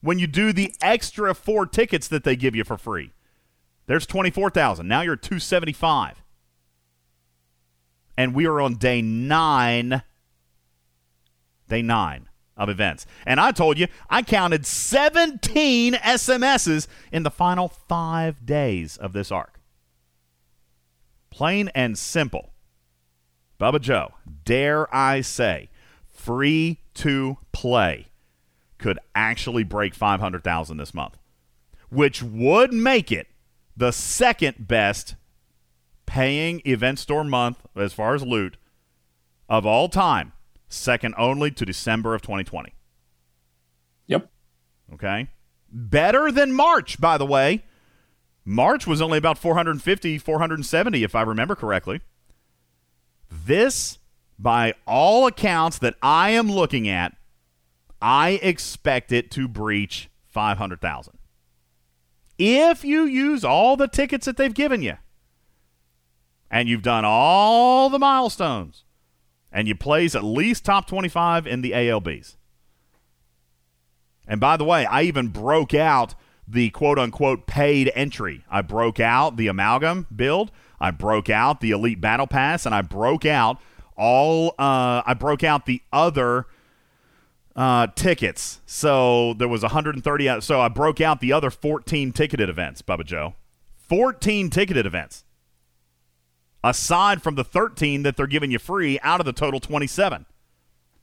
[0.00, 3.12] When you do the extra 4 tickets that they give you for free,
[3.86, 4.86] there's 24,000.
[4.86, 6.22] Now you're at 275.
[8.16, 10.02] And we are on day 9
[11.68, 13.06] day nine of events.
[13.26, 19.32] And I told you, I counted 17 SMSs in the final five days of this
[19.32, 19.60] arc.
[21.30, 22.53] Plain and simple.
[23.60, 24.14] Bubba Joe,
[24.44, 25.68] dare I say,
[26.08, 28.08] free to play
[28.78, 31.16] could actually break 500,000 this month,
[31.90, 33.28] which would make it
[33.76, 35.14] the second best
[36.06, 38.56] paying event store month as far as loot
[39.48, 40.32] of all time
[40.68, 42.74] second only to December of 2020.
[44.06, 44.30] Yep.
[44.92, 45.28] Okay.
[45.70, 47.64] Better than March, by the way.
[48.44, 52.00] March was only about 450, 470, if I remember correctly.
[53.44, 53.98] This,
[54.38, 57.16] by all accounts that I am looking at,
[58.00, 61.18] I expect it to breach 500,000.
[62.38, 64.96] If you use all the tickets that they've given you,
[66.50, 68.84] and you've done all the milestones,
[69.50, 72.36] and you place at least top 25 in the ALBs.
[74.26, 76.14] And by the way, I even broke out
[76.46, 78.44] the quote unquote paid entry.
[78.50, 80.50] I broke out the amalgam build,
[80.84, 83.58] I broke out the elite battle pass, and I broke out
[83.96, 86.46] all uh, I broke out the other
[87.56, 88.60] uh, tickets.
[88.66, 90.44] So there was 130 out.
[90.44, 93.34] So I broke out the other 14 ticketed events, Bubba Joe.
[93.76, 95.24] 14 ticketed events
[96.62, 100.26] aside from the 13 that they're giving you free out of the total 27.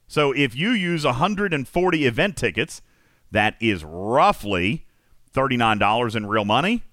[0.07, 2.83] So if you use 140 event tickets,
[3.31, 4.85] that is roughly
[5.33, 6.83] $39 in real money.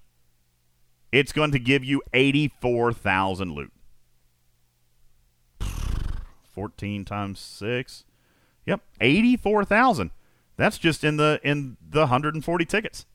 [1.11, 3.71] It's going to give you 84,000 loot.
[6.53, 8.05] 14 times 6.
[8.65, 10.11] Yep, 84,000.
[10.57, 13.05] That's just in the in the 140 tickets.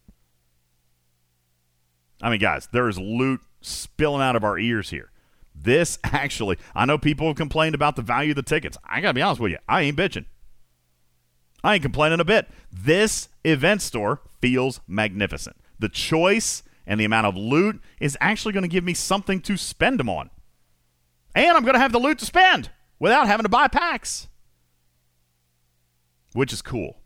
[2.22, 5.10] I mean, guys, there is loot spilling out of our ears here.
[5.54, 8.78] This actually, I know people have complained about the value of the tickets.
[8.84, 10.24] I got to be honest with you, I ain't bitching.
[11.62, 12.48] I ain't complaining a bit.
[12.72, 15.56] This event store feels magnificent.
[15.78, 19.56] The choice and the amount of loot is actually going to give me something to
[19.56, 20.30] spend them on.
[21.34, 24.28] And I'm going to have the loot to spend without having to buy packs,
[26.32, 26.98] which is cool.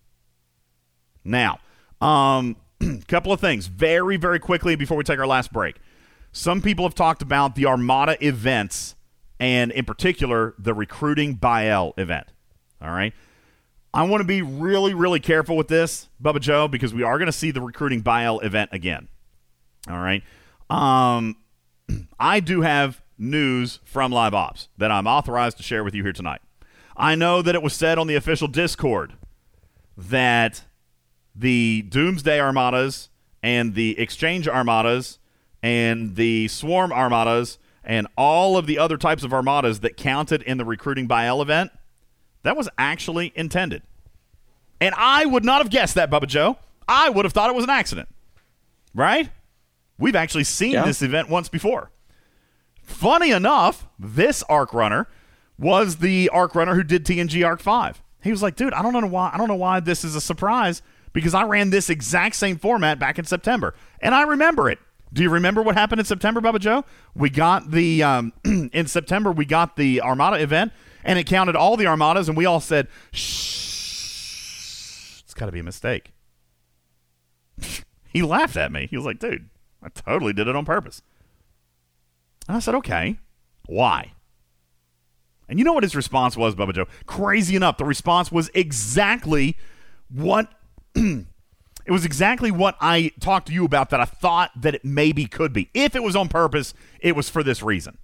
[1.25, 1.61] Now,
[2.01, 2.57] um,
[3.09, 5.77] couple of things very, very quickly before we take our last break.
[6.33, 8.95] Some people have talked about the Armada events
[9.41, 12.29] and, in particular, the recruiting Bael event.
[12.83, 13.15] All right.
[13.93, 17.27] I want to be really, really careful with this, Bubba Joe, because we are going
[17.27, 19.09] to see the recruiting buyout event again.
[19.89, 20.23] All right.
[20.70, 21.36] Um,
[22.20, 26.12] I do have news from Live Ops that I'm authorized to share with you here
[26.12, 26.40] tonight.
[26.97, 29.15] I know that it was said on the official Discord
[29.97, 30.65] that
[31.35, 33.09] the Doomsday Armadas
[33.43, 35.19] and the Exchange Armadas
[35.62, 40.59] and the Swarm Armadas and all of the other types of armadas that counted in
[40.59, 41.70] the recruiting by L event,
[42.43, 43.82] that was actually intended.
[44.81, 46.59] And I would not have guessed that, Bubba Joe.
[46.86, 48.09] I would have thought it was an accident.
[48.94, 49.31] Right?
[49.99, 50.85] We've actually seen Yeah.
[50.85, 51.91] this event once before.
[52.83, 55.09] Funny enough, this arc runner
[55.59, 58.03] was the arc runner who did TNG Arc 5.
[58.23, 60.20] He was like, dude, I don't know why I don't know why this is a
[60.20, 63.75] surprise because I ran this exact same format back in September.
[64.01, 64.79] And I remember it.
[65.12, 66.85] Do you remember what happened in September, Bubba Joe?
[67.15, 70.73] We got the um, in September we got the Armada event
[71.05, 75.65] and it counted all the armadas and we all said, Shh, it's gotta be a
[75.65, 76.12] mistake.
[78.12, 78.87] he laughed at me.
[78.91, 79.49] He was like, dude,
[79.83, 81.03] I totally did it on purpose.
[82.47, 83.19] And I said, okay,
[83.67, 84.13] why?
[85.49, 86.87] And you know what his response was, Bubba Joe?
[87.07, 89.57] Crazy enough, the response was exactly
[90.11, 90.53] what
[90.95, 91.27] it
[91.89, 95.53] was exactly what I talked to you about that I thought that it maybe could
[95.53, 95.71] be.
[95.73, 97.99] If it was on purpose, it was for this reason.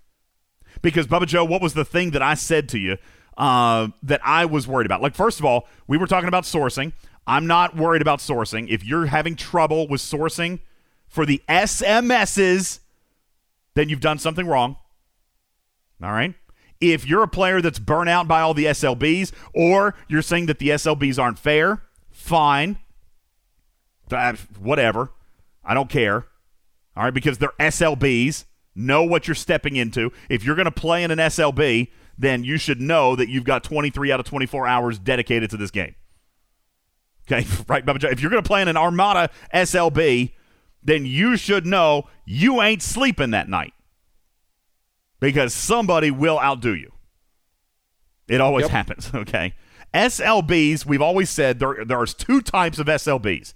[0.80, 2.96] Because Bubba Joe, what was the thing that I said to you
[3.36, 5.02] uh, that I was worried about?
[5.02, 6.92] Like, first of all, we were talking about sourcing.
[7.26, 8.68] I'm not worried about sourcing.
[8.68, 10.60] If you're having trouble with sourcing
[11.14, 12.80] for the SMSs,
[13.74, 14.76] then you've done something wrong.
[16.02, 16.34] All right.
[16.80, 20.58] If you're a player that's burnt out by all the SLBs, or you're saying that
[20.58, 22.78] the SLBs aren't fair, fine.
[24.10, 25.12] Uh, whatever.
[25.64, 26.26] I don't care.
[26.96, 28.44] All right, because they're SLBs.
[28.74, 30.10] Know what you're stepping into.
[30.28, 33.62] If you're going to play in an SLB, then you should know that you've got
[33.62, 35.94] 23 out of 24 hours dedicated to this game.
[37.30, 40.32] Okay, right, Bubba If you're going to play in an Armada SLB,
[40.84, 43.72] then you should know you ain't sleeping that night
[45.20, 46.92] because somebody will outdo you.
[48.28, 49.54] It always happens, okay?
[49.92, 53.54] SLBs, we've always said there, there's two types of SLBs.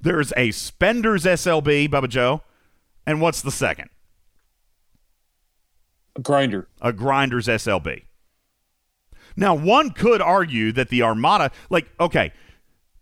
[0.00, 2.42] There's a Spender's SLB, Bubba Joe,
[3.06, 3.90] and what's the second?
[6.16, 6.68] A grinder.
[6.80, 8.04] A grinder's SLB.
[9.36, 12.32] Now, one could argue that the Armada, like, okay,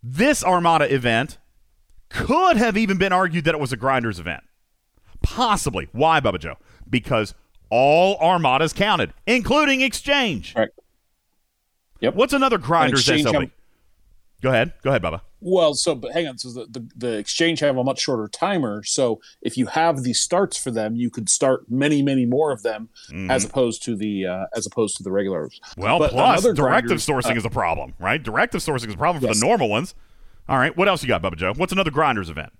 [0.03, 1.37] this Armada event
[2.09, 4.43] could have even been argued that it was a grinders event.
[5.21, 5.87] Possibly.
[5.91, 6.55] Why, Bubba Joe?
[6.89, 7.33] Because
[7.69, 10.53] all Armadas counted, including Exchange.
[10.55, 10.69] Right.
[11.99, 12.15] Yep.
[12.15, 13.33] What's another grinders SLB?
[13.41, 13.51] have-
[14.39, 14.73] Go ahead.
[14.83, 15.21] Go ahead, Bubba.
[15.41, 16.37] Well, so but hang on.
[16.37, 18.83] So the, the the exchange have a much shorter timer.
[18.83, 22.61] So if you have the starts for them, you could start many, many more of
[22.63, 22.89] them
[23.29, 25.59] as opposed to the uh, as opposed to the regulars.
[25.71, 25.81] Mm-hmm.
[25.81, 28.21] Well, But plus directive grinders, sourcing uh, is a problem, right?
[28.21, 29.39] Directive sourcing is a problem for Yes.
[29.39, 29.95] the normal ones.
[30.49, 30.75] All right.
[30.75, 31.53] What else you got, Bubba Joe?
[31.55, 32.51] What's another grinders event?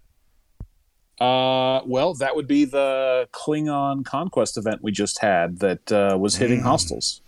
[1.20, 6.36] Uh, well, that would be the Klingon conquest event we just had that uh, was
[6.36, 6.64] hitting Mm.
[6.64, 7.22] hostiles.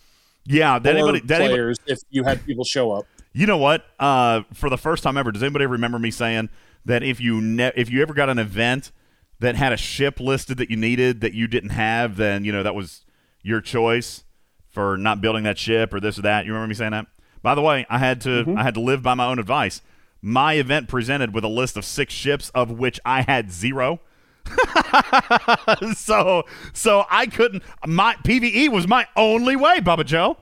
[0.46, 0.78] Yeah.
[0.78, 3.06] Or anybody, did anybody, if you had people show up.
[3.34, 3.86] You know what?
[4.00, 6.50] Uh, for the first time ever, does anybody remember me saying
[6.86, 8.92] that if you ne- if you ever got an event
[9.40, 12.64] that had a ship listed that you needed that you didn't have, then you know
[12.64, 13.06] that was
[13.44, 14.24] your choice
[14.68, 16.46] for not building that ship or this or that.
[16.46, 17.06] You remember me saying that?
[17.42, 19.82] By the way, I had to I had to live by my own advice.
[20.22, 24.02] My event presented with a list of six ships, of which I had zero.
[25.96, 26.44] so
[26.74, 27.64] so I couldn't.
[27.86, 30.38] My PVE was my only way, Bubba Joe.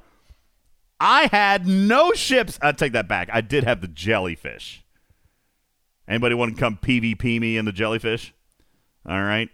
[1.00, 2.58] I had no ships.
[2.62, 3.30] I take that back.
[3.32, 4.84] I did have the jellyfish.
[6.08, 8.34] Anybody want to come PvP me in the jellyfish?
[9.06, 9.50] All right.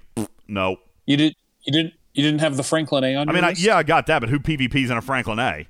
[0.47, 0.77] No.
[1.05, 1.35] You did.
[1.63, 1.93] You didn't.
[2.13, 3.27] You didn't have the Franklin A on.
[3.27, 5.67] I your mean, I, yeah, I got that, but who PvPs in a Franklin A?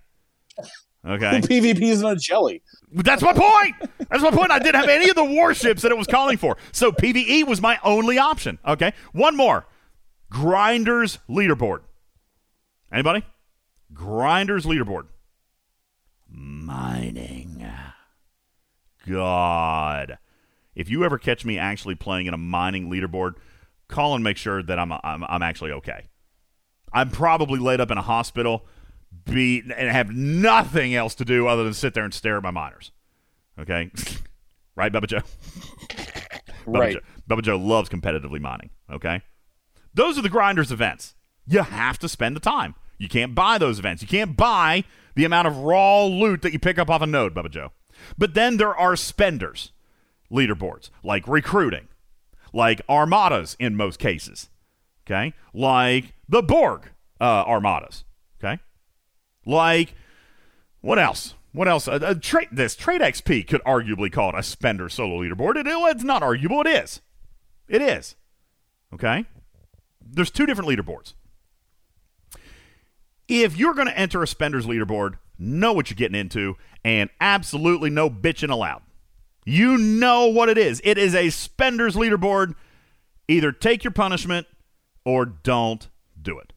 [1.06, 1.42] Okay.
[1.42, 2.62] PvP is in a jelly.
[2.92, 3.76] That's my point.
[4.10, 4.52] That's my point.
[4.52, 6.58] I didn't have any of the warships that it was calling for.
[6.72, 8.60] So PvE was my only option.
[8.66, 8.94] Okay.
[9.12, 9.68] One more.
[10.30, 11.80] Grinders leaderboard.
[12.92, 13.24] Anybody?
[13.94, 15.08] Grinders leaderboard.
[16.30, 17.70] Mining.
[19.08, 20.18] God.
[20.76, 23.34] If you ever catch me actually playing in a mining leaderboard,
[23.88, 26.06] call and make sure that I'm I'm, I'm actually okay.
[26.92, 28.66] I'm probably laid up in a hospital,
[29.26, 32.52] be and have nothing else to do other than sit there and stare at my
[32.52, 32.92] miners.
[33.60, 33.92] Okay,
[34.76, 35.22] right, Bubba Joe.
[36.66, 36.94] Bubba Right.
[36.94, 37.00] Joe.
[37.30, 38.70] Bubba Joe loves competitively mining.
[38.92, 39.22] Okay,
[39.94, 41.16] those are the grinders events.
[41.46, 42.76] You have to spend the time.
[42.98, 44.02] You can't buy those events.
[44.02, 44.84] You can't buy
[45.16, 47.72] the amount of raw loot that you pick up off a node, Bubba Joe.
[48.18, 49.72] But then there are spenders
[50.32, 51.88] leaderboards, like recruiting,
[52.54, 54.50] like armadas in most cases.
[55.06, 58.06] Okay, like the Borg uh, armadas.
[59.46, 59.96] Like
[60.82, 61.36] what else?
[61.54, 61.88] What else?
[61.88, 65.56] Uh, uh, trade this trade XP could arguably call it a spender solo leaderboard.
[65.56, 66.62] It, it's not arguable.
[66.62, 67.02] It is.
[67.68, 68.16] It is.
[68.94, 69.26] Okay.
[70.06, 71.14] There's two different leaderboards.
[73.28, 77.90] If you're going to enter a spenders leaderboard, know what you're getting into, and absolutely
[77.90, 78.82] no bitching allowed.
[79.46, 80.82] You know what it is.
[80.84, 82.56] It is a spenders leaderboard.
[83.28, 84.48] Either take your punishment
[85.06, 85.88] or don't
[86.22, 86.53] do it.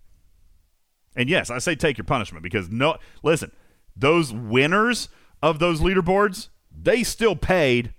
[1.16, 3.50] And yes, I say take your punishment because no, listen,
[3.96, 5.08] those winners
[5.42, 7.94] of those leaderboards, they still paid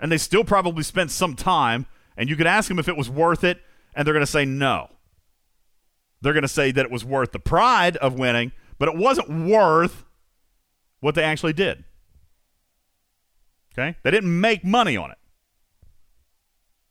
[0.00, 1.86] and they still probably spent some time.
[2.16, 3.62] And you could ask them if it was worth it,
[3.94, 4.90] and they're going to say no.
[6.20, 9.46] They're going to say that it was worth the pride of winning, but it wasn't
[9.46, 10.04] worth
[11.00, 11.84] what they actually did.
[13.72, 13.96] Okay?
[14.02, 15.18] They didn't make money on it,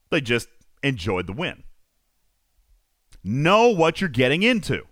[0.09, 0.47] they just
[0.81, 1.63] enjoyed the win.
[3.23, 4.87] Know what you're getting into.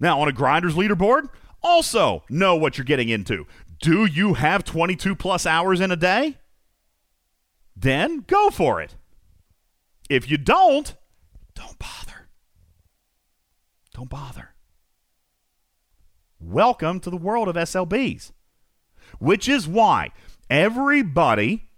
[0.00, 1.28] Now, on a grinders leaderboard,
[1.62, 3.46] also know what you're getting into.
[3.80, 6.38] Do you have 22 plus hours in a day?
[7.76, 8.96] Then go for it.
[10.08, 10.94] If you don't,
[11.54, 12.28] don't bother.
[13.94, 14.54] Don't bother.
[16.40, 18.32] Welcome to the world of SLBs,
[19.18, 20.12] which is why
[20.48, 21.70] everybody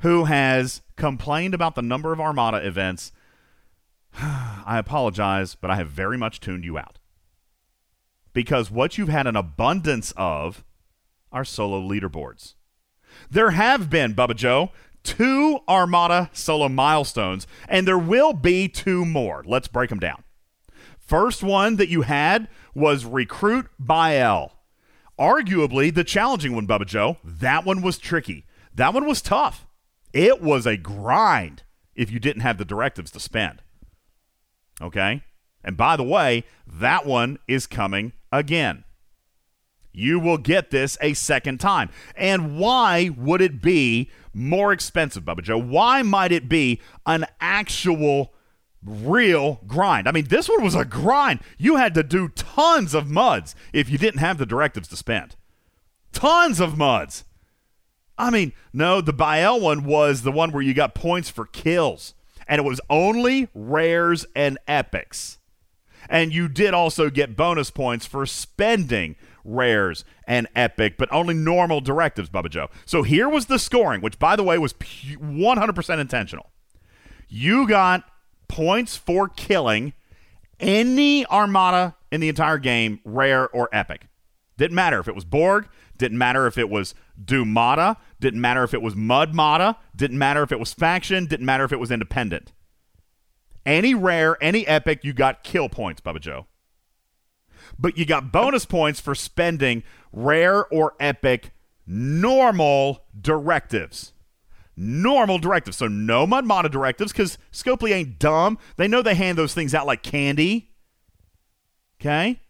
[0.00, 3.12] who has complained about the number of Armada events,
[4.14, 6.97] I apologize, but I have very much tuned you out.
[8.38, 10.64] Because what you've had an abundance of
[11.32, 12.54] are solo leaderboards.
[13.28, 14.70] There have been, Bubba Joe,
[15.02, 19.42] two Armada solo milestones, and there will be two more.
[19.44, 20.22] Let's break them down.
[21.00, 22.46] First one that you had
[22.76, 24.52] was Recruit Bael.
[25.18, 27.16] Arguably the challenging one, Bubba Joe.
[27.24, 28.46] That one was tricky.
[28.72, 29.66] That one was tough.
[30.12, 31.64] It was a grind
[31.96, 33.62] if you didn't have the directives to spend.
[34.80, 35.24] Okay?
[35.68, 38.84] And by the way, that one is coming again.
[39.92, 41.90] You will get this a second time.
[42.16, 45.58] And why would it be more expensive, Bubba Joe?
[45.58, 48.32] Why might it be an actual
[48.82, 50.08] real grind?
[50.08, 51.40] I mean, this one was a grind.
[51.58, 55.36] You had to do tons of muds if you didn't have the directives to spend.
[56.12, 57.24] Tons of muds.
[58.16, 62.14] I mean, no, the Bael one was the one where you got points for kills,
[62.46, 65.37] and it was only rares and epics.
[66.08, 71.80] And you did also get bonus points for spending rares and epic, but only normal
[71.80, 72.68] directives, Bubba Joe.
[72.86, 76.50] So here was the scoring, which, by the way, was 100% intentional.
[77.28, 78.04] You got
[78.48, 79.92] points for killing
[80.60, 84.06] any armada in the entire game, rare or epic.
[84.56, 85.68] Didn't matter if it was Borg,
[85.98, 90.42] didn't matter if it was Dumata, didn't matter if it was Mud Mata, didn't matter
[90.42, 92.52] if it was faction, didn't matter if it was independent.
[93.68, 96.46] Any rare, any epic, you got kill points, Bubba Joe.
[97.78, 101.50] But you got bonus points for spending rare or epic
[101.86, 104.14] normal directives.
[104.74, 105.76] Normal directives.
[105.76, 108.56] So no Mud Mata directives because Scopely ain't dumb.
[108.78, 110.70] They know they hand those things out like candy.
[112.00, 112.40] Okay?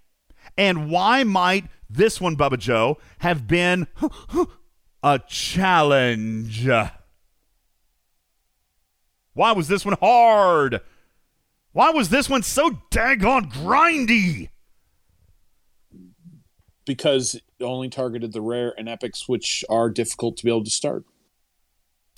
[0.56, 3.88] And why might this one, Bubba Joe, have been
[5.02, 6.68] a challenge?
[9.32, 10.80] Why was this one hard?
[11.78, 14.48] Why was this one so daggone grindy?
[16.84, 20.70] Because it only targeted the rare and epics, which are difficult to be able to
[20.70, 21.04] start.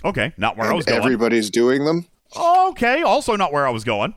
[0.03, 1.03] Okay, not where I was going.
[1.03, 2.07] everybody's doing them.
[2.35, 4.15] Okay, also not where I was going.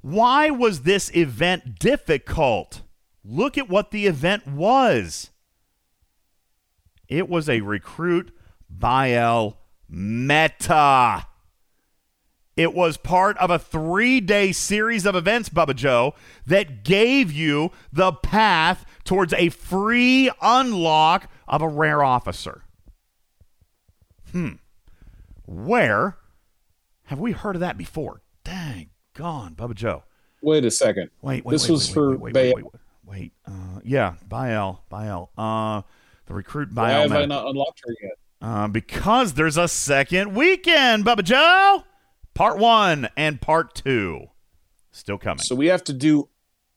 [0.00, 2.82] Why was this event difficult?
[3.24, 5.30] Look at what the event was.
[7.08, 8.30] It was a recruit
[8.80, 9.58] L
[9.88, 11.26] meta.
[12.56, 16.14] It was part of a three day series of events, Bubba Joe,
[16.46, 22.62] that gave you the path towards a free unlock of a rare officer.
[24.30, 24.52] Hmm.
[25.46, 26.16] Where
[27.04, 28.22] have we heard of that before?
[28.44, 30.04] Dang gone, Bubba Joe.
[30.42, 31.10] Wait a second.
[31.22, 32.64] Wait, wait, this wait, was wait, for wait, wait, wait,
[33.04, 33.32] wait.
[33.46, 35.30] Uh, yeah, Baal, Baal.
[35.36, 35.82] Uh,
[36.26, 37.02] the recruit Why Baal.
[37.02, 38.12] have I not unlocked her yet?
[38.42, 41.84] Uh, because there's a second weekend, Bubba Joe.
[42.34, 44.26] Part one and part two
[44.90, 45.38] still coming.
[45.38, 46.28] So we have to do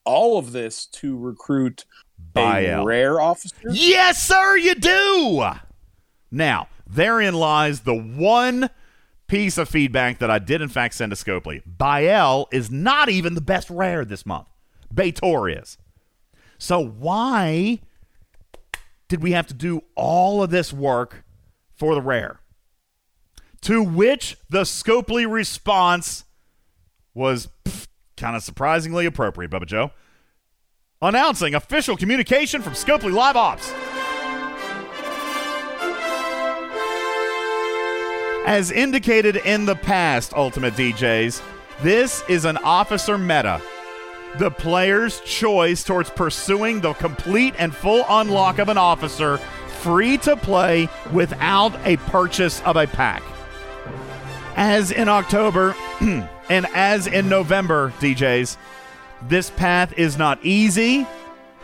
[0.05, 1.85] all of this to recruit
[2.17, 2.81] Baal.
[2.81, 3.55] a rare officer.
[3.69, 5.49] Yes, sir, you do.
[6.31, 8.69] Now, therein lies the one
[9.27, 11.61] piece of feedback that I did, in fact, send to Scopely.
[11.65, 14.47] Bael is not even the best rare this month.
[14.93, 15.77] B'Etor is.
[16.57, 17.79] So why
[19.07, 21.23] did we have to do all of this work
[21.75, 22.39] for the rare?
[23.61, 26.25] To which the Scopely response
[27.13, 27.49] was
[28.15, 29.91] kind of surprisingly appropriate, Bubba Joe.
[31.01, 33.71] Announcing official communication from Scopely Live Ops.
[38.47, 41.41] As indicated in the past, Ultimate DJs,
[41.81, 43.61] this is an officer meta.
[44.37, 49.37] The player's choice towards pursuing the complete and full unlock of an officer
[49.81, 53.21] free to play without a purchase of a pack.
[54.57, 58.57] As in October and as in November, DJs,
[59.21, 61.05] this path is not easy.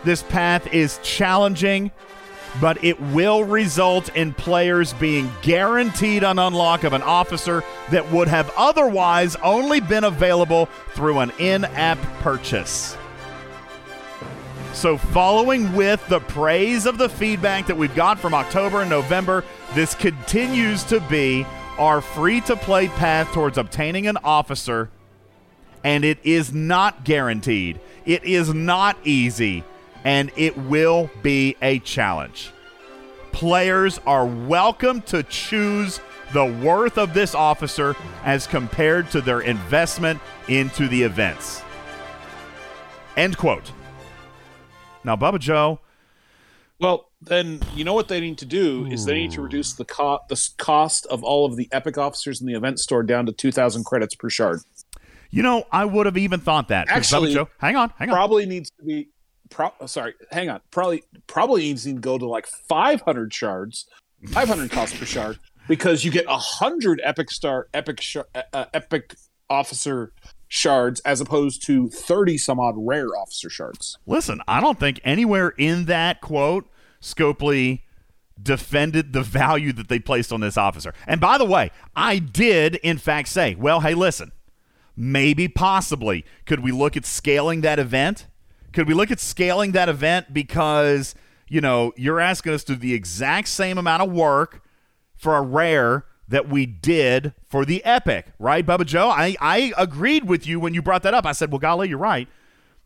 [0.03, 1.91] This path is challenging,
[2.61, 8.27] but it will result in players being guaranteed an unlock of an officer that would
[8.27, 12.95] have otherwise only been available through an in app purchase.
[14.73, 19.43] So, following with the praise of the feedback that we've got from October and November,
[19.73, 21.45] this continues to be
[21.77, 24.89] our free to play path towards obtaining an officer,
[25.83, 27.79] and it is not guaranteed.
[28.05, 29.63] It is not easy,
[30.03, 32.51] and it will be a challenge.
[33.31, 35.99] Players are welcome to choose
[36.33, 41.61] the worth of this officer as compared to their investment into the events.
[43.17, 43.71] End quote.
[45.03, 45.79] Now, Bubba Joe.
[46.79, 49.85] Well, then you know what they need to do is they need to reduce the,
[49.85, 53.31] co- the cost of all of the epic officers in the event store down to
[53.31, 54.61] 2,000 credits per shard.
[55.29, 58.15] You know, I would have even thought that Actually, Joe, hang on, hang on.
[58.15, 59.09] Probably needs to be.
[59.49, 60.61] Pro- sorry, hang on.
[60.71, 63.85] Probably probably needs to go to like 500 shards,
[64.27, 68.17] 500 cost per shard because you get a hundred epic star epic sh-
[68.53, 69.15] uh, epic
[69.49, 70.13] officer
[70.47, 73.97] shards as opposed to 30 some odd rare officer shards.
[74.05, 76.67] Listen, I don't think anywhere in that quote
[77.03, 77.81] Scopely
[78.41, 80.93] defended the value that they placed on this officer.
[81.05, 84.31] And by the way, I did in fact say, well, hey, listen,
[84.95, 88.27] maybe possibly could we look at scaling that event?
[88.71, 91.13] Could we look at scaling that event because,
[91.47, 94.63] you know, you're asking us to do the exact same amount of work
[95.15, 99.09] for a rare that we did for the epic, right, Bubba Joe?
[99.09, 101.25] I, I agreed with you when you brought that up.
[101.25, 102.29] I said, well, golly, you're right.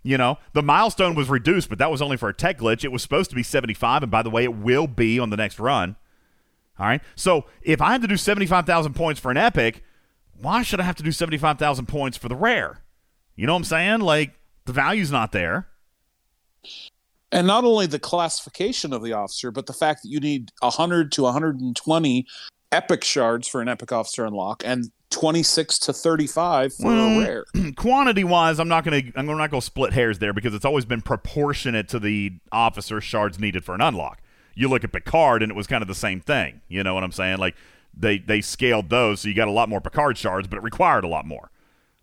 [0.07, 2.85] You know, the milestone was reduced, but that was only for a tech glitch.
[2.85, 5.35] It was supposed to be 75, and by the way, it will be on the
[5.35, 5.97] next run.
[6.79, 7.01] All right.
[7.15, 9.83] So if I had to do 75,000 points for an epic,
[10.39, 12.83] why should I have to do 75,000 points for the rare?
[13.35, 13.99] You know what I'm saying?
[13.99, 15.67] Like, the value's not there.
[17.33, 21.11] And not only the classification of the officer, but the fact that you need 100
[21.11, 22.25] to 120
[22.71, 27.45] epic shards for an epic officer unlock and 26 to 35 for a rare.
[27.75, 31.01] quantity wise, I'm not gonna I'm not gonna split hairs there because it's always been
[31.01, 34.21] proportionate to the officer shards needed for an unlock.
[34.53, 36.61] You look at Picard and it was kind of the same thing.
[36.67, 37.37] You know what I'm saying?
[37.37, 37.55] Like
[37.95, 41.03] they they scaled those, so you got a lot more Picard shards, but it required
[41.03, 41.51] a lot more.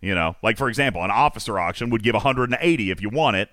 [0.01, 3.51] You know, like for example, an officer auction would give 180 if you want it,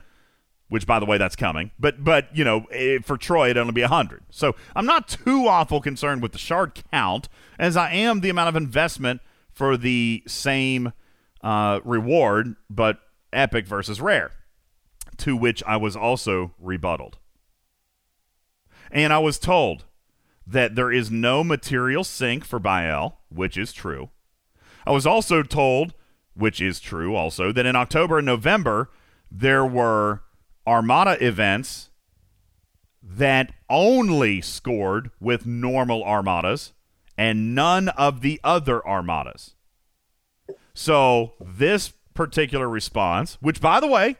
[0.71, 1.69] which by the way that's coming.
[1.77, 4.23] But but you know eh, for Troi it'd only be 100.
[4.29, 7.27] So I'm not too awful concerned with the shard count
[7.59, 9.19] as I am the amount of investment
[9.51, 10.93] for the same
[11.43, 12.99] uh, reward, but
[13.33, 14.31] epic versus rare.
[15.17, 17.17] To which I was also rebutted.
[18.89, 19.83] And I was told
[20.47, 24.09] that there is no material sink for Bael, which is true.
[24.87, 25.93] I was also told,
[26.33, 28.89] which is true also, that in October and November
[29.29, 30.23] there were
[30.71, 31.89] Armada events
[33.03, 36.71] that only scored with normal Armadas
[37.17, 39.55] and none of the other Armadas.
[40.73, 44.15] So this particular response, which by the way,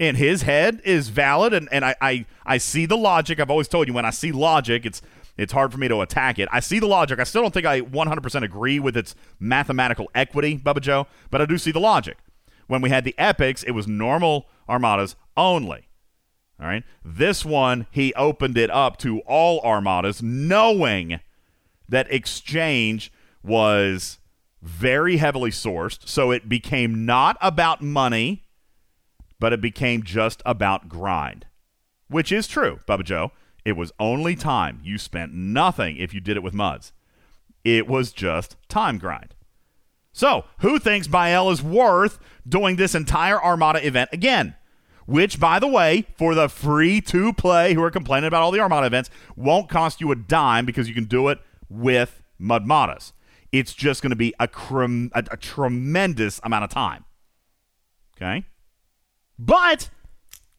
[0.00, 3.38] in his head is valid and, and I, I, I see the logic.
[3.38, 5.00] I've always told you when I see logic, it's
[5.38, 6.48] it's hard for me to attack it.
[6.50, 7.20] I see the logic.
[7.20, 11.46] I still don't think I 100% agree with its mathematical equity, Bubba Joe, but I
[11.46, 12.16] do see the logic.
[12.68, 15.88] When we had the epics, it was normal armadas only.
[16.60, 16.84] All right.
[17.04, 21.20] This one, he opened it up to all armadas, knowing
[21.88, 24.18] that exchange was
[24.62, 26.08] very heavily sourced.
[26.08, 28.44] So it became not about money,
[29.38, 31.46] but it became just about grind,
[32.08, 33.32] which is true, Bubba Joe.
[33.64, 34.80] It was only time.
[34.82, 36.92] You spent nothing if you did it with muds.
[37.64, 39.34] It was just time grind.
[40.12, 42.18] So, who thinks Bael is worth
[42.48, 44.54] doing this entire Armada event again?
[45.06, 48.60] Which, by the way, for the free to play who are complaining about all the
[48.60, 51.38] Armada events, won't cost you a dime because you can do it
[51.68, 53.12] with Mudmadas.
[53.52, 57.04] It's just going to be a, crem- a, a tremendous amount of time.
[58.16, 58.44] Okay?
[59.38, 59.90] But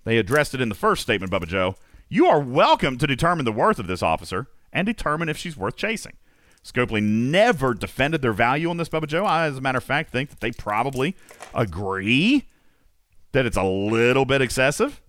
[0.06, 1.76] they addressed it in the first statement, Bubba Joe.
[2.08, 5.76] You are welcome to determine the worth of this officer and determine if she's worth
[5.76, 6.14] chasing.
[6.64, 9.26] Scopely never defended their value on this, Bubba Joe.
[9.26, 11.16] I, as a matter of fact, think that they probably
[11.54, 12.46] agree
[13.32, 15.02] that it's a little bit excessive.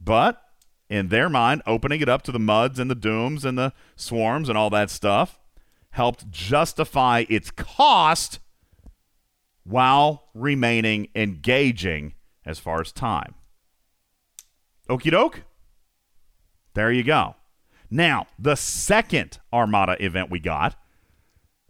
[0.00, 0.42] But
[0.88, 4.48] in their mind, opening it up to the muds and the dooms and the swarms
[4.48, 5.38] and all that stuff
[5.90, 8.40] helped justify its cost
[9.64, 12.14] while remaining engaging
[12.44, 13.34] as far as time.
[14.88, 15.42] Okie doke?
[16.74, 17.36] There you go.
[17.90, 20.76] Now, the second Armada event we got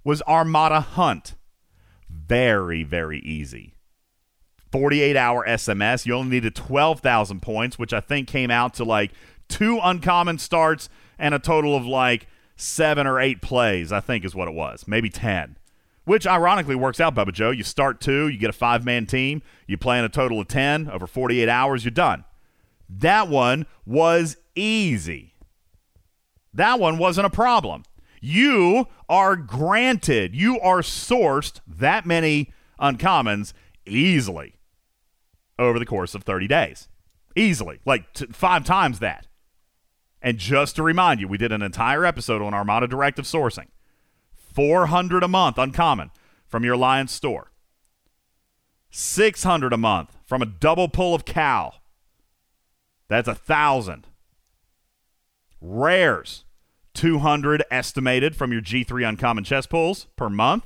[0.05, 1.35] was Armada Hunt.
[2.09, 3.75] Very, very easy.
[4.73, 6.07] 48 hour SMS.
[6.07, 9.13] You only needed 12,000 points, which I think came out to like
[9.49, 10.89] two uncommon starts
[11.19, 12.27] and a total of like
[12.57, 14.87] seven or eight plays, I think is what it was.
[14.87, 15.57] Maybe 10.
[16.05, 17.51] Which ironically works out, Bubba Joe.
[17.51, 20.49] You start two, you get a five man team, you play in a total of
[20.49, 22.25] 10 over 48 hours, you're done.
[22.89, 25.35] That one was easy.
[26.53, 27.85] That one wasn't a problem.
[28.21, 33.53] You are granted, you are sourced that many uncommons
[33.87, 34.57] easily
[35.61, 36.89] over the course of 30 days.
[37.37, 39.27] Easily, like t- five times that.
[40.23, 43.69] And just to remind you, we did an entire episode on Armada Directive sourcing.
[44.35, 46.11] 400 a month uncommon
[46.49, 47.53] from your Alliance store.
[48.91, 51.75] 600 a month from a double pull of cow.
[53.09, 54.09] That's a thousand.
[55.61, 56.45] Rares,
[56.95, 60.65] 200 estimated from your G3 uncommon chest pulls per month.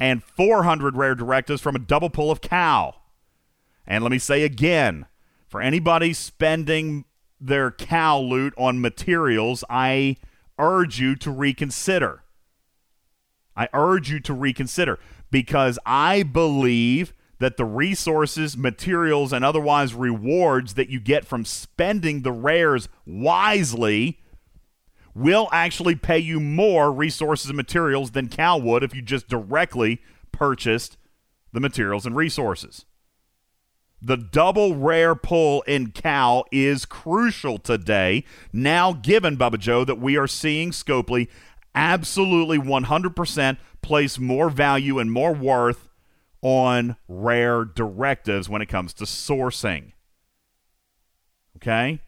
[0.00, 2.94] And 400 rare directives from a double pull of cow.
[3.88, 5.06] And let me say again,
[5.48, 7.06] for anybody spending
[7.40, 10.16] their cow loot on materials, I
[10.58, 12.22] urge you to reconsider.
[13.56, 14.98] I urge you to reconsider
[15.30, 22.20] because I believe that the resources, materials, and otherwise rewards that you get from spending
[22.22, 24.20] the rares wisely
[25.14, 30.02] will actually pay you more resources and materials than Cal would if you just directly
[30.30, 30.98] purchased
[31.52, 32.84] the materials and resources.
[34.00, 38.24] The double rare pull in Cal is crucial today.
[38.52, 41.28] Now, given Bubba Joe that we are seeing Scopely
[41.74, 45.88] absolutely 100% place more value and more worth
[46.42, 49.92] on rare directives when it comes to sourcing.
[51.56, 52.00] Okay?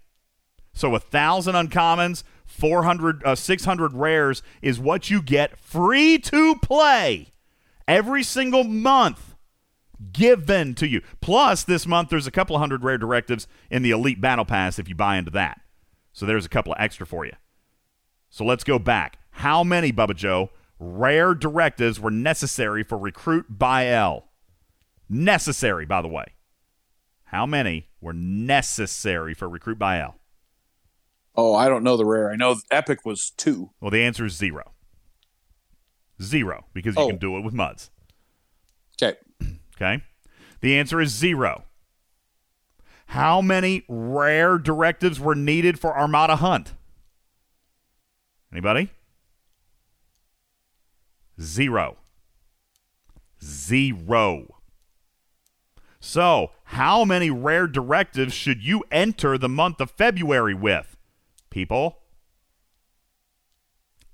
[0.73, 7.29] So a thousand uncommons, 400, uh, 600 rares is what you get free to play
[7.89, 9.30] every single month
[10.13, 11.03] given to you.
[11.21, 14.89] Plus, this month there's a couple hundred rare directives in the Elite Battle Pass if
[14.89, 15.61] you buy into that.
[16.13, 17.33] So there's a couple of extra for you.
[18.31, 19.19] So let's go back.
[19.33, 24.25] How many, Bubba Joe, rare directives were necessary for Recruit Bael?
[25.09, 26.27] Necessary, by the way.
[27.25, 30.17] How many were necessary for Recruit Bael?
[31.37, 32.31] Oh, I don't know the rare.
[32.31, 33.71] I know Epic was two.
[33.81, 34.73] Well, the answer is zero.
[36.21, 37.07] Zero, because you Oh.
[37.09, 37.91] can do it with MUDs.
[39.01, 39.17] Okay.
[39.81, 40.03] Okay?
[40.61, 41.65] The answer is zero.
[43.07, 46.75] How many rare directives were needed for Armada Hunt?
[48.53, 48.91] Anybody?
[51.41, 51.97] Zero.
[53.43, 54.57] Zero.
[55.99, 60.97] So, how many rare directives should you enter the month of February with?
[61.51, 61.99] People?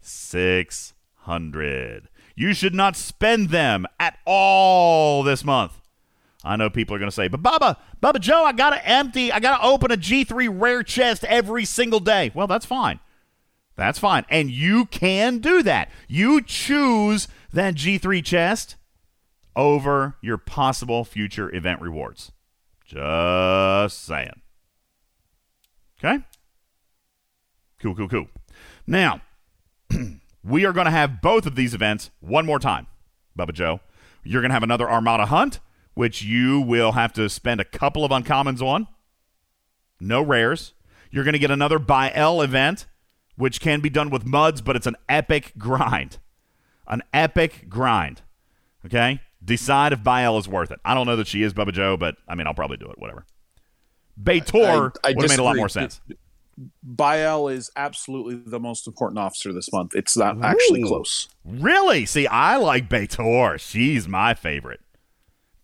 [0.01, 2.09] 600.
[2.36, 5.81] You should not spend them at all this month.
[6.44, 9.32] I know people are going to say, but Baba, Bubba Joe, I got to empty,
[9.32, 12.31] I got to open a G3 rare chest every single day.
[12.34, 13.00] Well, that's fine.
[13.74, 14.24] That's fine.
[14.31, 15.90] And you can do that.
[16.08, 18.76] You choose that G3 chest
[19.56, 22.32] over your possible future event rewards.
[22.84, 24.42] Just saying.
[25.98, 26.23] Okay?
[27.81, 28.28] Cool, cool, cool.
[28.86, 29.20] Now,
[30.47, 32.86] we are going to have both of these events one more time,
[33.36, 33.81] Bubba Joe.
[34.23, 35.60] You're going to have another Armada Hunt,
[35.94, 38.86] which you will have to spend a couple of uncommons on.
[40.00, 40.73] No rares.
[41.10, 42.86] You're going to get another Bael event,
[43.36, 46.18] which can be done with muds, but it's an epic grind.
[46.86, 48.23] An epic grind.
[48.84, 49.20] Okay?
[49.44, 50.81] Decide if Bael is worth it.
[50.84, 52.99] I don't know that she is, Bubba Joe, but I mean, I'll probably do it.
[52.99, 53.25] Whatever.
[55.05, 56.00] I would have made a lot more sense.
[56.83, 59.94] Bael is absolutely the most important officer this month.
[59.94, 61.28] It's not actually close.
[61.44, 62.07] Really?
[62.07, 63.60] See, I like B'Etor.
[63.60, 64.81] She's my favorite.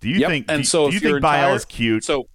[0.01, 0.47] Do you Yep, think?
[0.49, 2.05] And do, so do you think Bael entire- is cute?
[2.05, 2.29] So,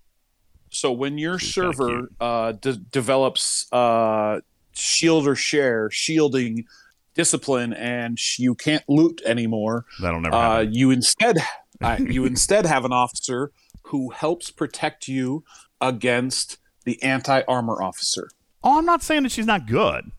[0.71, 4.39] so when your She's server uh, de- develops uh,
[4.73, 6.65] shield or share, shielding
[7.13, 11.37] discipline, and sh- you can't loot anymore, That'll never uh, you instead
[11.81, 13.51] uh, you instead have an officer
[13.83, 15.43] who helps protect you
[15.79, 18.29] against the anti armor officer.
[18.63, 20.11] Oh, I'm not saying that she's not good.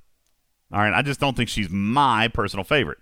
[0.72, 2.98] All right, I just don't think she's my personal favorite.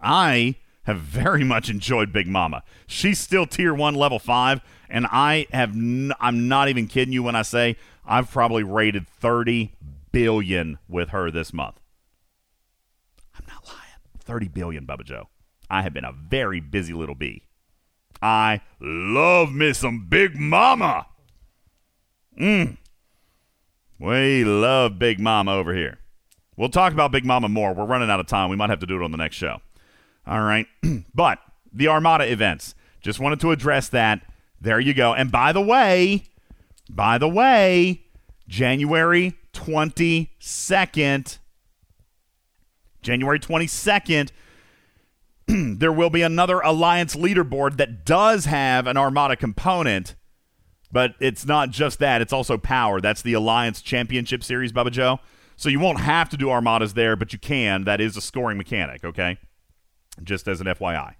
[0.00, 2.62] I have very much enjoyed Big Mama.
[2.86, 5.70] She's still tier one, level five, and I have.
[5.72, 9.72] N- I'm not even kidding you when I say I've probably rated 30
[10.12, 11.78] billion with her this month.
[13.38, 13.78] I'm not lying.
[14.18, 15.28] 30 billion, Bubba Joe.
[15.68, 17.42] I have been a very busy little bee.
[18.22, 21.06] I love me some Big Mama.
[22.40, 22.76] Mmm.
[24.00, 25.98] We love Big Mama over here.
[26.56, 27.74] We'll talk about Big Mama more.
[27.74, 28.48] We're running out of time.
[28.48, 29.60] We might have to do it on the next show.
[30.26, 30.66] All right.
[31.14, 31.38] but
[31.70, 32.74] the Armada events.
[33.02, 34.22] Just wanted to address that.
[34.58, 35.12] There you go.
[35.12, 36.24] And by the way,
[36.88, 38.02] by the way,
[38.48, 41.38] January 22nd,
[43.02, 44.30] January 22nd,
[45.78, 50.14] there will be another Alliance leaderboard that does have an Armada component,
[50.92, 52.20] but it's not just that.
[52.20, 53.00] It's also power.
[53.00, 55.20] That's the Alliance Championship Series, Bubba Joe.
[55.56, 57.84] So you won't have to do Armadas there, but you can.
[57.84, 59.38] That is a scoring mechanic, okay?
[60.22, 61.14] Just as an FYI.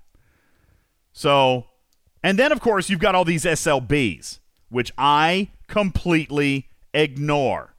[1.12, 1.66] So,
[2.22, 7.74] and then, of course, you've got all these SLBs, which I completely ignore.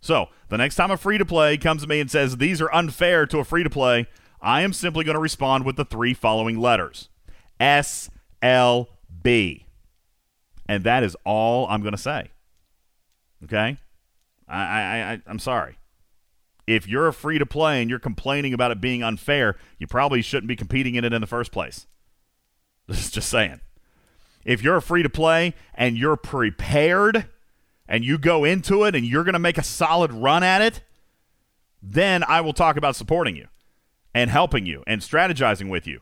[0.00, 2.72] So, the next time a free to play comes to me and says these are
[2.74, 4.06] unfair to a free to play,
[4.40, 7.08] I am simply going to respond with the three following letters
[7.60, 8.86] SLB.
[10.72, 12.30] And that is all I'm going to say.
[13.44, 13.76] Okay?
[14.48, 15.76] I, I, I, I'm sorry.
[16.66, 20.22] If you're a free to play and you're complaining about it being unfair, you probably
[20.22, 21.86] shouldn't be competing in it in the first place.
[22.88, 23.60] This is just saying.
[24.46, 27.26] If you're a free to play and you're prepared
[27.86, 30.80] and you go into it and you're going to make a solid run at it,
[31.82, 33.48] then I will talk about supporting you
[34.14, 36.00] and helping you and strategizing with you.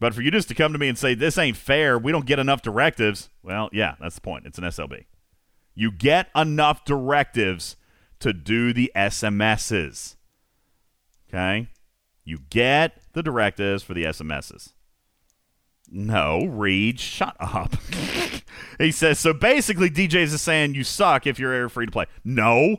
[0.00, 2.26] But for you just to come to me and say, this ain't fair, we don't
[2.26, 4.46] get enough directives, well, yeah, that's the point.
[4.46, 5.06] It's an SLB.
[5.74, 7.76] You get enough directives
[8.20, 10.16] to do the SMSs.
[11.28, 11.68] Okay?
[12.24, 14.72] You get the directives for the SMSs.
[15.90, 17.76] No, Reed, shut up.
[18.78, 22.06] he says, so basically, DJs is saying you suck if you're air free to play.
[22.24, 22.76] No,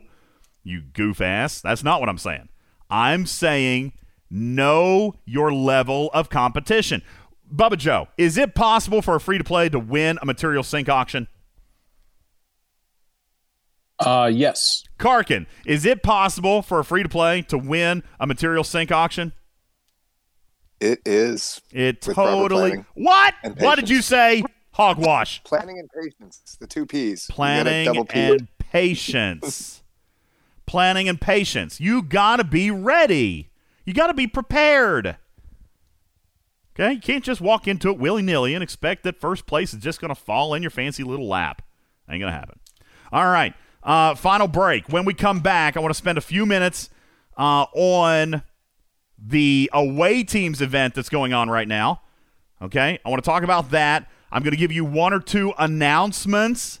[0.62, 1.60] you goof ass.
[1.60, 2.48] That's not what I'm saying.
[2.88, 3.92] I'm saying
[4.30, 7.02] know your level of competition.
[7.52, 10.88] Bubba Joe, is it possible for a free to play to win a material sink
[10.88, 11.26] auction?
[13.98, 14.84] Uh, yes.
[14.98, 19.32] Karkin, is it possible for a free to play to win a material sink auction?
[20.80, 21.60] It is.
[21.72, 22.84] It totally.
[22.94, 23.34] What?
[23.58, 24.42] What did you say?
[24.72, 25.42] Hogwash.
[25.44, 27.26] Planning and patience, the two P's.
[27.26, 28.48] Planning double P and it.
[28.58, 29.82] patience.
[30.66, 31.80] Planning and patience.
[31.80, 33.49] You got to be ready.
[33.90, 35.16] You got to be prepared.
[36.76, 36.92] Okay?
[36.92, 40.00] You can't just walk into it willy nilly and expect that first place is just
[40.00, 41.60] going to fall in your fancy little lap.
[42.08, 42.60] Ain't going to happen.
[43.10, 43.52] All right.
[43.82, 44.88] Uh, final break.
[44.88, 46.88] When we come back, I want to spend a few minutes
[47.36, 48.44] uh, on
[49.18, 52.02] the away teams event that's going on right now.
[52.62, 53.00] Okay?
[53.04, 54.08] I want to talk about that.
[54.30, 56.78] I'm going to give you one or two announcements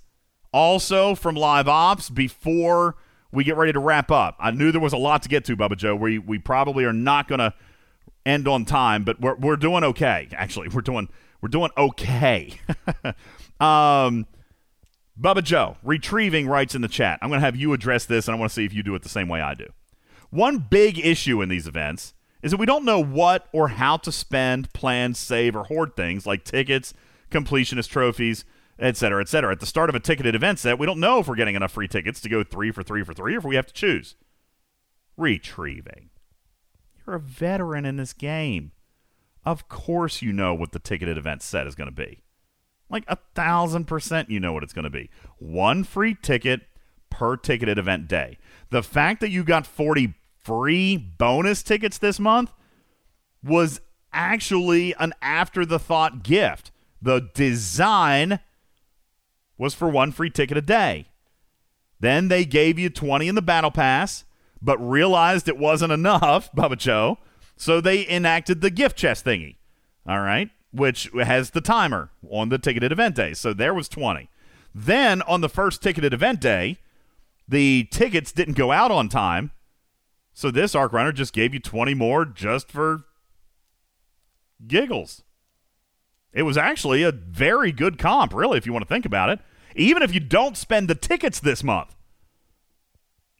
[0.52, 2.94] also from live ops before
[3.32, 4.36] we get ready to wrap up.
[4.38, 5.94] I knew there was a lot to get to, Bubba Joe.
[5.94, 7.54] We, we probably are not going to
[8.26, 10.28] end on time, but we're, we're doing okay.
[10.32, 11.08] Actually, we're doing
[11.40, 12.52] we're doing okay.
[13.60, 14.26] um,
[15.18, 17.18] Bubba Joe, retrieving writes in the chat.
[17.22, 18.94] I'm going to have you address this, and I want to see if you do
[18.94, 19.66] it the same way I do.
[20.30, 24.12] One big issue in these events is that we don't know what or how to
[24.12, 26.94] spend, plan, save, or hoard things like tickets,
[27.30, 28.44] completionist trophies,
[28.80, 29.52] et cetera, et cetera.
[29.52, 31.72] At the start of a ticketed event set, we don't know if we're getting enough
[31.72, 34.16] free tickets to go three for three for three, or if we have to choose.
[35.16, 36.10] Retrieving.
[37.06, 38.72] You're a veteran in this game.
[39.44, 42.22] Of course, you know what the ticketed event set is going to be.
[42.88, 45.10] Like a thousand percent, you know what it's going to be.
[45.38, 46.62] One free ticket
[47.10, 48.38] per ticketed event day.
[48.70, 52.52] The fact that you got 40 free bonus tickets this month
[53.42, 53.80] was
[54.12, 56.70] actually an after the thought gift.
[57.00, 58.40] The design
[59.60, 61.04] was for one free ticket a day.
[62.00, 64.24] Then they gave you 20 in the battle pass,
[64.62, 67.18] but realized it wasn't enough, Bubba Joe,
[67.58, 69.56] so they enacted the gift chest thingy.
[70.08, 73.34] All right, which has the timer on the ticketed event day.
[73.34, 74.30] So there was 20.
[74.74, 76.78] Then on the first ticketed event day,
[77.46, 79.50] the tickets didn't go out on time.
[80.32, 83.02] So this arc runner just gave you 20 more just for
[84.66, 85.22] giggles.
[86.32, 89.40] It was actually a very good comp, really, if you want to think about it.
[89.80, 91.94] Even if you don't spend the tickets this month.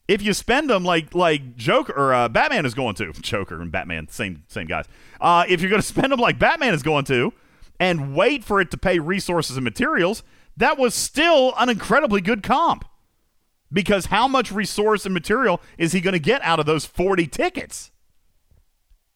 [0.08, 3.70] If you spend them like like Joker or uh, Batman is going to, Joker and
[3.70, 4.86] Batman, same same guys.
[5.20, 7.32] Uh, if you're going to spend them like Batman is going to,
[7.78, 10.22] and wait for it to pay resources and materials,
[10.56, 12.84] that was still an incredibly good comp.
[13.72, 17.28] Because how much resource and material is he going to get out of those 40
[17.28, 17.92] tickets?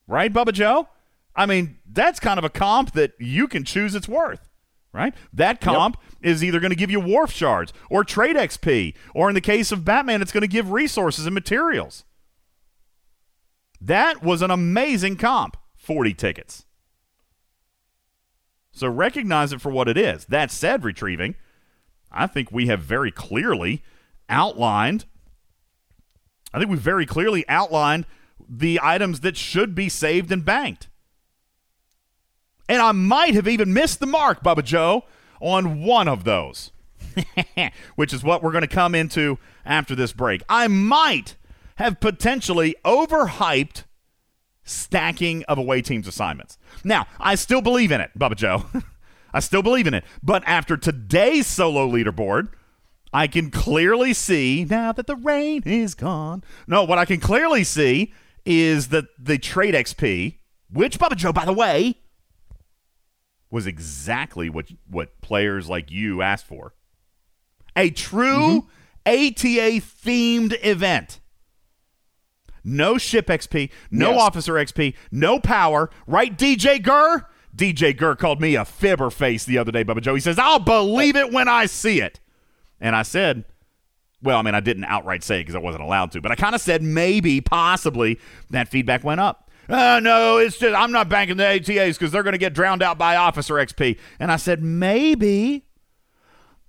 [0.07, 0.89] Right, Bubba Joe?
[1.35, 4.49] I mean, that's kind of a comp that you can choose its worth,
[4.93, 5.13] right?
[5.33, 9.35] That comp is either going to give you Worf shards or trade XP, or in
[9.35, 12.05] the case of Batman, it's going to give resources and materials.
[13.81, 15.57] That was an amazing comp.
[15.77, 16.65] 40 tickets.
[18.73, 20.25] So recognize it for what it is.
[20.25, 21.35] That said, retrieving,
[22.11, 23.83] I think we have very clearly
[24.29, 25.05] outlined.
[26.55, 28.07] I think we've very clearly outlined
[28.49, 30.89] the items that should be saved and banked.
[32.69, 35.05] And I might have even missed the mark, Bubba Joe,
[35.45, 36.73] on one of those,
[37.97, 40.43] which is what we're going to come into after this break.
[40.49, 41.37] I might
[41.77, 43.85] have potentially overhyped
[44.65, 46.57] stacking of away teams assignments.
[46.83, 48.65] Now, I still believe in it, Bubba Joe.
[49.35, 50.05] I still believe in it.
[50.23, 52.49] But after today's solo leaderboard,
[53.13, 56.43] I can clearly see now that the rain is gone.
[56.67, 58.15] No, what I can clearly see
[58.47, 60.39] is that the trade XP,
[60.71, 61.99] which Bubba Joe, by the way,
[63.55, 66.75] was exactly what what players like you asked for.
[67.77, 68.67] A true
[69.07, 69.07] mm-hmm.
[69.07, 71.21] ATA themed event.
[72.65, 74.21] No ship XP, no Yes.
[74.23, 75.89] officer XP, no power.
[76.07, 77.27] Right, DJ Gurr?
[77.55, 80.15] DJ Gurr called me a fibber face the other day, Bubba Joe.
[80.15, 82.19] He says, I'll believe it when I see it.
[82.81, 83.45] And I said,
[84.21, 86.35] well, I mean, I didn't outright say it because I wasn't allowed to, but I
[86.35, 88.19] kind of said maybe, possibly,
[88.51, 89.44] that feedback went up.
[89.69, 92.83] Uh, no, it's just, I'm not banking the ATAs because they're going to get drowned
[92.83, 93.99] out by officer XP.
[94.19, 95.65] And I said, maybe,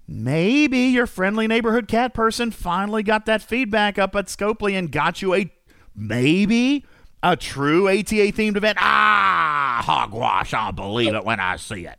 [0.07, 5.21] maybe your friendly neighborhood cat person finally got that feedback up at Scopely and got
[5.21, 5.51] you a
[5.95, 6.85] maybe
[7.23, 8.77] a true ATA themed event.
[8.79, 10.53] Ah, hogwash!
[10.53, 11.97] I'll believe it when I see it.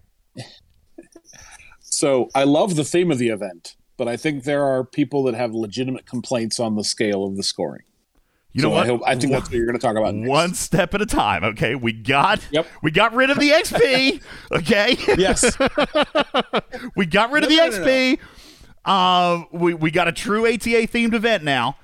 [1.81, 5.35] So I love the theme of the event, but I think there are people that
[5.35, 7.85] have legitimate complaints on the scale of the scoring.
[8.57, 8.85] You know So what?
[8.85, 10.15] I, hope, I think that's what you're going to talk about.
[10.15, 10.31] next.
[10.31, 11.45] One step at a time.
[11.45, 12.67] Okay, we got yep.
[12.83, 14.23] we got rid of the XP.
[14.53, 14.97] Okay.
[15.19, 15.59] Yes.
[16.97, 18.19] we got rid of the No, no, no, XP.
[18.91, 21.77] Um, we we got a true ATA themed event now.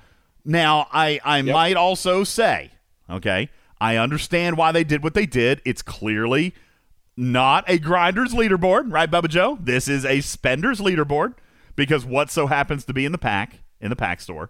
[0.43, 2.71] Now I I might also say,
[3.07, 5.61] okay, I understand why they did what they did.
[5.65, 6.55] It's clearly
[7.15, 9.59] not a grinders leaderboard, right, Bubba Joe?
[9.61, 11.35] This is a spenders leaderboard
[11.75, 14.49] because what so happens to be in the pack in the pack store.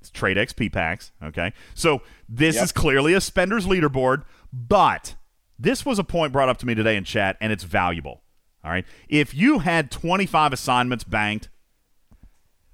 [0.00, 1.12] It's trade XP packs.
[1.22, 1.52] Okay.
[1.74, 2.64] So this Yep.
[2.64, 5.14] is clearly a spender's leaderboard, but
[5.58, 8.22] this was a point brought up to me today in chat, and it's valuable.
[8.64, 8.86] All right.
[9.08, 11.48] If you had 25 assignments banked,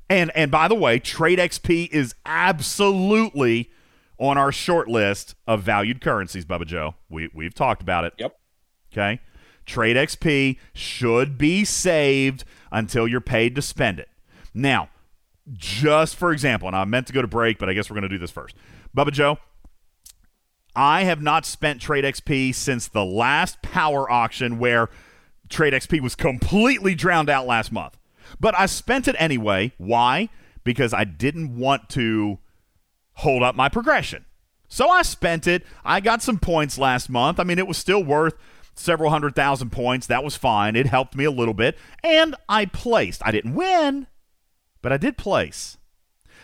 [0.08, 3.70] and and by the way, trade XP is absolutely
[4.18, 6.94] on our short list of valued currencies, Bubba Joe.
[7.08, 8.14] We we've talked about it.
[8.18, 8.36] Yep.
[8.92, 9.20] Okay.
[9.66, 14.08] Trade XP should be saved until you're paid to spend it.
[14.54, 14.88] Now,
[15.52, 18.02] just for example, and I meant to go to break, but I guess we're going
[18.02, 18.56] to do this first.
[18.96, 19.38] Bubba Joe,
[20.74, 24.88] I have not spent Trade XP since the last power auction where
[25.48, 27.96] Trade XP was completely drowned out last month.
[28.40, 29.72] But I spent it anyway.
[29.78, 30.28] Why?
[30.64, 32.38] Because I didn't want to
[33.14, 34.24] hold up my progression.
[34.68, 35.64] So I spent it.
[35.84, 37.38] I got some points last month.
[37.38, 38.34] I mean, it was still worth
[38.74, 40.06] several hundred thousand points.
[40.08, 40.76] That was fine.
[40.76, 41.78] It helped me a little bit.
[42.02, 43.22] And I placed.
[43.24, 44.06] I didn't win,
[44.86, 45.78] but I did place.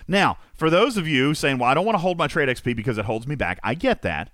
[0.09, 2.75] Now, for those of you saying, well, I don't want to hold my trade XP
[2.75, 4.33] because it holds me back, I get that.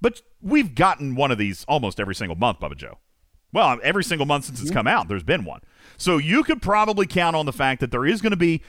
[0.00, 2.96] But we've gotten one of these almost every single month, Bubba Joe.
[3.52, 5.60] Well, every single month since it's come out, there's been one.
[5.98, 8.62] So you could probably count on the fact that there is going to be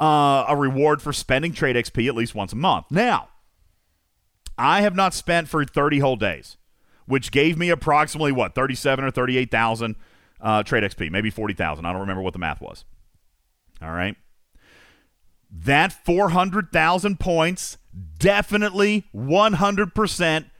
[0.00, 2.86] uh, a reward for spending trade XP at least once a month.
[2.90, 3.28] Now,
[4.56, 6.56] I have not spent for 30 whole days,
[7.04, 9.94] which gave me approximately what 37 or 38,000
[10.40, 11.84] uh, trade XP, maybe 40,000.
[11.84, 12.86] I don't remember what the math was.
[13.82, 14.16] All right.
[15.50, 17.78] That 400,000 points
[18.18, 20.50] definitely 100%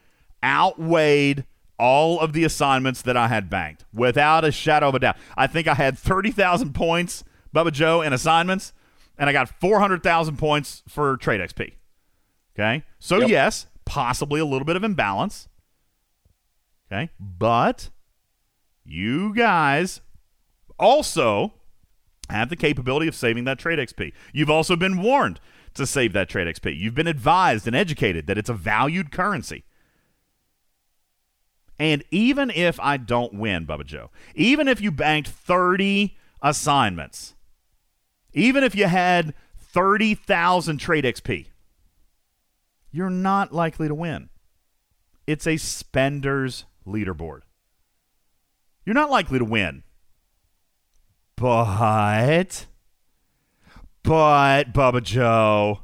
[0.45, 1.45] outweighed
[1.79, 5.17] all of the assignments that I had banked without a shadow of a doubt.
[5.37, 8.73] I think I had 30,000 points, Bubba Joe, in assignments,
[9.19, 11.75] and I got 400,000 points for trade XP.
[12.55, 12.85] Okay.
[12.99, 13.29] So, Yep.
[13.29, 15.49] yes, possibly a little bit of imbalance.
[16.91, 17.11] Okay.
[17.21, 17.91] But
[18.85, 20.01] you guys
[20.79, 21.53] also
[22.31, 24.13] have the capability of saving that trade XP.
[24.33, 25.41] You've also been warned
[25.75, 26.79] to save that trade XP.
[26.79, 29.65] You've been advised and educated that it's a valued currency.
[31.79, 37.35] And even if I don't win, Bubba Joe, even if you banked 30 assignments,
[38.33, 41.47] even if you had 30,000 trade XP,
[42.91, 44.31] you're not likely to win.
[45.27, 47.41] It's a spender's leaderboard.
[48.85, 49.83] You're not likely to win.
[51.37, 52.67] But,
[54.03, 55.81] but, Bubba Joe,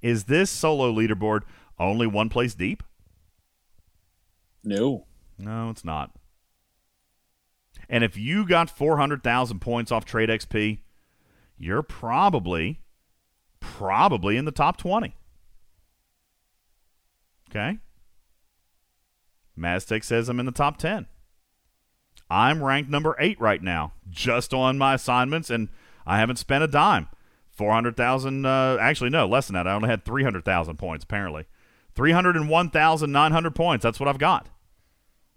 [0.00, 1.40] is this solo leaderboard
[1.78, 2.82] only one place deep?
[4.62, 5.06] No.
[5.38, 6.12] No, it's not.
[7.88, 10.80] And if you got 400,000 points off Trade XP,
[11.58, 12.82] you're probably,
[13.60, 15.14] probably in the top 20.
[17.50, 17.78] Okay.
[19.58, 21.06] Maztec says I'm in the top 10.
[22.28, 25.68] I'm ranked number eight right now, just on my assignments, and
[26.06, 27.08] I haven't spent a dime.
[27.52, 29.66] 400,000, uh, actually, no, less than that.
[29.66, 31.44] I only had 300,000 points, apparently.
[31.94, 33.82] 301,900 points.
[33.82, 34.48] That's what I've got.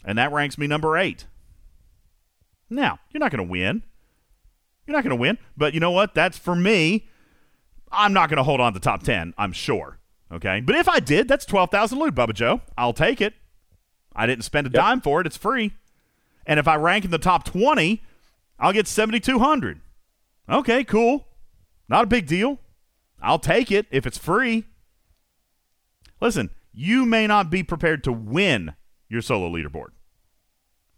[0.04, 1.26] And that ranks me number eight.
[2.70, 3.84] Now, you're not going to win.
[4.86, 5.38] You're not going to win.
[5.56, 6.14] But you know what?
[6.14, 7.08] That's for me.
[7.92, 10.00] I'm not going to hold on to top 10, I'm sure.
[10.32, 10.62] Okay.
[10.62, 12.62] But if I did, that's 12,000 loot, Bubba Joe.
[12.78, 13.34] I'll take it.
[14.16, 15.28] I didn't spend a dime for it.
[15.28, 15.74] It's free.
[16.50, 18.02] And if I rank in the top 20,
[18.58, 19.82] I'll get 7,200.
[20.50, 21.28] Okay, cool.
[21.88, 22.58] Not a big deal.
[23.22, 24.64] I'll take it if it's free.
[26.20, 28.74] Listen, you may not be prepared to win
[29.08, 29.90] your solo leaderboard,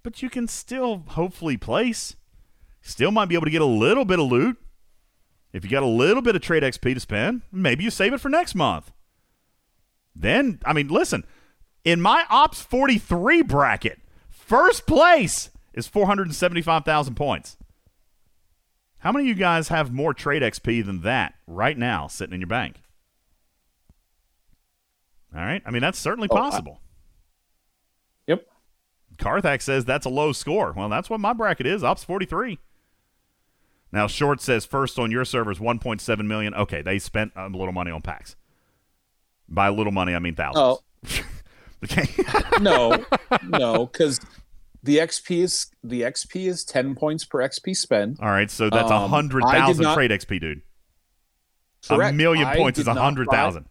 [0.04, 2.16] but you can still hopefully place.
[2.82, 4.58] Still might be able to get a little bit of loot.
[5.52, 8.22] If you got a little bit of trade XP to spend, maybe you save it
[8.22, 8.94] for next month.
[10.16, 11.26] Then, I mean, listen,
[11.84, 14.00] in my Ops 43 bracket,
[14.52, 17.58] first place is 475,000 points.
[19.00, 22.42] How many of you guys have more trade XP than that right now sitting in
[22.42, 22.82] your bank?
[25.34, 25.62] All right.
[25.66, 26.82] I mean, that's certainly Oh, I- possible.
[28.28, 28.46] Yep.
[29.18, 30.74] Carthax says that's a low score.
[30.76, 31.84] Well, that's what my bracket is.
[31.84, 32.60] Ops 43.
[33.94, 36.54] Now, Short says first on your servers, 1.7 million.
[36.54, 38.36] Okay, they spent a little money on packs.
[39.50, 40.80] By little money, I mean thousands.
[41.08, 41.24] Oh.
[41.84, 42.08] okay.
[42.62, 43.04] no,
[43.44, 44.20] no, because
[44.84, 48.18] the XP is the XP is ten points per XP spend.
[48.22, 50.62] All right, so that's a Um, hundred thousand not- trade XP, dude.
[51.88, 52.14] Correct.
[52.14, 53.66] A million points is a hundred thousand.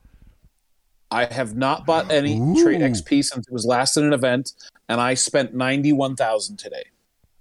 [1.12, 4.52] I have not bought any trade XP since it was last in an event,
[4.88, 6.84] and I spent ninety one thousand today.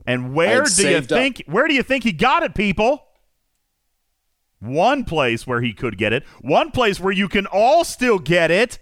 [0.07, 1.17] And where do you saved up.
[1.19, 1.43] think?
[1.45, 3.05] Where do you think he got it, people?
[4.59, 6.23] One place where he could get it.
[6.41, 8.79] One place where you can all still get it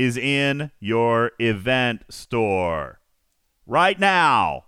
[0.00, 3.00] is in your event store
[3.66, 4.64] right now.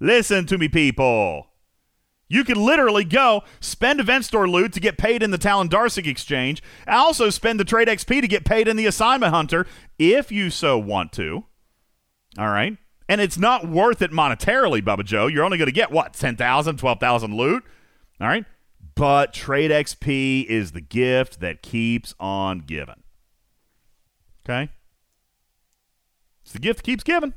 [0.00, 1.46] Listen to me, people.
[2.28, 6.08] You can literally go spend event store loot to get paid in the Talon Darsic
[6.08, 9.64] exchange, also spend the trade XP to get paid in the assignment hunter
[9.96, 11.44] if you so want to.
[12.36, 12.76] All right.
[13.08, 15.28] And it's not worth it monetarily, Bubba Joe.
[15.28, 17.62] You're only going to get what, 10,000, 12,000 loot?
[18.20, 18.44] All right.
[18.96, 23.03] But trade XP is the gift that keeps on giving.
[24.44, 24.70] Okay.
[26.42, 27.34] It's the gift that keeps giving.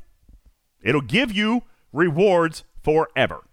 [0.82, 1.64] It'll give you
[1.94, 3.44] rewards forever.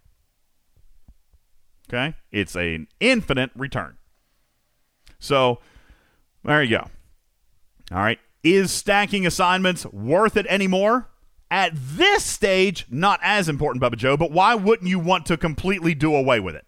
[1.89, 2.17] Okay?
[2.33, 3.97] It's an infinite return.
[5.19, 5.61] So,
[6.45, 6.91] there you go.
[7.93, 8.19] All right.
[8.43, 11.09] Is stacking assignments worth it anymore?
[11.51, 15.95] At this stage, not as important, Bubba Joe, but why wouldn't you want to completely
[15.95, 16.67] do away with it?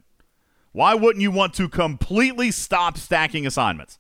[0.72, 3.98] Why wouldn't you want to completely stop stacking assignments?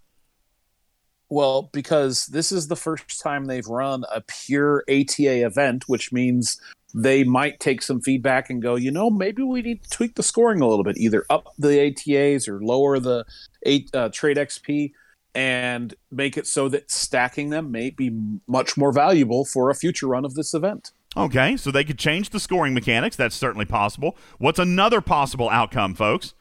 [1.28, 6.60] Well, because this is the first time they've run a pure ATA event, which means
[6.94, 10.22] they might take some feedback and go, you know, maybe we need to tweak the
[10.22, 13.24] scoring a little bit, either up the ATAs or lower the
[13.64, 14.92] eight, uh, trade XP
[15.34, 18.10] and make it so that stacking them may be
[18.46, 20.92] much more valuable for a future run of this event.
[21.14, 23.16] Okay, so they could change the scoring mechanics.
[23.16, 24.16] That's certainly possible.
[24.38, 26.34] What's another possible outcome, folks?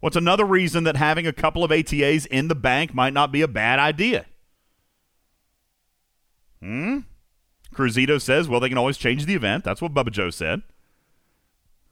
[0.00, 3.42] What's another reason that having a couple of ATAs in the bank might not be
[3.42, 4.26] a bad idea?
[6.60, 7.00] Hmm?
[7.74, 9.64] Cruzito says, well, they can always change the event.
[9.64, 10.62] That's what Bubba Joe said.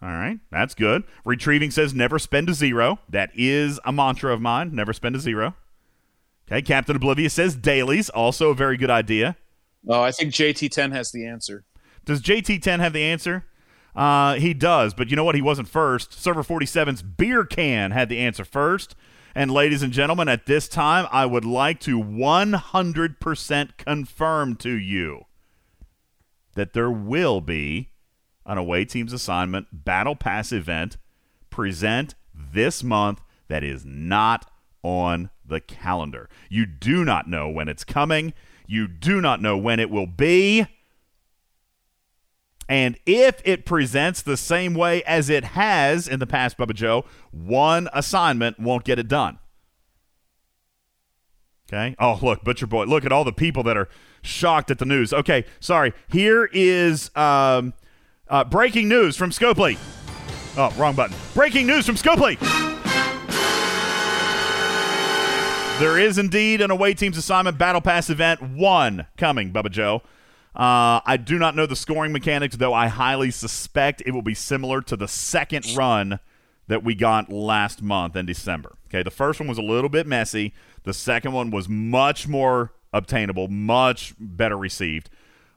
[0.02, 1.04] All right, that's good.
[1.24, 2.98] Retrieving says, never spend a zero.
[3.08, 4.74] That is a mantra of mine.
[4.74, 5.54] Never spend a zero.
[6.46, 8.08] Okay, Captain Oblivious says, dailies.
[8.10, 9.36] Also a very good idea.
[9.88, 11.64] Oh, I think JT10 has the answer.
[12.04, 13.46] Does JT10 have the answer?
[13.96, 15.34] Uh, he does, but you know what?
[15.34, 16.12] He wasn't first.
[16.12, 18.94] Server 47's beer can had the answer first.
[19.34, 25.24] And ladies and gentlemen, at this time, I would like to 100% confirm to you
[26.54, 27.90] that there will be
[28.44, 30.96] an away team's assignment battle pass event
[31.50, 34.50] present this month that is not
[34.82, 36.28] on the calendar.
[36.48, 38.32] You do not know when it's coming.
[38.66, 40.66] You do not know when it will be.
[42.68, 47.04] And if it presents the same way as it has in the past, Bubba Joe,
[47.30, 49.38] one assignment won't get it done.
[51.68, 51.96] Okay.
[51.98, 52.84] Oh, look, Butcher Boy.
[52.84, 53.88] Look at all the people that are
[54.22, 55.12] shocked at the news.
[55.12, 55.92] Okay, sorry.
[56.08, 57.74] Here is um,
[58.28, 59.76] uh, breaking news from Scopely.
[60.56, 61.16] Oh, wrong button.
[61.34, 62.38] Breaking news from Scopely.
[65.78, 70.02] There is indeed an away team's assignment battle pass event one coming, Bubba Joe.
[70.56, 74.34] Uh, I do not know the scoring mechanics, though I highly suspect it will be
[74.34, 76.18] similar to the second run
[76.68, 78.72] that we got last month in December.
[78.88, 80.54] Okay, the first one was a little bit messy.
[80.84, 85.10] The second one was much more obtainable, much better received,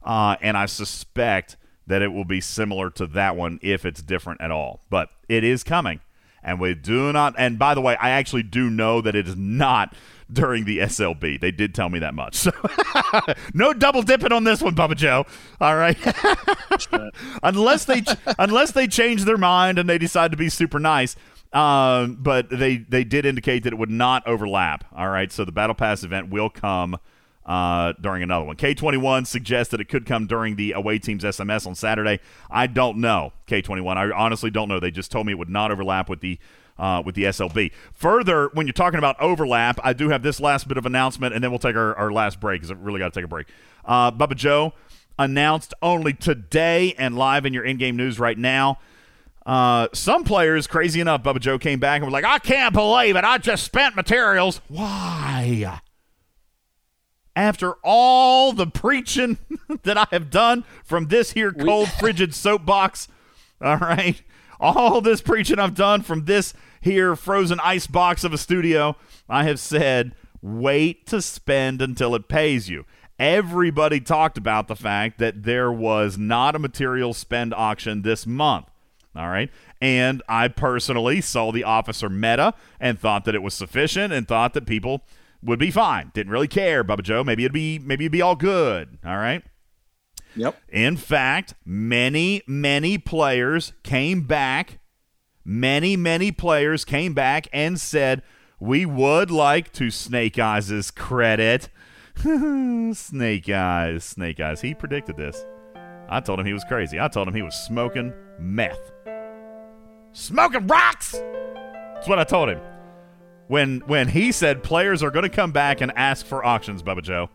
[0.04, 1.56] uh, and I suspect
[1.88, 4.82] that it will be similar to that one if it's different at all.
[4.90, 6.02] But it is coming,
[6.44, 7.36] and we do not.
[7.38, 9.96] And by the way, I actually do know that it is not
[10.32, 11.40] during the SLB.
[11.40, 12.36] They did tell me that much.
[12.36, 12.52] So
[13.54, 15.26] no double dipping on this one, Bubba Joe.
[15.60, 15.98] All right,
[17.44, 18.04] unless they
[18.38, 21.16] unless they change their mind and they decide to be super nice.
[21.52, 24.86] Um, but they they did indicate that it would not overlap.
[24.96, 27.00] All right, so the Battle Pass event will come
[27.46, 28.56] uh, during another one.
[28.56, 32.20] K21 suggests that it could come during the away team's SMS on Saturday.
[32.52, 33.98] I don't know, K21.
[33.98, 34.80] I honestly don't know.
[34.80, 36.38] They just told me it would not overlap with the
[36.80, 37.72] uh, with the SLB.
[37.94, 41.44] Further, when you're talking about overlap, I do have this last bit of announcement, and
[41.44, 43.48] then we'll take our, our last break because I really got to take a break.
[43.86, 44.74] Uh, Bubba Joe
[45.20, 48.80] announced only today and live in your in-game news right now.
[49.46, 53.16] Uh, some players, crazy enough, Bubba Joe came back and was like, I can't believe
[53.16, 53.24] it.
[53.24, 54.62] I just spent materials.
[54.70, 55.82] Why?
[57.36, 59.38] After all the preaching
[59.84, 63.08] that I have done from this here cold, frigid soapbox,
[63.62, 64.22] all right,
[64.60, 68.96] all this preaching I've done from this here frozen ice box of a studio,
[69.28, 72.86] I have said, wait to spend until it pays you.
[73.18, 78.68] Everybody talked about the fact that there was not a material spend auction this month.
[79.16, 79.50] All right.
[79.82, 84.54] And I personally saw the officer meta and thought that it was sufficient and thought
[84.54, 85.02] that people
[85.42, 86.12] would be fine.
[86.14, 87.24] Didn't really care, Bubba Joe.
[87.24, 89.00] Maybe it'd be maybe it'd be all good.
[89.06, 89.44] All right.
[90.36, 90.62] Yep.
[90.70, 94.80] In fact, many, many players came back.
[95.52, 98.22] Many, many players came back and said,
[98.60, 101.70] We would like to Snake Eyes' credit.
[102.94, 104.62] snake Eyes, Snake Eyes.
[104.62, 105.44] He predicted this.
[106.08, 107.00] I told him he was crazy.
[107.00, 108.92] I told him he was smoking meth.
[110.12, 111.14] Smoking rocks!
[111.14, 112.60] That's what I told him.
[113.48, 117.02] When when he said players are going to come back and ask for auctions, Bubba
[117.02, 117.28] Joe,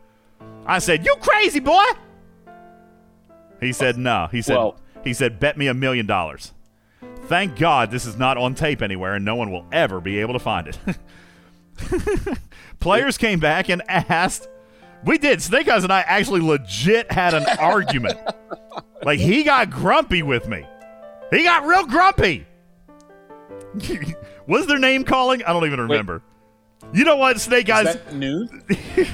[0.67, 1.83] I said, "You crazy boy!"
[3.60, 6.53] He said, "No." He said, Well- "He said, bet me a million dollars."
[7.27, 10.35] Thank God this is not on tape anywhere, and no one will ever be able
[10.35, 10.78] to find it.
[12.81, 14.49] Players came back and asked.
[15.05, 15.43] We did.
[15.43, 18.19] Snake Eyes and I actually legit had an argument.
[19.03, 20.65] Like he got grumpy with me.
[21.31, 22.47] He got real grumpy.
[24.47, 25.43] Was their name calling?
[25.44, 26.23] I don't even remember.
[26.93, 27.99] You know what, Snake Eyes?
[28.12, 28.49] news?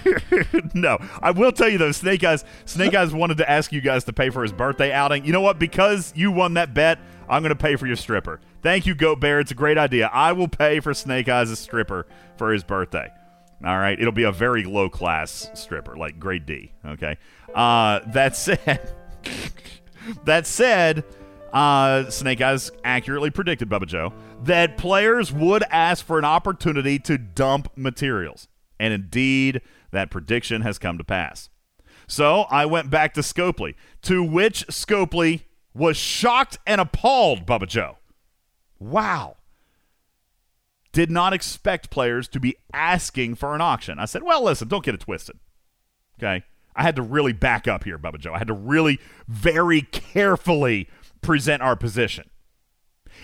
[0.75, 2.45] no, I will tell you though, Snake Eyes.
[2.67, 5.25] Snake Eyes wanted to ask you guys to pay for his birthday outing.
[5.25, 5.59] You know what?
[5.59, 6.99] Because you won that bet,
[7.31, 8.41] I'm going to pay for your stripper.
[8.63, 9.41] Thank you, Goat Bear.
[9.41, 10.11] It's a great idea.
[10.13, 13.11] I will pay for Snake Eyes' stripper for his birthday.
[13.65, 16.73] All right, it'll be a very low class stripper, like grade D.
[16.85, 17.19] Okay.
[17.55, 18.93] Uh, that said,
[20.25, 21.05] that said,
[21.53, 24.13] uh, Snake Eyes accurately predicted, Bubba Joe,
[24.45, 28.49] that players would ask for an opportunity to dump materials.
[28.79, 29.61] And indeed,
[29.91, 31.51] that prediction has come to pass.
[32.07, 35.43] So I went back to Scopely, to which Scopely
[35.75, 37.99] was shocked and appalled, Bubba Joe.
[38.79, 39.37] Wow.
[40.93, 43.99] Did not expect players to be asking for an auction.
[43.99, 45.39] I said, well, listen, don't get it twisted.
[46.19, 46.45] Okay.
[46.75, 48.35] I had to really back up here, Bubba Joe.
[48.35, 50.89] I had to really very carefully
[51.21, 52.31] present our position.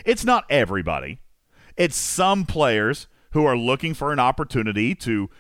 [0.04, 1.20] It's not everybody,
[1.76, 5.30] it's some players who are looking for an opportunity to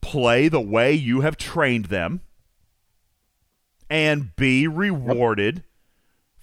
[0.00, 2.20] play the way you have trained them
[3.88, 5.64] and be rewarded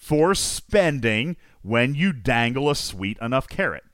[0.03, 3.85] for spending when you dangle a sweet enough carrot.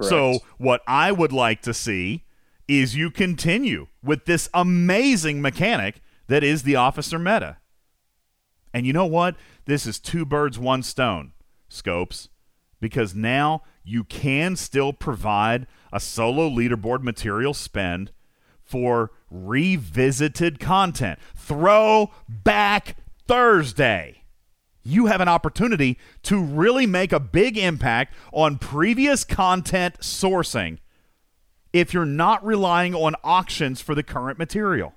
[0.00, 2.24] So, what I would like to see
[2.66, 7.58] is you continue with this amazing mechanic that is the officer meta.
[8.72, 9.36] And you know what?
[9.66, 11.32] This is two birds, one stone,
[11.68, 12.30] Scopes,
[12.80, 18.12] because now you can still provide a solo leaderboard material spend
[18.62, 21.18] for revisited content.
[21.36, 22.96] Throwback
[23.28, 24.23] Thursday
[24.84, 30.78] you have an opportunity to really make a big impact on previous content sourcing
[31.72, 34.94] if you're not relying on auctions for the current material.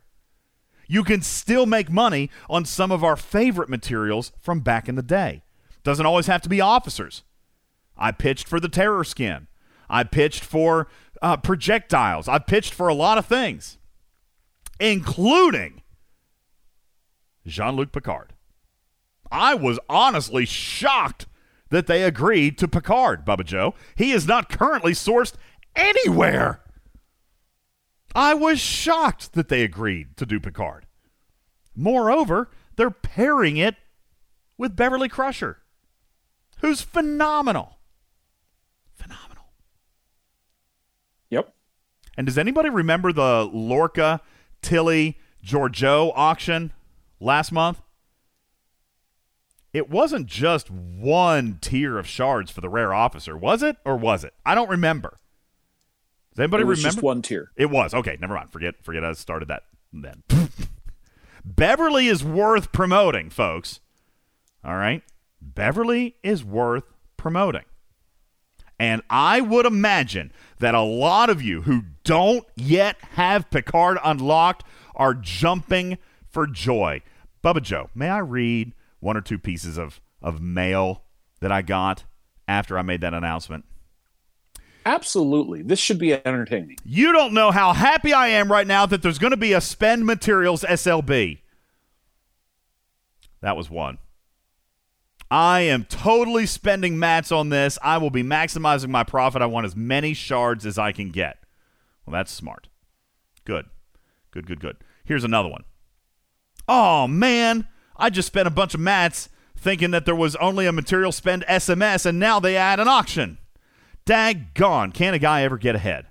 [0.87, 5.01] You can still make money on some of our favorite materials from back in the
[5.01, 5.43] day.
[5.83, 7.23] Doesn't always have to be officers.
[7.97, 9.47] I pitched for the terror skin.
[9.89, 10.87] I pitched for
[11.21, 12.27] uh, projectiles.
[12.27, 13.77] I pitched for a lot of things,
[14.79, 15.81] including
[17.45, 18.33] Jean Luc Picard.
[19.31, 21.27] I was honestly shocked
[21.69, 23.73] that they agreed to Picard, Bubba Joe.
[23.95, 25.33] He is not currently sourced
[25.75, 26.61] anywhere.
[28.15, 30.85] I was shocked that they agreed to do Picard.
[31.75, 33.75] Moreover, they're pairing it
[34.57, 35.59] with Beverly Crusher,
[36.61, 37.77] who's phenomenal.
[38.95, 39.45] Phenomenal.
[41.29, 41.53] Yep.
[42.17, 44.21] And does anybody remember the Lorca
[44.61, 46.73] Tilly Georgiou auction
[47.19, 47.81] last month,
[49.73, 53.77] it wasn't just one tier of shards for the rare officer, was it?
[53.85, 54.33] Or was it?
[54.45, 55.19] I don't remember.
[56.33, 56.95] Does anybody It was remember?
[56.95, 57.51] just one tier.
[57.55, 57.93] It was.
[57.93, 58.51] Okay, never mind.
[58.51, 60.23] Forget forget I started that then.
[61.45, 63.79] Beverly is worth promoting, folks.
[64.63, 65.03] All right?
[65.41, 66.83] Beverly is worth
[67.15, 67.63] promoting.
[68.79, 74.63] And I would imagine that a lot of you who don't yet have Picard unlocked
[74.95, 75.97] are jumping
[76.29, 77.01] for joy.
[77.43, 81.03] Bubba Joe, may I read one or two pieces of, of mail
[81.39, 82.05] that I got
[82.47, 83.65] after I made that announcement?
[84.85, 85.63] Absolutely.
[85.63, 86.77] This should be entertaining.
[86.85, 89.59] You don't know how happy I am right now that there's going to be a
[89.59, 91.39] spend materials SLB.
[93.41, 93.97] That was one.
[95.29, 97.77] I am totally spending mats on this.
[97.81, 99.41] I will be maximizing my profit.
[99.41, 101.39] I want as many shards as I can get.
[102.05, 102.69] Well, that's smart.
[103.43, 103.65] Good.
[104.31, 104.77] Good, good, good.
[105.03, 105.65] Here's another one.
[106.67, 107.67] Oh, man.
[107.97, 111.43] I just spent a bunch of mats thinking that there was only a material spend
[111.47, 113.39] SMS, and now they add an auction.
[114.05, 114.93] Daggone.
[114.93, 116.07] Can a guy ever get ahead?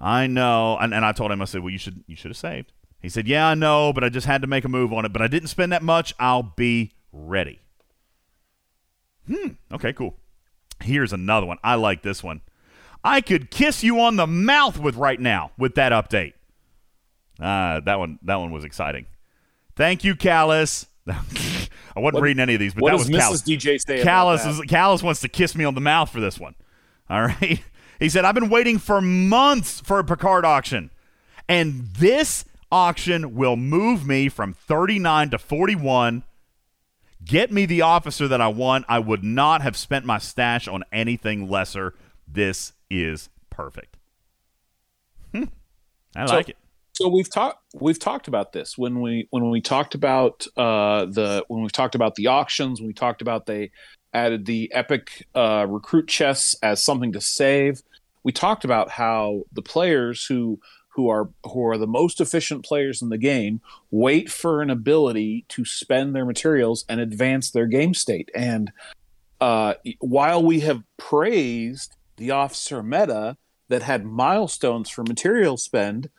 [0.00, 0.76] I know.
[0.78, 2.72] And, and I told him, I said, well, you should, you should have saved.
[3.00, 5.12] He said, yeah, I know, but I just had to make a move on it.
[5.12, 6.14] But I didn't spend that much.
[6.18, 7.60] I'll be ready.
[9.26, 9.50] Hmm.
[9.72, 10.16] Okay, cool.
[10.82, 11.58] Here's another one.
[11.62, 12.40] I like this one.
[13.04, 16.34] I could kiss you on the mouth with right now with that update.
[17.40, 19.06] Uh, that one that one was exciting.
[19.74, 20.86] Thank you, Callus.
[21.08, 23.18] I wasn't What- reading any of these, but that was Mrs.
[23.18, 23.42] Callus.
[23.42, 24.50] DJ say about Callus, that?
[24.50, 26.54] is, Callus wants to kiss me on the mouth for this one.
[27.10, 27.62] All right.
[28.00, 30.90] He said, I've been waiting for months for a Picard auction,
[31.48, 36.24] and this auction will move me from 39 to 41.
[37.24, 38.86] Get me the officer that I want.
[38.88, 41.94] I would not have spent my stash on anything lesser.
[42.26, 43.98] This is perfect.
[45.32, 45.44] Hmm.
[46.16, 46.56] I So- like it.
[46.94, 51.44] So we've talked we've talked about this when we when we talked about uh, the
[51.48, 53.70] when we talked about the auctions when we talked about they
[54.12, 57.80] added the epic uh, recruit chests as something to save.
[58.24, 63.00] We talked about how the players who who are who are the most efficient players
[63.00, 67.94] in the game wait for an ability to spend their materials and advance their game
[67.94, 68.30] state.
[68.34, 68.70] And
[69.40, 73.38] uh, while we have praised the officer meta
[73.68, 76.10] that had milestones for material spend,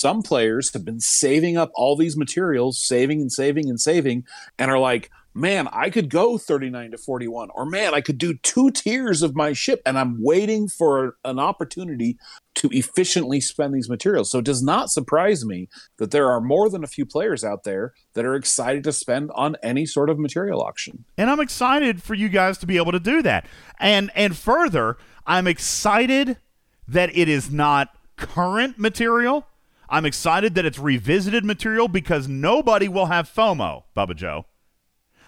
[0.00, 4.24] some players have been saving up all these materials, saving and saving and saving,
[4.58, 8.34] and are like, man, I could go 39 to 41, or man, I could do
[8.38, 12.18] two tiers of my ship, and I'm waiting for an opportunity
[12.56, 14.30] to efficiently spend these materials.
[14.30, 17.64] So it does not surprise me that there are more than a few players out
[17.64, 21.04] there that are excited to spend on any sort of material auction.
[21.16, 23.46] and I'm excited for you guys to be able to do that.
[23.78, 24.96] And and further,
[25.26, 26.38] I'm excited
[26.88, 29.46] that it is not current material.
[29.90, 34.46] I'm excited that it's revisited material because nobody will have FOMO, Bubba Joe.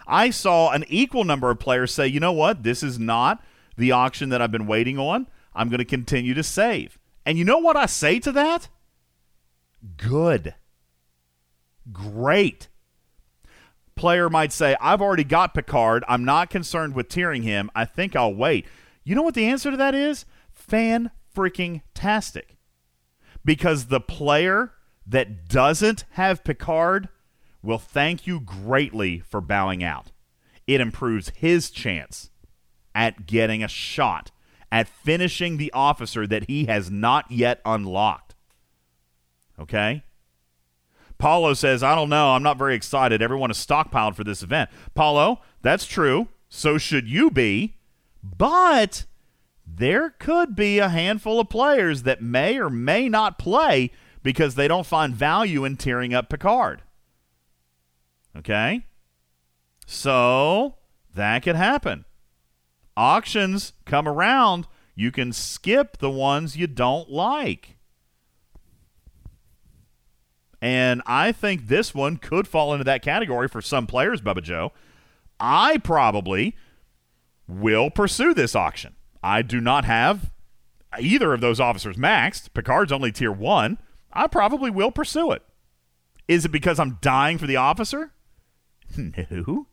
[0.07, 2.63] I saw an equal number of players say, "You know what?
[2.63, 3.43] This is not
[3.77, 5.27] the auction that I've been waiting on.
[5.55, 8.69] I'm going to continue to save." And you know what I say to that?
[9.97, 10.55] Good.
[11.93, 12.69] Great
[13.95, 16.05] player might say, I've already got Picard.
[16.09, 17.71] I'm not concerned with tiering him.
[17.75, 18.67] I think I'll wait.
[19.05, 20.25] You know what the answer to that is?
[20.53, 22.52] Fan freaking tastic.
[23.45, 24.73] Because the player
[25.07, 27.09] that doesn't have Picard
[27.63, 30.13] will thank you greatly for bowing out.
[30.67, 32.31] It improves his chance
[32.95, 34.31] at getting a shot
[34.73, 38.35] at finishing the officer that he has not yet unlocked.
[39.61, 40.03] Okay?
[41.19, 42.31] Paulo says, I don't know.
[42.31, 43.21] I'm not very excited.
[43.21, 44.71] Everyone is stockpiled for this event.
[44.95, 46.29] Paulo, that's true.
[46.49, 47.77] So should you be.
[48.25, 49.05] But
[49.77, 53.91] there could be a handful of players that may or may not play
[54.23, 56.83] because they don't find value in tearing up Picard.
[58.37, 58.85] Okay?
[59.87, 60.77] So
[61.15, 62.05] that could happen.
[62.97, 64.67] Auctions come around.
[64.95, 67.77] You can skip the ones you don't like.
[70.61, 74.73] And I think this one could fall into that category for some players, Bubba Joe.
[75.41, 76.57] I probably
[77.49, 78.95] will pursue this auction.
[79.23, 80.31] I do not have
[81.01, 82.53] either of those officers maxed.
[82.55, 83.79] Picard's only tier one.
[84.13, 85.43] I probably will pursue it.
[86.29, 88.13] Is it because I'm dying for the officer?
[88.97, 89.67] No.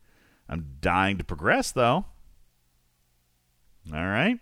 [0.48, 2.06] I'm dying to progress, though.
[3.94, 4.40] All right.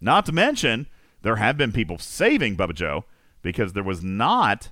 [0.00, 0.88] Not to mention,
[1.22, 3.04] there have been people saving Bubba Joe
[3.42, 4.70] because there was not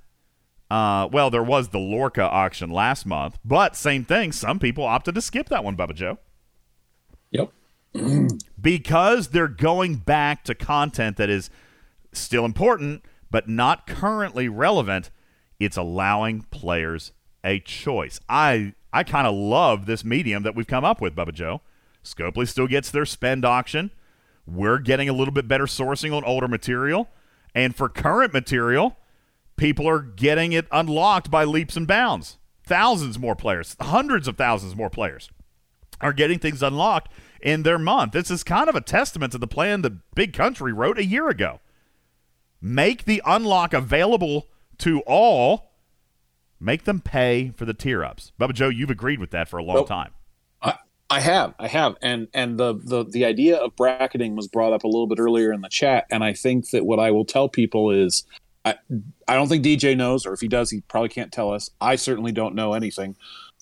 [0.70, 4.30] uh, well, there was the Lorca auction last month, but same thing.
[4.30, 6.18] Some people opted to skip that one, Bubba Joe.
[7.32, 7.52] Yep.
[8.60, 11.50] Because they're going back to content that is
[12.12, 15.10] still important, but not currently relevant
[15.58, 17.12] It's allowing players
[17.44, 18.18] a choice.
[18.28, 21.60] I I kind of love this medium that we've come up with, Bubba Joe.
[22.02, 23.90] Scopely still gets their spend auction.
[24.46, 27.08] We're getting a little bit better sourcing on older material.
[27.54, 28.96] And for current material,
[29.56, 32.38] people are getting it unlocked by leaps and bounds.
[32.64, 35.28] Thousands more players, hundreds of thousands more players
[36.00, 37.12] are getting things unlocked
[37.42, 38.12] in their month.
[38.12, 41.28] This is kind of a testament to the plan the Big Country wrote a year
[41.28, 41.60] ago.
[42.60, 44.46] Make the unlock available
[44.78, 45.72] to all.
[46.58, 48.32] Make them pay for the tier ups.
[48.38, 49.88] Bubba Joe, you've agreed with that for a long Nope.
[49.88, 50.10] time.
[50.60, 50.74] I,
[51.08, 54.84] I have, I have, and and the, the the idea of bracketing was brought up
[54.84, 57.48] a little bit earlier in the chat, and I think that what I will tell
[57.48, 58.24] people is,
[58.66, 58.74] I
[59.26, 61.70] I don't think DJ knows, or if he does, he probably can't tell us.
[61.80, 63.16] I certainly don't know anything.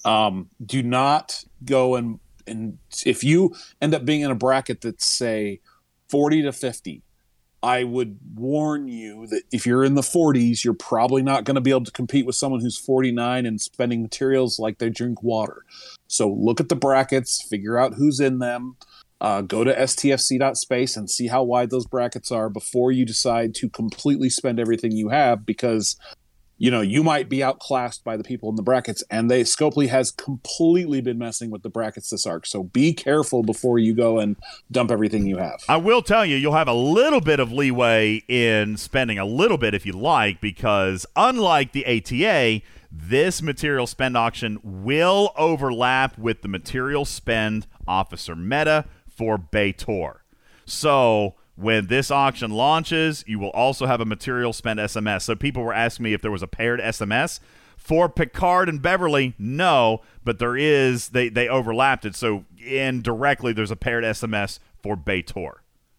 [0.05, 2.19] Um, do not go and
[2.49, 5.61] and if you end up being in a bracket that's say
[6.09, 7.03] forty to fifty,
[7.63, 11.61] I would warn you that if you're in the 40s, you're probably not going to
[11.61, 15.65] be able to compete with someone who's 49 and spending materials like they drink water.
[16.07, 18.77] So look at the brackets, figure out who's in them,
[19.21, 23.69] uh, go to stfc.space and see how wide those brackets are before you decide to
[23.69, 25.97] completely spend everything you have because
[26.59, 29.89] you know you might be outclassed by the people in the brackets and they scopely
[29.89, 34.19] has completely been messing with the brackets this arc so be careful before you go
[34.19, 34.37] and
[34.71, 38.23] dump everything you have I will tell you, you'll have a little bit of leeway
[38.27, 44.17] in spending a little bit if you like, because unlike the ATA, this material spend
[44.17, 50.17] auction will overlap with the material spend officer meta for B'Etor.
[50.65, 55.23] So when this auction launches, you will also have a material spend SMS.
[55.23, 57.41] So people were asking me if there was a paired SMS.
[57.77, 62.15] For Picard and Beverly, no, but there is they they overlapped it.
[62.15, 65.55] So indirectly there's a paired SMS for B'Etor.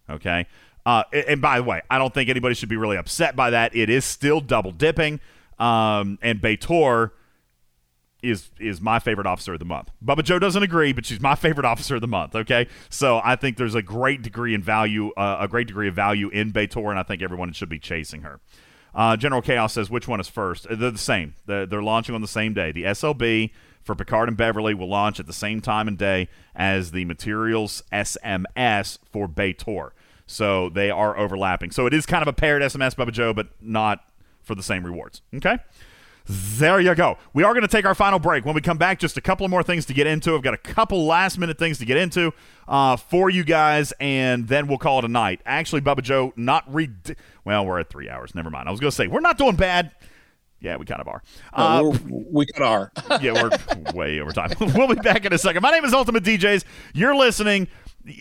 [0.10, 0.46] Okay.
[0.86, 3.50] Uh, and, and by the way, I don't think anybody should be really upset by
[3.50, 3.76] that.
[3.76, 5.20] It is still double dipping.
[5.58, 7.12] Um, and B'Etor
[8.22, 9.90] is is my favorite officer of the month.
[10.04, 12.36] Bubba Joe doesn't agree, but she's my favorite officer of the month.
[12.36, 15.96] Okay, so I think there's a great degree in value, uh, a great degree of
[15.96, 18.40] value in B'Etor, and I think everyone should be chasing her.
[18.94, 20.66] Uh, General Chaos says which one is first?
[20.68, 21.36] Uh, They're the same.
[21.46, 22.72] They're, they're launching on the same day.
[22.72, 23.52] The SLB
[23.84, 27.84] for Picard and Beverly will launch at the same time and day as the Materials
[27.94, 29.92] SMS for B'Etor.
[30.26, 31.72] So they are overlapping.
[31.72, 34.04] So it is kind of a paired SMS, Bubba Joe, but not
[34.44, 35.22] for the same rewards.
[35.36, 35.58] Okay.
[36.32, 37.18] There you go.
[37.34, 38.46] We are going to take our final break.
[38.46, 40.36] When we come back, just a couple more things to get into.
[40.36, 42.34] I've got a couple last minute things to get into
[42.68, 45.42] uh, for you guys, and then we'll call it a night.
[45.44, 46.88] Actually, Bubba Joe, not re.
[47.46, 48.36] Well, we're at three hours.
[48.36, 48.68] Never mind.
[48.68, 49.92] I was going to say, we're not doing bad.
[50.60, 51.24] Yeah, we kind of are.
[51.52, 52.72] Uh, No, we kind of
[53.10, 53.20] are.
[53.24, 54.52] yeah, we're way over time.
[54.60, 55.64] we'll be back in a second.
[55.64, 56.64] My name is Ultimate DJs.
[56.94, 57.68] You're listening.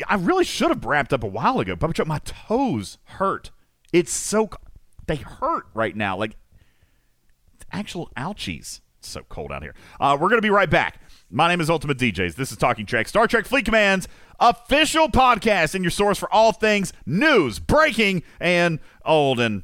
[0.09, 1.77] I really should have wrapped up a while ago.
[1.77, 3.51] Bubba Joe, my toes hurt.
[3.93, 4.49] It's so
[5.07, 6.17] they hurt right now.
[6.17, 6.37] Like
[7.73, 8.81] actual ouchies.
[8.99, 9.75] It's so cold out here.
[10.01, 11.01] Uh, we're going to be right back.
[11.31, 12.35] My name is Ultimate DJs.
[12.35, 14.09] This is Talking Trek, Star Trek Fleet Command's
[14.41, 19.63] official podcast and your source for all things news, breaking, and old and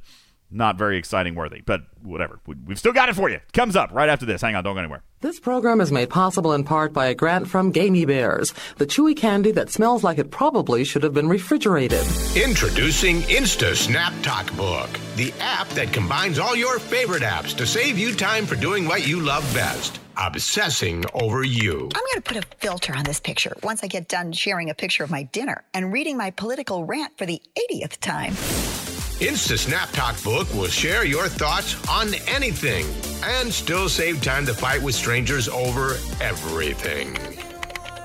[0.54, 1.60] not very exciting worthy.
[1.64, 2.40] But whatever.
[2.46, 3.40] We- We've still got it for you.
[3.52, 4.40] Comes up right after this.
[4.42, 4.64] Hang on.
[4.64, 5.02] Don't go anywhere.
[5.20, 9.16] This program is made possible in part by a grant from Gamey Bears, the chewy
[9.16, 12.04] candy that smells like it probably should have been refrigerated.
[12.36, 17.98] Introducing Insta Snap Talk Book, the app that combines all your favorite apps to save
[17.98, 21.88] you time for doing what you love best obsessing over you.
[21.92, 24.74] I'm going to put a filter on this picture once I get done sharing a
[24.74, 27.42] picture of my dinner and reading my political rant for the
[27.72, 28.93] 80th time.
[29.20, 32.84] Insta Snap Talk Book will share your thoughts on anything
[33.22, 37.16] and still save time to fight with strangers over everything.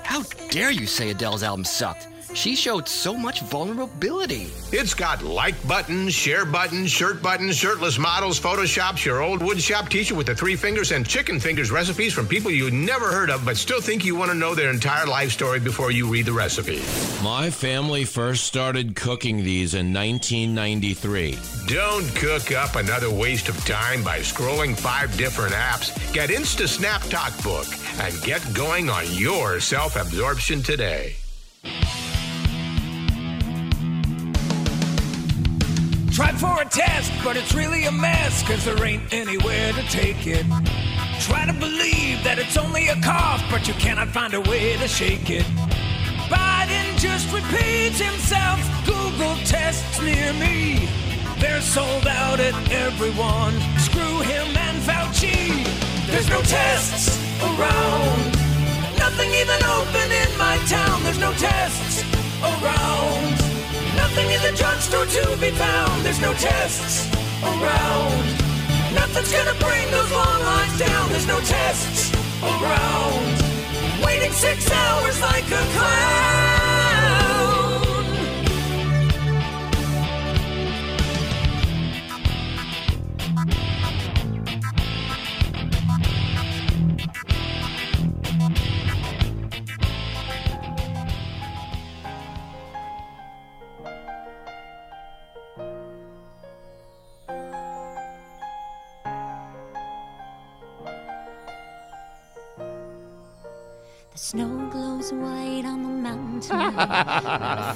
[0.04, 0.22] How
[0.52, 2.09] dare you say Adele's album sucked?
[2.34, 4.52] She showed so much vulnerability.
[4.72, 10.16] It's got like buttons, share buttons, shirt buttons, shirtless models, photoshops, your old woodshop t-shirt
[10.16, 13.58] with the three fingers and chicken fingers recipes from people you never heard of but
[13.58, 16.82] still think you want to know their entire life story before you read the recipe.
[17.24, 21.38] My family first started cooking these in 1993.
[21.68, 25.92] Don't cook up another waste of time by scrolling five different apps.
[26.14, 27.68] Get Insta Snap Talk Book
[28.00, 31.16] and get going on your self-absorption today.
[36.12, 40.28] Tried for a test, but it's really a mess, cause there ain't anywhere to take
[40.28, 40.46] it.
[41.20, 44.88] Try to believe that it's only a cough, but you cannot find a way to
[44.88, 45.46] shake it.
[46.30, 50.88] Biden just repeats himself, Google tests near me.
[51.40, 53.54] They're sold out at everyone.
[53.80, 55.66] Screw him and Fauci.
[56.08, 58.49] There's no tests around.
[59.10, 61.02] Nothing even open in my town.
[61.02, 62.04] There's no tests
[62.44, 63.32] around.
[63.96, 66.06] Nothing in the drugstore to be found.
[66.06, 67.10] There's no tests
[67.42, 68.24] around.
[68.94, 71.10] Nothing's gonna bring those long lines down.
[71.10, 72.14] There's no tests
[72.44, 74.06] around.
[74.06, 76.59] Waiting six hours like a clown.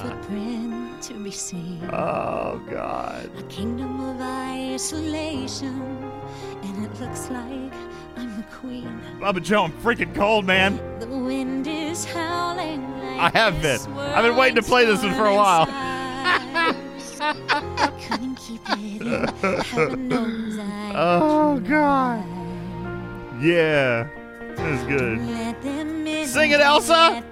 [0.02, 1.80] Footprint to be seen.
[1.92, 3.30] Oh God.
[3.38, 5.82] A kingdom of isolation,
[6.64, 7.74] and it looks like
[8.16, 9.02] I'm the queen.
[9.20, 10.80] Bubba Joe, I'm freaking cold, man.
[11.00, 12.84] The wind is howling
[13.20, 13.80] I have been.
[13.98, 15.68] I've been waiting to play this one for a while.
[15.70, 20.08] I couldn't keep it in.
[20.08, 22.24] Knows I Oh God.
[23.42, 24.08] Yeah.
[24.56, 25.20] That's good.
[25.20, 26.28] let them in.
[26.28, 27.24] Sing it, Elsa.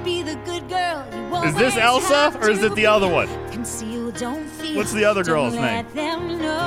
[0.00, 0.04] Let them see.
[0.04, 3.28] Be the good girl you Is this Elsa or is it the other one?
[3.50, 4.76] Conceal, don't feel.
[4.76, 5.94] What's the other Don't girl's let name?
[5.94, 6.58] them know.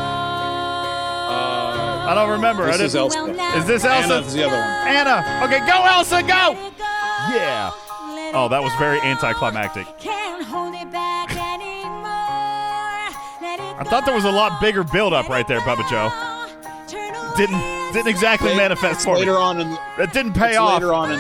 [2.06, 2.66] I don't remember.
[2.66, 3.58] This I is didn't- Elsa.
[3.58, 4.14] Is this Elsa?
[4.16, 4.68] Anna's the other one.
[4.88, 5.46] Anna.
[5.46, 6.58] Okay, go Elsa, go.
[7.34, 7.72] Yeah.
[8.36, 9.86] Oh, that was very anticlimactic.
[10.00, 12.10] Can't hold it back anymore.
[13.42, 16.12] Let it I thought there was a lot bigger build up right there, Bubba Joe.
[17.38, 17.62] Didn't
[17.94, 19.20] didn't exactly manifest it's for me.
[19.22, 20.74] later on in It didn't pay it's off.
[20.82, 21.20] later on in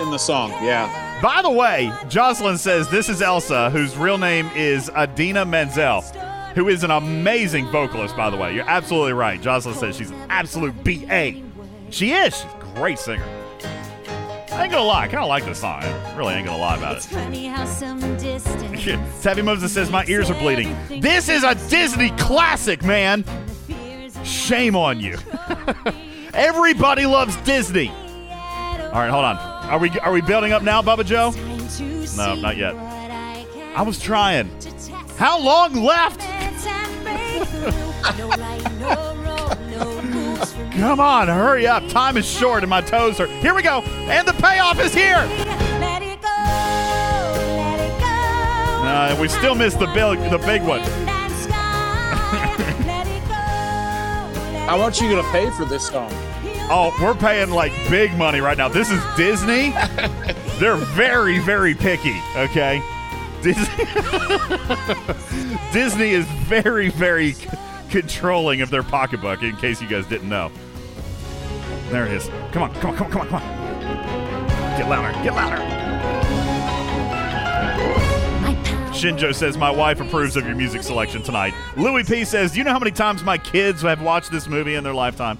[0.00, 0.50] in the song.
[0.62, 0.88] Yeah.
[1.22, 6.02] By the way, Jocelyn says this is Elsa, whose real name is Idina Menzel,
[6.54, 8.54] who is an amazing vocalist, by the way.
[8.54, 9.40] You're absolutely right.
[9.40, 11.42] Jocelyn says she's an absolute BA.
[11.90, 12.34] She is.
[12.36, 13.24] She's a great singer.
[14.52, 15.82] I ain't gonna lie, I kind of like this song.
[15.82, 17.14] I really ain't gonna lie about It's it.
[17.14, 18.82] funny how some distance.
[19.20, 20.76] Savvy Moses says my ears are bleeding.
[21.00, 23.24] This is a Disney classic, man.
[24.24, 25.16] Shame on you.
[26.34, 27.88] Everybody loves Disney.
[27.88, 29.47] All right, hold on.
[29.68, 31.32] Are we are we building up now, Bubba Joe?
[32.16, 32.74] No, not yet.
[32.74, 34.50] I was trying.
[35.18, 36.20] How long left?
[40.72, 41.86] Come on, hurry up.
[41.88, 43.26] Time is short and my toes are.
[43.26, 43.82] Here we go.
[43.82, 45.26] And the payoff is here.
[48.80, 50.80] Uh, we still missed the big, the big one.
[54.66, 56.10] How much are you gonna pay for this song?
[56.70, 58.68] Oh, we're paying like big money right now.
[58.68, 59.70] This is Disney.
[60.58, 62.20] They're very, very picky.
[62.36, 62.82] Okay,
[63.42, 63.84] Disney,
[65.72, 67.48] Disney is very, very c-
[67.88, 69.42] controlling of their pocketbook.
[69.42, 70.50] In case you guys didn't know,
[71.88, 72.28] there it is.
[72.52, 74.78] Come on, come on, come on, come on, come on.
[74.78, 75.78] Get louder, get louder.
[78.92, 81.54] Shinjo says, My wife approves of your music selection tonight.
[81.76, 84.74] Louis P says, Do you know how many times my kids have watched this movie
[84.74, 85.38] in their lifetime?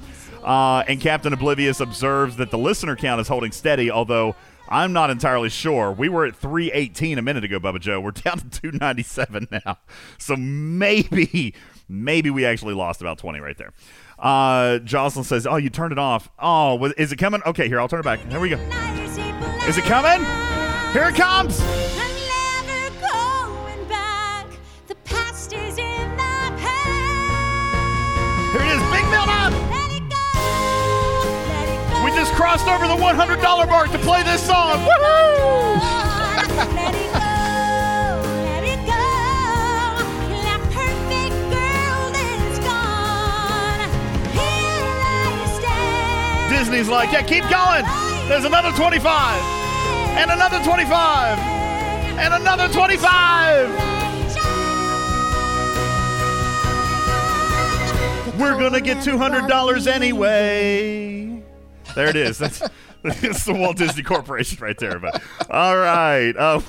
[0.49, 4.35] Uh, and Captain Oblivious observes that the listener count is holding steady, although
[4.71, 5.93] I'm not entirely sure.
[5.93, 8.01] We were at 318 a minute ago, Bubba Joe.
[8.01, 9.77] We're down to 297 now.
[10.17, 11.53] So maybe,
[11.87, 13.75] maybe we actually lost about 20 right there.
[14.19, 16.31] Uh, Jocelyn says, Oh, you turned it off.
[16.39, 17.43] Oh, is it coming?
[17.45, 18.21] Okay, here, I'll turn it back.
[18.31, 18.57] Here we go.
[19.67, 20.25] Is it coming?
[20.95, 21.61] Here it comes.
[32.29, 34.79] Just crossed over the $100 mark to play this song.
[34.81, 35.79] Woohoo!
[46.51, 47.85] Disney's like, yeah, keep going.
[48.29, 49.43] There's another 25.
[50.19, 51.39] And another 25.
[52.19, 53.71] And another 25.
[58.39, 61.38] We're going to get $200 anyway.
[61.95, 62.39] There it is.
[62.39, 62.63] That's,
[63.03, 64.99] that's the Walt Disney Corporation right there.
[64.99, 66.61] But all right, uh,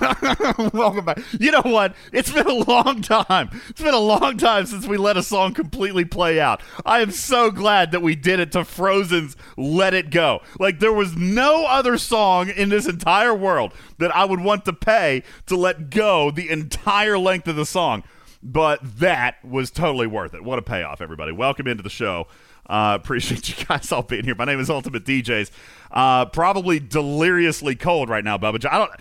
[0.73, 1.19] welcome back.
[1.39, 1.95] You know what?
[2.11, 3.49] It's been a long time.
[3.69, 6.61] It's been a long time since we let a song completely play out.
[6.85, 10.93] I am so glad that we did it to Frozen's "Let It Go." Like there
[10.93, 15.55] was no other song in this entire world that I would want to pay to
[15.55, 18.03] let go the entire length of the song.
[18.41, 20.43] But that was totally worth it.
[20.43, 21.33] What a payoff, everybody.
[21.33, 22.27] Welcome into the show.
[22.69, 24.35] Uh, appreciate you guys all being here.
[24.35, 25.49] My name is Ultimate DJs.
[25.91, 28.63] Uh, probably deliriously cold right now, Bubba.
[28.71, 28.91] I don't.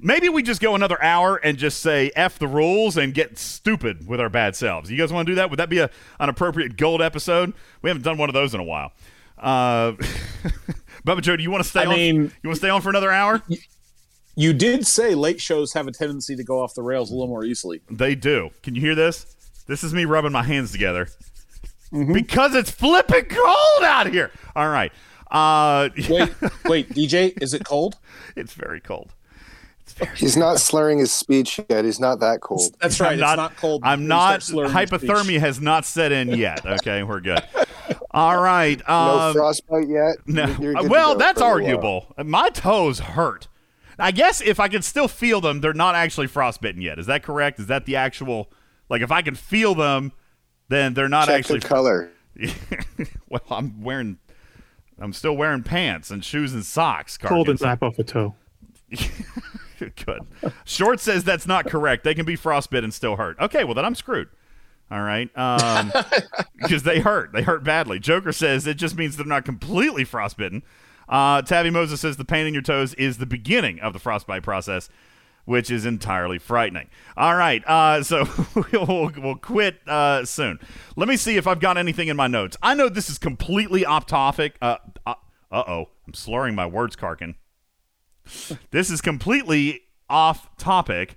[0.00, 4.06] Maybe we just go another hour and just say f the rules and get stupid
[4.06, 4.90] with our bad selves.
[4.90, 5.50] You guys want to do that?
[5.50, 7.52] Would that be a, an appropriate gold episode?
[7.82, 8.92] We haven't done one of those in a while.
[9.36, 9.92] Uh,
[11.06, 11.94] Bubba Joe, do you want to stay I on?
[11.94, 13.42] mean- you want to stay on for another hour?
[14.36, 17.26] You did say late shows have a tendency to go off the rails a little
[17.26, 17.80] more easily.
[17.90, 18.50] They do.
[18.62, 19.34] Can you hear this?
[19.66, 21.08] This is me rubbing my hands together.
[21.90, 24.30] Because it's flipping cold out here.
[24.56, 24.92] All right.
[25.30, 26.30] Uh, wait,
[26.64, 27.96] wait, DJ, is it cold?
[28.36, 29.12] It's very cold.
[30.16, 31.84] He's not slurring his speech yet.
[31.84, 32.62] He's not that cold.
[32.80, 33.08] That's right.
[33.08, 33.82] I'm it's not, not cold.
[33.84, 34.42] I'm Please not.
[34.42, 35.00] stop slurring your speech.
[35.10, 36.64] Hypothermia has not set in yet.
[36.64, 37.42] Okay, we're good.
[38.12, 38.80] All right.
[38.88, 40.16] no Um, frostbite yet.
[40.26, 40.44] no.
[40.44, 41.54] You're- you're good to well, that's for a while.
[41.54, 42.14] arguable.
[42.24, 43.48] My toes hurt.
[43.98, 47.00] I guess if I can still feel them, they're not actually frostbitten yet.
[47.00, 47.58] Is that correct?
[47.58, 48.48] Is that the actual?
[48.88, 50.12] Like, if I can feel them,
[50.68, 52.10] then they're not Check actually the color.
[53.28, 54.18] well, I'm wearing.
[55.00, 57.16] I'm still wearing pants and shoes and socks.
[57.16, 57.60] Cold and Carkins.
[57.60, 58.34] zap off a toe.
[59.78, 60.20] Good.
[60.64, 62.02] Short says that's not correct.
[62.02, 63.38] They can be frostbitten and still hurt.
[63.38, 64.28] Okay, well then I'm screwed.
[64.90, 65.92] All right, um,
[66.56, 67.32] because they hurt.
[67.32, 67.98] They hurt badly.
[67.98, 70.62] Joker says it just means they're not completely frostbitten.
[71.08, 74.42] Uh, Tabby Moses says the pain in your toes is the beginning of the frostbite
[74.42, 74.88] process,
[75.48, 76.90] which is entirely frightening.
[77.16, 78.28] All right, uh, so
[78.72, 80.58] we'll, we'll quit uh, soon.
[80.94, 82.58] Let me see if I've got anything in my notes.
[82.62, 84.58] I know this is completely off topic.
[84.60, 84.76] Uh
[85.50, 87.34] oh, I'm slurring my words, Karkin
[88.72, 91.16] this is completely off topic.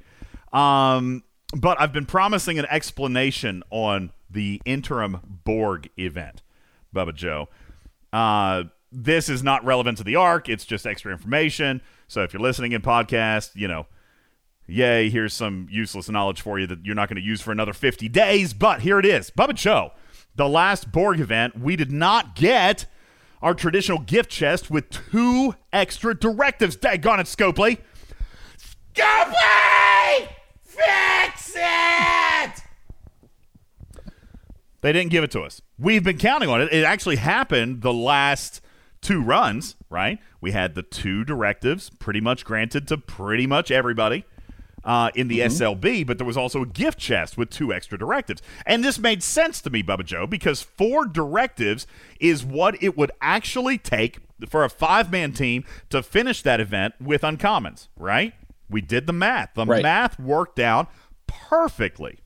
[0.54, 6.42] Um, but I've been promising an explanation on the interim Borg event,
[6.96, 7.50] Bubba Joe.
[8.14, 10.48] Uh, this is not relevant to the arc.
[10.48, 11.82] It's just extra information.
[12.08, 13.88] So if you're listening in podcast, you know,
[14.72, 17.74] yay, here's some useless knowledge for you that you're not going to use for another
[17.74, 18.54] 50 days.
[18.54, 19.30] But here it is.
[19.32, 19.92] Bubba Joe,
[20.36, 22.86] the last Borg event, we did not get
[23.42, 26.78] our traditional gift chest with two extra directives.
[26.78, 27.80] Daggone it, Scopely.
[28.96, 30.30] Scopely!
[30.64, 32.62] Fix it!
[34.82, 35.62] They didn't give it to us.
[35.78, 36.72] We've been counting on it.
[36.72, 38.62] It actually happened the last
[39.02, 40.20] two runs, right?
[40.40, 44.26] We had the two directives pretty much granted to pretty much everybody
[44.84, 48.42] uh, in the SLB, but there was also a gift chest with two extra directives.
[48.66, 51.86] And this made sense to me, Bubba Joe, because four directives
[52.20, 54.20] is what it would actually take
[54.50, 58.34] for a five man team to finish that event with uncommons, right?
[58.70, 59.54] We did the math.
[59.54, 59.84] The Right.
[59.84, 60.90] math worked out
[61.28, 62.20] perfectly.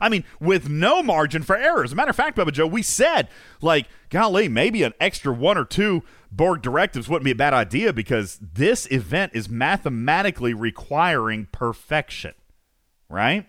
[0.00, 1.84] I mean, with no margin for error.
[1.84, 3.28] As a matter of fact, Bubba Joe, we said,
[3.60, 6.02] like, golly, maybe an extra one or two
[6.36, 12.34] Borg directives wouldn't be a bad idea because this event is mathematically requiring perfection,
[13.08, 13.46] right?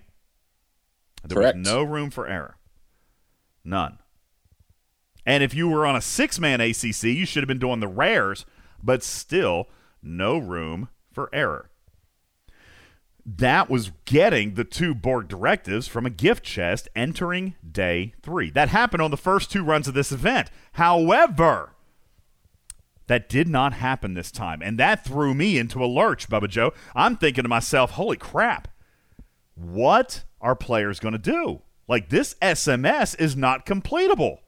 [1.24, 1.58] There Correct.
[1.58, 2.58] was no room for error.
[3.64, 3.98] None.
[5.26, 7.88] And if you were on a six man ACC, you should have been doing the
[7.88, 8.46] rares,
[8.84, 9.68] but still
[10.04, 11.72] no room for error
[13.26, 18.52] that was getting the two Borg directives from a gift chest entering day three.
[18.52, 20.52] That happened on the first two runs of this event.
[20.74, 21.72] However,
[23.08, 24.61] that did not happen this time.
[24.61, 26.74] And that threw me into a lurch, Bubba Joe.
[26.95, 28.67] I'm thinking to myself, holy crap,
[29.56, 31.61] what are players going to do?
[31.88, 34.40] Like, this SMS is not completable.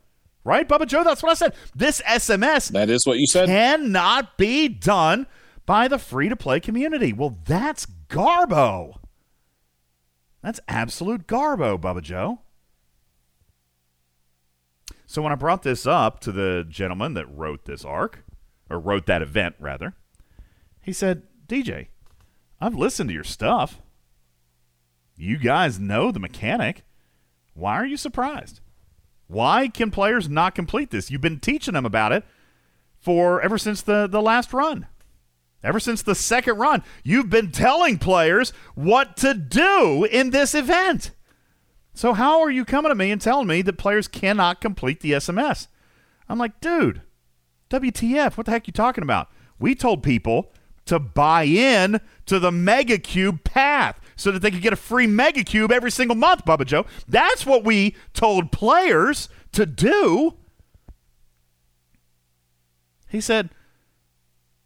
[0.44, 1.04] Right, Bubba Joe?
[1.04, 1.54] That's what I said.
[1.76, 3.48] This SMS That is what you said.
[3.48, 5.28] cannot be done
[5.66, 7.12] by the free to play community.
[7.12, 8.96] Well, that's Garbo.
[10.42, 12.40] That's absolute Garbo, Bubba Joe.
[15.06, 18.24] So when I brought this up to the gentleman that wrote this arc,
[18.70, 19.94] or wrote that event rather,
[20.82, 21.88] he said, DJ,
[22.60, 23.80] I've listened to your stuff.
[25.16, 26.84] You guys know the mechanic.
[27.54, 28.62] Why are you surprised?
[29.28, 31.12] Why can players not complete this?
[31.12, 32.24] You've been teaching them about it
[33.00, 34.88] for ever since the, the last run.
[35.64, 41.12] Ever since the second run, you've been telling players what to do in this event.
[41.94, 45.14] So how are you coming to me and telling me that players cannot complete the
[45.14, 45.68] SMS?
[46.30, 47.02] I'm like, dude,
[47.70, 48.38] WTF?
[48.38, 49.30] What the heck are you talking about?
[49.60, 50.52] We told people
[50.86, 55.08] to buy in to the Mega Cube path so that they could get a free
[55.08, 56.86] Mega Cube every single month, Bubba Joe.
[57.08, 60.36] That's what we told players to do.
[63.10, 63.50] He said,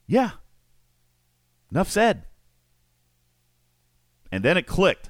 [0.08, 0.32] Yeah.
[1.72, 2.24] Enough said.
[4.32, 5.10] And then it clicked.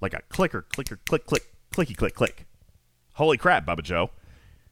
[0.00, 1.42] Like a clicker, clicker, click, click,
[1.72, 2.46] clicky, click, click.
[3.14, 4.10] Holy crap, Bubba Joe.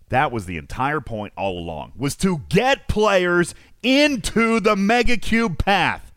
[0.09, 5.59] That was the entire point all along, was to get players into the Mega Cube
[5.59, 6.13] path.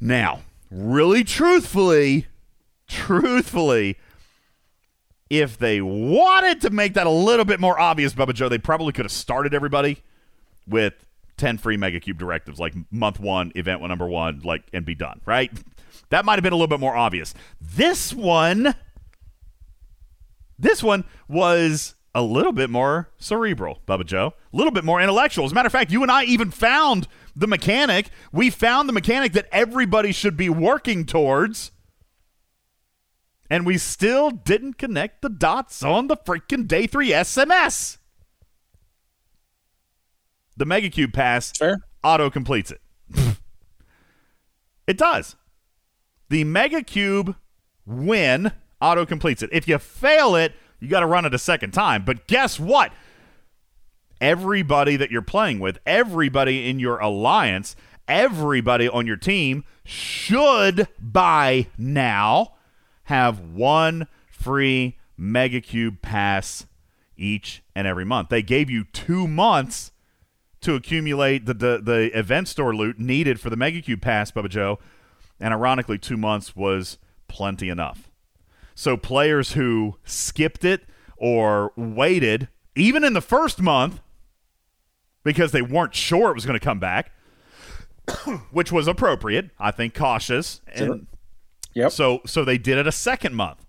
[0.00, 2.26] Now, really truthfully,
[2.88, 3.98] truthfully,
[5.30, 8.92] if they wanted to make that a little bit more obvious, Bubba Joe, they probably
[8.92, 10.02] could have started everybody
[10.66, 10.94] with
[11.36, 14.94] 10 free Mega Cube directives, like month one, event one, number one, like, and be
[14.94, 15.50] done, right?
[16.10, 17.34] That might have been a little bit more obvious.
[17.60, 18.74] This one,
[20.58, 24.34] this one was a little bit more cerebral, Bubba Joe.
[24.52, 25.44] A little bit more intellectual.
[25.44, 28.08] As a matter of fact, you and I even found the mechanic.
[28.32, 31.72] We found the mechanic that everybody should be working towards.
[33.50, 37.98] And we still didn't connect the dots on the freaking day three SMS.
[40.56, 41.52] The Mega Cube pass
[42.02, 42.80] auto completes it.
[44.86, 45.34] it does.
[46.28, 47.34] The Mega Cube
[47.84, 49.50] win auto completes it.
[49.52, 50.54] If you fail it,
[50.84, 52.04] you got to run it a second time.
[52.04, 52.92] But guess what?
[54.20, 57.74] Everybody that you're playing with, everybody in your alliance,
[58.06, 62.54] everybody on your team should by now
[63.04, 66.66] have one free Mega Cube pass
[67.16, 68.28] each and every month.
[68.28, 69.92] They gave you two months
[70.60, 74.48] to accumulate the, the, the event store loot needed for the Mega Cube pass, Bubba
[74.48, 74.78] Joe.
[75.38, 76.98] And ironically, two months was
[77.28, 78.10] plenty enough.
[78.74, 80.84] So players who skipped it
[81.16, 84.00] or waited, even in the first month,
[85.22, 87.12] because they weren't sure it was going to come back,
[88.50, 90.60] which was appropriate, I think, cautious.
[90.66, 91.06] And
[91.74, 91.92] Yep.
[91.92, 93.66] So so they did it a second month.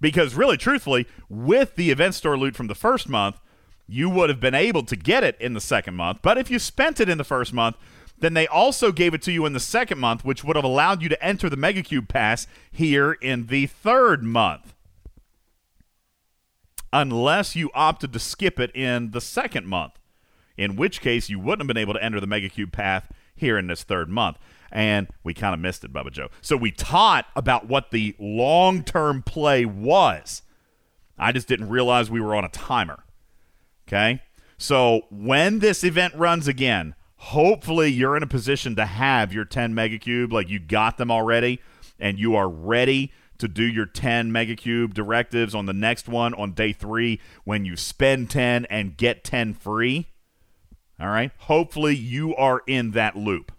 [0.00, 3.40] Because really, truthfully, with the event store loot from the first month,
[3.86, 6.18] you would have been able to get it in the second month.
[6.20, 7.76] But if you spent it in the first month,
[8.18, 11.02] then they also gave it to you in the second month, which would have allowed
[11.02, 14.74] you to enter the Mega Cube Pass here in the third month.
[16.92, 19.98] Unless you opted to skip it in the second month,
[20.56, 23.58] in which case you wouldn't have been able to enter the Mega Cube path here
[23.58, 24.38] in this third month.
[24.70, 26.28] And we kind of missed it, Bubba Joe.
[26.40, 30.42] So we taught about what the long term play was.
[31.18, 33.04] I just didn't realize we were on a timer.
[33.86, 34.20] Okay?
[34.58, 36.94] So when this event runs again,
[37.24, 41.10] hopefully you're in a position to have your 10 mega cube like you got them
[41.10, 41.58] already
[41.98, 46.34] and you are ready to do your 10 mega cube directives on the next one
[46.34, 50.08] on day 3 when you spend 10 and get 10 free.
[51.00, 51.30] All right?
[51.38, 53.52] Hopefully you are in that loop.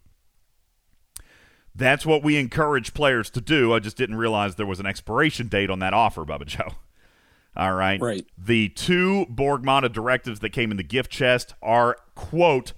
[1.74, 3.74] That's what we encourage players to do.
[3.74, 6.70] I just didn't realize there was an expiration date on that offer, Bubba Joe.
[7.58, 8.00] All right.
[8.00, 8.26] Right.
[8.38, 12.74] The two Borg Armada directives that came in the gift chest are, quote,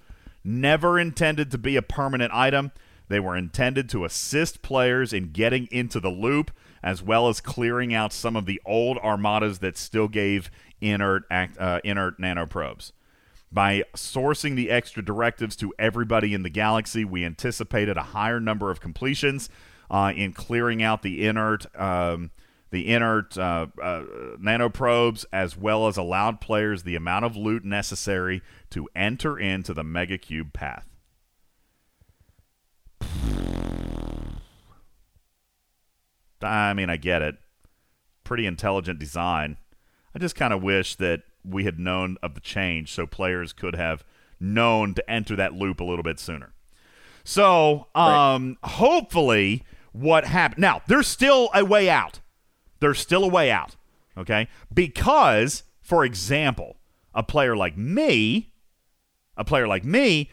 [0.48, 2.72] never intended to be a permanent item.
[3.10, 6.52] They were intended to assist players in getting into the loop,
[6.82, 10.50] as well as clearing out some of the old armadas that still gave
[10.82, 12.92] inert act, uh, inert nanoprobes.
[13.52, 18.72] By sourcing the extra directives to everybody in the galaxy, we anticipated a higher number
[18.72, 19.50] of completions
[19.90, 21.66] uh, in clearing out the inert.
[21.80, 22.32] Um,
[22.70, 24.04] the inert uh, uh,
[24.40, 29.84] nanoprobes, as well as allowed players the amount of loot necessary to enter into the
[29.84, 30.86] Mega Cube path.
[36.42, 37.36] I mean, I get it.
[38.24, 39.58] Pretty intelligent design.
[40.14, 43.76] I just kind of wish that we had known of the change so players could
[43.76, 44.04] have
[44.40, 46.54] known to enter that loop a little bit sooner.
[47.24, 50.62] So, um, hopefully, what happened.
[50.62, 52.20] Now, there's still a way out.
[52.80, 53.76] There's still a way out.
[54.18, 54.48] Okay?
[54.74, 56.78] Because, for example,
[57.14, 58.52] a player like me,
[59.36, 60.30] a player like me,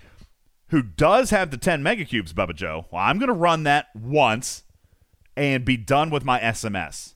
[0.68, 4.62] who does have the 10 megacubes, Bubba Joe, well, I'm going to run that once
[5.36, 7.14] and be done with my SMS.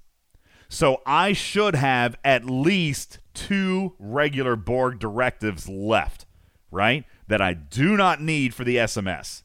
[0.68, 6.26] So I should have at least two regular Borg directives left,
[6.70, 7.05] right?
[7.28, 9.42] That I do not need for the SMS.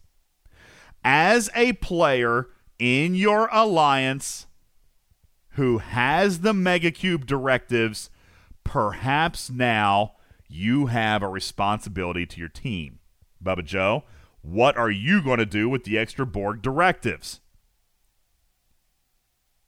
[1.03, 2.47] As a player
[2.79, 4.47] in your alliance
[5.53, 8.09] who has the Megacube directives,
[8.63, 10.13] perhaps now
[10.47, 12.99] you have a responsibility to your team.
[13.43, 14.03] Bubba Joe,
[14.41, 17.39] what are you going to do with the extra Borg directives?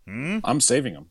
[0.07, 0.39] Hmm?
[0.43, 1.09] I'm saving them.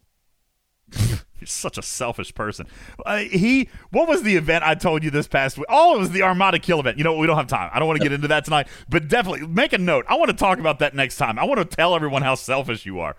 [1.41, 2.67] You're such a selfish person.
[3.05, 5.67] Uh, he, what was the event I told you this past week?
[5.69, 6.99] Oh, it was the Armada Kill event.
[6.99, 7.21] You know, what?
[7.21, 7.71] we don't have time.
[7.73, 10.05] I don't want to get into that tonight, but definitely make a note.
[10.09, 11.39] I want to talk about that next time.
[11.39, 13.17] I want to tell everyone how selfish you are.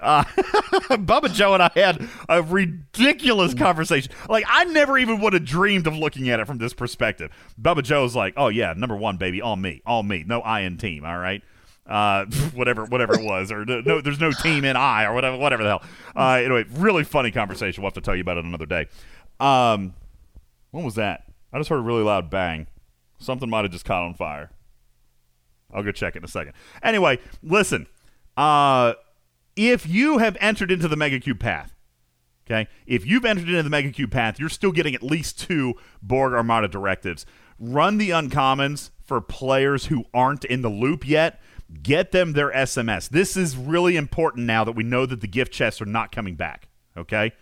[0.00, 0.24] Uh,
[0.96, 4.12] Bubba Joe and I had a ridiculous conversation.
[4.28, 7.30] Like, I never even would have dreamed of looking at it from this perspective.
[7.60, 10.24] Bubba Joe's like, oh, yeah, number one, baby, all me, all me.
[10.26, 11.42] No I in team, all right?
[11.88, 15.36] uh, whatever whatever it was, or no, no, there's no team in I, or whatever
[15.36, 15.82] whatever the hell.
[16.14, 17.82] Uh, anyway, really funny conversation.
[17.82, 18.86] We'll have to tell you about it another day.
[19.40, 19.94] Um,
[20.70, 21.24] when was that?
[21.52, 22.66] I just heard a really loud bang.
[23.18, 24.50] Something might have just caught on fire.
[25.72, 26.52] I'll go check it in a second.
[26.82, 27.86] Anyway, listen.
[28.36, 28.94] Uh,
[29.56, 31.74] if you have entered into the Mega Cube path,
[32.46, 35.74] okay, if you've entered into the Mega Cube path, you're still getting at least two
[36.02, 37.26] Borg Armada directives.
[37.58, 41.40] Run the uncommons for players who aren't in the loop yet
[41.82, 43.08] get them their SMS.
[43.08, 46.36] This is really important now that we know that the gift chests are not coming
[46.36, 46.68] back.
[46.96, 47.32] Okay?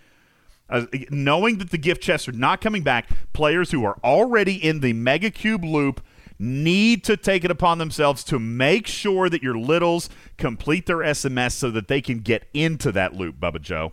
[0.68, 4.80] Uh, knowing that the gift chests are not coming back, players who are already in
[4.80, 6.02] the Mega Cube loop
[6.38, 11.52] need to take it upon themselves to make sure that your littles complete their SMS
[11.52, 13.92] so that they can get into that loop, Bubba Joe.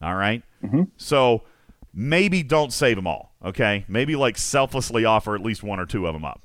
[0.00, 0.42] All right?
[0.96, 1.42] So
[1.92, 3.84] maybe don't save them all, okay?
[3.88, 6.42] Maybe like selflessly offer at least one or two of them up.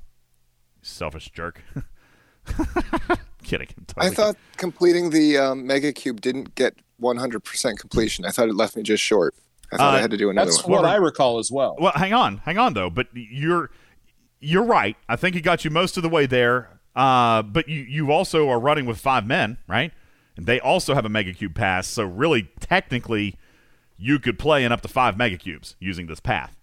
[0.82, 1.62] Selfish jerk.
[3.42, 3.68] Kidding.
[3.78, 8.24] I'm I totally thought completing the um, Mega Cube didn't get 100% completion.
[8.24, 9.34] I thought it left me just short.
[9.72, 10.82] I thought I Uh, had to do another That's one.
[10.82, 11.76] what I recall as well.
[11.78, 12.90] Well, hang on, hang on though.
[12.90, 13.70] But you're
[14.40, 14.96] you're right.
[15.08, 16.78] I think he got you most of the way there.
[16.94, 19.92] Uh, but you you also are running with five men, right?
[20.36, 21.86] And they also have a mega cube pass.
[21.86, 23.36] So really, technically,
[23.96, 26.56] you could play in up to five mega cubes using this path.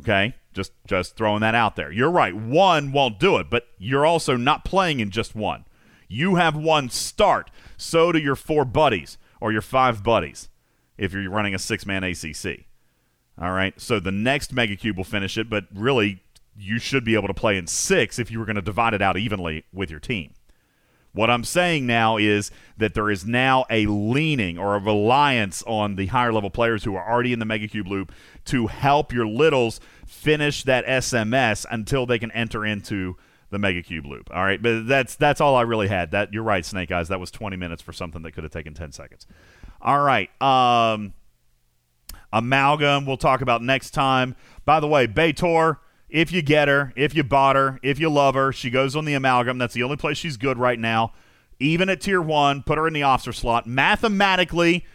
[0.00, 1.92] Okay, just just throwing that out there.
[1.92, 2.34] You're right.
[2.34, 5.64] One won't do it, but you're also not playing in just one.
[6.08, 7.50] You have one start.
[7.76, 10.48] So do your four buddies or your five buddies
[10.96, 12.64] if you're running a six man ACC.
[13.40, 13.80] All right.
[13.80, 16.22] So the next Mega Cube will finish it, but really,
[16.58, 19.02] you should be able to play in six if you were going to divide it
[19.02, 20.34] out evenly with your team.
[21.12, 25.96] What I'm saying now is that there is now a leaning or a reliance on
[25.96, 28.12] the higher level players who are already in the Mega Cube loop
[28.46, 33.16] to help your littles finish that SMS until they can enter into
[33.50, 34.28] the Mega Cube loop.
[34.32, 36.10] All right, but that's that's all I really had.
[36.10, 37.08] That you're right, Snake Eyes.
[37.08, 39.26] That was 20 minutes for something that could have taken 10 seconds.
[39.80, 40.30] All right.
[40.42, 41.14] Um,
[42.32, 44.36] amalgam we'll talk about next time.
[44.64, 45.78] By the way, B'Etor,
[46.08, 49.04] if you get her, if you bought her, if you love her, she goes on
[49.04, 49.58] the amalgam.
[49.58, 51.12] That's the only place she's good right now.
[51.60, 53.66] Even at tier one, put her in the officer slot.
[53.66, 54.86] Mathematically,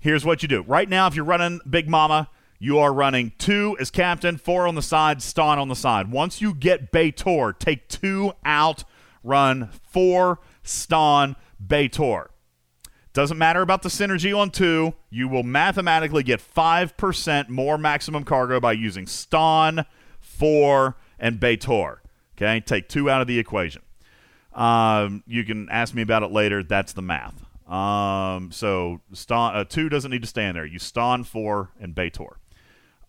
[0.00, 0.62] here's what you do.
[0.62, 2.28] Right now, if you're running Big Mama,
[2.58, 6.10] you are running two as captain, four on the side, Stonn on the side.
[6.10, 8.84] Once you get B'Etor, take two out,
[9.24, 12.26] run four, Stonn, B'Etor.
[13.12, 14.94] Doesn't matter about the synergy on two.
[15.10, 19.84] You will mathematically get 5% more maximum cargo by using Stonn,
[20.40, 21.98] 4, and B'Etor.
[22.36, 23.82] Okay, take two out of the equation.
[24.54, 26.62] Um, you can ask me about it later.
[26.62, 27.44] That's the math.
[27.70, 30.64] Um, so uh, 2 doesn't need to stand there.
[30.64, 32.36] You Stonn, 4, and B'Etor.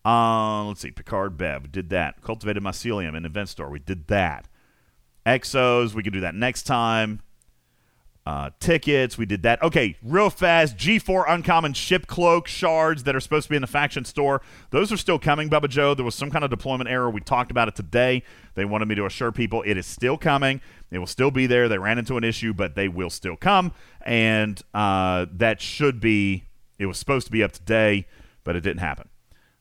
[0.04, 0.90] Uh, let's see.
[0.90, 1.72] Picard Bev.
[1.72, 2.22] Did that.
[2.22, 3.70] Cultivated Mycelium in Event Store.
[3.70, 4.46] We did that.
[5.26, 5.94] Exos.
[5.94, 7.22] We can do that next time
[8.24, 9.18] uh, tickets.
[9.18, 9.60] We did that.
[9.62, 10.76] Okay, real fast.
[10.76, 14.42] G4 uncommon ship cloak shards that are supposed to be in the faction store.
[14.70, 15.94] Those are still coming, Bubba Joe.
[15.94, 17.10] There was some kind of deployment error.
[17.10, 18.22] We talked about it today.
[18.54, 20.60] They wanted me to assure people it is still coming.
[20.90, 21.68] It will still be there.
[21.68, 23.72] They ran into an issue, but they will still come.
[24.02, 26.44] And uh, that should be,
[26.78, 28.06] it was supposed to be up today,
[28.44, 29.08] but it didn't happen.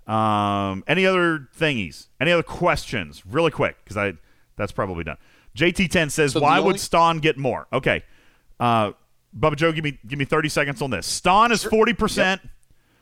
[0.07, 2.07] Um, any other thingies?
[2.19, 3.23] Any other questions?
[3.25, 4.14] Really quick, because I
[4.57, 5.17] that's probably done.
[5.56, 8.03] JT10 says, So "Why only- would Stonn get more?" Okay,
[8.61, 8.93] uh,
[9.38, 11.22] Bubba Joe, give me give me thirty seconds on this.
[11.22, 12.41] Stonn is forty percent.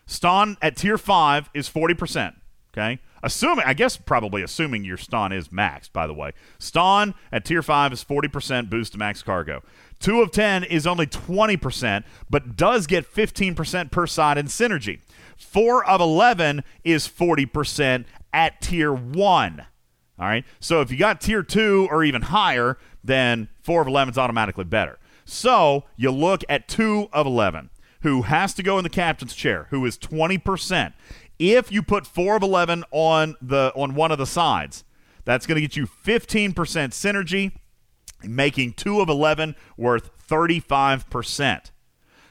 [0.07, 2.35] Stonn at tier five is forty percent.
[2.73, 5.91] Okay, assuming I guess probably assuming your Stonn is maxed.
[5.91, 9.61] By the way, Stonn at tier five is forty percent boost to max cargo.
[9.99, 14.45] Two of ten is only twenty percent, but does get fifteen percent per side in
[14.45, 15.01] synergy.
[15.35, 19.65] Four of eleven is forty percent at tier one.
[20.19, 20.45] All right.
[20.59, 24.65] So if you got tier two or even higher, then four of 11 is automatically
[24.65, 24.99] better.
[25.29, 27.69] So you look at two of 11,
[28.01, 30.93] who has to go in the captain's chair, who is 20%.
[31.37, 34.83] If you put four of 11 on the on one of the sides,
[35.25, 37.51] that's going to get you 15% synergy,
[38.23, 41.71] making two of 11 worth 35%.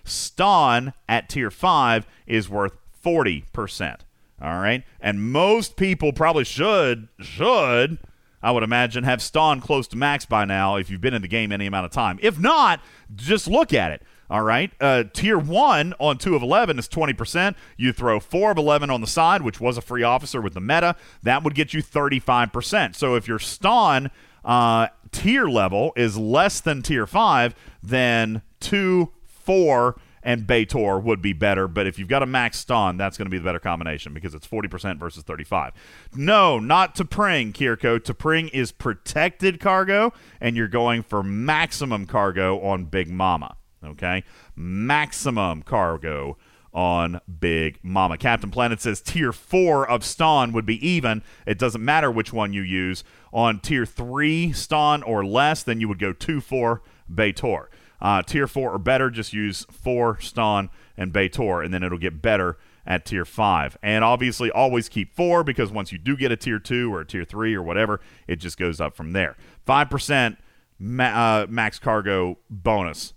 [0.04, 4.00] Stonn at tier 5 is worth 40%.
[4.42, 4.82] All right?
[5.00, 7.98] And most people probably should should
[8.42, 11.28] I would imagine have Stonn close to max by now if you've been in the
[11.28, 12.18] game any amount of time.
[12.22, 12.80] If not,
[13.14, 14.02] just look at it.
[14.30, 14.70] All right.
[14.80, 17.54] Uh, tier one on two of 11 is 20%.
[17.76, 20.60] You throw four of 11 on the side, which was a free officer with the
[20.60, 20.96] meta.
[21.22, 22.94] That would get you 35%.
[22.94, 24.10] So if your Stonn
[24.44, 31.32] uh, tier level is less than tier five, then two, four, and B'Etor would be
[31.32, 31.68] better.
[31.68, 34.34] But if you've got a max Stonn, that's going to be the better combination because
[34.34, 35.72] it's 40% versus 35.
[36.14, 37.98] No, not T'Pring, Kirko.
[37.98, 43.56] T'Pring is protected cargo, and you're going for maximum cargo on Big Mama.
[43.84, 44.24] Okay?
[44.56, 46.36] Maximum cargo
[46.72, 48.18] on Big Mama.
[48.18, 51.22] Captain Planet says tier 4 of Stonn would be even.
[51.46, 53.04] It doesn't matter which one you use.
[53.32, 56.82] On tier 3 Stonn or less, then you would go 2 4
[57.12, 57.66] B'Etor.
[58.00, 62.22] Uh, tier 4 or better, just use 4 Stonn and B'Etor, and then it'll get
[62.22, 63.76] better at tier 5.
[63.82, 67.06] And obviously, always keep 4 because once you do get a tier 2 or a
[67.06, 69.36] tier 3 or whatever, it just goes up from there.
[69.66, 70.36] 5%
[70.78, 73.14] ma- uh, max cargo bonus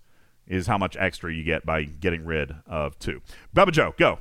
[0.47, 3.21] is how much extra you get by getting rid of 2.
[3.55, 4.19] Bubba Joe, go.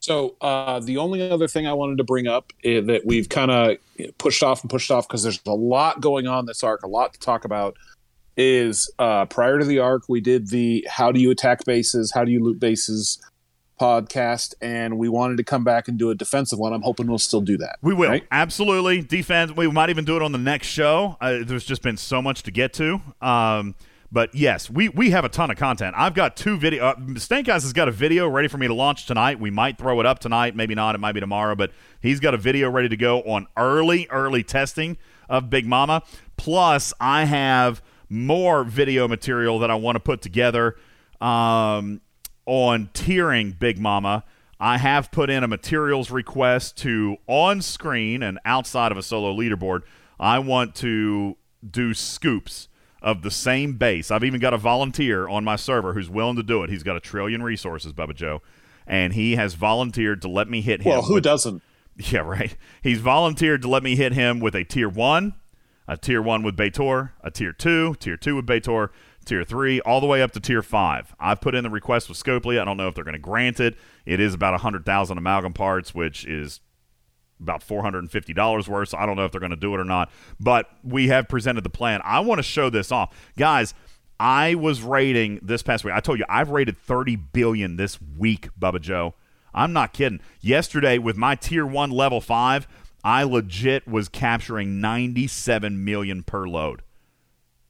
[0.00, 3.50] So uh, the only other thing I wanted to bring up is that we've kind
[3.50, 3.76] of
[4.16, 7.12] pushed off and pushed off because there's a lot going on this arc, a lot
[7.12, 7.76] to talk about.
[8.36, 12.12] Is uh, prior to the arc, we did the "How do you attack bases?
[12.14, 13.20] How do you loot bases?"
[13.80, 16.74] podcast, and we wanted to come back and do a defensive one.
[16.74, 17.78] I'm hoping we'll still do that.
[17.80, 18.26] We will right?
[18.30, 19.52] absolutely defense.
[19.56, 21.16] We might even do it on the next show.
[21.18, 23.00] Uh, there's just been so much to get to.
[23.22, 23.74] Um,
[24.12, 25.94] but yes, we we have a ton of content.
[25.96, 26.84] I've got two video.
[26.84, 29.40] Uh, Stank Guys has got a video ready for me to launch tonight.
[29.40, 30.94] We might throw it up tonight, maybe not.
[30.94, 34.42] It might be tomorrow, but he's got a video ready to go on early early
[34.42, 36.02] testing of Big Mama.
[36.36, 40.76] Plus, I have more video material that I want to put together
[41.20, 42.00] um,
[42.44, 44.24] on tiering Big Mama.
[44.58, 49.34] I have put in a materials request to on screen and outside of a solo
[49.34, 49.80] leaderboard.
[50.18, 52.68] I want to do scoops
[53.00, 54.10] of the same base.
[54.10, 56.68] I've even got a volunteer on my server who's willing to do it.
[56.68, 58.42] He's got a trillion resources, Bubba Joe,
[58.86, 60.90] and he has volunteered to let me hit him.
[60.90, 61.62] Well, who with- doesn't?
[61.96, 62.56] Yeah, right.
[62.82, 65.34] He's volunteered to let me hit him with a tier one,
[65.90, 68.90] a tier one with B'Etor, a tier two, tier two with Baitor,
[69.24, 71.16] tier three, all the way up to tier five.
[71.18, 72.60] I've put in the request with Scopely.
[72.60, 73.76] I don't know if they're going to grant it.
[74.06, 76.60] It is about 100,000 amalgam parts, which is
[77.40, 78.90] about $450 worth.
[78.90, 80.12] So I don't know if they're going to do it or not.
[80.38, 82.00] But we have presented the plan.
[82.04, 83.12] I want to show this off.
[83.36, 83.74] Guys,
[84.20, 85.92] I was rating this past week.
[85.92, 89.14] I told you I've rated 30 billion this week, Bubba Joe.
[89.52, 90.20] I'm not kidding.
[90.40, 92.68] Yesterday with my tier 1 level 5,
[93.02, 96.82] I legit was capturing 97 million per load.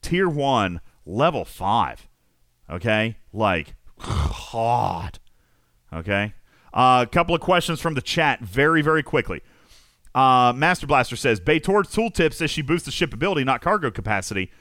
[0.01, 2.07] Tier 1 level 5.
[2.69, 3.17] Okay?
[3.31, 5.19] Like hot.
[5.93, 6.33] Okay?
[6.73, 9.41] A couple of questions from the chat very very quickly.
[10.13, 14.51] Uh, Master Blaster says B'Etor's tooltip says she boosts the shipability, not cargo capacity.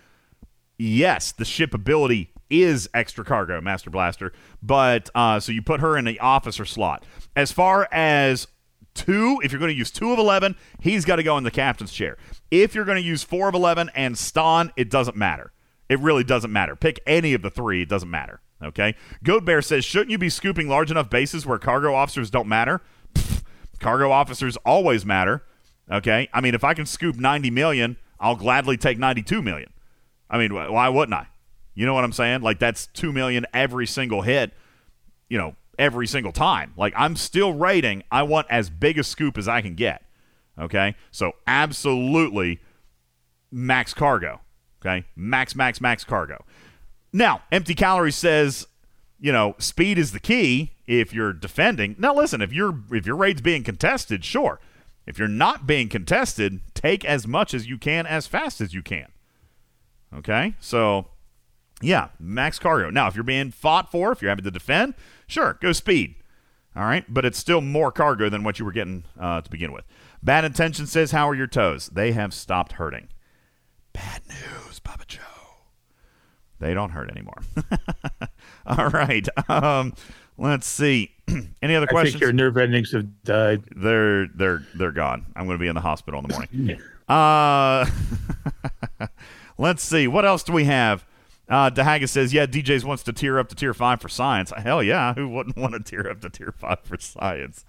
[0.79, 4.33] Yes, the shipability is extra cargo, Master Blaster,
[4.63, 7.05] but uh, so you put her in the officer slot.
[7.37, 8.47] As far as
[8.95, 11.51] two, if you're going to use two of eleven, he's got to go in the
[11.51, 12.17] captain's chair.
[12.51, 15.53] If you're going to use four of eleven and Stonn, it doesn't matter.
[15.89, 16.77] It really doesn't matter.
[16.77, 18.41] Pick any of the three; it doesn't matter.
[18.63, 18.95] Okay.
[19.25, 22.83] Goat Bear says, shouldn't you be scooping large enough bases where cargo officers don't matter?
[23.15, 23.43] Pfft,
[23.79, 25.43] cargo officers always matter.
[25.91, 26.29] Okay.
[26.33, 29.73] I mean, if I can scoop 90 million, I'll gladly take 92 million.
[30.29, 31.29] I mean, wh- why wouldn't I?
[31.75, 32.43] You know what I'm saying?
[32.43, 34.53] Like that's 2 million every single hit,
[35.29, 36.73] you know, every single time.
[36.77, 40.05] Like I'm still rating, I want as big a scoop as I can get.
[40.59, 40.95] Okay?
[41.11, 42.61] So absolutely
[43.51, 44.41] max cargo.
[44.81, 45.07] Okay?
[45.17, 46.45] Max max max cargo.
[47.13, 48.69] Now, empty calories says,
[49.19, 51.97] you know, speed is the key if you're defending.
[51.99, 54.61] Now listen, if your if your raid's being contested, sure.
[55.07, 58.83] If you're not being contested, take as much as you can as fast as you
[58.83, 59.07] can.
[60.15, 60.55] Okay?
[60.61, 61.07] So
[61.83, 62.91] yeah, max cargo.
[62.91, 64.95] Now, if you're being fought for, if you're having to defend,
[65.31, 66.17] sure, go speed.
[66.77, 69.73] All right, but it's still more cargo than what you were getting uh, to begin
[69.73, 69.85] with.
[70.23, 71.89] Bad intention says, "How are your toes?
[71.93, 73.09] They have stopped hurting."
[73.93, 75.21] Bad news, Bubba Joe.
[76.61, 77.43] They don't hurt anymore.
[78.67, 79.27] All right.
[79.49, 79.95] Um,
[80.39, 81.17] let's see.
[81.63, 82.17] Any other I questions?
[82.17, 83.65] I think your nerve endings have died.
[83.75, 85.27] They're they're they're gone.
[85.35, 86.81] I'm going to be in the hospital in the morning.
[87.09, 89.07] uh,
[89.59, 90.07] let's see.
[90.07, 91.05] What else do we have?
[91.51, 94.53] Uh, DeHaggis says, "Yeah, DJs wants to tear up to tier five for science.
[94.57, 97.65] Hell yeah, who wouldn't want to tear up to tier five for science?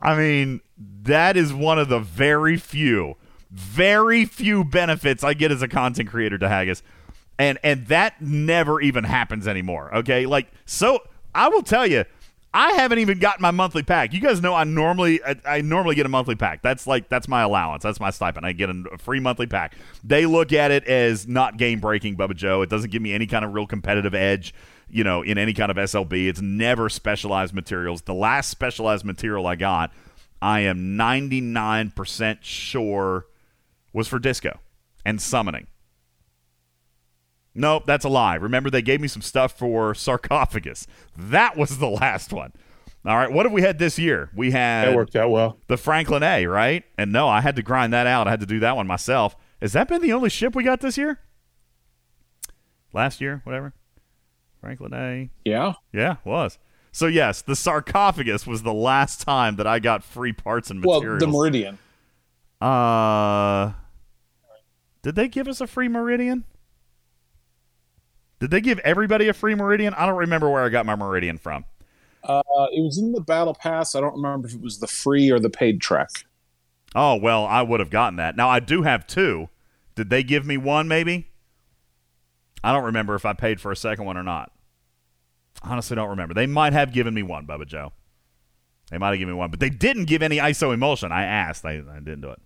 [0.00, 0.60] I mean,
[1.02, 3.16] that is one of the very few,
[3.50, 6.82] very few benefits I get as a content creator, DeHaggis,
[7.38, 9.94] and and that never even happens anymore.
[9.96, 11.00] Okay, like so,
[11.34, 12.04] I will tell you,
[12.54, 14.12] I haven't even gotten my monthly pack.
[14.12, 16.60] You guys know I normally I, I normally get a monthly pack.
[16.60, 17.82] That's like that's my allowance.
[17.82, 18.44] That's my stipend.
[18.44, 19.74] I get a, free monthly pack.
[20.04, 22.60] They look at it as not game breaking, Bubba Joe.
[22.60, 24.54] It doesn't give me any kind of real competitive edge,
[24.90, 26.28] you know, in any kind of SLB.
[26.28, 28.02] It's never specialized materials.
[28.02, 29.90] The last specialized material I got,
[30.42, 33.26] I am 99% sure
[33.94, 34.60] was for disco
[35.06, 35.68] and summoning.
[37.54, 38.36] Nope, that's a lie.
[38.36, 40.86] Remember, they gave me some stuff for sarcophagus.
[41.16, 42.52] That was the last one.
[43.04, 44.30] All right, what have we had this year?
[44.34, 45.58] We had That worked out well.
[45.66, 46.84] the Franklin A, right?
[46.96, 48.26] And no, I had to grind that out.
[48.28, 49.34] I had to do that one myself.
[49.60, 51.18] Has that been the only ship we got this year?
[52.92, 53.74] Last year, whatever.
[54.60, 55.30] Franklin A.
[55.44, 55.72] Yeah.
[55.92, 56.58] Yeah, was.
[56.92, 61.20] So yes, the sarcophagus was the last time that I got free parts and materials.
[61.22, 61.78] Well, the Meridian.
[62.60, 63.72] Uh,
[65.02, 66.44] did they give us a free Meridian?
[68.42, 69.94] Did they give everybody a free Meridian?
[69.94, 71.64] I don't remember where I got my Meridian from.
[72.24, 73.94] Uh, it was in the battle pass.
[73.94, 76.10] I don't remember if it was the free or the paid track.
[76.92, 78.34] Oh well, I would have gotten that.
[78.34, 79.48] Now I do have two.
[79.94, 80.88] Did they give me one?
[80.88, 81.28] Maybe.
[82.64, 84.50] I don't remember if I paid for a second one or not.
[85.62, 86.34] Honestly, don't remember.
[86.34, 87.92] They might have given me one, Bubba Joe.
[88.90, 91.12] They might have given me one, but they didn't give any ISO emulsion.
[91.12, 91.64] I asked.
[91.64, 92.40] I, I didn't do it.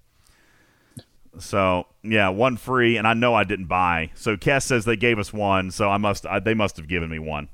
[1.39, 4.10] So yeah, one free, and I know I didn't buy.
[4.15, 6.26] So Kess says they gave us one, so I must.
[6.26, 7.48] I, they must have given me one.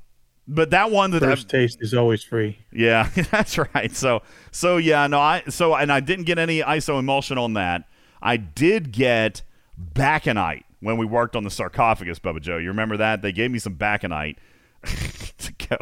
[0.47, 2.59] But that one that First taste is always free.
[2.71, 3.95] yeah, that's right.
[3.95, 4.21] So
[4.51, 7.87] so yeah, no, I so and I didn't get any ISO emulsion on that.
[8.21, 9.41] I did get
[9.77, 12.57] Baconite when we worked on the sarcophagus, Bubba Joe.
[12.57, 13.21] You remember that?
[13.21, 14.37] They gave me some Baconite
[14.83, 15.77] to go.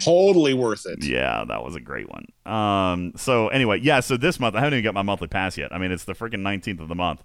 [0.00, 1.04] Totally worth it.
[1.04, 2.26] Yeah, that was a great one.
[2.52, 5.72] Um, so anyway, yeah, so this month I haven't even got my monthly pass yet.
[5.72, 7.22] I mean, it's the freaking 19th of the month.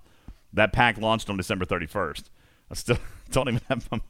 [0.54, 2.24] That pack launched on December 31st.
[2.72, 2.98] I still
[3.32, 4.02] don't even have my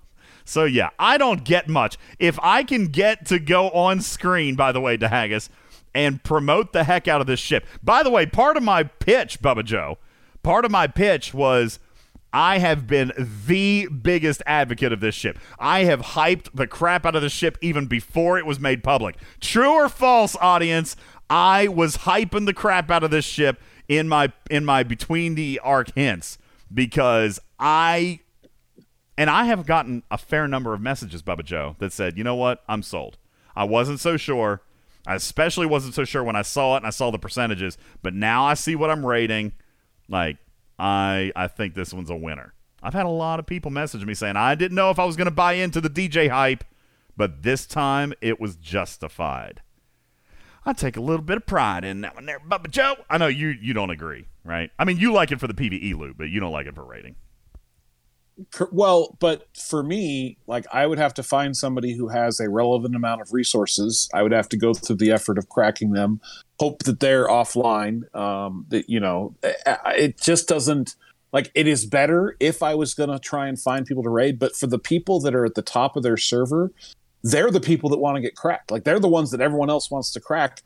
[0.46, 1.98] so yeah, I don't get much.
[2.18, 5.48] If I can get to go on screen, by the way, to Haggis,
[5.94, 7.66] and promote the heck out of this ship.
[7.84, 10.00] By the way, part of my pitch, Bubba Joe,
[10.42, 11.80] part of my pitch was
[12.32, 15.40] I have been the biggest advocate of this ship.
[15.58, 19.16] I have hyped the crap out of the ship even before it was made public.
[19.40, 20.96] True or false, audience?
[21.30, 25.60] I was hyping the crap out of this ship in my in my between the
[25.64, 26.38] arc hints
[26.74, 28.20] because I
[29.18, 32.36] and I have gotten a fair number of messages, Bubba Joe, that said, you know
[32.36, 32.64] what?
[32.70, 33.18] I'm sold.
[33.56, 34.62] I wasn't so sure.
[35.06, 38.14] I especially wasn't so sure when I saw it and I saw the percentages, but
[38.14, 39.54] now I see what I'm rating.
[40.08, 40.38] Like,
[40.80, 42.54] I I think this one's a winner.
[42.82, 45.18] I've had a lot of people message me saying I didn't know if I was
[45.18, 46.64] going to buy into the DJ hype,
[47.18, 49.62] but this time it was justified.
[50.66, 52.96] I take a little bit of pride in that one there, Bubba Joe.
[53.10, 54.72] I know you you don't agree, right?
[54.80, 56.86] I mean, you like it for the PVE loop, but you don't like it for
[56.86, 57.16] rating.
[58.72, 62.96] Well, but for me, like I would have to find somebody who has a relevant
[62.96, 64.10] amount of resources.
[64.14, 66.22] I would have to go through the effort of cracking them,
[66.60, 68.14] hope that they're offline.
[68.16, 70.96] Um, that you know, it just doesn't
[71.32, 74.40] like it is better if I was going to try and find people to raid.
[74.40, 76.72] But for the people that are at the top of their server,
[77.24, 78.72] they're the people that want to get cracked.
[78.72, 80.62] Like they're the ones that everyone else wants to crack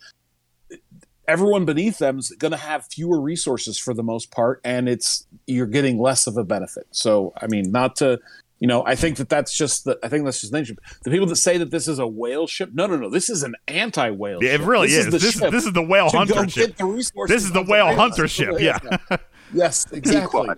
[1.27, 5.25] everyone beneath them is going to have fewer resources for the most part and it's
[5.47, 8.19] you're getting less of a benefit so i mean not to
[8.59, 11.09] you know i think that that's just the i think that's just the nature the
[11.11, 13.55] people that say that this is a whale ship no no no this is an
[13.67, 15.11] anti-whale Yeah, it really this is.
[15.11, 16.75] This is- ship this is the whale hunter ship.
[16.77, 18.79] This is the whale hunter ship, yeah.
[19.53, 20.49] yes exactly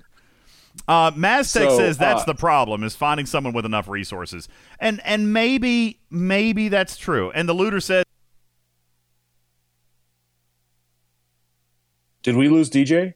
[0.89, 4.99] Uh, Maztec So, says that's uh, the problem is finding someone with enough resources, and
[5.05, 7.31] and maybe maybe that's true.
[7.31, 8.03] And the looter says
[12.25, 13.13] did we lose dj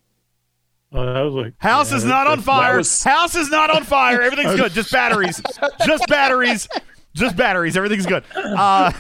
[0.92, 2.78] Oh, that was like house yeah, is not on fire.
[2.78, 4.22] was- House is not on fire.
[4.24, 4.72] Everything's good.
[4.72, 5.40] Just batteries.
[5.86, 6.68] Just batteries.
[7.16, 7.76] Just batteries.
[7.76, 8.24] Everything's good.
[8.36, 8.92] Uh,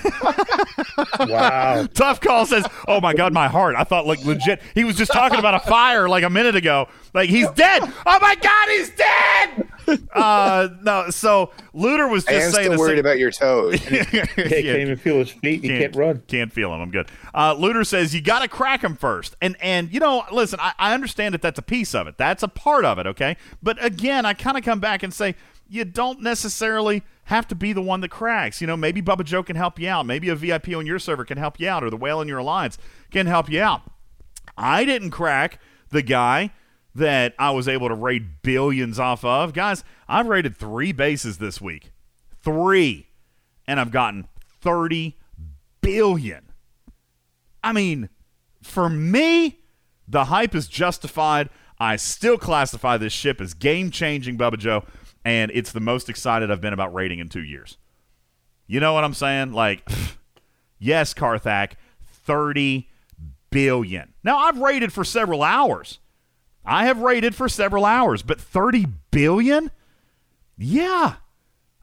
[1.19, 1.85] wow.
[1.93, 3.75] Tough call says, "Oh my god, my heart!
[3.77, 4.61] I thought like legit.
[4.73, 6.87] He was just talking about a fire like a minute ago.
[7.13, 7.83] Like he's dead.
[7.83, 9.67] Oh my god, he's dead."
[10.11, 11.09] Uh, no.
[11.11, 13.79] So Looter was I just am saying still worried same- about your toes.
[13.89, 14.03] He
[14.63, 15.61] can't even feel his feet.
[15.61, 16.21] He can't, run.
[16.27, 16.81] Can't feel him.
[16.81, 17.07] I'm good.
[17.33, 20.73] Uh, Looter says you got to crack him first, and and you know, listen, I,
[20.79, 22.17] I understand that that's a piece of it.
[22.17, 23.05] That's a part of it.
[23.07, 25.35] Okay, but again, I kind of come back and say
[25.67, 28.59] you don't necessarily have to be the one that cracks.
[28.59, 30.07] You know, maybe Bubba Joe can help you out.
[30.07, 32.39] Maybe a VIP on your server can help you out, or the whale in your
[32.39, 32.79] alliance
[33.11, 33.83] can help you out.
[34.57, 36.51] I didn't crack the guy
[36.95, 39.53] that I was able to raid billions off of.
[39.53, 41.91] Guys, I've raided three bases this week.
[42.41, 43.07] Three.
[43.67, 44.27] And I've gotten
[44.61, 45.15] 30
[45.81, 46.51] billion.
[47.63, 48.09] I mean,
[48.63, 49.59] for me,
[50.07, 51.49] the hype is justified.
[51.79, 54.83] I still classify this ship as game changing, Bubba Joe,
[55.25, 57.77] and it's the most excited I've been about raiding in two years.
[58.67, 59.51] You know what I'm saying?
[59.51, 59.87] Like,
[60.79, 61.73] yes, Karthak,
[62.05, 62.87] 30
[63.49, 64.13] billion.
[64.23, 65.99] Now, I've raided for several hours.
[66.65, 69.71] I have raided for several hours, but 30 billion?
[70.57, 71.15] Yeah,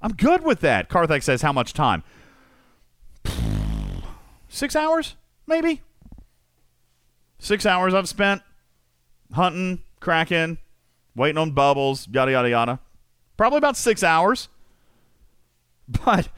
[0.01, 0.89] I'm good with that.
[0.89, 2.05] Karthak says, how much time?
[4.49, 5.17] Six hours,
[5.47, 5.83] maybe?
[7.39, 8.43] Six hours I've spent
[9.33, 10.59] hunting, cracking,
[11.15, 12.81] waiting on bubbles, yada, yada, yada.
[13.37, 14.49] Probably about six hours.
[16.05, 16.29] But,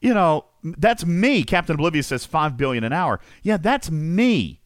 [0.00, 1.42] you know, that's me.
[1.42, 3.18] Captain Oblivious says 5 billion an hour.
[3.42, 4.60] Yeah, that's me.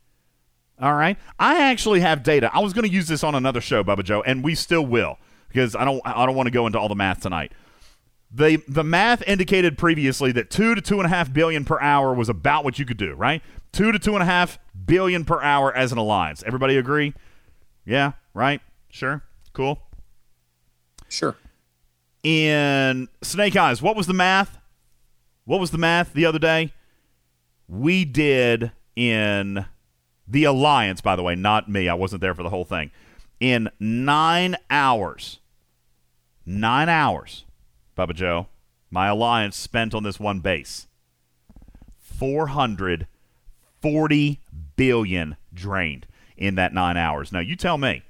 [0.80, 1.16] All right.
[1.38, 2.50] I actually have data.
[2.52, 5.18] I was going to use this on another show, Bubba Joe, and we still will
[5.48, 7.52] because I don't I don't want to go into all the math tonight.
[8.32, 12.12] The the math indicated previously that two to two and a half billion per hour
[12.12, 13.40] was about what you could do, right?
[13.70, 16.42] Two to two and a half billion per hour as an alliance.
[16.44, 17.14] Everybody agree?
[17.84, 18.60] Yeah, right?
[18.90, 19.22] Sure.
[19.52, 19.80] Cool.
[21.08, 21.36] Sure.
[22.24, 24.58] In Snake Eyes, what was the math?
[25.44, 26.72] What was the math the other day?
[27.68, 29.66] We did in
[30.26, 31.86] the Alliance, by the way, not me.
[31.86, 32.90] I wasn't there for the whole thing.
[33.40, 35.40] In nine hours,
[36.46, 37.44] nine hours,
[37.96, 38.46] Bubba Joe,
[38.90, 40.86] my Alliance spent on this one base
[41.98, 44.40] 440
[44.76, 46.06] billion drained
[46.38, 47.32] in that nine hours.
[47.32, 48.02] Now you tell me,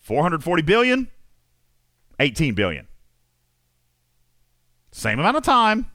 [0.00, 1.08] 440 billion,
[2.18, 2.86] 18 billion.
[4.90, 5.90] Same amount of time.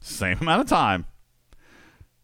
[0.00, 1.06] Same amount of time.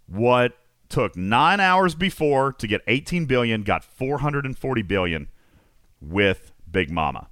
[0.06, 0.56] What
[0.88, 5.28] took nine hours before to get 18 billion, got 440 billion
[6.00, 7.28] with Big Mama.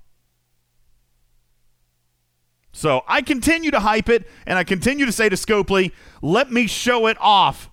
[2.73, 5.93] So I continue to hype it, and I continue to say to Scopely,
[6.23, 7.71] let me show it off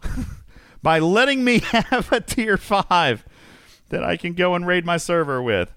[0.84, 3.26] by letting me have a tier five
[3.90, 5.74] that I can go and raid my server with.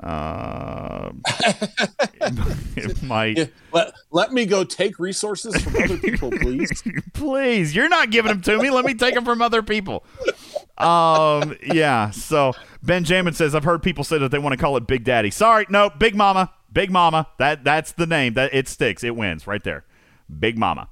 [0.00, 1.12] Uh,
[2.76, 3.50] it might.
[3.72, 6.82] Let, let me go take resources from other people, please.
[7.12, 8.70] Please, you're not giving them to me.
[8.70, 10.04] Let me take them from other people.
[10.78, 12.10] Um, yeah.
[12.10, 15.30] So Benjamin says, I've heard people say that they want to call it Big Daddy.
[15.30, 16.52] Sorry, no, Big Mama.
[16.72, 17.28] Big Mama.
[17.38, 18.34] That that's the name.
[18.34, 19.04] That it sticks.
[19.04, 19.84] It wins right there.
[20.38, 20.88] Big Mama.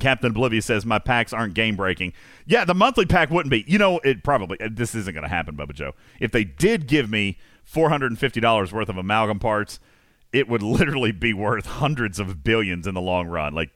[0.00, 2.12] Captain Oblivious says my packs aren't game breaking.
[2.46, 3.64] Yeah, the monthly pack wouldn't be.
[3.66, 5.92] You know, it probably this isn't going to happen, Bubba Joe.
[6.20, 9.78] If they did give me four hundred and fifty dollars worth of amalgam parts,
[10.32, 13.54] it would literally be worth hundreds of billions in the long run.
[13.54, 13.70] Like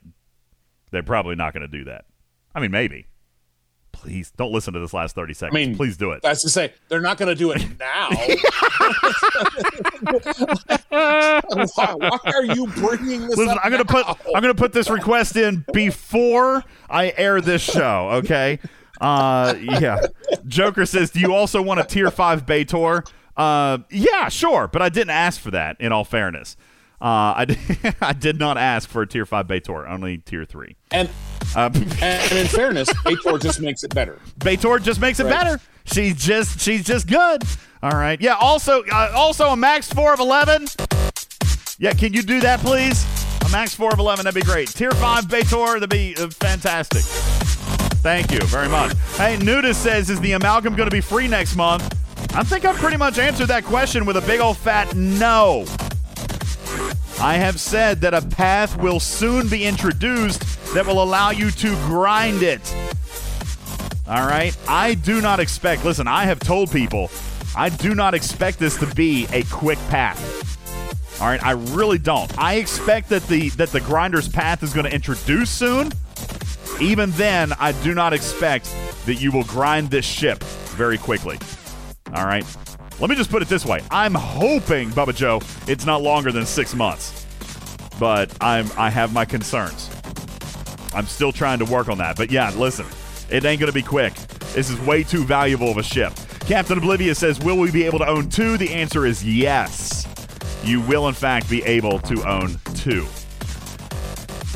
[0.91, 2.07] they're probably not going to do that.
[2.55, 3.09] I mean, maybe.
[3.93, 5.55] Please don't listen to this last thirty seconds.
[5.55, 6.23] I mean, please do it.
[6.23, 8.09] That's to say, they're not going to do it now.
[10.89, 14.07] why, why are you bringing this Listen, I'm gonna put?
[14.07, 18.11] I'm gonna put this request in before I air this show.
[18.13, 18.61] Okay.
[19.01, 19.99] Uh, yeah.
[20.47, 23.07] Joker says, "Do you also want a tier five B'Etor?"
[23.41, 25.81] Uh, yeah, sure, but I didn't ask for that.
[25.81, 26.57] In all fairness,
[27.01, 27.59] uh, I did,
[28.03, 30.77] I did not ask for a tier five B'Etor, only tier three.
[30.91, 31.09] And
[31.57, 31.71] Uh,
[32.03, 34.19] and in fairness, B'Etor just makes it better.
[34.39, 35.33] B'Etor just makes it Right.
[35.33, 35.61] better.
[35.87, 37.43] She's just she's just good.
[37.83, 38.21] All right.
[38.21, 38.35] Yeah.
[38.35, 40.67] Also, uh, also a max four of eleven.
[41.79, 41.95] Yeah.
[41.95, 43.05] Can you do that, please?
[43.47, 44.25] A max four of eleven.
[44.27, 44.69] That'd be great.
[44.69, 45.75] Tier five B'Etor.
[45.81, 47.03] That'd be uh, fantastic.
[48.03, 48.93] Thank you very much.
[49.17, 51.97] Hey, Nudist says, is the amalgam going to be free next month?
[52.33, 55.65] I think I've pretty much answered that question with a big old fat no.
[57.21, 60.41] I have said that a path will soon be introduced
[60.75, 62.61] that will allow you to grind it.
[64.07, 64.57] All right.
[64.69, 67.11] I do not expect, listen, I have told people,
[67.57, 70.41] I do not expect this to be a quick path.
[71.21, 72.37] All right, I really don't.
[72.39, 75.93] I expect that the that the grinder's path is going to introduce soon.
[76.81, 78.75] Even then, I do not expect
[79.05, 81.39] that you will grind this ship very quickly.
[82.15, 82.45] All right.
[82.99, 83.81] Let me just put it this way.
[83.91, 87.27] I'm hoping, Bubba Joe, it's not longer than six months.
[87.99, 89.91] But I'm I have my concerns.
[90.95, 92.17] I'm still trying to work on that.
[92.17, 92.87] But yeah, listen,
[93.31, 94.15] it ain't gonna be quick.
[94.55, 96.13] This is way too valuable of a ship.
[96.41, 98.57] Captain Oblivious says, Will we be able to own two?
[98.57, 100.07] The answer is yes.
[100.65, 103.07] You will in fact be able to own two.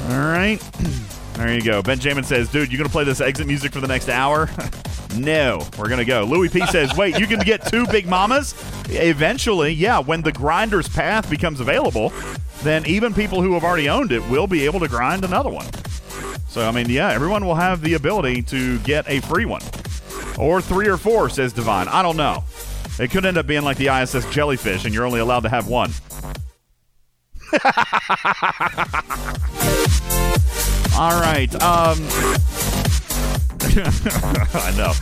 [0.08, 0.60] All right.
[1.34, 1.82] There you go.
[1.82, 4.48] Benjamin says, dude, you going to play this exit music for the next hour?
[5.16, 6.24] no, we're going to go.
[6.24, 8.54] Louis P says, wait, you can get two Big Mamas?
[8.88, 12.12] Eventually, yeah, when the grinder's path becomes available,
[12.62, 15.66] then even people who have already owned it will be able to grind another one.
[16.48, 19.62] So, I mean, yeah, everyone will have the ability to get a free one.
[20.38, 21.88] Or three or four, says Divine.
[21.88, 22.44] I don't know.
[22.98, 25.66] It could end up being like the ISS jellyfish, and you're only allowed to have
[25.66, 25.90] one.
[30.96, 31.52] All right.
[31.60, 31.98] Um,
[34.54, 34.92] I know.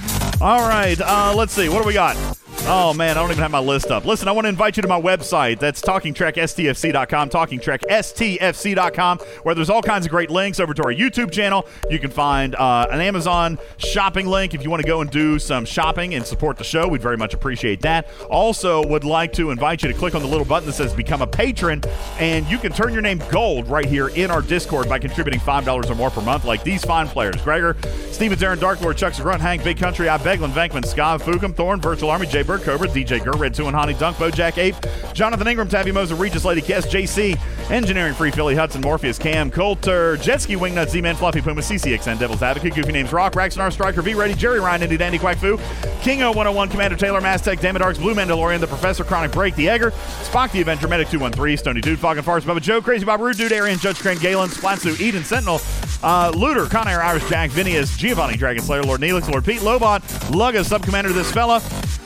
[0.41, 0.99] All right.
[1.01, 1.69] Uh, let's see.
[1.69, 2.17] What do we got?
[2.65, 4.05] Oh, man, I don't even have my list up.
[4.05, 5.59] Listen, I want to invite you to my website.
[5.59, 11.67] That's TalkingTrekSTFC.com, TalkingTrekSTFC.com, where there's all kinds of great links over to our YouTube channel.
[11.91, 15.41] You can find uh, an Amazon shopping link if you want to go and do
[15.41, 16.87] some shopping and support the show.
[16.87, 18.09] We'd very much appreciate that.
[18.31, 21.23] Also, would like to invite you to click on the little button that says Become
[21.23, 21.83] a Patron,
[22.21, 25.91] and you can turn your name gold right here in our Discord by contributing $5
[25.91, 27.77] or more per month, like these fine players Gregor,
[28.13, 31.81] Steven Zarin, Dark Lord, Chuck Grunt, Hank, Big Country, I, Beglin, Venkman, Skav, Fukum, Thorn,
[31.81, 34.77] Virtual Army, Jay Bird, Cobra, DJ Gur, Red 2 and Honey, Dunk, Bojack Ape,
[35.15, 37.41] Jonathan Ingram, Tabby Moser, Regis, Lady Kess, JC,
[37.71, 42.75] Engineering Free Philly, Hudson, Morpheus, Cam, Coulter, Jetski, Wingnut, Z-Man, Fluffy Puma, CCXN, Devil's Advocate,
[42.75, 45.59] Goofy Names Rock, Raxonar, Striker, V Ready, Jerry Ryan, Indy Dandy, Quack Fu,
[46.03, 49.71] Kingo 101, Commander Taylor, Mass Tech, Damn Darks, Blue Mandalorian, The Professor, Chronic Break, The
[49.71, 53.21] Egger, Spock, The Avenger, Medic 213, Stony Dude, Fog and Farce, Bubba Joe, Crazy Bob,
[53.21, 55.59] Rude Dude, Arian, Judge Crane, Galen, Splatsu, Eden, Sentinel,
[56.03, 60.63] uh, Looter, Conair, Irish Jack, Vinius, Giovanni, Dragon Slayer, Lord Neelix, Lord Pete, Lobot, Lugga,
[60.63, 61.63] Sub-Commander, This Fella,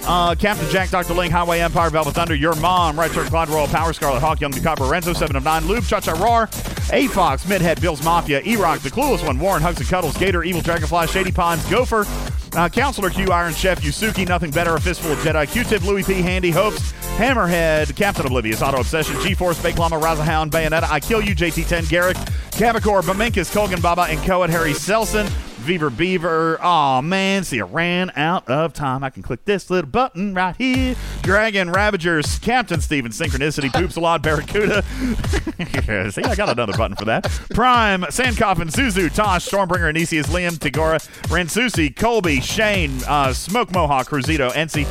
[0.07, 1.15] uh, Captain Jack, Dr.
[1.15, 4.53] Ling, Highway Empire, Velvet Thunder, Your Mom, Right Turn, Cloud Royal, Power, Scarlet Hawk, Young
[4.53, 6.49] DeCopper, Renzo, 7 of 9, Lube, Cha Cha Roar,
[6.93, 10.45] A Fox, Midhead, Bill's Mafia, E Rock, The Clueless One, Warren, Hugs and Cuddles, Gator,
[10.45, 12.07] Evil Dragonfly, Shady Ponds, Gopher,
[12.57, 16.23] uh, Counselor Q, Iron Chef, Yusuki, Nothing Better, A Fistful of Jedi, Q-Tip, Louis P,
[16.23, 21.21] Handy, Hopes, Hammerhead, Captain Oblivious, Auto Obsession, G-Force, Fake Llama, Raza Hound, Bayonetta, I Kill
[21.21, 22.17] You, JT10, Garrick,
[22.53, 25.27] Cavacor, Bamenkus, Colgan Baba, and Coed, Harry Selson,
[25.67, 26.59] Beaver Beaver.
[26.63, 29.03] Oh man, see, I ran out of time.
[29.03, 30.95] I can click this little button right here.
[31.23, 34.83] Dragon Ravagers, Captain Steven, Synchronicity, Poops a lot, Barracuda.
[36.13, 37.25] see, I got another button for that.
[37.51, 44.55] Prime, Sandcoffin, Zuzu, Tosh, Stormbringer, Anisius, Liam, Tigora, Ransusi, Colby, Shane, uh, Smoke Mohawk, Cruzito,
[44.55, 44.87] Ency,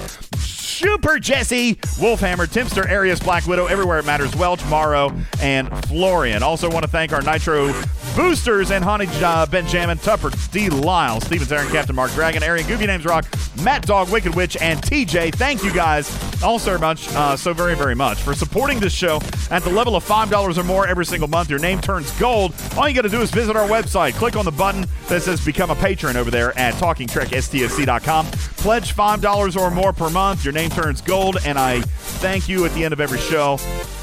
[0.66, 6.44] Super Jesse, Wolfhammer, Timster, Arius, Black Widow, Everywhere It Matters, Welch, Morrow, and Florian.
[6.44, 7.72] Also want to thank our Nitro
[8.16, 10.70] boosters and Honey uh, Benjamin, Tupper, D.
[10.70, 13.26] Lyle, Steven Zarin, Captain Mark Dragon, Arian, Goofy Names Rock,
[13.64, 15.36] Matt Dog, Wicked Witch, and TJ.
[15.36, 16.10] Thank you guys
[16.44, 19.20] all so much, uh, so very, very much for supporting this show
[19.52, 21.50] at the level of $5 or more every single month.
[21.50, 22.54] Your name turns gold.
[22.78, 25.44] All you got to do is visit our website, click on the button that says
[25.44, 28.26] Become a Patron over there at TalkingTrekSTFC.com.
[28.26, 30.44] Pledge $5 or more per month.
[30.44, 33.58] Your name turns gold, and I thank you at the end of every show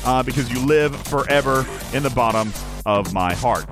[0.04, 2.52] uh, because you live forever in the bottom
[2.86, 3.66] of my heart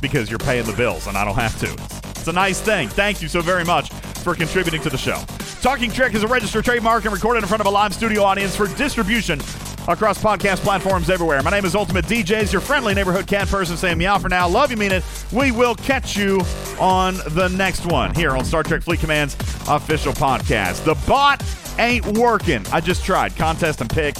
[0.00, 1.72] because you're paying the bills and I don't have to.
[2.10, 2.88] It's a nice thing.
[2.88, 5.22] Thank you so very much for contributing to the show.
[5.62, 8.56] Talking Trek is a registered trademark and recorded in front of a live studio audience
[8.56, 9.40] for distribution
[9.88, 11.42] across podcast platforms everywhere.
[11.42, 14.48] My name is Ultimate DJs, your friendly neighborhood cat person saying meow for now.
[14.48, 15.04] Love you, mean it.
[15.32, 16.40] We will catch you
[16.78, 19.34] on the next one here on Star Trek Fleet Command's
[19.68, 20.84] official podcast.
[20.84, 21.42] The bot
[21.78, 22.64] ain't working.
[22.72, 23.34] I just tried.
[23.36, 24.16] Contest and pick.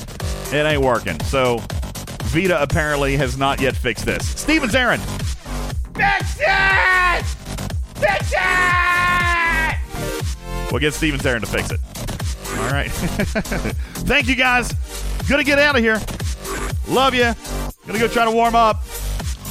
[0.52, 1.18] It ain't working.
[1.24, 1.58] So
[2.24, 4.28] Vita apparently has not yet fixed this.
[4.40, 4.98] Steven Zarin.
[5.94, 7.24] Fix it!
[7.98, 10.72] Fix it!
[10.72, 11.80] We'll get Steven Zarin to fix it.
[12.58, 12.90] All right.
[12.90, 14.72] Thank you guys.
[15.28, 16.00] Gonna get out of here.
[16.88, 17.32] Love you.
[17.86, 18.82] Gonna go try to warm up.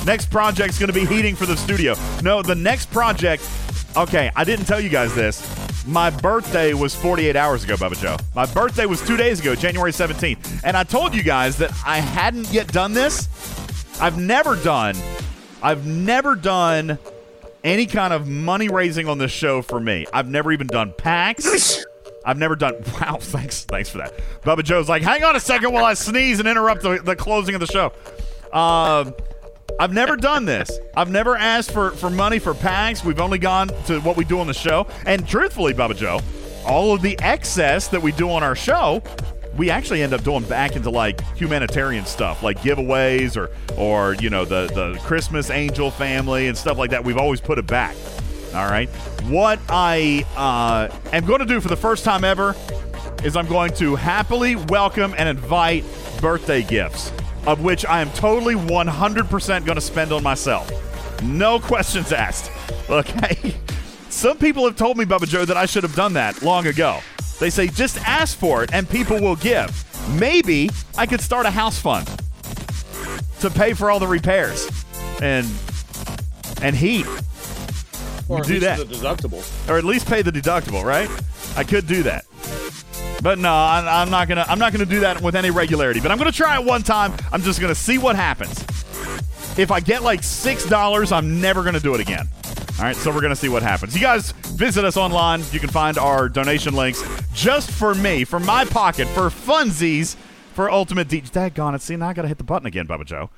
[0.06, 1.96] Next project's gonna be heating for the studio.
[2.22, 3.48] No, the next project.
[3.96, 5.42] Okay, I didn't tell you guys this.
[5.86, 8.18] My birthday was 48 hours ago, Bubba Joe.
[8.36, 10.62] My birthday was two days ago, January 17th.
[10.64, 13.28] And I told you guys that I hadn't yet done this.
[14.00, 14.96] I've never done,
[15.62, 17.00] I've never done
[17.64, 20.06] any kind of money raising on this show for me.
[20.14, 21.84] I've never even done packs.
[22.26, 22.76] I've never done.
[23.02, 24.14] Wow, thanks, thanks for that.
[24.44, 27.56] Bubba Joe's like, hang on a second while I sneeze and interrupt the, the closing
[27.56, 27.92] of the show.
[28.54, 29.16] Um,
[29.80, 30.70] I've never done this.
[30.96, 33.04] I've never asked for, for money for packs.
[33.04, 34.86] We've only gone to what we do on the show.
[35.08, 36.20] And truthfully, Bubba Joe,
[36.66, 39.02] all of the excess that we do on our show,
[39.58, 44.30] we actually end up doing back into like humanitarian stuff, like giveaways or or you
[44.30, 47.04] know the the Christmas angel family and stuff like that.
[47.04, 47.96] We've always put it back.
[48.54, 48.90] All right.
[49.24, 52.56] What I uh, am going to do for the first time ever
[53.24, 55.86] is I'm going to happily welcome and invite
[56.20, 57.12] birthday gifts,
[57.48, 60.70] of which I am totally 100% going to spend on myself.
[61.24, 62.52] No questions asked.
[62.90, 63.56] Okay.
[64.10, 67.00] Some people have told me, Bubba Joe, that I should have done that long ago.
[67.40, 69.72] They say just ask for it and people will give.
[70.20, 72.06] Maybe I could start a house fund
[73.40, 74.70] to pay for all the repairs
[75.22, 75.48] and
[76.62, 77.08] and heat.
[78.32, 78.78] Or do least that.
[78.80, 79.70] the deductible.
[79.70, 81.10] or at least pay the deductible, right?
[81.58, 82.26] I could do that.
[83.22, 84.46] But no, I, I'm not gonna.
[84.48, 86.00] I'm not gonna do that with any regularity.
[86.00, 87.14] But I'm gonna try it one time.
[87.32, 88.60] I'm just gonna see what happens.
[89.60, 92.28] If I get like six dollars, I'm never gonna do it again.
[92.80, 93.94] All right, so we're gonna see what happens.
[93.94, 95.44] You guys visit us online.
[95.52, 97.04] You can find our donation links
[97.34, 100.16] just for me, for my pocket, for funsies,
[100.54, 101.22] for Ultimate D.
[101.22, 101.82] Daggone it!
[101.84, 103.30] See, now I gotta hit the button again, Bubba Joe.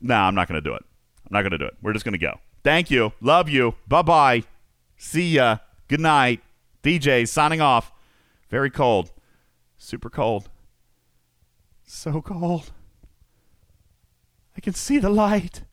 [0.00, 0.82] No, I'm not gonna do it.
[1.26, 1.74] I'm not gonna do it.
[1.82, 2.40] We're just gonna go.
[2.64, 3.12] Thank you.
[3.20, 3.74] Love you.
[3.88, 4.42] Bye bye.
[4.96, 5.58] See ya.
[5.88, 6.40] Good night.
[6.82, 7.92] DJ signing off.
[8.50, 9.12] Very cold.
[9.76, 10.48] Super cold.
[11.84, 12.72] So cold.
[14.56, 15.64] I can see the light.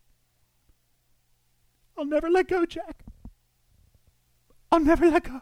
[1.97, 3.03] I'll never let go, Jack.
[4.71, 5.41] I'll never let go.